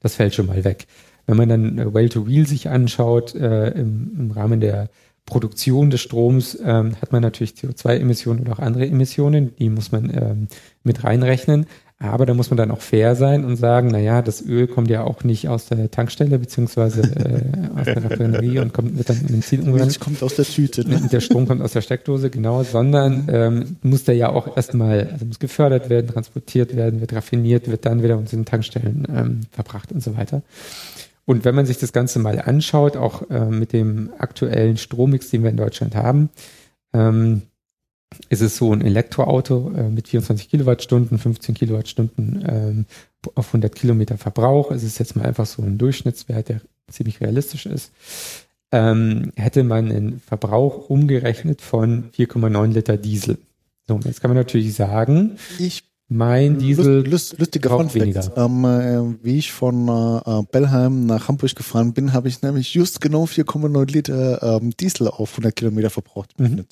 Das 0.00 0.14
fällt 0.14 0.34
schon 0.34 0.46
mal 0.46 0.64
weg. 0.64 0.86
Wenn 1.26 1.36
man 1.36 1.48
dann 1.48 1.78
äh, 1.78 1.92
Well-to-Wheel 1.94 2.46
sich 2.46 2.68
anschaut, 2.68 3.34
äh, 3.34 3.70
im, 3.70 4.12
im 4.18 4.30
Rahmen 4.30 4.60
der 4.60 4.88
Produktion 5.28 5.90
des 5.90 6.00
Stroms 6.00 6.58
ähm, 6.64 6.96
hat 7.00 7.12
man 7.12 7.22
natürlich 7.22 7.52
CO2-Emissionen 7.52 8.40
oder 8.40 8.52
auch 8.54 8.58
andere 8.58 8.86
Emissionen, 8.86 9.54
die 9.56 9.68
muss 9.68 9.92
man 9.92 10.10
ähm, 10.10 10.48
mit 10.82 11.04
reinrechnen. 11.04 11.66
Aber 12.00 12.26
da 12.26 12.34
muss 12.34 12.48
man 12.48 12.56
dann 12.56 12.70
auch 12.70 12.80
fair 12.80 13.16
sein 13.16 13.44
und 13.44 13.56
sagen, 13.56 13.88
na 13.90 13.98
ja, 13.98 14.22
das 14.22 14.40
Öl 14.40 14.68
kommt 14.68 14.88
ja 14.88 15.02
auch 15.02 15.24
nicht 15.24 15.48
aus 15.48 15.66
der 15.66 15.90
Tankstelle 15.90 16.38
beziehungsweise 16.38 17.02
äh, 17.02 17.80
aus 17.80 17.86
der 17.86 18.04
Raffinerie 18.04 18.60
und 18.60 18.72
kommt 18.72 18.96
wird 18.96 19.10
dann 19.10 19.20
in 19.20 19.26
den 19.26 19.42
Ziel 19.42 19.60
umgewandelt. 19.62 19.98
kommt 19.98 20.22
aus 20.22 20.36
der 20.36 20.44
Tüte. 20.44 20.88
Ne? 20.88 21.08
Der 21.10 21.20
Strom 21.20 21.48
kommt 21.48 21.60
aus 21.60 21.72
der 21.72 21.80
Steckdose, 21.80 22.30
genau, 22.30 22.62
sondern 22.62 23.26
ähm, 23.32 23.76
muss 23.82 24.04
der 24.04 24.14
ja 24.14 24.28
auch 24.28 24.56
erstmal, 24.56 25.08
also 25.12 25.24
muss 25.24 25.40
gefördert 25.40 25.90
werden, 25.90 26.06
transportiert 26.06 26.76
werden, 26.76 27.00
wird 27.00 27.12
raffiniert, 27.14 27.68
wird 27.68 27.84
dann 27.84 28.00
wieder 28.00 28.16
uns 28.16 28.32
in 28.32 28.44
Tankstellen 28.44 29.04
ähm, 29.12 29.40
verbracht 29.50 29.90
und 29.90 30.00
so 30.00 30.16
weiter. 30.16 30.42
Und 31.28 31.44
wenn 31.44 31.54
man 31.54 31.66
sich 31.66 31.76
das 31.76 31.92
Ganze 31.92 32.20
mal 32.20 32.40
anschaut, 32.40 32.96
auch 32.96 33.28
äh, 33.28 33.50
mit 33.50 33.74
dem 33.74 34.10
aktuellen 34.16 34.78
Strommix, 34.78 35.28
den 35.28 35.42
wir 35.42 35.50
in 35.50 35.58
Deutschland 35.58 35.94
haben, 35.94 36.30
ähm, 36.94 37.42
ist 38.30 38.40
es 38.40 38.56
so 38.56 38.72
ein 38.72 38.80
Elektroauto 38.80 39.70
äh, 39.76 39.90
mit 39.90 40.08
24 40.08 40.48
Kilowattstunden, 40.48 41.18
15 41.18 41.54
Kilowattstunden 41.54 42.46
ähm, 42.48 42.86
auf 43.34 43.48
100 43.48 43.74
Kilometer 43.74 44.16
Verbrauch. 44.16 44.70
Es 44.70 44.82
ist 44.82 44.98
jetzt 45.00 45.16
mal 45.16 45.26
einfach 45.26 45.44
so 45.44 45.60
ein 45.60 45.76
Durchschnittswert, 45.76 46.48
der 46.48 46.62
ziemlich 46.90 47.20
realistisch 47.20 47.66
ist. 47.66 47.92
Ähm, 48.72 49.34
hätte 49.36 49.64
man 49.64 49.92
einen 49.92 50.20
Verbrauch 50.20 50.88
umgerechnet 50.88 51.60
von 51.60 52.10
4,9 52.12 52.68
Liter 52.68 52.96
Diesel. 52.96 53.36
So, 53.86 54.00
jetzt 54.02 54.22
kann 54.22 54.30
man 54.30 54.38
natürlich 54.38 54.72
sagen, 54.72 55.36
ich 55.58 55.84
mein 56.10 56.58
Diesel 56.58 57.06
Lust, 57.06 57.38
lustiger 57.38 57.68
braucht 57.68 57.94
weniger. 57.94 58.32
Ähm, 58.36 58.64
äh, 58.64 59.24
wie 59.24 59.36
ich 59.36 59.52
von 59.52 59.88
äh, 59.88 60.42
Bellheim 60.50 61.04
nach 61.04 61.28
Hamburg 61.28 61.54
gefahren 61.54 61.92
bin, 61.92 62.14
habe 62.14 62.28
ich 62.28 62.40
nämlich 62.40 62.72
just 62.72 63.02
genau 63.02 63.24
4,9 63.24 63.92
Liter 63.92 64.60
ähm, 64.60 64.74
Diesel 64.78 65.08
auf 65.08 65.32
100 65.32 65.54
Kilometer 65.54 65.90
verbraucht. 65.90 66.38
Mhm. 66.40 66.64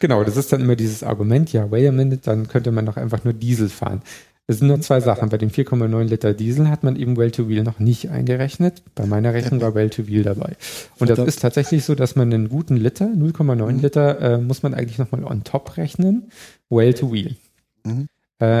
Genau, 0.00 0.24
das 0.24 0.36
ist 0.36 0.52
dann 0.52 0.60
immer 0.60 0.74
dieses 0.74 1.04
Argument, 1.04 1.52
ja, 1.52 1.70
wait 1.70 1.88
a 1.88 1.92
minute, 1.92 2.22
dann 2.24 2.48
könnte 2.48 2.72
man 2.72 2.84
doch 2.84 2.96
einfach 2.96 3.22
nur 3.22 3.34
Diesel 3.34 3.68
fahren. 3.68 4.02
Es 4.48 4.58
sind 4.58 4.66
nur 4.66 4.80
zwei 4.80 5.00
Sachen. 5.00 5.28
Bei 5.28 5.38
den 5.38 5.52
4,9 5.52 6.02
Liter 6.02 6.34
Diesel 6.34 6.68
hat 6.68 6.82
man 6.82 6.96
eben 6.96 7.16
Well-to-Wheel 7.16 7.62
noch 7.62 7.78
nicht 7.78 8.10
eingerechnet. 8.10 8.82
Bei 8.96 9.06
meiner 9.06 9.32
Rechnung 9.32 9.60
war 9.60 9.76
Well-to-Wheel 9.76 10.24
dabei. 10.24 10.56
Und 10.98 11.08
das 11.08 11.20
ist 11.20 11.40
tatsächlich 11.40 11.84
so, 11.84 11.94
dass 11.94 12.16
man 12.16 12.34
einen 12.34 12.48
guten 12.48 12.76
Liter, 12.76 13.06
0,9 13.06 13.72
mhm. 13.72 13.80
Liter, 13.80 14.20
äh, 14.20 14.38
muss 14.38 14.64
man 14.64 14.74
eigentlich 14.74 14.98
nochmal 14.98 15.22
on 15.22 15.44
top 15.44 15.76
rechnen. 15.76 16.32
Well-to-Wheel. 16.68 17.36
Mhm 17.84 18.08
äh, 18.08 18.11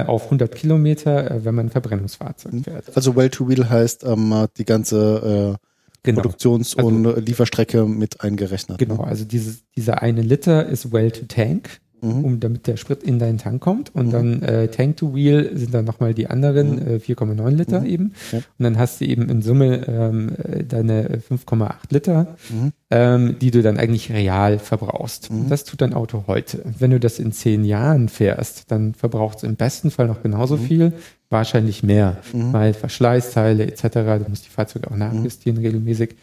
auf 0.06 0.24
100 0.24 0.54
Kilometer, 0.54 1.30
äh, 1.30 1.44
wenn 1.44 1.54
man 1.54 1.66
ein 1.66 1.70
Verbrennungsfahrzeug 1.70 2.52
mhm. 2.52 2.64
fährt. 2.64 2.96
Also 2.96 3.16
Well-to-Wheel 3.16 3.68
heißt 3.68 4.04
ähm, 4.04 4.46
die 4.56 4.64
ganze 4.64 5.58
äh, 5.58 5.66
genau. 6.02 6.22
Produktions- 6.22 6.76
also, 6.76 6.88
und 6.88 7.26
Lieferstrecke 7.26 7.86
mit 7.86 8.20
eingerechnet. 8.22 8.78
Genau, 8.78 8.96
ne? 8.96 9.04
also 9.04 9.24
dieses, 9.24 9.64
dieser 9.76 10.02
eine 10.02 10.22
Liter 10.22 10.66
ist 10.66 10.92
Well-to-Tank 10.92 11.80
mhm. 12.02 12.24
um 12.24 12.40
damit 12.40 12.66
der 12.66 12.76
Sprit 12.76 13.02
in 13.02 13.18
deinen 13.18 13.38
Tank 13.38 13.62
kommt. 13.62 13.94
Und 13.94 14.08
mhm. 14.08 14.10
dann 14.10 14.42
äh, 14.42 14.68
Tank 14.68 14.96
to 14.98 15.14
Wheel 15.14 15.50
sind 15.54 15.72
dann 15.72 15.84
nochmal 15.84 16.14
die 16.14 16.26
anderen 16.26 16.76
mhm. 16.76 16.96
äh, 16.96 16.96
4,9 16.96 17.50
Liter 17.50 17.80
mhm. 17.80 17.86
eben. 17.86 18.14
Ja. 18.32 18.38
Und 18.38 18.64
dann 18.64 18.78
hast 18.78 19.00
du 19.00 19.04
eben 19.06 19.28
in 19.28 19.42
Summe 19.42 19.86
ähm, 19.86 20.32
deine 20.68 21.18
5,8 21.18 21.72
Liter, 21.90 22.36
mhm. 22.50 22.72
ähm, 22.90 23.36
die 23.40 23.50
du 23.50 23.62
dann 23.62 23.78
eigentlich 23.78 24.12
real 24.12 24.58
verbrauchst. 24.58 25.30
Mhm. 25.30 25.48
Das 25.48 25.64
tut 25.64 25.80
dein 25.80 25.94
Auto 25.94 26.24
heute. 26.26 26.62
Wenn 26.78 26.90
du 26.90 27.00
das 27.00 27.18
in 27.18 27.32
zehn 27.32 27.64
Jahren 27.64 28.08
fährst, 28.08 28.70
dann 28.70 28.94
verbraucht 28.94 29.38
es 29.38 29.44
im 29.44 29.56
besten 29.56 29.90
Fall 29.90 30.08
noch 30.08 30.22
genauso 30.22 30.56
viel, 30.56 30.92
wahrscheinlich 31.30 31.82
mehr, 31.82 32.18
weil 32.32 32.74
Verschleißteile 32.74 33.66
etc., 33.66 33.82
du 33.82 34.26
musst 34.28 34.44
die 34.44 34.50
Fahrzeuge 34.50 34.90
auch 34.90 34.96
nachjustieren 34.96 35.58
regelmäßig. 35.58 36.16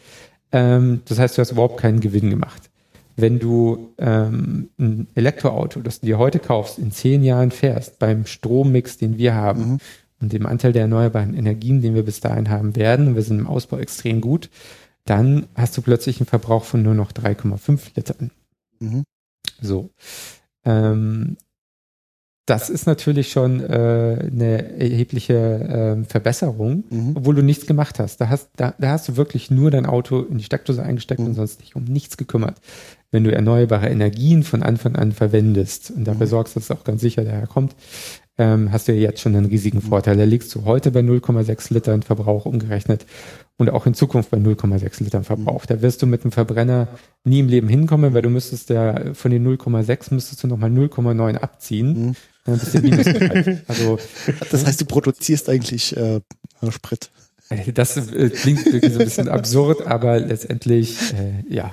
Ähm, 0.52 1.00
das 1.06 1.18
heißt, 1.18 1.36
du 1.36 1.42
hast 1.42 1.52
überhaupt 1.52 1.78
keinen 1.78 2.00
Gewinn 2.00 2.30
gemacht 2.30 2.69
wenn 3.16 3.38
du 3.38 3.92
ähm, 3.98 4.70
ein 4.78 5.08
Elektroauto, 5.14 5.80
das 5.80 6.00
du 6.00 6.06
dir 6.06 6.18
heute 6.18 6.38
kaufst, 6.38 6.78
in 6.78 6.92
zehn 6.92 7.22
Jahren 7.22 7.50
fährst, 7.50 7.98
beim 7.98 8.26
Strommix, 8.26 8.98
den 8.98 9.18
wir 9.18 9.34
haben 9.34 9.72
mhm. 9.72 9.78
und 10.20 10.32
dem 10.32 10.46
Anteil 10.46 10.72
der 10.72 10.82
erneuerbaren 10.82 11.34
Energien, 11.34 11.82
den 11.82 11.94
wir 11.94 12.04
bis 12.04 12.20
dahin 12.20 12.50
haben 12.50 12.76
werden, 12.76 13.08
und 13.08 13.14
wir 13.14 13.22
sind 13.22 13.38
im 13.38 13.46
Ausbau 13.46 13.78
extrem 13.78 14.20
gut, 14.20 14.50
dann 15.04 15.46
hast 15.54 15.76
du 15.76 15.82
plötzlich 15.82 16.20
einen 16.20 16.26
Verbrauch 16.26 16.64
von 16.64 16.82
nur 16.82 16.94
noch 16.94 17.12
3,5 17.12 17.96
Litern. 17.96 18.30
Mhm. 18.78 19.04
So. 19.60 19.90
Ähm, 20.64 21.36
das 22.46 22.68
ist 22.68 22.86
natürlich 22.86 23.30
schon 23.30 23.60
äh, 23.60 24.28
eine 24.28 24.76
erhebliche 24.80 25.34
äh, 26.00 26.04
Verbesserung, 26.04 26.82
mhm. 26.90 27.12
obwohl 27.14 27.36
du 27.36 27.42
nichts 27.42 27.66
gemacht 27.66 28.00
hast. 28.00 28.20
Da 28.20 28.28
hast, 28.28 28.50
da, 28.56 28.74
da 28.76 28.90
hast 28.90 29.08
du 29.08 29.16
wirklich 29.16 29.52
nur 29.52 29.70
dein 29.70 29.86
Auto 29.86 30.22
in 30.22 30.38
die 30.38 30.44
Steckdose 30.44 30.82
eingesteckt 30.82 31.20
mhm. 31.20 31.26
und 31.26 31.34
sonst 31.34 31.60
dich 31.60 31.76
um 31.76 31.84
nichts 31.84 32.16
gekümmert 32.16 32.56
wenn 33.10 33.24
du 33.24 33.32
erneuerbare 33.32 33.88
Energien 33.88 34.42
von 34.42 34.62
Anfang 34.62 34.96
an 34.96 35.12
verwendest 35.12 35.90
und 35.90 36.04
dafür 36.04 36.26
mhm. 36.26 36.30
sorgst, 36.30 36.56
dass 36.56 36.64
es 36.64 36.70
auch 36.70 36.84
ganz 36.84 37.00
sicher 37.00 37.24
daherkommt, 37.24 37.74
ähm, 38.38 38.72
hast 38.72 38.88
du 38.88 38.92
ja 38.92 39.00
jetzt 39.00 39.20
schon 39.20 39.36
einen 39.36 39.46
riesigen 39.46 39.78
mhm. 39.78 39.88
Vorteil. 39.88 40.16
Da 40.16 40.24
liegst 40.24 40.54
du 40.54 40.64
heute 40.64 40.90
bei 40.90 41.00
0,6 41.00 41.74
Litern 41.74 42.02
Verbrauch 42.02 42.46
umgerechnet 42.46 43.04
und 43.58 43.68
auch 43.70 43.86
in 43.86 43.94
Zukunft 43.94 44.30
bei 44.30 44.38
0,6 44.38 45.04
Litern 45.04 45.24
Verbrauch. 45.24 45.64
Mhm. 45.64 45.66
Da 45.68 45.82
wirst 45.82 46.02
du 46.02 46.06
mit 46.06 46.22
einem 46.22 46.32
Verbrenner 46.32 46.88
nie 47.24 47.40
im 47.40 47.48
Leben 47.48 47.68
hinkommen, 47.68 48.14
weil 48.14 48.22
du 48.22 48.30
müsstest 48.30 48.70
ja 48.70 49.12
von 49.14 49.30
den 49.30 49.46
0,6 49.46 50.14
müsstest 50.14 50.42
du 50.42 50.46
nochmal 50.46 50.70
0,9 50.70 51.36
abziehen. 51.36 52.06
Mhm. 52.06 52.16
Bisschen 52.46 53.60
also, 53.68 53.98
das 54.50 54.66
heißt, 54.66 54.80
du 54.80 54.86
produzierst 54.86 55.48
eigentlich 55.48 55.96
äh, 55.96 56.20
Sprit. 56.70 57.10
Das 57.74 57.96
äh, 57.96 58.30
klingt 58.30 58.64
irgendwie 58.64 58.90
so 58.90 59.00
ein 59.00 59.04
bisschen 59.04 59.28
absurd, 59.28 59.84
aber 59.84 60.20
letztendlich, 60.20 61.12
äh, 61.14 61.52
ja. 61.52 61.72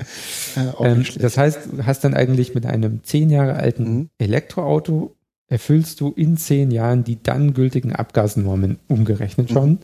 ähm, 0.80 1.06
das 1.20 1.38
heißt, 1.38 1.60
du 1.72 1.86
hast 1.86 2.04
dann 2.04 2.16
eigentlich 2.16 2.56
mit 2.56 2.66
einem 2.66 3.04
zehn 3.04 3.30
Jahre 3.30 3.54
alten 3.54 3.84
mhm. 3.84 4.10
Elektroauto 4.18 5.16
erfüllst 5.48 6.02
du 6.02 6.12
in 6.12 6.36
zehn 6.36 6.72
Jahren 6.72 7.04
die 7.04 7.22
dann 7.22 7.54
gültigen 7.54 7.94
Abgasnormen 7.94 8.80
umgerechnet 8.88 9.52
schon 9.52 9.70
mhm. 9.70 9.80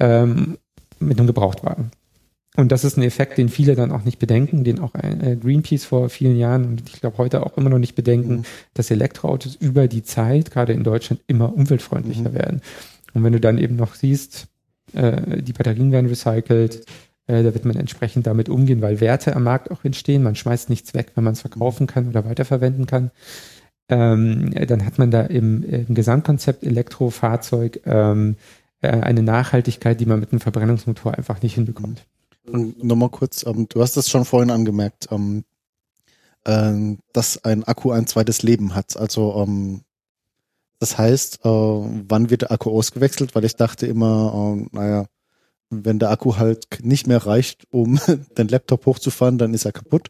ähm, 0.00 0.58
mit 0.98 1.18
einem 1.18 1.26
Gebrauchtwagen. 1.26 1.90
Und 2.54 2.70
das 2.70 2.84
ist 2.84 2.98
ein 2.98 3.02
Effekt, 3.02 3.38
den 3.38 3.48
viele 3.48 3.74
dann 3.74 3.92
auch 3.92 4.04
nicht 4.04 4.18
bedenken, 4.18 4.62
den 4.62 4.78
auch 4.78 4.94
äh, 4.94 5.36
Greenpeace 5.36 5.86
vor 5.86 6.10
vielen 6.10 6.36
Jahren 6.36 6.66
und 6.66 6.82
ich 6.86 7.00
glaube 7.00 7.16
heute 7.16 7.46
auch 7.46 7.56
immer 7.56 7.70
noch 7.70 7.78
nicht 7.78 7.94
bedenken, 7.94 8.36
mhm. 8.36 8.44
dass 8.74 8.90
Elektroautos 8.90 9.54
über 9.56 9.88
die 9.88 10.02
Zeit, 10.02 10.50
gerade 10.50 10.74
in 10.74 10.84
Deutschland, 10.84 11.22
immer 11.26 11.54
umweltfreundlicher 11.54 12.28
mhm. 12.28 12.34
werden. 12.34 12.62
Und 13.14 13.24
wenn 13.24 13.32
du 13.32 13.40
dann 13.40 13.56
eben 13.56 13.76
noch 13.76 13.94
siehst, 13.94 14.48
äh, 14.94 15.42
die 15.42 15.52
Batterien 15.52 15.92
werden 15.92 16.08
recycelt. 16.08 16.86
Äh, 17.26 17.42
da 17.42 17.54
wird 17.54 17.64
man 17.64 17.76
entsprechend 17.76 18.26
damit 18.26 18.48
umgehen, 18.48 18.82
weil 18.82 19.00
Werte 19.00 19.36
am 19.36 19.44
Markt 19.44 19.70
auch 19.70 19.84
entstehen. 19.84 20.22
Man 20.22 20.36
schmeißt 20.36 20.70
nichts 20.70 20.94
weg, 20.94 21.12
wenn 21.14 21.24
man 21.24 21.34
es 21.34 21.40
verkaufen 21.40 21.86
kann 21.86 22.08
oder 22.08 22.24
weiterverwenden 22.24 22.86
kann. 22.86 23.10
Ähm, 23.88 24.52
dann 24.66 24.84
hat 24.86 24.98
man 24.98 25.10
da 25.10 25.22
im, 25.22 25.62
im 25.62 25.94
Gesamtkonzept 25.94 26.64
Elektrofahrzeug 26.64 27.82
ähm, 27.84 28.36
äh, 28.80 28.88
eine 28.88 29.22
Nachhaltigkeit, 29.22 30.00
die 30.00 30.06
man 30.06 30.20
mit 30.20 30.32
einem 30.32 30.40
Verbrennungsmotor 30.40 31.14
einfach 31.14 31.42
nicht 31.42 31.54
hinbekommt. 31.54 32.04
Und 32.50 32.82
nochmal 32.82 33.10
kurz, 33.10 33.44
ähm, 33.46 33.66
du 33.68 33.82
hast 33.82 33.96
es 33.96 34.08
schon 34.08 34.24
vorhin 34.24 34.50
angemerkt, 34.50 35.08
ähm, 35.10 35.44
äh, 36.44 36.96
dass 37.12 37.44
ein 37.44 37.64
Akku 37.64 37.92
ein 37.92 38.06
zweites 38.06 38.42
Leben 38.42 38.74
hat. 38.74 38.96
Also 38.96 39.44
ähm, 39.46 39.82
Das 40.82 40.98
heißt, 40.98 41.44
äh, 41.44 41.48
wann 41.48 42.28
wird 42.28 42.42
der 42.42 42.50
Akku 42.50 42.68
ausgewechselt? 42.76 43.36
Weil 43.36 43.44
ich 43.44 43.54
dachte 43.54 43.86
immer, 43.86 44.56
äh, 44.58 44.76
naja, 44.76 45.06
wenn 45.70 46.00
der 46.00 46.10
Akku 46.10 46.38
halt 46.38 46.66
nicht 46.82 47.06
mehr 47.06 47.24
reicht, 47.24 47.68
um 47.70 48.00
den 48.36 48.48
Laptop 48.48 48.86
hochzufahren, 48.86 49.38
dann 49.38 49.54
ist 49.54 49.64
er 49.64 49.70
kaputt. 49.70 50.08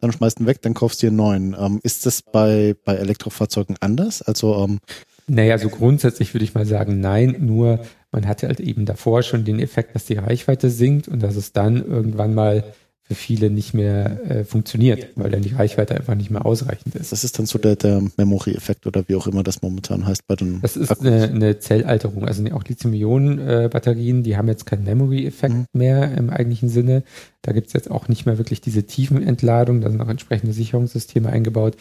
Dann 0.00 0.12
schmeißt 0.12 0.40
ihn 0.40 0.46
weg, 0.46 0.62
dann 0.62 0.72
kaufst 0.72 1.02
du 1.02 1.06
dir 1.06 1.10
einen 1.10 1.16
neuen. 1.18 1.56
Ähm, 1.60 1.78
ist 1.82 2.06
das 2.06 2.22
bei, 2.22 2.74
bei 2.86 2.94
Elektrofahrzeugen 2.94 3.76
anders? 3.80 4.22
Also, 4.22 4.64
ähm, 4.64 4.78
naja, 5.26 5.58
so 5.58 5.68
grundsätzlich 5.68 6.32
würde 6.32 6.44
ich 6.44 6.54
mal 6.54 6.64
sagen, 6.64 7.00
nein, 7.00 7.36
nur 7.40 7.80
man 8.10 8.26
hatte 8.26 8.46
halt 8.46 8.60
eben 8.60 8.86
davor 8.86 9.22
schon 9.22 9.44
den 9.44 9.60
Effekt, 9.60 9.94
dass 9.94 10.06
die 10.06 10.16
Reichweite 10.16 10.70
sinkt 10.70 11.06
und 11.06 11.22
dass 11.22 11.36
es 11.36 11.52
dann 11.52 11.84
irgendwann 11.84 12.32
mal 12.32 12.64
für 13.06 13.14
viele 13.14 13.50
nicht 13.50 13.74
mehr 13.74 14.18
äh, 14.30 14.44
funktioniert, 14.44 15.08
weil 15.14 15.30
dann 15.30 15.42
die 15.42 15.54
Reichweite 15.54 15.94
einfach 15.94 16.14
nicht 16.14 16.30
mehr 16.30 16.46
ausreichend 16.46 16.94
ist. 16.94 17.12
Das 17.12 17.22
ist 17.22 17.38
dann 17.38 17.44
so 17.44 17.58
der, 17.58 17.76
der 17.76 18.02
Memory-Effekt 18.16 18.86
oder 18.86 19.04
wie 19.08 19.14
auch 19.14 19.26
immer 19.26 19.42
das 19.42 19.60
momentan 19.60 20.06
heißt 20.06 20.26
bei 20.26 20.36
den. 20.36 20.62
Das 20.62 20.74
ist 20.74 21.00
eine, 21.00 21.24
eine, 21.24 21.58
Zellalterung. 21.58 22.26
Also 22.26 22.42
auch 22.52 22.64
Lithium-Ionen-Batterien, 22.64 24.22
die 24.22 24.38
haben 24.38 24.48
jetzt 24.48 24.64
keinen 24.64 24.84
Memory-Effekt 24.84 25.54
mhm. 25.54 25.66
mehr 25.74 26.16
im 26.16 26.30
eigentlichen 26.30 26.70
Sinne. 26.70 27.02
Da 27.42 27.52
gibt 27.52 27.66
es 27.66 27.72
jetzt 27.74 27.90
auch 27.90 28.08
nicht 28.08 28.24
mehr 28.24 28.38
wirklich 28.38 28.62
diese 28.62 28.84
Tiefenentladung, 28.84 29.82
da 29.82 29.90
sind 29.90 30.00
auch 30.00 30.08
entsprechende 30.08 30.54
Sicherungssysteme 30.54 31.28
eingebaut. 31.28 31.76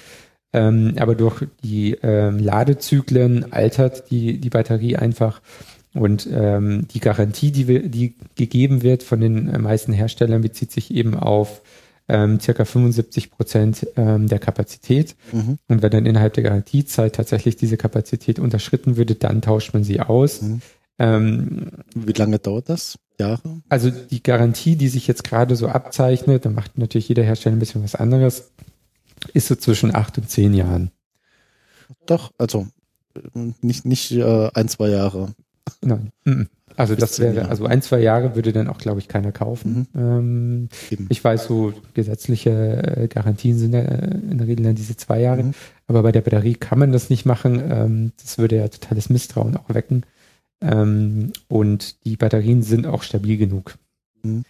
Ähm, 0.52 0.96
aber 1.00 1.16
durch 1.16 1.48
die 1.64 1.98
ähm, 2.04 2.38
Ladezyklen 2.38 3.54
altert 3.54 4.12
die, 4.12 4.40
die 4.40 4.50
Batterie 4.50 4.98
einfach 4.98 5.42
und 5.94 6.28
ähm, 6.32 6.88
die 6.94 7.00
Garantie, 7.00 7.52
die, 7.52 7.68
wir, 7.68 7.88
die 7.88 8.16
gegeben 8.36 8.82
wird 8.82 9.04
von 9.04 9.22
den 9.22 9.48
äh, 9.48 9.60
meisten 9.60 9.94
Herstellern, 9.94 10.42
bezieht 10.42 10.72
sich 10.72 10.92
eben 10.92 11.16
auf 11.16 11.62
ähm, 12.08 12.40
circa 12.40 12.66
75 12.66 13.32
Prozent 13.32 13.88
ähm, 13.96 14.28
der 14.28 14.40
Kapazität. 14.40 15.16
Mhm. 15.32 15.60
Und 15.68 15.82
wenn 15.82 15.92
dann 15.92 16.06
innerhalb 16.06 16.34
der 16.34 16.44
Garantiezeit 16.44 17.16
tatsächlich 17.16 17.56
diese 17.56 17.78
Kapazität 17.78 18.40
unterschritten 18.40 18.98
würde, 18.98 19.16
dann 19.16 19.42
tauscht 19.42 19.74
man 19.74 19.84
sie 19.84 20.00
aus. 20.00 20.42
Mhm. 20.42 20.62
Ähm, 21.00 21.72
Wie 21.96 22.14
lange 22.14 22.40
dauert 22.40 22.70
das? 22.70 22.98
Jahre? 23.20 23.62
Also 23.70 23.90
die 23.90 24.24
Garantie, 24.24 24.76
die 24.76 24.88
sich 24.88 25.08
jetzt 25.08 25.24
gerade 25.24 25.56
so 25.56 25.68
abzeichnet, 25.68 26.46
da 26.46 26.50
macht 26.50 26.78
natürlich 26.78 27.10
jeder 27.10 27.24
Hersteller 27.24 27.56
ein 27.56 27.60
bisschen 27.60 27.84
was 27.84 27.96
anderes, 27.96 28.52
ist 29.34 29.48
so 29.48 29.56
zwischen 29.56 29.96
acht 29.96 30.18
und 30.18 30.30
zehn 30.30 30.54
Jahren. 30.54 30.92
Doch, 32.06 32.32
also 32.38 32.68
äh, 33.16 33.54
nicht, 33.62 33.86
nicht 33.86 34.12
äh, 34.12 34.50
ein, 34.54 34.68
zwei 34.68 34.90
Jahre. 34.90 35.34
Nein. 35.82 36.12
Also 36.76 36.96
das 36.96 37.20
wäre, 37.20 37.50
also 37.50 37.66
ein, 37.66 37.82
zwei 37.82 38.00
Jahre 38.00 38.36
würde 38.36 38.52
dann 38.52 38.68
auch, 38.68 38.78
glaube 38.78 39.00
ich, 39.00 39.08
keiner 39.08 39.32
kaufen. 39.32 39.88
Mhm. 39.94 40.00
Ähm, 40.00 40.70
ich 41.10 41.24
weiß, 41.24 41.46
so 41.46 41.74
gesetzliche 41.94 42.50
äh, 42.98 43.08
Garantien 43.08 43.58
sind 43.58 43.74
äh, 43.74 44.18
in 44.30 44.38
der 44.38 44.48
Regel 44.48 44.66
dann 44.66 44.76
diese 44.76 44.98
zwei 44.98 45.22
Jahre. 45.22 45.44
Mhm. 45.44 45.54
Aber 45.88 46.04
bei 46.04 46.12
der 46.12 46.22
Batterie 46.22 46.56
kann 46.56 46.80
man 46.80 46.92
das 46.92 47.10
nicht 47.10 47.26
machen. 47.26 47.62
Ähm, 47.70 48.12
das 48.22 48.38
würde 48.38 48.58
ja 48.58 48.68
totales 48.68 49.10
Misstrauen 49.10 49.58
auch 49.58 49.74
wecken. 49.74 50.04
Ähm, 50.62 51.32
und 51.48 52.04
die 52.06 52.18
Batterien 52.18 52.64
sind 52.64 52.88
auch 52.88 53.04
stabil 53.04 53.38
genug. 53.38 53.76
Mhm. 54.24 54.44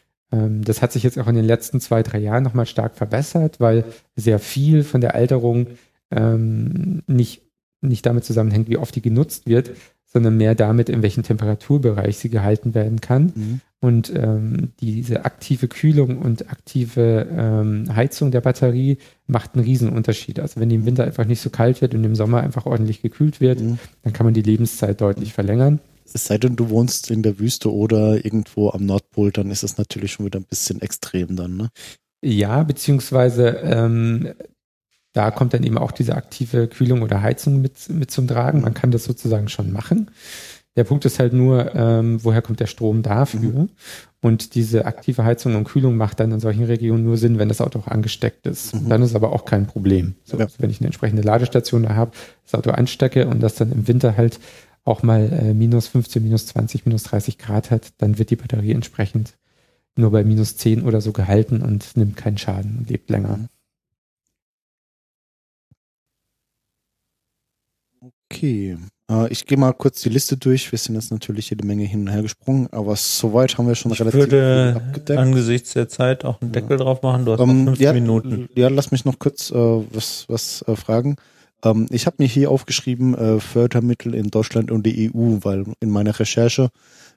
Das 0.66 0.82
hat 0.82 0.92
sich 0.92 1.04
jetzt 1.04 1.20
auch 1.20 1.28
in 1.28 1.36
den 1.36 1.46
letzten 1.46 1.80
zwei, 1.80 2.02
drei 2.02 2.18
Jahren 2.18 2.42
nochmal 2.42 2.66
stark 2.66 2.96
verbessert, 2.96 3.60
weil 3.60 3.86
sehr 4.16 4.40
viel 4.40 4.84
von 4.84 5.00
der 5.00 5.14
Alterung 5.14 5.68
nicht, 6.10 7.44
nicht 7.82 8.06
damit 8.08 8.26
zusammenhängt, 8.26 8.68
wie 8.68 8.78
oft 8.78 8.96
die 8.96 9.04
genutzt 9.04 9.46
wird, 9.46 9.74
sondern 10.14 10.38
mehr 10.38 10.56
damit, 10.56 10.90
in 10.90 11.02
welchem 11.02 11.24
Temperaturbereich 11.24 12.18
sie 12.18 12.30
gehalten 12.30 12.76
werden 12.76 13.02
kann. 13.02 13.34
Mhm. 13.36 13.62
Und 13.82 14.14
ähm, 14.16 14.72
diese 14.80 15.26
aktive 15.26 15.68
Kühlung 15.68 16.20
und 16.20 16.50
aktive 16.50 17.28
ähm, 17.36 17.94
Heizung 17.94 18.32
der 18.32 18.40
Batterie 18.40 18.98
macht 19.28 19.56
einen 19.56 19.66
Riesenunterschied. 19.66 20.40
Also 20.40 20.62
wenn 20.62 20.70
die 20.70 20.76
im 20.76 20.86
Winter 20.86 21.04
einfach 21.04 21.26
nicht 21.26 21.42
so 21.42 21.50
kalt 21.50 21.82
wird 21.82 21.94
und 21.94 22.04
im 22.04 22.16
Sommer 22.16 22.42
einfach 22.42 22.66
ordentlich 22.66 23.02
gekühlt 23.02 23.42
wird, 23.42 23.60
mhm. 23.60 23.80
dann 24.04 24.14
kann 24.14 24.26
man 24.26 24.34
die 24.34 24.42
Lebenszeit 24.42 25.02
deutlich 25.02 25.34
verlängern. 25.34 25.80
Es 26.14 26.26
sei 26.26 26.38
denn, 26.38 26.56
du 26.56 26.70
wohnst 26.70 27.12
in 27.12 27.24
der 27.24 27.40
Wüste 27.40 27.74
oder 27.74 28.24
irgendwo 28.24 28.70
am 28.70 28.86
Nordpol, 28.86 29.32
dann 29.32 29.52
ist 29.52 29.64
es 29.64 29.78
natürlich 29.78 30.14
schon 30.14 30.26
wieder 30.26 30.40
ein 30.40 30.46
bisschen 30.46 30.82
extrem 30.82 31.36
dann, 31.36 31.58
ne? 31.58 31.70
Ja, 32.26 32.64
beziehungsweise 32.64 33.48
ähm, 33.64 34.30
da 35.14 35.32
kommt 35.32 35.54
dann 35.54 35.64
eben 35.64 35.78
auch 35.78 35.92
diese 35.92 36.16
aktive 36.16 36.68
Kühlung 36.68 37.04
oder 37.04 37.22
Heizung 37.22 37.62
mit, 37.62 37.90
mit 37.90 38.12
zum 38.12 38.28
Tragen. 38.28 38.62
Man 38.62 38.74
kann 38.74 38.92
das 38.92 39.04
sozusagen 39.04 39.48
schon 39.48 39.72
machen. 39.72 40.10
Der 40.76 40.84
Punkt 40.84 41.06
ist 41.06 41.20
halt 41.20 41.34
nur, 41.34 41.76
ähm, 41.76 42.24
woher 42.24 42.42
kommt 42.42 42.60
der 42.60 42.66
Strom 42.66 43.04
dafür? 43.04 43.40
Mhm. 43.40 43.70
Und 44.22 44.56
diese 44.56 44.86
aktive 44.86 45.24
Heizung 45.24 45.56
und 45.56 45.66
Kühlung 45.66 45.98
macht 45.98 46.20
dann 46.20 46.32
in 46.32 46.40
solchen 46.40 46.64
Regionen 46.64 47.04
nur 47.04 47.18
Sinn, 47.18 47.38
wenn 47.38 47.50
das 47.50 47.62
Auto 47.62 47.80
auch 47.80 47.88
angesteckt 47.88 48.48
ist. 48.48 48.74
Mhm. 48.74 48.90
Dann 48.90 49.02
ist 49.04 49.16
aber 49.16 49.34
auch 49.34 49.46
kein 49.46 49.68
Problem. 49.68 50.16
So, 50.24 50.38
ja. 50.38 50.46
also 50.46 50.56
wenn 50.60 50.72
ich 50.72 50.80
eine 50.80 50.88
entsprechende 50.88 51.22
Ladestation 51.22 51.84
da 51.84 51.96
habe, 51.96 52.12
das 52.44 52.56
Auto 52.56 52.72
anstecke 52.72 53.28
und 53.28 53.42
das 53.42 53.56
dann 53.56 53.72
im 53.72 53.88
Winter 53.88 54.18
halt 54.18 54.40
auch 54.84 55.04
mal 55.04 55.32
äh, 55.32 55.54
minus 55.54 55.88
15, 55.90 56.24
minus 56.24 56.48
20, 56.48 56.86
minus 56.86 57.04
30 57.04 57.38
Grad 57.38 57.70
hat, 57.70 57.94
dann 58.00 58.18
wird 58.18 58.32
die 58.32 58.36
Batterie 58.36 58.72
entsprechend 58.72 59.36
nur 59.96 60.12
bei 60.12 60.24
minus 60.24 60.58
10 60.58 60.84
oder 60.84 61.02
so 61.02 61.12
gehalten 61.12 61.62
und 61.62 61.96
nimmt 61.96 62.18
keinen 62.18 62.38
Schaden 62.40 62.78
und 62.80 62.90
lebt 62.90 63.10
länger. 63.10 63.38
Mhm. 63.38 63.50
Okay. 68.34 68.78
Äh, 69.10 69.32
ich 69.32 69.46
gehe 69.46 69.58
mal 69.58 69.74
kurz 69.74 70.02
die 70.02 70.10
Liste 70.10 70.38
durch. 70.38 70.72
Wir 70.72 70.80
sind 70.80 70.96
jetzt 70.96 71.12
natürlich 71.12 71.50
jede 71.50 71.66
Menge 71.66 71.84
hin 71.84 72.02
und 72.02 72.08
her 72.10 72.22
gesprungen, 72.22 72.68
aber 72.72 72.96
soweit 72.96 73.58
haben 73.58 73.68
wir 73.68 73.76
schon 73.76 73.92
ich 73.92 74.00
relativ 74.00 74.20
würde 74.20 74.74
abgedeckt. 74.76 75.20
angesichts 75.20 75.74
der 75.74 75.90
Zeit 75.90 76.26
auch 76.26 76.42
einen 76.42 76.52
Deckel 76.52 76.78
ja. 76.78 76.78
drauf 76.78 77.02
machen. 77.02 77.26
Du 77.26 77.34
hast 77.34 77.40
um, 77.40 77.50
noch 77.50 77.56
ähm, 77.56 77.66
fünf 77.68 77.80
ja, 77.80 77.94
Minuten. 77.94 78.50
Ja, 78.56 78.70
lass 78.70 78.92
mich 78.92 79.06
noch 79.06 79.20
kurz 79.20 79.52
äh, 79.52 79.56
was, 79.56 80.26
was 80.28 80.64
äh, 80.68 80.76
fragen. 80.76 81.18
Ähm, 81.64 81.88
ich 81.90 82.06
habe 82.06 82.18
mir 82.20 82.28
hier 82.28 82.52
aufgeschrieben, 82.52 83.16
äh, 83.16 83.40
Fördermittel 83.40 84.16
in 84.16 84.30
Deutschland 84.30 84.72
und 84.72 84.86
die 84.86 85.12
EU, 85.14 85.38
weil 85.42 85.66
in 85.80 85.90
meiner 85.90 86.18
Recherche 86.20 86.70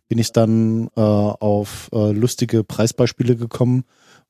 bin 0.08 0.18
ich 0.18 0.32
dann 0.32 0.88
äh, 0.96 1.00
auf 1.00 1.90
lustige 1.92 2.62
Preisbeispiele 2.62 3.34
gekommen, 3.34 3.82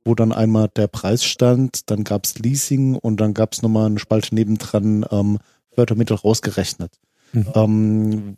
wo 0.06 0.14
dann 0.14 0.32
einmal 0.32 0.68
der 0.74 0.86
Preis 0.86 1.22
stand, 1.22 1.90
dann 1.90 2.02
gab's 2.02 2.38
Leasing 2.38 2.94
und 2.94 3.20
dann 3.20 3.34
gab's 3.34 3.60
nochmal 3.60 3.86
eine 3.86 3.98
Spalte 3.98 4.34
nebendran 4.34 5.04
ähm, 5.10 5.38
Fördermittel 5.76 6.16
rausgerechnet. 6.16 6.98
Mhm. 7.32 7.46
Ähm, 7.54 8.36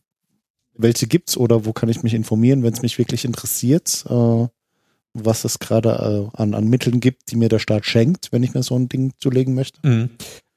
welche 0.74 1.06
gibt's 1.06 1.36
oder 1.36 1.64
wo 1.64 1.72
kann 1.72 1.88
ich 1.88 2.02
mich 2.02 2.14
informieren, 2.14 2.62
wenn 2.62 2.72
es 2.72 2.82
mich 2.82 2.98
wirklich 2.98 3.24
interessiert, 3.24 4.04
äh, 4.08 4.46
was 5.14 5.44
es 5.44 5.58
gerade 5.58 6.30
äh, 6.34 6.40
an, 6.40 6.54
an 6.54 6.68
Mitteln 6.68 7.00
gibt, 7.00 7.30
die 7.30 7.36
mir 7.36 7.48
der 7.48 7.58
Staat 7.58 7.86
schenkt, 7.86 8.32
wenn 8.32 8.42
ich 8.42 8.54
mir 8.54 8.62
so 8.62 8.76
ein 8.76 8.88
Ding 8.88 9.12
zulegen 9.18 9.54
möchte? 9.54 9.80
Mhm. 9.86 10.10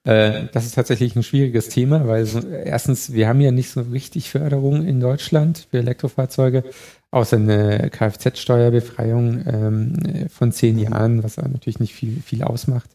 Äh, 0.03 0.47
das 0.51 0.65
ist 0.65 0.75
tatsächlich 0.75 1.15
ein 1.15 1.23
schwieriges 1.23 1.69
Thema, 1.69 2.07
weil 2.07 2.25
so, 2.25 2.39
erstens, 2.39 3.13
wir 3.13 3.27
haben 3.27 3.39
ja 3.39 3.51
nicht 3.51 3.69
so 3.69 3.81
richtig 3.81 4.31
Förderung 4.31 4.85
in 4.85 4.99
Deutschland 4.99 5.67
für 5.69 5.77
Elektrofahrzeuge, 5.77 6.63
außer 7.11 7.37
eine 7.37 7.89
Kfz-Steuerbefreiung 7.91 9.43
ähm, 9.45 10.27
von 10.29 10.51
zehn. 10.51 10.79
Jahren, 10.79 11.23
was 11.23 11.37
natürlich 11.37 11.79
nicht 11.79 11.93
viel, 11.93 12.21
viel 12.21 12.43
ausmacht. 12.43 12.89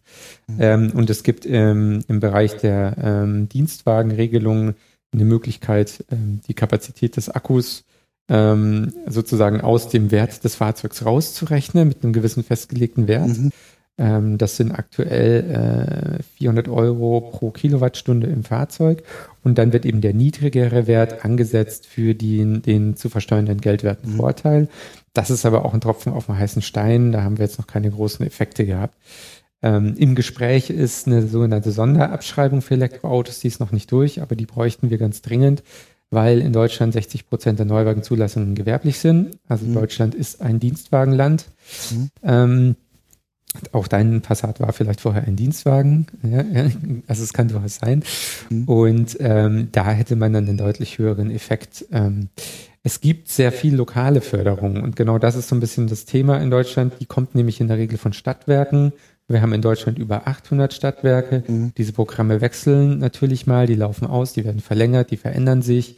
Mhm. 0.48 0.56
Ähm, 0.58 0.92
und 0.94 1.10
es 1.10 1.22
gibt 1.22 1.46
ähm, 1.46 2.02
im 2.08 2.20
Bereich 2.20 2.56
der 2.56 2.96
ähm, 3.02 3.48
Dienstwagenregelung 3.48 4.74
eine 5.12 5.24
Möglichkeit, 5.24 6.04
ähm, 6.10 6.40
die 6.48 6.54
Kapazität 6.54 7.16
des 7.16 7.28
Akkus 7.28 7.84
ähm, 8.28 8.92
sozusagen 9.06 9.60
aus 9.60 9.88
dem 9.88 10.10
Wert 10.10 10.42
des 10.42 10.56
Fahrzeugs 10.56 11.04
rauszurechnen 11.04 11.86
mit 11.86 12.02
einem 12.02 12.12
gewissen 12.12 12.42
festgelegten 12.42 13.06
Wert. 13.06 13.28
Mhm. 13.28 13.52
Ähm, 13.98 14.38
das 14.38 14.56
sind 14.56 14.72
aktuell 14.72 16.18
äh, 16.20 16.22
400 16.38 16.68
Euro 16.68 17.20
pro 17.20 17.50
Kilowattstunde 17.50 18.26
im 18.26 18.44
Fahrzeug. 18.44 19.02
Und 19.42 19.58
dann 19.58 19.72
wird 19.72 19.86
eben 19.86 20.00
der 20.00 20.14
niedrigere 20.14 20.86
Wert 20.86 21.24
angesetzt 21.24 21.86
für 21.86 22.14
den, 22.14 22.62
den 22.62 22.96
zu 22.96 23.08
versteuernden 23.08 23.60
geldwerten 23.60 24.16
mhm. 24.16 24.68
Das 25.12 25.30
ist 25.30 25.46
aber 25.46 25.64
auch 25.64 25.72
ein 25.72 25.80
Tropfen 25.80 26.12
auf 26.12 26.26
dem 26.26 26.38
heißen 26.38 26.62
Stein. 26.62 27.12
Da 27.12 27.22
haben 27.22 27.38
wir 27.38 27.46
jetzt 27.46 27.58
noch 27.58 27.66
keine 27.66 27.90
großen 27.90 28.26
Effekte 28.26 28.66
gehabt. 28.66 28.94
Ähm, 29.62 29.94
Im 29.96 30.14
Gespräch 30.14 30.68
ist 30.68 31.06
eine 31.06 31.26
sogenannte 31.26 31.70
Sonderabschreibung 31.70 32.60
für 32.60 32.74
Elektroautos, 32.74 33.40
die 33.40 33.48
ist 33.48 33.60
noch 33.60 33.72
nicht 33.72 33.90
durch, 33.90 34.20
aber 34.20 34.36
die 34.36 34.46
bräuchten 34.46 34.90
wir 34.90 34.98
ganz 34.98 35.22
dringend, 35.22 35.62
weil 36.10 36.40
in 36.40 36.52
Deutschland 36.52 36.92
60 36.92 37.28
Prozent 37.28 37.58
der 37.58 37.66
Neuwagenzulassungen 37.66 38.54
gewerblich 38.54 38.98
sind. 38.98 39.38
Also 39.48 39.64
mhm. 39.64 39.74
Deutschland 39.74 40.14
ist 40.14 40.42
ein 40.42 40.60
Dienstwagenland. 40.60 41.46
Mhm. 41.90 42.10
Ähm, 42.22 42.76
auch 43.72 43.88
dein 43.88 44.20
Passat 44.20 44.60
war 44.60 44.72
vielleicht 44.72 45.00
vorher 45.00 45.24
ein 45.24 45.36
Dienstwagen. 45.36 46.06
Ja. 46.22 46.44
Also 47.06 47.22
es 47.22 47.32
kann 47.32 47.48
durchaus 47.48 47.76
sein. 47.76 48.02
Mhm. 48.50 48.64
Und 48.64 49.16
ähm, 49.20 49.68
da 49.72 49.90
hätte 49.90 50.16
man 50.16 50.32
dann 50.32 50.48
einen 50.48 50.58
deutlich 50.58 50.98
höheren 50.98 51.30
Effekt. 51.30 51.86
Ähm, 51.92 52.28
es 52.82 53.00
gibt 53.00 53.28
sehr 53.28 53.50
viel 53.52 53.74
lokale 53.74 54.20
Förderung 54.20 54.82
und 54.82 54.94
genau 54.94 55.18
das 55.18 55.34
ist 55.34 55.48
so 55.48 55.56
ein 55.56 55.60
bisschen 55.60 55.88
das 55.88 56.04
Thema 56.04 56.40
in 56.40 56.50
Deutschland. 56.50 56.94
Die 57.00 57.06
kommt 57.06 57.34
nämlich 57.34 57.60
in 57.60 57.68
der 57.68 57.78
Regel 57.78 57.98
von 57.98 58.12
Stadtwerken. 58.12 58.92
Wir 59.28 59.42
haben 59.42 59.52
in 59.52 59.62
Deutschland 59.62 59.98
über 59.98 60.28
800 60.28 60.72
Stadtwerke. 60.72 61.42
Mhm. 61.48 61.72
Diese 61.76 61.92
Programme 61.92 62.40
wechseln 62.40 62.98
natürlich 62.98 63.46
mal, 63.46 63.66
die 63.66 63.74
laufen 63.74 64.06
aus, 64.06 64.34
die 64.34 64.44
werden 64.44 64.60
verlängert, 64.60 65.10
die 65.10 65.16
verändern 65.16 65.62
sich. 65.62 65.96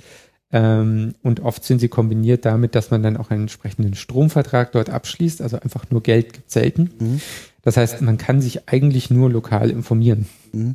Ähm, 0.51 1.15
und 1.23 1.41
oft 1.41 1.65
sind 1.65 1.79
sie 1.79 1.89
kombiniert 1.89 2.45
damit, 2.45 2.75
dass 2.75 2.91
man 2.91 3.03
dann 3.03 3.17
auch 3.17 3.31
einen 3.31 3.43
entsprechenden 3.43 3.95
Stromvertrag 3.95 4.73
dort 4.73 4.91
abschließt. 4.91 5.43
Also 5.43 5.59
einfach 5.61 5.91
nur 5.91 6.03
Geld 6.03 6.33
gibt 6.33 6.51
selten. 6.51 6.91
Mhm. 6.99 7.21
Das 7.63 7.77
heißt, 7.77 8.01
man 8.01 8.17
kann 8.17 8.41
sich 8.41 8.69
eigentlich 8.69 9.11
nur 9.11 9.31
lokal 9.31 9.71
informieren. 9.71 10.27
Mhm. 10.53 10.75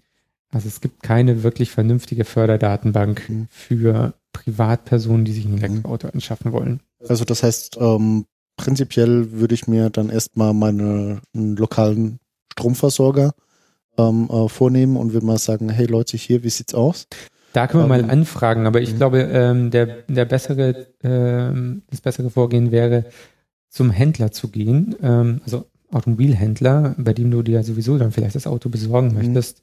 Also 0.51 0.67
es 0.67 0.81
gibt 0.81 1.01
keine 1.01 1.41
wirklich 1.41 1.71
vernünftige 1.71 2.25
Förderdatenbank 2.25 3.27
Mhm. 3.27 3.47
für 3.49 4.13
Privatpersonen, 4.33 5.25
die 5.25 5.33
sich 5.33 5.45
ein 5.45 5.57
Elektroauto 5.57 6.09
anschaffen 6.09 6.51
wollen. 6.51 6.81
Also 7.07 7.25
das 7.25 7.41
heißt, 7.41 7.77
ähm, 7.79 8.25
prinzipiell 8.57 9.31
würde 9.31 9.55
ich 9.55 9.67
mir 9.67 9.89
dann 9.89 10.09
erstmal 10.09 10.53
meine 10.53 11.21
einen 11.33 11.55
lokalen 11.55 12.19
Stromversorger 12.51 13.33
ähm, 13.97 14.29
äh, 14.31 14.47
vornehmen 14.47 14.97
und 14.97 15.13
würde 15.13 15.25
mal 15.25 15.39
sagen, 15.39 15.69
hey 15.69 15.87
Leute, 15.87 16.17
hier, 16.17 16.43
wie 16.43 16.49
sieht's 16.49 16.75
aus? 16.75 17.07
Da 17.53 17.67
können 17.67 17.83
wir 17.83 17.87
mal 17.87 18.09
anfragen, 18.09 18.65
aber 18.65 18.81
ich 18.81 18.93
mhm. 18.93 18.97
glaube, 18.97 19.21
ähm, 19.21 19.71
der, 19.71 20.03
der 20.07 20.25
bessere, 20.25 20.87
ähm, 21.03 21.83
das 21.89 22.01
bessere 22.01 22.29
Vorgehen 22.29 22.71
wäre, 22.71 23.05
zum 23.69 23.91
Händler 23.91 24.31
zu 24.31 24.49
gehen, 24.49 24.95
ähm, 25.01 25.41
also 25.43 25.65
Automobilhändler, 25.91 26.95
bei 26.97 27.13
dem 27.13 27.29
du 27.29 27.43
dir 27.43 27.63
sowieso 27.63 27.97
dann 27.97 28.11
vielleicht 28.11 28.35
das 28.35 28.47
Auto 28.47 28.69
besorgen 28.69 29.09
Mhm. 29.09 29.13
möchtest, 29.15 29.61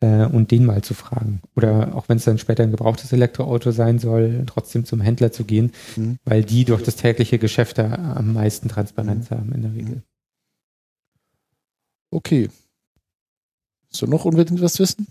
äh, 0.00 0.26
und 0.26 0.50
den 0.50 0.66
mal 0.66 0.82
zu 0.82 0.94
fragen. 0.94 1.40
Oder 1.56 1.94
auch 1.94 2.08
wenn 2.08 2.16
es 2.16 2.24
dann 2.24 2.38
später 2.38 2.64
ein 2.64 2.72
gebrauchtes 2.72 3.12
Elektroauto 3.12 3.70
sein 3.70 3.98
soll, 3.98 4.42
trotzdem 4.46 4.84
zum 4.84 5.00
Händler 5.00 5.32
zu 5.32 5.44
gehen, 5.44 5.72
Mhm. 5.96 6.18
weil 6.24 6.44
die 6.44 6.64
durch 6.64 6.82
das 6.82 6.96
tägliche 6.96 7.38
Geschäft 7.38 7.78
da 7.78 8.14
am 8.16 8.32
meisten 8.32 8.68
Transparenz 8.68 9.30
haben 9.30 9.52
in 9.52 9.62
der 9.62 9.72
Regel. 9.72 10.02
Okay. 12.10 12.48
So 13.90 14.06
noch 14.06 14.24
unbedingt 14.24 14.60
was 14.60 14.78
wissen? 14.80 15.06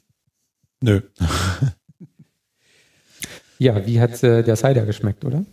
Nö. 0.81 1.01
Ja, 3.64 3.85
wie 3.85 4.02
hat 4.02 4.22
äh, 4.23 4.44
der 4.44 4.57
Cider 4.57 4.85
geschmeckt, 4.85 5.23
oder? 5.23 5.45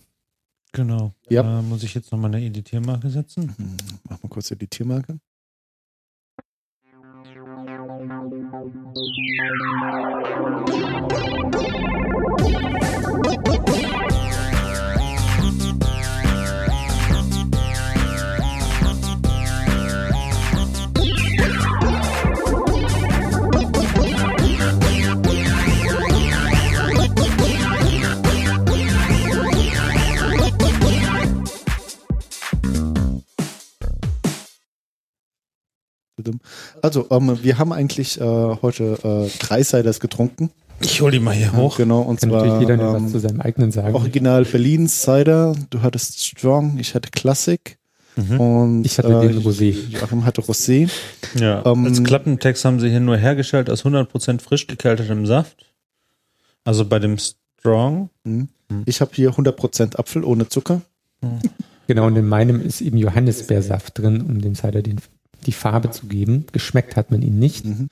Genau. 0.73 1.13
Ja. 1.29 1.45
Da 1.45 1.63
muss 1.63 1.85
ich 1.85 1.95
jetzt 1.95 2.11
nochmal 2.11 2.35
eine 2.35 2.45
Editiermarke 2.45 3.09
setzen. 3.09 3.55
Hm, 3.57 3.77
Mach 4.09 4.21
mal 4.21 4.29
kurz 4.29 4.49
die 4.49 4.57
Tiermarke. 36.39 36.81
Also, 36.83 37.07
ähm, 37.11 37.39
wir 37.43 37.59
haben 37.59 37.73
eigentlich 37.73 38.21
äh, 38.21 38.25
heute 38.25 38.99
äh, 39.03 39.39
drei 39.39 39.63
Ciders 39.63 40.01
getrunken. 40.01 40.51
Ich 40.83 41.01
hole 41.01 41.13
die 41.13 41.21
mal 41.21 41.35
hier 41.35 41.53
hoch. 41.53 41.77
Genau, 41.77 42.01
und 42.01 42.21
Kann 42.21 42.31
zwar 42.31 42.47
natürlich 42.47 42.69
jeder 42.69 42.77
noch 42.77 42.95
was 42.95 43.11
zu 43.11 43.19
ähm, 43.19 43.23
seinem 43.23 43.41
eigenen 43.41 43.71
sagen. 43.71 43.95
Original 43.95 44.45
Berlin 44.45 44.89
Cider. 44.89 45.55
Du 45.69 45.83
hattest 45.83 46.25
Strong, 46.25 46.79
ich 46.79 46.95
hatte 46.95 47.11
Classic. 47.11 47.77
Mhm. 48.17 48.41
Und 48.41 48.85
Ich 48.85 48.99
hatte 48.99 49.21
den 49.21 49.39
Rosé. 49.43 49.75
Joachim 49.89 50.25
hatte 50.25 50.41
Rosé. 50.41 50.91
Ja. 51.39 51.65
Ähm, 51.65 51.85
Als 51.85 52.03
Klappentext 52.03 52.65
haben 52.65 52.81
sie 52.81 52.89
hier 52.91 53.01
nur 53.01 53.17
hergestellt 53.17 53.71
aus 53.71 53.85
100% 53.85 54.41
frisch 54.41 54.67
gekältetem 54.67 55.27
Saft. 55.27 55.67
Also 56.65 56.85
bei 56.85 56.99
dem 56.99 57.19
Strong. 57.19 58.11
Ich 58.87 59.01
habe 59.01 59.11
hier 59.15 59.31
100% 59.33 59.97
Apfel 59.97 60.25
ohne 60.25 60.49
Zucker. 60.49 60.83
Genau, 61.87 62.07
und 62.07 62.17
in 62.17 62.29
meinem 62.29 62.61
ist 62.61 62.81
eben 62.81 62.97
Johannisbeersaft 62.97 63.99
drin, 63.99 64.23
um 64.23 64.41
dem 64.41 64.55
Cider 64.55 64.83
den, 64.83 65.01
die 65.47 65.53
Farbe 65.53 65.91
zu 65.91 66.07
geben. 66.07 66.47
Geschmeckt 66.53 66.97
hat 66.97 67.11
man 67.11 67.23
ihn 67.23 67.39
nicht. 67.39 67.65
Mhm. 67.65 67.89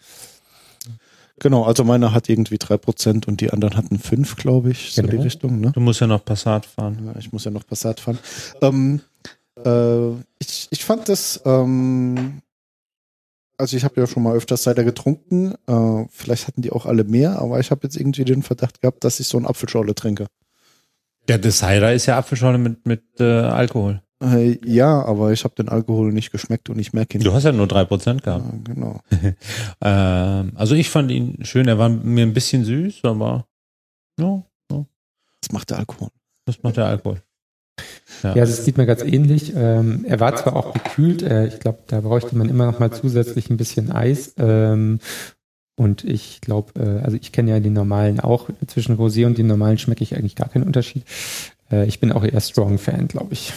Genau, 1.41 1.65
also 1.65 1.85
meiner 1.85 2.13
hat 2.13 2.29
irgendwie 2.29 2.57
3% 2.57 3.27
und 3.29 3.41
die 3.41 3.53
anderen 3.53 3.77
hatten 3.77 3.99
5, 3.99 4.37
glaube 4.37 4.71
ich, 4.71 4.93
so 4.93 5.03
Genau. 5.03 5.13
die 5.17 5.23
Richtung. 5.23 5.61
Ne? 5.61 5.71
Du 5.73 5.81
musst 5.81 6.01
ja 6.01 6.07
noch 6.09 6.25
Passat 6.25 6.67
fahren. 6.67 7.01
Ja, 7.07 7.19
ich 7.19 7.33
muss 7.33 7.45
ja 7.45 7.51
noch 7.53 7.65
Passat 7.67 8.01
fahren. 8.01 8.19
Ähm, 8.61 9.01
äh, 9.65 10.11
ich, 10.41 10.67
ich 10.71 10.85
fand 10.85 11.09
das, 11.09 11.41
ähm, 11.45 12.43
also 13.57 13.77
ich 13.77 13.85
habe 13.85 14.01
ja 14.01 14.09
schon 14.09 14.25
mal 14.25 14.35
öfters 14.35 14.65
Cider 14.65 14.83
getrunken. 14.83 15.55
Äh, 15.69 16.07
vielleicht 16.11 16.49
hatten 16.49 16.63
die 16.63 16.73
auch 16.73 16.87
alle 16.87 17.05
mehr, 17.05 17.39
aber 17.39 17.61
ich 17.61 17.71
habe 17.71 17.83
jetzt 17.85 17.97
irgendwie 17.97 18.25
den 18.25 18.43
Verdacht 18.43 18.81
gehabt, 18.81 19.05
dass 19.05 19.21
ich 19.21 19.29
so 19.29 19.39
eine 19.39 19.49
Apfelschorle 19.49 19.95
trinke. 19.95 20.27
Ja, 21.29 21.39
der 21.39 21.53
Cider 21.53 21.93
ist 21.93 22.07
ja 22.07 22.19
Apfelschorle 22.19 22.59
mit, 22.59 22.85
mit 22.87 23.03
äh, 23.21 23.23
Alkohol. 23.25 24.03
Äh, 24.23 24.59
ja, 24.65 25.05
aber 25.05 25.33
ich 25.33 25.45
habe 25.45 25.55
den 25.55 25.69
Alkohol 25.69 26.13
nicht 26.13 26.33
geschmeckt 26.33 26.71
und 26.71 26.79
ich 26.79 26.93
merke 26.93 27.19
ihn. 27.19 27.25
Du 27.25 27.33
hast 27.33 27.45
ja 27.45 27.53
nur 27.53 27.67
3% 27.67 28.07
ja, 28.07 28.13
gehabt. 28.15 28.65
genau. 28.65 29.01
Ähm, 29.81 30.53
also 30.57 30.75
ich 30.75 30.91
fand 30.91 31.11
ihn 31.13 31.39
schön. 31.45 31.69
Er 31.69 31.79
war 31.79 31.89
mir 31.89 32.27
ein 32.27 32.35
bisschen 32.35 32.65
süß, 32.65 33.05
aber 33.05 33.47
ja, 34.19 34.43
Das 34.69 35.53
macht 35.53 35.71
der 35.71 35.79
Alkohol. 35.79 36.09
das 36.47 36.63
macht 36.63 36.77
der 36.77 36.87
Alkohol. 36.87 37.23
Ja, 38.25 38.33
also 38.33 38.53
es 38.53 38.65
sieht 38.65 38.77
mir 38.77 38.87
ganz 38.87 39.03
ähnlich. 39.03 39.53
Ähm, 39.55 40.05
er 40.09 40.19
war 40.19 40.35
zwar 40.35 40.57
auch 40.57 40.73
gekühlt, 40.73 41.23
äh, 41.23 41.47
ich 41.47 41.61
glaube, 41.61 41.79
da 41.87 42.01
bräuchte 42.01 42.37
man 42.37 42.49
immer 42.49 42.67
noch 42.67 42.81
mal 42.81 42.91
zusätzlich 42.91 43.51
ein 43.51 43.57
bisschen 43.57 43.93
Eis. 43.93 44.35
Ähm, 44.39 44.99
und 45.77 46.03
ich 46.03 46.41
glaube, 46.41 46.73
äh, 46.81 47.05
also 47.05 47.17
ich 47.17 47.31
kenne 47.31 47.53
ja 47.53 47.61
den 47.61 47.75
normalen 47.75 48.19
auch. 48.19 48.49
Zwischen 48.67 48.97
Rosé 48.97 49.27
und 49.27 49.39
den 49.39 49.47
normalen 49.47 49.79
schmecke 49.79 50.03
ich 50.03 50.17
eigentlich 50.17 50.35
gar 50.35 50.49
keinen 50.49 50.65
Unterschied. 50.65 51.05
Äh, 51.71 51.87
ich 51.87 52.01
bin 52.01 52.13
auch 52.13 52.25
eher 52.25 52.41
Strong-Fan, 52.41 53.09
glaube 53.09 53.33
ich. 53.33 53.53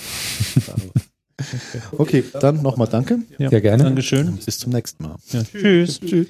Okay, 1.98 2.24
dann 2.40 2.62
nochmal 2.62 2.88
danke. 2.88 3.20
Ja, 3.40 3.50
Sehr 3.50 3.62
gerne. 3.62 3.84
Dankeschön. 3.84 4.38
Bis 4.46 4.60
zum 4.60 4.74
nächsten 4.74 5.04
Mal. 5.04 5.16
Ja, 5.32 5.44
tschüss. 5.44 6.00
Tschüss. 6.00 6.10
Tschüss. 6.10 6.28